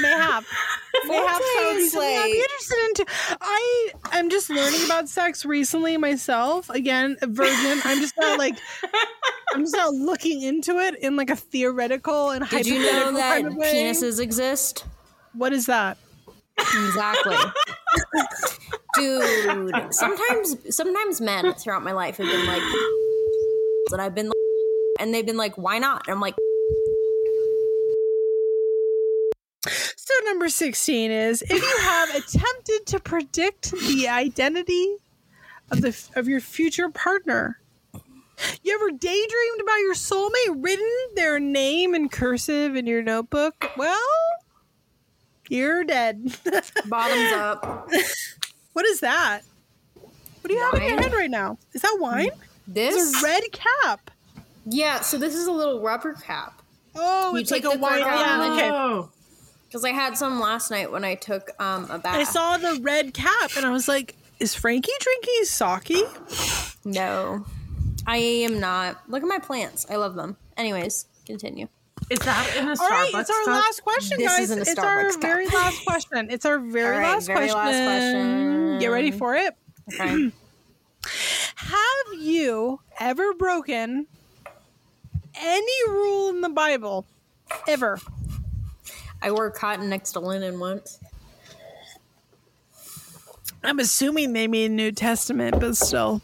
mayhap. 0.01 0.45
Mayhap 1.07 1.39
that 1.39 1.65
would 1.69 1.77
be 1.77 1.83
is 1.85 1.93
something 1.93 2.09
I'd 2.09 2.33
be 2.33 2.39
interested 2.39 2.79
into. 2.89 3.07
I 3.41 3.91
am 4.13 4.29
just 4.29 4.51
learning 4.51 4.85
about 4.85 5.09
sex 5.09 5.45
recently 5.45 5.97
myself. 5.97 6.69
Again, 6.71 7.17
a 7.23 7.27
virgin. 7.27 7.81
I'm 7.85 8.01
just 8.01 8.15
not 8.19 8.39
like 8.39 8.59
I'm 9.55 9.63
just 9.63 9.77
not 9.77 9.95
looking 9.95 10.43
into 10.43 10.79
it 10.79 10.97
in 10.97 11.17
like 11.17 11.31
a 11.31 11.37
theoretical 11.37 12.31
and 12.31 12.45
hypothetical. 12.45 12.79
Did 12.79 12.87
you 12.87 12.93
know 12.93 13.13
that 13.17 13.43
kind 13.43 13.47
of 13.47 13.55
penises 13.55 14.21
exist? 14.21 14.85
What 15.33 15.53
is 15.53 15.67
that? 15.67 15.97
Exactly. 16.59 17.37
Dude, 18.95 19.95
sometimes 19.95 20.57
sometimes 20.75 21.21
men 21.21 21.55
throughout 21.55 21.83
my 21.83 21.93
life 21.93 22.17
have 22.17 22.27
been 22.27 22.47
like 22.47 22.63
and 23.93 24.01
I've 24.01 24.15
been 24.15 24.27
like, 24.27 24.35
and 25.01 25.15
they've 25.15 25.27
been 25.27 25.37
like, 25.37 25.57
why 25.57 25.79
not? 25.79 26.07
And 26.07 26.15
I'm 26.15 26.21
like, 26.21 26.35
So 30.11 30.15
number 30.27 30.49
16 30.49 31.11
is 31.11 31.43
if 31.43 31.51
you 31.51 31.79
have 31.83 32.15
attempted 32.15 32.87
to 32.87 33.01
predict 33.01 33.71
the 33.71 34.09
identity 34.09 34.97
of 35.71 35.83
the 35.83 35.97
of 36.17 36.27
your 36.29 36.41
future 36.41 36.89
partner. 36.89 37.61
You 38.63 38.75
ever 38.75 38.91
daydreamed 38.91 39.61
about 39.61 39.81
your 39.81 39.95
soulmate, 39.95 40.65
written 40.65 40.91
their 41.15 41.39
name 41.39 41.95
in 41.95 42.09
cursive 42.09 42.75
in 42.75 42.87
your 42.87 43.03
notebook? 43.03 43.71
Well, 43.77 44.01
you're 45.51 45.85
dead. 45.85 46.25
bottoms 46.87 47.33
up. 47.33 47.91
what 48.73 48.87
is 48.87 49.01
that? 49.01 49.41
What 50.41 50.49
do 50.49 50.55
you 50.55 50.61
have 50.61 50.75
in 50.75 50.83
your 50.83 50.95
Wine? 50.95 51.03
head 51.03 51.13
right 51.13 51.31
now? 51.31 51.59
Is 51.75 51.83
that 51.83 51.97
wine? 52.01 52.31
This 52.67 52.95
It's 52.97 53.23
a 53.23 53.27
red 53.27 53.43
cap. 53.53 54.11
Yeah, 54.65 55.01
so 55.01 55.19
this 55.19 55.35
is 55.35 55.47
a 55.47 55.53
little 55.53 55.81
rubber 55.83 56.15
cap. 56.15 56.63
Oh, 56.95 57.35
You 57.35 57.41
it's 57.41 57.51
like 57.51 57.63
take 57.63 57.75
a 57.75 57.79
wine. 57.79 57.99
Yeah, 58.01 58.53
okay. 58.53 58.71
Oh. 58.71 59.11
Because 59.67 59.85
I 59.85 59.91
had 59.91 60.17
some 60.17 60.41
last 60.41 60.71
night 60.71 60.91
when 60.91 61.05
I 61.05 61.15
took 61.15 61.51
um, 61.61 61.85
a 61.91 61.99
bath. 61.99 62.17
I 62.17 62.25
saw 62.25 62.57
the 62.57 62.81
red 62.83 63.15
cap 63.15 63.53
and 63.57 63.65
I 63.67 63.71
was 63.71 63.87
like, 63.87 64.17
is 64.41 64.55
Frankie 64.55 64.91
drinking 64.99 65.45
sake? 65.45 66.77
No, 66.85 67.45
I 68.07 68.17
am 68.17 68.59
not. 68.59 68.99
Look 69.09 69.23
at 69.23 69.29
my 69.29 69.39
plants. 69.39 69.87
I 69.91 69.97
love 69.97 70.15
them. 70.15 70.37
Anyways, 70.57 71.07
continue. 71.27 71.69
Is 72.09 72.19
that 72.21 72.57
in 72.57 72.69
a 72.69 72.73
Starbucks? 72.73 72.81
All 72.81 72.89
right, 72.89 73.11
it's 73.15 73.31
our 73.31 73.45
cup? 73.45 73.47
last 73.65 73.83
question, 73.85 74.19
This 74.19 74.29
guys. 74.29 74.41
isn't 74.51 74.59
a 74.59 74.63
it's 74.63 74.79
our 74.79 75.05
Starbucks 75.05 75.13
cup. 75.13 75.21
very 75.23 75.47
last 75.47 75.85
question. 75.87 76.29
It's 76.31 76.45
our 76.47 76.59
very, 76.73 76.97
All 76.97 77.01
right, 77.03 77.13
last, 77.15 77.27
very 77.27 77.39
question. 77.49 77.57
last 77.59 77.85
question. 77.85 78.79
Get 78.81 78.89
ready 78.89 79.11
for 79.11 79.35
it. 79.37 79.55
Okay. 79.93 80.33
Have 81.55 82.19
you 82.21 82.81
ever 82.99 83.33
broken 83.35 84.07
any 85.37 85.89
rule 85.89 86.31
in 86.31 86.41
the 86.41 86.49
Bible? 86.49 87.07
Ever? 87.69 87.99
I 89.23 89.31
wore 89.31 89.51
cotton 89.51 89.89
next 89.89 90.13
to 90.13 90.21
linen 90.21 90.59
once. 90.59 90.99
I'm 93.63 93.79
assuming 93.79 94.33
they 94.33 94.49
mean 94.49 94.75
New 94.75 94.91
Testament, 94.93 95.61
but 95.61 95.77
still. 95.77 96.23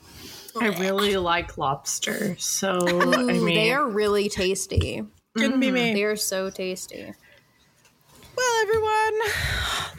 I 0.58 0.68
really 0.68 1.16
like 1.18 1.58
lobster, 1.58 2.34
so 2.38 2.78
I 2.80 3.20
mean, 3.34 3.44
they 3.44 3.72
are 3.72 3.86
really 3.86 4.30
tasty. 4.30 5.02
Couldn't 5.36 5.60
be 5.60 5.70
me. 5.70 5.94
They 5.94 6.04
are 6.04 6.16
so 6.16 6.50
tasty. 6.50 7.12
Well, 8.36 8.62
everyone, 8.62 9.20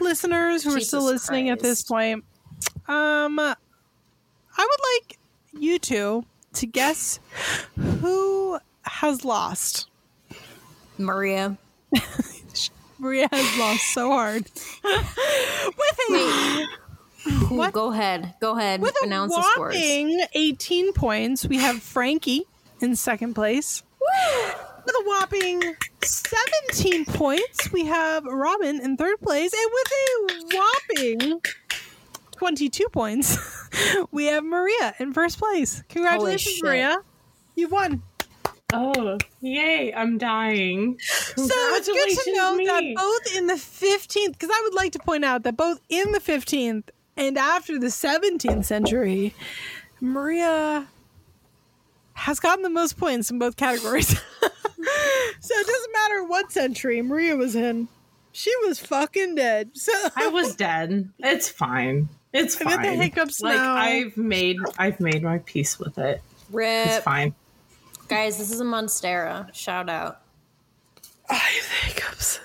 listeners 0.00 0.62
who 0.64 0.76
are 0.76 0.80
still 0.80 1.00
Jesus 1.00 1.12
listening 1.22 1.50
at 1.50 1.60
this 1.60 1.82
point, 1.82 2.24
um, 2.86 3.38
I 3.38 3.54
would 4.58 4.80
like 5.08 5.18
you 5.52 5.78
two 5.78 6.24
to 6.54 6.66
guess 6.66 7.20
who 8.00 8.58
has 8.82 9.24
lost. 9.24 9.88
Maria. 10.98 11.56
Maria 12.98 13.28
has 13.30 13.58
lost 13.58 13.92
so 13.92 14.10
hard. 14.10 14.44
with 14.84 15.98
a 16.10 16.12
Ooh, 16.12 16.66
What? 17.56 17.72
Go 17.72 17.92
ahead. 17.92 18.34
Go 18.40 18.56
ahead. 18.58 18.80
with 18.80 18.96
a 19.02 19.06
Announce 19.06 19.34
the 19.34 19.42
scores. 19.52 19.74
whopping 19.76 20.20
18 20.34 20.92
points, 20.92 21.46
we 21.46 21.58
have 21.58 21.80
Frankie 21.82 22.44
in 22.80 22.96
second 22.96 23.34
place. 23.34 23.82
With 24.88 24.96
a 24.96 25.04
whopping 25.06 25.76
17 26.02 27.04
points, 27.04 27.70
we 27.72 27.84
have 27.84 28.24
Robin 28.24 28.80
in 28.80 28.96
third 28.96 29.20
place. 29.20 29.52
And 29.52 29.70
with 29.74 29.92
a 29.92 30.56
whopping 30.56 31.42
22 32.32 32.88
points, 32.88 33.36
we 34.12 34.24
have 34.28 34.44
Maria 34.44 34.94
in 34.98 35.12
first 35.12 35.38
place. 35.38 35.82
Congratulations. 35.90 36.62
Maria. 36.62 37.02
You 37.54 37.68
won. 37.68 38.02
oh 38.72 39.18
yay! 39.42 39.92
I'm 39.92 40.16
dying. 40.16 40.98
So 41.02 41.34
it's 41.36 41.86
good 41.86 42.24
to 42.24 42.32
know 42.32 42.56
that 42.56 42.82
both 42.96 43.36
in 43.36 43.46
the 43.46 43.54
15th, 43.56 44.32
because 44.32 44.48
I 44.50 44.60
would 44.62 44.74
like 44.74 44.92
to 44.92 44.98
point 45.00 45.22
out 45.22 45.42
that 45.42 45.58
both 45.58 45.82
in 45.90 46.12
the 46.12 46.20
15th 46.20 46.84
and 47.14 47.36
after 47.36 47.78
the 47.78 47.88
17th 47.88 48.64
century, 48.64 49.34
Maria 50.00 50.88
has 52.14 52.40
gotten 52.40 52.62
the 52.62 52.70
most 52.70 52.96
points 52.96 53.30
in 53.30 53.38
both 53.38 53.58
categories. 53.58 54.18
so 55.40 55.54
it 55.54 55.66
doesn't 55.66 55.92
matter 55.92 56.24
what 56.24 56.52
century 56.52 57.02
Maria 57.02 57.36
was 57.36 57.54
in. 57.54 57.88
She 58.32 58.52
was 58.66 58.78
fucking 58.78 59.34
dead. 59.34 59.70
So 59.74 59.92
I 60.16 60.28
was 60.28 60.54
dead. 60.54 61.10
It's 61.18 61.48
fine. 61.48 62.08
It's 62.32 62.54
fine. 62.54 62.68
I 62.68 62.76
fine. 62.76 62.84
get 62.84 62.90
the 62.90 62.96
hiccups 63.02 63.40
like 63.40 63.56
now. 63.56 63.74
I've 63.74 64.16
made 64.16 64.58
I've 64.78 65.00
made 65.00 65.22
my 65.22 65.38
peace 65.38 65.78
with 65.78 65.98
it. 65.98 66.22
Rip. 66.50 66.86
It's 66.86 67.04
fine. 67.04 67.34
Guys, 68.08 68.38
this 68.38 68.50
is 68.50 68.60
a 68.60 68.64
Monstera. 68.64 69.52
Shout 69.54 69.88
out. 69.88 70.20
I 71.28 71.34
have 71.34 71.68
the 71.68 71.86
hiccups. 71.86 72.40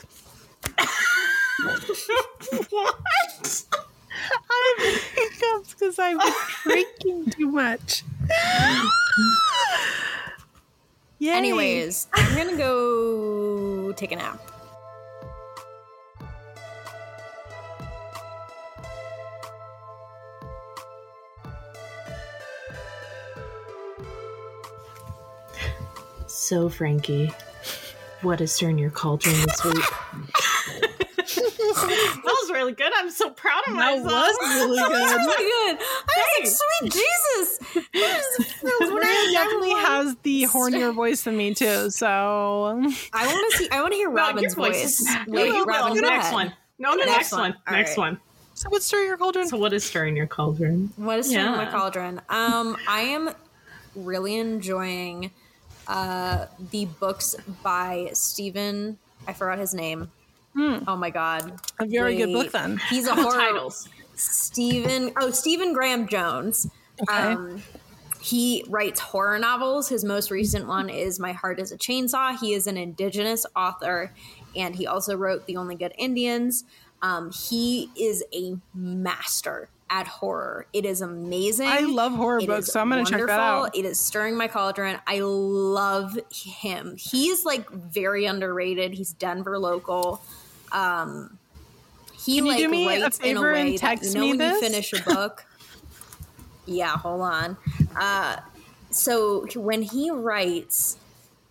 what? 2.69 2.95
I 4.49 4.75
have 4.77 5.01
hiccups 5.13 5.73
because 5.73 5.99
I've 5.99 6.19
been 6.19 6.33
drinking 6.63 7.31
too 7.31 7.47
much. 7.47 8.03
Yay. 11.23 11.31
Anyways, 11.31 12.07
I'm 12.11 12.35
gonna 12.35 12.57
go 12.57 13.93
take 13.93 14.11
a 14.11 14.17
nap. 14.17 14.41
So 26.27 26.67
Frankie, 26.67 27.31
what 28.21 28.41
is 28.41 28.51
stirring 28.51 28.77
your 28.77 28.89
cauldron 28.89 29.33
this 29.45 29.63
week? 29.63 30.33
that 31.88 32.22
was 32.41 32.51
really 32.51 32.73
good. 32.73 32.91
I'm 32.95 33.10
so 33.11 33.30
proud 33.31 33.61
of 33.68 33.73
myself. 33.73 34.03
That 34.03 34.38
myself. 34.41 34.69
was 34.69 34.80
really 34.80 34.99
That's 34.99 35.11
good. 35.14 35.26
really 35.27 35.73
good. 35.76 35.85
I 35.85 36.39
was 36.41 36.60
like, 36.81 36.91
sweet 36.91 36.91
Jesus. 36.93 37.60
That 38.64 38.77
was 38.81 38.89
Maria 38.91 39.31
definitely 39.34 39.72
has 39.72 40.15
the 40.23 40.43
hornier 40.43 40.93
voice 40.93 41.23
than 41.23 41.35
me 41.38 41.53
too. 41.53 41.89
So 41.89 42.07
I 42.07 43.27
want 43.27 43.51
to 43.51 43.57
see. 43.57 43.69
I 43.69 43.81
want 43.81 43.91
to 43.93 43.97
hear 43.97 44.10
No, 44.10 44.15
Robin's 44.15 44.53
voice 44.55 44.99
voice. 44.99 45.15
Wait, 45.27 45.49
No, 45.49 45.60
no, 45.60 45.65
Robin, 45.65 45.95
no, 45.95 46.01
go 46.01 46.07
next 46.07 46.31
one. 46.31 46.53
No, 46.80 46.91
the 46.91 46.97
Next 47.05 47.10
next, 47.10 47.31
one. 47.34 47.41
one. 47.41 47.55
Next 47.72 47.89
right. 47.91 47.97
one. 47.97 48.19
so 48.55 48.69
what's 48.69 48.85
stirring 48.85 49.07
your 49.07 49.18
cauldron? 49.18 49.47
So, 49.47 49.57
what 49.57 49.73
is 49.73 49.84
stirring 49.84 50.15
your 50.18 50.27
cauldron? 50.27 50.91
What 50.95 51.19
is 51.19 51.30
stirring 51.30 51.51
my 51.51 51.65
cauldron? 51.69 52.19
Um, 52.30 52.77
I 52.88 53.01
am 53.01 53.30
really 53.95 54.38
enjoying 54.38 55.31
uh 55.88 56.45
the 56.72 56.85
books 56.85 57.35
by 57.64 58.10
Stephen. 58.14 58.97
I 59.27 59.34
forgot 59.34 59.60
his 59.60 59.73
name. 59.73 60.11
Oh 60.55 60.95
my 60.95 61.09
god! 61.09 61.59
A 61.80 61.85
very 61.85 62.15
good 62.15 62.34
book 62.34 62.51
then. 62.51 62.80
He's 62.89 63.07
a 63.07 63.15
horror. 63.15 63.38
Titles. 63.38 63.89
Stephen. 64.15 65.11
Oh, 65.19 65.31
Stephen 65.31 65.73
Graham 65.73 66.07
Jones. 66.07 66.69
Okay. 67.01 67.13
Um, 67.13 67.63
he 68.21 68.63
writes 68.69 68.99
horror 68.99 69.38
novels. 69.39 69.89
His 69.89 70.05
most 70.05 70.31
recent 70.31 70.67
one 70.67 70.89
is 70.89 71.19
My 71.19 71.34
Heart 71.34 71.59
is 71.59 71.71
a 71.71 71.77
Chainsaw. 71.77 72.39
He 72.39 72.53
is 72.53 72.67
an 72.67 72.77
indigenous 72.77 73.45
author, 73.55 74.13
and 74.55 74.75
he 74.75 74.88
also 74.88 75.17
wrote 75.17 75.45
The 75.45 75.57
Only 75.57 75.75
Good 75.75 75.93
Indians. 75.97 76.63
Um, 77.01 77.31
he 77.31 77.89
is 77.99 78.23
a 78.34 78.55
master 78.73 79.67
at 79.89 80.07
horror. 80.07 80.67
It 80.71 80.85
is 80.85 81.01
amazing. 81.01 81.67
I 81.67 81.80
love 81.80 82.13
horror 82.13 82.39
It 82.39 82.47
books, 82.47 82.67
so 82.67 82.80
I'm 82.80 82.89
gonna 82.89 83.03
check 83.05 83.27
that 83.27 83.39
out. 83.39 83.75
It 83.75 83.84
is 83.84 83.99
stirring 83.99 84.38
my 84.38 84.47
cauldron. 84.47 84.99
I 85.05 85.19
love 85.19 86.17
him. 86.31 86.95
He's 86.97 87.43
like 87.43 87.69
very 87.69 88.25
underrated. 88.25 88.93
He's 88.93 89.11
Denver 89.13 89.59
local. 89.59 90.21
Um, 90.73 91.39
he 92.13 92.37
Can 92.37 92.45
like 92.45 92.57
do 92.57 92.67
me 92.69 93.01
a 93.01 93.03
writes 93.05 93.19
in 93.19 93.37
a 93.37 93.41
favor 93.41 93.51
and 93.53 93.71
way 93.71 93.77
that 93.77 93.79
text 93.79 94.03
you 94.03 94.13
know 94.13 94.21
me 94.21 94.29
when 94.29 94.37
this? 94.39 94.53
you 94.55 94.59
finish 94.59 94.93
a 94.93 94.99
book. 95.13 95.45
yeah, 96.65 96.97
hold 96.97 97.21
on. 97.21 97.57
Uh, 97.95 98.37
so 98.91 99.45
when 99.55 99.81
he 99.81 100.09
writes, 100.11 100.97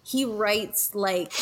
he 0.02 0.24
writes 0.24 0.94
like 0.94 1.32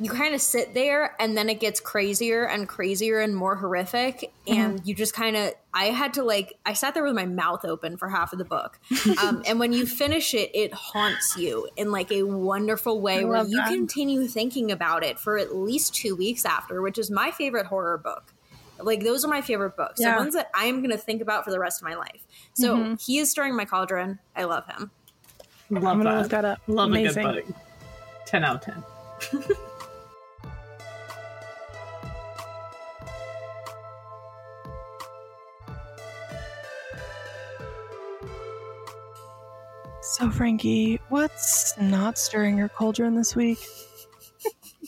you 0.00 0.10
kind 0.10 0.34
of 0.34 0.40
sit 0.40 0.74
there 0.74 1.14
and 1.20 1.36
then 1.36 1.48
it 1.48 1.60
gets 1.60 1.78
crazier 1.78 2.44
and 2.44 2.68
crazier 2.68 3.20
and 3.20 3.34
more 3.36 3.54
horrific 3.56 4.32
Mm-hmm. 4.46 4.60
and 4.60 4.86
you 4.86 4.94
just 4.94 5.14
kind 5.14 5.36
of 5.36 5.52
i 5.72 5.84
had 5.86 6.14
to 6.14 6.22
like 6.22 6.52
i 6.66 6.72
sat 6.74 6.92
there 6.94 7.02
with 7.04 7.14
my 7.14 7.24
mouth 7.24 7.64
open 7.64 7.96
for 7.96 8.08
half 8.10 8.32
of 8.34 8.38
the 8.38 8.44
book 8.44 8.78
um, 9.22 9.42
and 9.46 9.58
when 9.58 9.72
you 9.72 9.86
finish 9.86 10.34
it 10.34 10.50
it 10.54 10.74
haunts 10.74 11.36
you 11.38 11.66
in 11.76 11.90
like 11.92 12.12
a 12.12 12.24
wonderful 12.24 13.00
way 13.00 13.20
I 13.20 13.24
where 13.24 13.38
love 13.38 13.48
you 13.48 13.56
that. 13.56 13.68
continue 13.68 14.26
thinking 14.26 14.70
about 14.70 15.02
it 15.04 15.18
for 15.18 15.38
at 15.38 15.54
least 15.56 15.94
two 15.94 16.14
weeks 16.16 16.44
after 16.44 16.82
which 16.82 16.98
is 16.98 17.10
my 17.10 17.30
favorite 17.30 17.66
horror 17.66 17.96
book 17.96 18.34
like 18.80 19.02
those 19.04 19.24
are 19.24 19.28
my 19.28 19.40
favorite 19.40 19.76
books 19.76 20.00
Yeah. 20.00 20.14
the 20.16 20.18
ones 20.20 20.34
that 20.34 20.50
i'm 20.54 20.78
going 20.80 20.90
to 20.90 20.98
think 20.98 21.22
about 21.22 21.44
for 21.44 21.50
the 21.52 21.58
rest 21.60 21.80
of 21.80 21.88
my 21.88 21.94
life 21.94 22.26
so 22.52 22.76
Mm-hmm. 22.76 22.94
he 23.00 23.18
is 23.18 23.30
stirring 23.30 23.56
my 23.56 23.64
cauldron 23.64 24.18
i 24.36 24.44
love 24.44 24.66
him 24.66 24.90
Love 25.70 25.84
I'm 25.84 25.96
gonna 25.98 26.10
that. 26.16 26.20
look 26.22 26.30
that 26.32 26.44
up. 26.44 26.58
Love 26.66 26.90
Amazing. 26.90 27.26
a 27.26 27.32
good 27.32 27.46
book. 27.46 27.56
10 28.26 28.44
out 28.44 28.68
of 28.68 28.74
10. 29.32 29.44
So 40.14 40.30
Frankie, 40.30 41.00
what's 41.08 41.76
not 41.76 42.18
stirring 42.18 42.56
your 42.56 42.68
cauldron 42.68 43.16
this 43.16 43.34
week? 43.34 43.58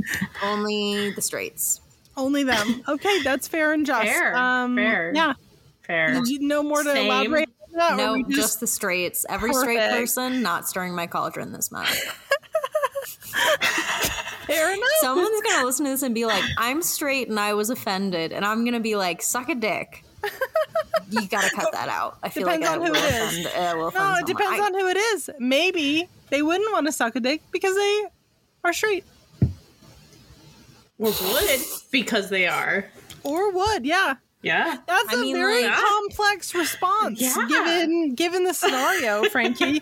only 0.43 1.11
the 1.11 1.21
straights 1.21 1.79
Only 2.17 2.43
them. 2.43 2.83
Okay, 2.89 3.21
that's 3.23 3.47
fair 3.47 3.71
and 3.71 3.85
just. 3.85 4.03
Fair, 4.05 4.35
Um, 4.35 4.75
fair. 4.75 5.13
Yeah. 5.15 5.33
Fair. 5.87 6.13
Did 6.13 6.27
you 6.27 6.39
know 6.39 6.61
more 6.61 6.83
to 6.83 6.91
Same. 6.91 7.05
elaborate 7.05 7.49
on 7.71 7.77
that? 7.77 7.95
No, 7.95 8.13
we 8.15 8.23
just, 8.35 8.59
the 8.59 8.67
straights. 8.67 9.25
Every 9.29 9.53
straight 9.53 9.79
person 9.79 10.41
not 10.41 10.67
stirring 10.67 10.93
my 10.93 11.07
cauldron 11.07 11.53
this 11.53 11.71
month. 11.71 11.89
fair 14.45 14.73
enough. 14.73 14.89
Someone's 15.01 15.41
gonna 15.41 15.65
listen 15.65 15.85
to 15.85 15.91
this 15.91 16.01
and 16.03 16.13
be 16.15 16.25
like, 16.25 16.43
"I'm 16.57 16.81
straight 16.81 17.29
and 17.29 17.39
I 17.39 17.53
was 17.53 17.69
offended," 17.69 18.31
and 18.33 18.43
I'm 18.45 18.65
gonna 18.65 18.79
be 18.79 18.95
like, 18.95 19.21
"Suck 19.21 19.49
a 19.49 19.55
dick." 19.55 20.03
You 21.09 21.27
gotta 21.27 21.49
cut 21.55 21.71
that 21.73 21.89
out. 21.89 22.17
I 22.23 22.29
feel 22.29 22.45
Depends 22.45 22.65
like 22.65 22.71
I 22.71 22.73
on 22.75 22.79
will 22.81 22.87
who 22.87 22.93
it 22.95 23.13
is. 23.13 23.45
offend. 23.45 23.77
Will 23.79 23.87
offend 23.87 24.03
no, 24.03 24.11
it 24.13 24.15
someone. 24.15 24.25
depends 24.25 24.59
I- 24.61 24.65
on 24.65 24.73
who 24.73 24.87
it 24.87 24.97
is. 24.97 25.29
Maybe 25.39 26.07
they 26.29 26.41
wouldn't 26.41 26.71
want 26.71 26.85
to 26.87 26.91
suck 26.91 27.15
a 27.15 27.19
dick 27.19 27.41
because 27.51 27.75
they 27.75 28.03
are 28.63 28.73
straight. 28.73 29.03
Or 30.99 31.11
would, 31.11 31.59
because 31.91 32.29
they 32.29 32.47
are. 32.47 32.85
Or 33.23 33.51
would, 33.51 33.85
yeah. 33.85 34.15
Yeah. 34.43 34.77
That's 34.87 35.13
I 35.13 35.17
a 35.17 35.21
mean, 35.21 35.35
very 35.35 35.63
like- 35.63 35.73
complex 35.73 36.53
response 36.53 37.19
Yeah. 37.21 37.47
given 37.47 38.13
given 38.13 38.43
the 38.43 38.53
scenario, 38.53 39.23
Frankie. 39.31 39.81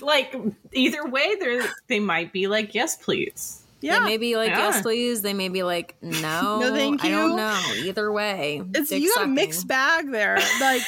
Like, 0.00 0.34
either 0.72 1.04
way, 1.06 1.34
they're, 1.40 1.64
they 1.88 1.98
might 2.00 2.32
be 2.32 2.46
like, 2.46 2.74
yes, 2.74 2.96
please. 2.96 3.62
Yeah. 3.80 4.00
They 4.00 4.04
may 4.06 4.16
be 4.16 4.36
like, 4.36 4.48
Yeah. 4.50 4.58
"Yes, 4.58 4.82
please." 4.82 5.22
They 5.22 5.34
may 5.34 5.48
be 5.48 5.62
like, 5.62 5.94
"No, 6.02 6.58
No, 6.60 6.74
thank 6.74 7.04
you. 7.04 7.10
I 7.10 7.12
don't 7.12 7.30
you. 7.30 7.36
know." 7.36 7.62
Either 7.88 8.10
way, 8.10 8.60
it's 8.74 8.90
you 8.90 9.14
got 9.14 9.26
a 9.26 9.28
mixed 9.28 9.68
bag 9.68 10.10
there. 10.10 10.36
Like 10.60 10.82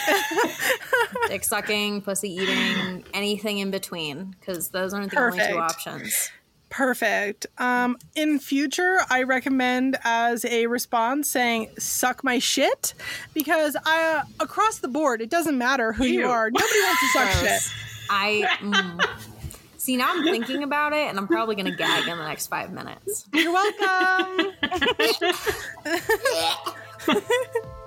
dick 1.28 1.44
sucking, 1.44 2.02
pussy 2.02 2.30
eating, 2.32 3.04
anything 3.14 3.58
in 3.58 3.70
between, 3.70 4.34
because 4.40 4.70
those 4.70 4.92
aren't 4.92 5.12
the 5.12 5.20
only 5.20 5.38
two 5.38 5.56
options. 5.56 6.32
Perfect. 6.70 7.46
Um, 7.58 7.98
in 8.14 8.38
future, 8.38 9.00
I 9.10 9.24
recommend 9.24 9.98
as 10.04 10.44
a 10.44 10.68
response 10.68 11.28
saying 11.28 11.68
"suck 11.78 12.22
my 12.22 12.38
shit" 12.38 12.94
because 13.34 13.76
I 13.84 14.22
across 14.38 14.78
the 14.78 14.88
board 14.88 15.20
it 15.20 15.30
doesn't 15.30 15.58
matter 15.58 15.92
who 15.92 16.04
you 16.04 16.28
are. 16.28 16.48
Nobody 16.48 16.80
wants 16.80 17.00
to 17.00 17.06
suck 17.08 17.30
shit. 17.32 17.60
I 18.08 18.56
mm. 18.60 19.08
see 19.78 19.96
now. 19.96 20.10
I'm 20.10 20.22
thinking 20.22 20.62
about 20.62 20.92
it, 20.92 21.08
and 21.08 21.18
I'm 21.18 21.26
probably 21.26 21.56
gonna 21.56 21.74
gag 21.74 22.06
in 22.06 22.16
the 22.16 22.24
next 22.24 22.46
five 22.46 22.72
minutes. 22.72 23.28
You're 23.34 23.52
welcome. 23.52 24.52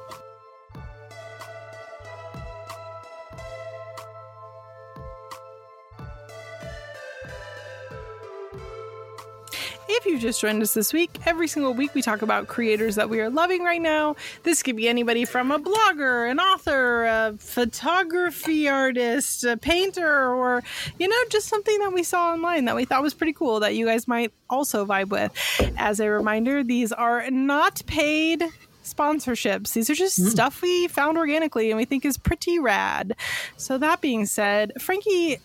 If 9.96 10.08
you 10.08 10.18
just 10.18 10.42
joined 10.42 10.64
us 10.64 10.74
this 10.74 10.92
week, 10.92 11.12
every 11.28 11.48
single 11.48 11.76
week 11.76 11.94
we 11.94 12.02
talk 12.02 12.24
about 12.24 12.48
creators 12.48 12.96
that 12.96 13.12
we 13.12 13.22
are 13.22 13.30
loving 13.30 13.62
right 13.62 13.82
now. 13.82 14.16
This 14.42 14.64
could 14.64 14.76
be 14.76 14.90
anybody 14.90 15.24
from 15.24 15.52
a 15.52 15.60
blogger, 15.60 16.30
an 16.30 16.40
author, 16.40 17.06
a 17.06 17.36
photography 17.38 18.68
artist, 18.68 19.44
a 19.44 19.56
painter, 19.56 20.34
or, 20.34 20.64
you 20.98 21.08
know, 21.08 21.16
just 21.30 21.48
something 21.48 21.78
that 21.78 21.94
we 21.94 22.02
saw 22.02 22.32
online 22.32 22.66
that 22.66 22.76
we 22.76 22.86
thought 22.86 23.04
was 23.04 23.14
pretty 23.14 23.34
cool 23.34 23.60
that 23.60 23.76
you 23.76 23.86
guys 23.86 24.08
might 24.08 24.34
also 24.50 24.84
vibe 24.84 25.10
with. 25.10 25.32
As 25.78 26.00
a 26.00 26.10
reminder, 26.10 26.64
these 26.64 26.92
are 26.92 27.30
not 27.30 27.84
paid 27.86 28.44
sponsorships. 28.84 29.74
These 29.74 29.92
are 29.92 29.96
just 29.96 30.26
stuff 30.26 30.64
we 30.64 30.88
found 30.88 31.20
organically 31.20 31.70
and 31.70 31.78
we 31.78 31.86
think 31.86 32.04
is 32.04 32.18
pretty 32.18 32.58
rad. 32.58 33.16
So, 33.58 33.78
that 33.78 34.02
being 34.02 34.26
said, 34.26 34.74
Frankie, 34.82 35.38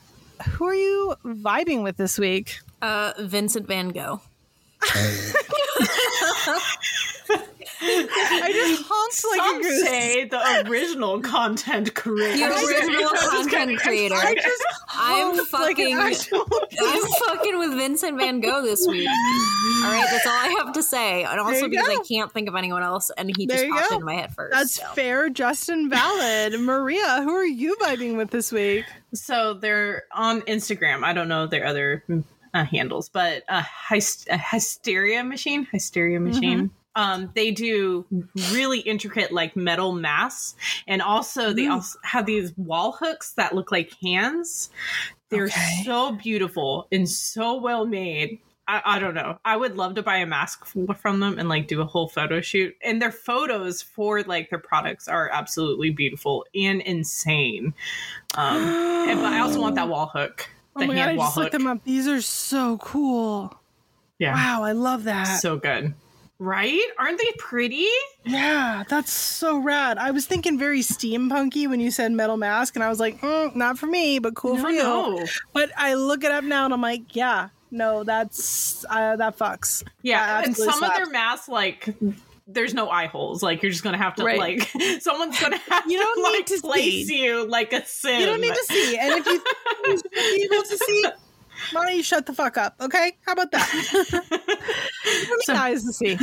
who 0.53 0.65
are 0.65 0.75
you 0.75 1.17
vibing 1.23 1.83
with 1.83 1.99
this 1.99 2.19
week? 2.19 2.61
Uh, 2.81 3.13
Vincent 3.19 3.67
Van 3.67 3.91
Gogh. 3.91 4.23
I 7.81 8.53
just 8.53 8.83
honked 8.89 9.25
like 9.31 9.41
Some 9.41 9.61
a 9.61 9.63
goose. 9.63 9.85
say 9.85 10.25
the 10.25 10.65
original 10.69 11.21
content 11.21 11.95
creator. 11.95 12.37
The 12.49 12.67
original 12.67 13.11
content 13.31 13.79
creator. 13.81 14.15
I 14.17 14.35
just 14.35 14.63
I'm 14.89 15.37
honked 15.37 15.53
like 15.53 15.77
fucking. 15.77 15.97
I'm 15.97 17.03
fucking 17.27 17.59
with 17.59 17.75
Vincent 17.75 18.19
Van 18.19 18.41
Gogh 18.41 18.63
this 18.63 18.87
week. 18.87 19.09
All 19.09 19.93
right, 19.93 20.07
that's 20.11 20.27
all 20.27 20.33
I 20.33 20.57
have 20.65 20.73
to 20.75 20.83
say. 20.83 21.25
And 21.25 21.39
also 21.41 21.69
because 21.69 21.87
go. 21.87 21.93
I 22.01 22.05
can't 22.09 22.33
think 22.33 22.49
of 22.49 22.57
anyone 22.57 22.83
else, 22.83 23.11
and 23.17 23.31
he 23.37 23.47
There 23.47 23.59
just 23.59 23.71
popped 23.71 23.91
go. 23.91 23.95
into 23.97 24.07
my 24.07 24.15
head 24.15 24.35
first. 24.35 24.53
That's 24.55 24.75
so. 24.75 24.87
fair, 24.95 25.29
Justin. 25.29 25.81
and 25.81 25.91
valid. 25.91 26.61
Maria, 26.61 27.23
who 27.23 27.31
are 27.31 27.45
you 27.47 27.77
vibing 27.81 28.17
with 28.17 28.31
this 28.31 28.51
week? 28.51 28.85
So 29.15 29.55
they're 29.55 30.05
on 30.13 30.41
Instagram. 30.43 31.05
I 31.05 31.13
don't 31.13 31.29
know 31.29 31.47
their 31.47 31.67
other 31.67 32.03
uh, 32.55 32.65
handles, 32.65 33.09
but 33.09 33.43
uh, 33.49 33.63
Hys- 33.63 34.27
a 34.31 34.39
hysteria 34.39 35.23
machine, 35.25 35.67
hysteria 35.71 36.21
machine. 36.21 36.71
Um, 36.97 37.31
they 37.35 37.53
do 37.53 38.05
really 38.51 38.81
intricate 38.81 39.31
like 39.31 39.55
metal 39.55 39.93
masks, 39.93 40.57
and 40.89 41.01
also 41.01 41.53
they 41.53 41.69
also 41.69 41.99
have 42.03 42.27
these 42.27 42.57
wall 42.57 42.93
hooks 42.93 43.35
that 43.35 43.55
look 43.55 43.71
like 43.71 43.93
hands. 44.03 44.71
They're 45.29 45.45
Okay. 45.45 45.83
so 45.85 46.13
beautiful 46.13 46.89
and 46.91 47.09
so 47.09 47.61
well 47.61 47.87
made. 47.87 48.41
I, 48.67 48.83
I 48.85 48.99
don't 48.99 49.15
know. 49.15 49.39
I 49.45 49.57
would 49.57 49.77
love 49.77 49.95
to 49.95 50.03
buy 50.03 50.17
a 50.17 50.27
mask 50.27 50.67
from 50.97 51.21
them 51.21 51.39
and 51.39 51.49
like 51.49 51.69
do 51.69 51.81
a 51.81 51.87
whole 51.87 52.09
photo 52.09 52.41
shoot. 52.41 52.75
And 52.83 53.01
their 53.01 53.13
photos 53.13 53.81
for 53.81 54.23
like 54.25 54.51
their 54.51 54.59
products 54.59 55.07
are 55.09 55.31
absolutely 55.33 55.91
beautiful 55.91 56.45
and 56.55 56.83
insane. 56.83 57.73
Um, 58.35 58.63
and, 58.63 59.21
but 59.21 59.33
I 59.33 59.39
also 59.41 59.61
want 59.61 59.75
that 59.77 59.89
wall 59.89 60.11
hook, 60.13 60.49
Oh 60.79 60.87
my 60.87 60.95
god, 60.95 61.09
I 61.09 61.17
just 61.17 61.35
hook. 61.35 61.37
looked 61.45 61.53
them 61.53 61.67
up. 61.67 61.85
These 61.85 62.07
are 62.09 62.21
so 62.23 62.79
cool. 62.79 63.55
Yeah, 64.19 64.35
Wow, 64.35 64.65
I 64.65 64.73
love 64.73 65.05
that. 65.05 65.41
so 65.41 65.57
good. 65.57 65.95
Right? 66.41 66.81
Aren't 66.99 67.19
they 67.19 67.33
pretty? 67.39 67.87
yeah, 68.25 68.85
that's 68.89 69.11
so 69.13 69.59
rad. 69.59 69.99
I 69.99 70.13
was 70.13 70.25
thinking 70.27 70.57
very 70.59 70.81
steampunky 70.81 71.69
when 71.69 71.81
you 71.81 71.91
said 71.91 72.13
metal 72.13 72.37
mask, 72.37 72.77
and 72.77 72.85
I 72.85 72.89
was 72.89 73.01
like, 73.01 73.21
mm, 73.21 73.55
not 73.57 73.77
for 73.79 73.87
me, 73.87 74.19
but 74.21 74.35
cool 74.37 74.57
for 74.57 74.71
you. 74.71 74.83
no. 74.83 75.27
But 75.53 75.71
I 75.77 75.95
look 75.95 76.23
it 76.23 76.31
up 76.31 76.45
now, 76.45 76.65
and 76.65 76.73
I'm 76.73 76.81
like, 76.81 77.17
yeah, 77.17 77.49
no, 77.73 78.05
that's 78.05 78.85
uh, 78.89 79.17
that 79.17 79.37
fucks. 79.37 79.83
Yeah, 80.03 80.25
That 80.41 80.47
and 80.47 80.57
some 80.57 80.81
of 80.83 80.95
their 80.97 81.07
masks 81.11 81.49
like 81.49 81.93
there's 82.49 82.73
no 82.75 82.89
eye 82.89 83.07
holes. 83.07 83.43
Like 83.43 83.63
you're 83.63 83.71
just 83.71 83.85
gonna 83.85 83.99
have 83.99 84.15
to 84.17 84.25
Right. 84.25 84.39
like 84.39 84.63
someone's 85.01 85.39
gonna 85.41 85.59
have 85.69 85.85
You 85.91 85.99
don't 85.99 86.17
to 86.17 86.23
need 86.33 86.37
like 86.39 86.47
to 86.47 86.61
place 86.61 87.07
see. 87.07 87.23
you 87.25 87.47
like 87.49 87.73
a 87.73 87.85
sim. 87.85 88.21
You 88.21 88.27
don't 88.27 88.41
need 88.41 88.55
to 88.55 88.65
see, 88.65 88.97
and 88.99 89.13
if 89.15 89.27
you 89.27 89.33
you 89.85 89.97
should 89.99 90.11
be 90.11 90.49
able 90.53 90.63
to 90.65 90.79
see, 90.79 91.05
why 91.73 91.87
don't 91.87 91.97
you 91.97 92.03
shut 92.03 92.27
the 92.27 92.33
fuck 92.33 92.57
up? 92.57 92.75
Okay, 92.81 93.17
how 93.27 93.33
about 93.33 93.51
that? 93.53 94.19
you 95.05 95.27
don't 95.27 95.43
So- 95.45 95.55
eyes 95.55 95.85
to 95.85 95.93
see. 95.93 96.19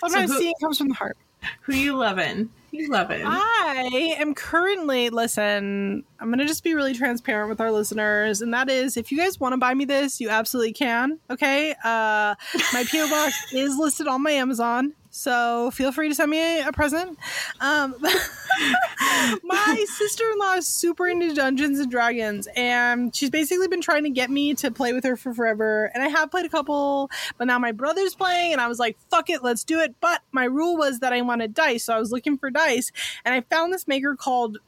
Sometimes 0.00 0.32
who- 0.32 0.38
seeing 0.38 0.54
comes 0.60 0.78
from 0.78 0.88
the 0.88 0.94
heart. 0.94 1.16
Who 1.62 1.74
you 1.74 1.96
loving? 1.96 2.50
You 2.70 2.88
loving? 2.88 3.22
I 3.26 4.14
am 4.18 4.32
currently, 4.32 5.10
listen, 5.10 6.04
I'm 6.20 6.28
going 6.28 6.38
to 6.38 6.46
just 6.46 6.62
be 6.62 6.72
really 6.74 6.94
transparent 6.94 7.50
with 7.50 7.60
our 7.60 7.72
listeners. 7.72 8.40
And 8.42 8.54
that 8.54 8.70
is, 8.70 8.96
if 8.96 9.10
you 9.10 9.18
guys 9.18 9.40
want 9.40 9.52
to 9.52 9.56
buy 9.56 9.74
me 9.74 9.84
this, 9.84 10.20
you 10.20 10.30
absolutely 10.30 10.72
can. 10.72 11.18
Okay. 11.30 11.72
Uh, 11.84 12.36
my 12.72 12.84
P.O. 12.88 13.10
box 13.10 13.52
is 13.52 13.76
listed 13.76 14.06
on 14.06 14.22
my 14.22 14.30
Amazon. 14.30 14.92
So 15.14 15.70
feel 15.72 15.92
free 15.92 16.08
to 16.08 16.14
send 16.14 16.30
me 16.30 16.60
a, 16.60 16.68
a 16.68 16.72
present. 16.72 17.18
Um, 17.60 17.94
my 19.44 19.84
sister 19.98 20.24
in 20.32 20.38
law 20.38 20.54
is 20.54 20.66
super 20.66 21.06
into 21.06 21.34
Dungeons 21.34 21.78
and 21.78 21.90
Dragons, 21.90 22.48
and 22.56 23.14
she's 23.14 23.28
basically 23.28 23.68
been 23.68 23.82
trying 23.82 24.04
to 24.04 24.10
get 24.10 24.30
me 24.30 24.54
to 24.54 24.70
play 24.70 24.94
with 24.94 25.04
her 25.04 25.14
for 25.18 25.34
forever. 25.34 25.90
And 25.92 26.02
I 26.02 26.08
have 26.08 26.30
played 26.30 26.46
a 26.46 26.48
couple, 26.48 27.10
but 27.36 27.46
now 27.46 27.58
my 27.58 27.72
brother's 27.72 28.14
playing, 28.14 28.52
and 28.52 28.60
I 28.60 28.68
was 28.68 28.78
like, 28.78 28.96
fuck 29.10 29.28
it, 29.28 29.44
let's 29.44 29.64
do 29.64 29.80
it. 29.80 29.94
But 30.00 30.22
my 30.32 30.44
rule 30.44 30.78
was 30.78 31.00
that 31.00 31.12
I 31.12 31.20
wanted 31.20 31.52
dice, 31.52 31.84
so 31.84 31.94
I 31.94 31.98
was 31.98 32.10
looking 32.10 32.38
for 32.38 32.50
dice, 32.50 32.90
and 33.26 33.34
I 33.34 33.42
found 33.42 33.70
this 33.70 33.86
maker 33.86 34.16
called 34.16 34.58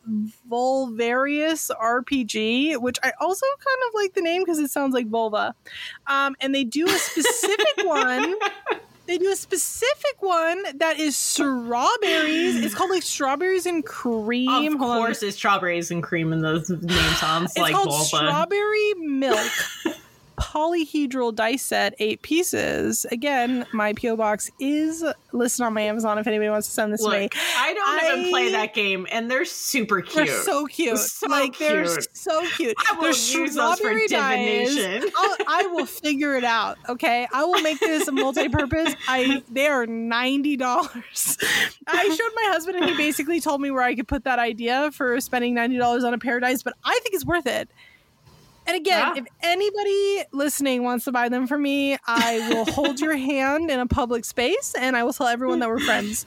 Vulvarious 0.51 1.71
RPG, 1.71 2.83
which 2.83 2.99
I 3.03 3.13
also 3.19 3.47
kind 3.59 3.79
of 3.89 3.95
like 3.95 4.13
the 4.13 4.21
name 4.21 4.43
because 4.43 4.59
it 4.59 4.71
sounds 4.71 4.93
like 4.93 5.09
vulva. 5.09 5.55
Um, 6.07 6.37
and 6.43 6.55
they 6.55 6.65
do 6.65 6.87
a 6.87 6.99
specific 6.99 7.67
one. 7.85 8.35
They 9.07 9.19
do 9.19 9.31
a 9.31 9.37
specific 9.37 10.21
one 10.21 10.63
that 10.79 10.99
is 10.99 11.17
strawberries. 11.17 12.57
It's 12.65 12.75
called 12.75 12.91
like 12.91 13.03
strawberries 13.03 13.67
and 13.67 13.85
cream. 13.85 14.49
of 14.49 14.79
Hold 14.79 14.91
on. 14.93 14.99
course, 14.99 15.23
it's 15.23 15.37
strawberries 15.37 15.91
and 15.91 16.03
cream, 16.03 16.33
in 16.33 16.41
those 16.41 16.71
name 16.71 16.89
sounds 17.17 17.51
It's 17.51 17.59
like 17.59 17.75
called 17.75 17.93
strawberry 18.07 18.95
milk 18.95 19.51
polyhedral 20.39 21.35
dice 21.35 21.65
set, 21.65 21.95
eight 21.99 22.23
pieces. 22.23 23.05
Again, 23.11 23.67
my 23.73 23.93
PO 23.93 24.17
box 24.17 24.51
is 24.59 25.05
listed 25.33 25.65
on 25.65 25.75
my 25.75 25.83
Amazon 25.83 26.19
if 26.19 26.27
anybody 26.27 26.51
wants 26.51 26.69
to 26.69 26.73
send 26.75 26.93
this 26.93 27.03
to 27.03 27.11
me. 27.11 27.29
I 27.57 27.75
don't 27.75 28.19
even 28.19 28.31
play 28.31 28.53
that 28.53 28.75
game, 28.75 29.07
and 29.11 29.31
they're 29.31 29.45
super 29.45 30.01
cute. 30.01 30.27
They're 30.27 30.43
so 30.43 30.67
cute. 30.67 30.99
So 30.99 31.27
like 31.29 31.59
they're 31.59 31.87
so 32.13 32.47
cute. 32.51 32.75
I 32.79 32.95
will 32.95 33.03
They're 33.03 33.41
use 33.41 33.55
those 33.55 33.81
for 33.81 33.95
divination. 33.95 35.11
I'll, 35.17 35.37
I 35.49 35.67
will 35.73 35.87
figure 35.87 36.37
it 36.37 36.45
out. 36.45 36.79
Okay, 36.89 37.27
I 37.33 37.45
will 37.45 37.61
make 37.61 37.81
this 37.81 38.09
a 38.09 38.13
multi-purpose. 38.13 38.95
I 39.09 39.43
they 39.51 39.67
are 39.67 39.87
ninety 39.87 40.57
dollars. 40.57 41.39
I 41.87 42.09
showed 42.09 42.33
my 42.35 42.53
husband, 42.53 42.77
and 42.79 42.91
he 42.91 42.97
basically 42.97 43.41
told 43.41 43.61
me 43.61 43.71
where 43.71 43.83
I 43.83 43.95
could 43.95 44.09
put 44.09 44.25
that 44.25 44.39
idea 44.39 44.91
for 44.93 45.21
spending 45.21 45.55
ninety 45.55 45.79
dollars 45.79 46.05
on 46.05 46.15
a 46.15 46.19
paradise. 46.19 46.63
But 46.63 46.75
I 46.85 46.99
think 47.03 47.15
it's 47.15 47.25
worth 47.25 47.47
it. 47.47 47.69
And 48.67 48.77
again, 48.77 49.13
Yeah. 49.17 49.23
if 49.23 49.27
anybody 49.43 50.25
listening 50.33 50.83
wants 50.85 51.05
to 51.05 51.13
buy 51.13 51.29
them 51.29 51.47
for 51.47 51.59
me, 51.59 51.97
I 52.07 52.49
will 52.51 52.65
hold 52.73 53.01
your 53.01 53.17
hand 53.17 53.71
in 53.71 53.79
a 53.81 53.87
public 53.87 54.25
space, 54.25 54.75
and 54.79 54.97
I 54.97 55.05
will 55.05 55.13
tell 55.13 55.27
everyone 55.27 55.59
that 55.61 55.69
we're 55.69 55.81
friends. 55.81 56.27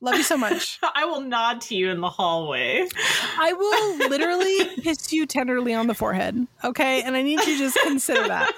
Love 0.00 0.14
you 0.14 0.22
so 0.22 0.36
much. 0.36 0.78
I 0.94 1.04
will 1.06 1.20
nod 1.22 1.60
to 1.62 1.74
you 1.74 1.90
in 1.90 2.00
the 2.00 2.08
hallway. 2.08 2.86
I 3.38 3.52
will 3.52 4.08
literally 4.08 4.76
kiss 4.82 5.12
you 5.12 5.26
tenderly 5.26 5.74
on 5.74 5.88
the 5.88 5.94
forehead. 5.94 6.46
Okay. 6.62 7.02
And 7.02 7.16
I 7.16 7.22
need 7.22 7.40
you 7.40 7.54
to 7.54 7.58
just 7.58 7.78
consider 7.82 8.28
that. 8.28 8.52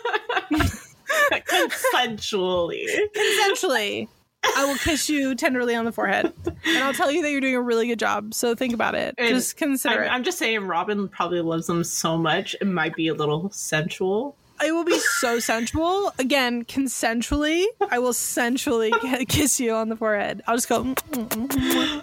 Consensually. 1.30 2.86
Consensually, 3.16 4.08
I 4.44 4.64
will 4.64 4.76
kiss 4.76 5.08
you 5.08 5.34
tenderly 5.34 5.74
on 5.74 5.84
the 5.84 5.92
forehead. 5.92 6.32
And 6.46 6.84
I'll 6.84 6.92
tell 6.92 7.10
you 7.10 7.22
that 7.22 7.30
you're 7.30 7.40
doing 7.40 7.56
a 7.56 7.60
really 7.60 7.86
good 7.86 7.98
job. 7.98 8.34
So 8.34 8.54
think 8.54 8.74
about 8.74 8.94
it. 8.94 9.14
And 9.18 9.28
just 9.28 9.56
consider 9.56 10.00
I'm, 10.00 10.02
it. 10.02 10.08
I'm 10.08 10.24
just 10.24 10.38
saying, 10.38 10.66
Robin 10.66 11.08
probably 11.08 11.40
loves 11.40 11.66
them 11.66 11.84
so 11.84 12.16
much. 12.16 12.56
It 12.60 12.66
might 12.66 12.94
be 12.94 13.08
a 13.08 13.14
little 13.14 13.50
sensual. 13.50 14.36
It 14.64 14.72
will 14.72 14.84
be 14.84 14.98
so 14.98 15.38
sensual. 15.38 16.12
Again, 16.18 16.64
consensually, 16.64 17.64
I 17.90 17.98
will 17.98 18.12
sensually 18.12 18.92
kiss 19.28 19.58
you 19.58 19.72
on 19.72 19.88
the 19.88 19.96
forehead. 19.96 20.42
I'll 20.46 20.56
just 20.56 20.68
go. 20.68 20.84
Mm, 20.84 20.94
mm, 21.28 22.02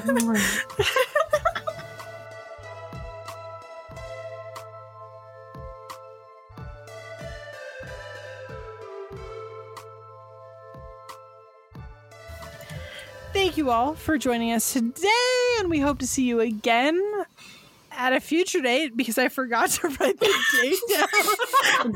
mm, 0.00 1.62
Thank 13.32 13.56
you 13.56 13.70
all 13.70 13.94
for 13.94 14.18
joining 14.18 14.52
us 14.52 14.72
today, 14.72 15.08
and 15.60 15.70
we 15.70 15.78
hope 15.80 15.98
to 16.00 16.06
see 16.06 16.24
you 16.24 16.40
again 16.40 17.00
at 17.90 18.12
a 18.12 18.20
future 18.20 18.60
date 18.60 18.96
because 18.96 19.16
I 19.18 19.28
forgot 19.28 19.70
to 19.70 19.88
write 20.00 20.18
the 20.20 20.32
date 20.60 20.78
down. 20.90 21.94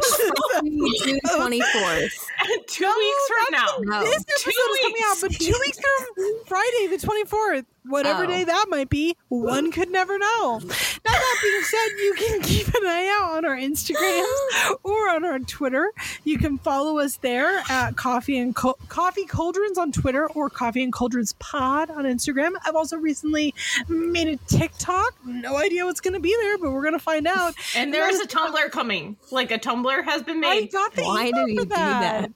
June 1.05 1.21
twenty 1.37 1.61
fourth. 1.61 2.31
Two 2.69 2.85
weeks 2.99 3.29
from 3.29 3.53
now. 3.53 3.67
No. 3.81 4.01
This 4.05 4.25
Two 4.39 4.51
episode 4.51 4.73
is 4.73 4.79
coming 4.83 5.03
out, 5.07 5.17
but 5.21 5.33
two 5.33 5.55
weeks 5.61 5.79
from 5.79 6.45
Friday, 6.47 6.87
the 6.89 6.99
24th, 6.99 7.65
whatever 7.85 8.25
Oh. 8.25 8.27
day 8.27 8.45
that 8.45 8.67
might 8.69 8.89
be, 8.89 9.17
one 9.29 9.71
could 9.73 9.91
never 9.91 10.19
know. 10.19 10.61
Now, 11.07 11.16
that 11.37 11.43
being 11.43 11.63
said, 11.63 11.87
you 12.03 12.15
can 12.15 12.41
keep 12.43 12.69
an 12.69 12.87
eye 12.87 13.19
out 13.21 13.37
on 13.39 13.45
our 13.45 13.57
Instagrams 13.57 14.77
or 14.83 15.09
on 15.11 15.25
our 15.25 15.39
Twitter. 15.41 15.93
You 16.25 16.39
can 16.39 16.59
follow 16.59 16.99
us 16.99 17.17
there 17.19 17.63
at 17.69 17.97
Coffee 17.97 18.39
and 18.39 18.55
Co- 18.55 18.79
Coffee 18.89 19.25
Cauldrons 19.27 19.79
on 19.79 19.93
Twitter 19.93 20.29
or 20.31 20.51
Coffee 20.51 20.83
and 20.83 20.93
Cauldrons 20.93 21.35
Pod 21.39 21.91
on 21.91 22.05
Instagram. 22.05 22.53
I've 22.65 22.77
also 22.77 22.97
recently 22.97 23.55
made 23.89 24.29
a 24.29 24.37
TikTok. 24.49 25.15
No 25.25 25.57
idea 25.57 25.85
what's 25.85 26.01
going 26.01 26.15
to 26.15 26.21
be 26.21 26.35
there, 26.43 26.59
but 26.59 26.73
we're 26.73 26.83
going 26.83 26.95
to 26.95 26.99
find 26.99 27.27
out. 27.27 27.55
And 27.75 27.93
there 27.93 28.09
is 28.11 28.21
a 28.21 28.27
Tumblr 28.27 28.71
coming. 28.71 29.17
Like 29.31 29.51
a 29.51 29.59
Tumblr 29.59 30.05
has 30.05 30.23
been 30.23 30.39
I 30.39 30.41
made. 30.61 30.73
got 30.73 30.95
the 30.95 31.03
Why 31.03 31.29
email 31.29 31.47
did 31.47 31.53
you 31.55 31.59
for 31.61 31.65
do 31.65 31.69
that? 31.71 32.31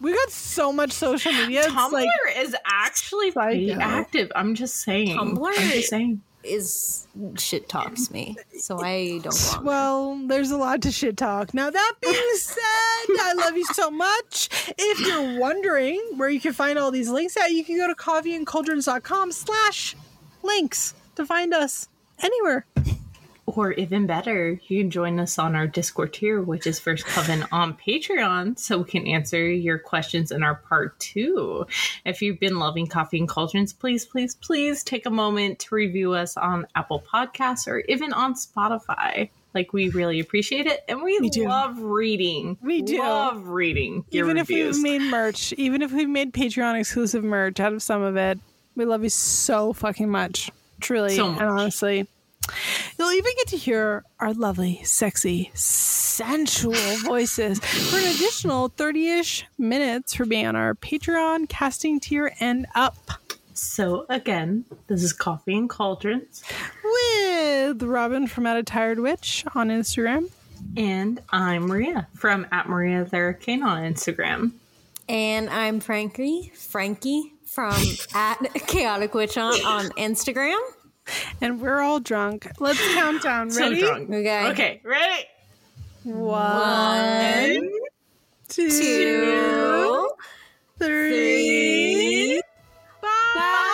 We 0.00 0.12
got 0.12 0.30
so 0.30 0.72
much 0.72 0.92
social 0.92 1.32
media. 1.32 1.64
Tumblr 1.68 1.92
like 1.92 2.08
is 2.36 2.54
actually 2.66 3.30
pretty 3.30 3.72
active. 3.72 4.30
I'm 4.36 4.54
just 4.54 4.76
saying. 4.82 5.16
Tumblr 5.16 5.46
I'm 5.48 5.70
just 5.70 5.88
saying. 5.88 6.20
Is 6.44 7.06
shit 7.38 7.68
talks 7.68 8.10
me, 8.10 8.36
so 8.58 8.78
I 8.80 9.20
don't. 9.22 9.64
Well, 9.64 10.20
there's 10.26 10.50
a 10.50 10.58
lot 10.58 10.82
to 10.82 10.92
shit 10.92 11.16
talk. 11.16 11.54
Now, 11.54 11.70
that 11.70 11.94
being 12.02 12.14
said, 12.34 12.60
I 12.60 13.32
love 13.36 13.56
you 13.56 13.64
so 13.72 13.90
much. 13.90 14.50
If 14.76 15.00
you're 15.00 15.40
wondering 15.40 16.00
where 16.16 16.28
you 16.28 16.40
can 16.40 16.52
find 16.52 16.78
all 16.78 16.90
these 16.90 17.08
links 17.08 17.36
at, 17.36 17.52
you 17.52 17.64
can 17.64 17.78
go 17.78 17.88
to 17.88 17.94
coffeeandcauldrons.com 17.94 19.32
slash 19.32 19.96
links 20.42 20.94
to 21.16 21.24
find 21.24 21.54
us 21.54 21.88
anywhere. 22.22 22.66
Or 23.46 23.72
even 23.72 24.06
better, 24.06 24.58
you 24.68 24.80
can 24.82 24.90
join 24.90 25.20
us 25.20 25.38
on 25.38 25.54
our 25.54 25.66
Discord 25.66 26.14
tier, 26.14 26.40
which 26.40 26.66
is 26.66 26.80
First 26.80 27.04
Coven 27.04 27.44
on 27.52 27.74
Patreon, 27.76 28.58
so 28.58 28.78
we 28.78 28.84
can 28.84 29.06
answer 29.06 29.46
your 29.46 29.78
questions 29.78 30.30
in 30.32 30.42
our 30.42 30.54
part 30.54 30.98
two. 30.98 31.66
If 32.06 32.22
you've 32.22 32.40
been 32.40 32.58
loving 32.58 32.86
Coffee 32.86 33.18
and 33.18 33.28
Cauldrons, 33.28 33.74
please, 33.74 34.06
please, 34.06 34.34
please 34.34 34.82
take 34.82 35.04
a 35.04 35.10
moment 35.10 35.58
to 35.60 35.74
review 35.74 36.14
us 36.14 36.38
on 36.38 36.66
Apple 36.74 37.04
Podcasts 37.12 37.68
or 37.68 37.80
even 37.80 38.14
on 38.14 38.34
Spotify. 38.34 39.28
Like 39.52 39.72
we 39.74 39.90
really 39.90 40.20
appreciate 40.20 40.66
it, 40.66 40.82
and 40.88 41.02
we, 41.02 41.20
We 41.20 41.30
love 41.46 41.78
reading. 41.78 42.56
We 42.62 42.80
do. 42.82 42.98
love 42.98 43.46
reading 43.48 44.04
your 44.10 44.24
even 44.24 44.38
if 44.38 44.48
reviews. 44.48 44.76
we've 44.82 45.00
made 45.00 45.10
merch, 45.10 45.52
even 45.52 45.82
if 45.82 45.92
we've 45.92 46.08
made 46.08 46.32
Patreon 46.32 46.80
exclusive 46.80 47.22
merch 47.22 47.60
out 47.60 47.72
of 47.74 47.82
some 47.82 48.02
of 48.02 48.16
it, 48.16 48.38
we 48.74 48.84
love 48.86 49.04
you 49.04 49.10
so 49.10 49.72
fucking 49.74 50.08
much. 50.08 50.50
Truly 50.80 51.14
So 51.14 51.30
much. 51.30 51.40
and 51.42 51.50
honestly. 51.50 52.08
You'll 52.98 53.12
even 53.12 53.32
get 53.36 53.48
to 53.48 53.56
hear 53.56 54.04
our 54.20 54.32
lovely, 54.32 54.80
sexy, 54.84 55.50
sensual 55.54 56.74
voices 57.04 57.58
for 57.58 57.96
an 57.96 58.04
additional 58.04 58.68
30 58.68 59.08
ish 59.08 59.46
minutes 59.58 60.14
for 60.14 60.24
being 60.24 60.46
on 60.46 60.56
our 60.56 60.74
Patreon 60.74 61.48
casting 61.48 62.00
tier 62.00 62.32
and 62.40 62.66
up 62.74 62.96
so 63.54 64.04
again, 64.08 64.64
this 64.88 65.02
is 65.02 65.12
Coffee 65.12 65.56
and 65.56 65.70
Cauldrons. 65.70 66.42
with 66.82 67.82
Robin 67.82 68.26
from 68.26 68.46
At 68.46 68.56
a 68.56 68.62
Tired 68.62 68.98
Witch 68.98 69.44
on 69.54 69.68
Instagram. 69.68 70.30
And 70.76 71.20
I'm 71.30 71.66
Maria 71.66 72.08
from 72.14 72.46
at 72.50 72.68
Maria 72.68 73.04
the 73.04 73.16
Arcane 73.16 73.62
on 73.62 73.82
Instagram. 73.82 74.52
And 75.08 75.48
I'm 75.50 75.80
Frankie, 75.80 76.52
Frankie 76.54 77.32
from 77.46 77.76
at 78.14 78.38
Chaotic 78.66 79.14
Witch 79.14 79.38
Aunt, 79.38 79.64
on 79.64 79.90
Instagram 79.90 80.58
and 81.40 81.60
we're 81.60 81.80
all 81.80 82.00
drunk. 82.00 82.50
Let's 82.60 82.80
count 82.94 83.22
down. 83.22 83.48
Ready? 83.50 83.80
Drunk. 83.80 84.10
Okay. 84.10 84.50
Okay. 84.50 84.80
Ready? 84.84 85.24
One, 86.04 87.70
two, 88.48 88.68
two 88.68 90.10
three. 90.78 92.42
Five. 93.00 93.10
Five. 93.34 93.70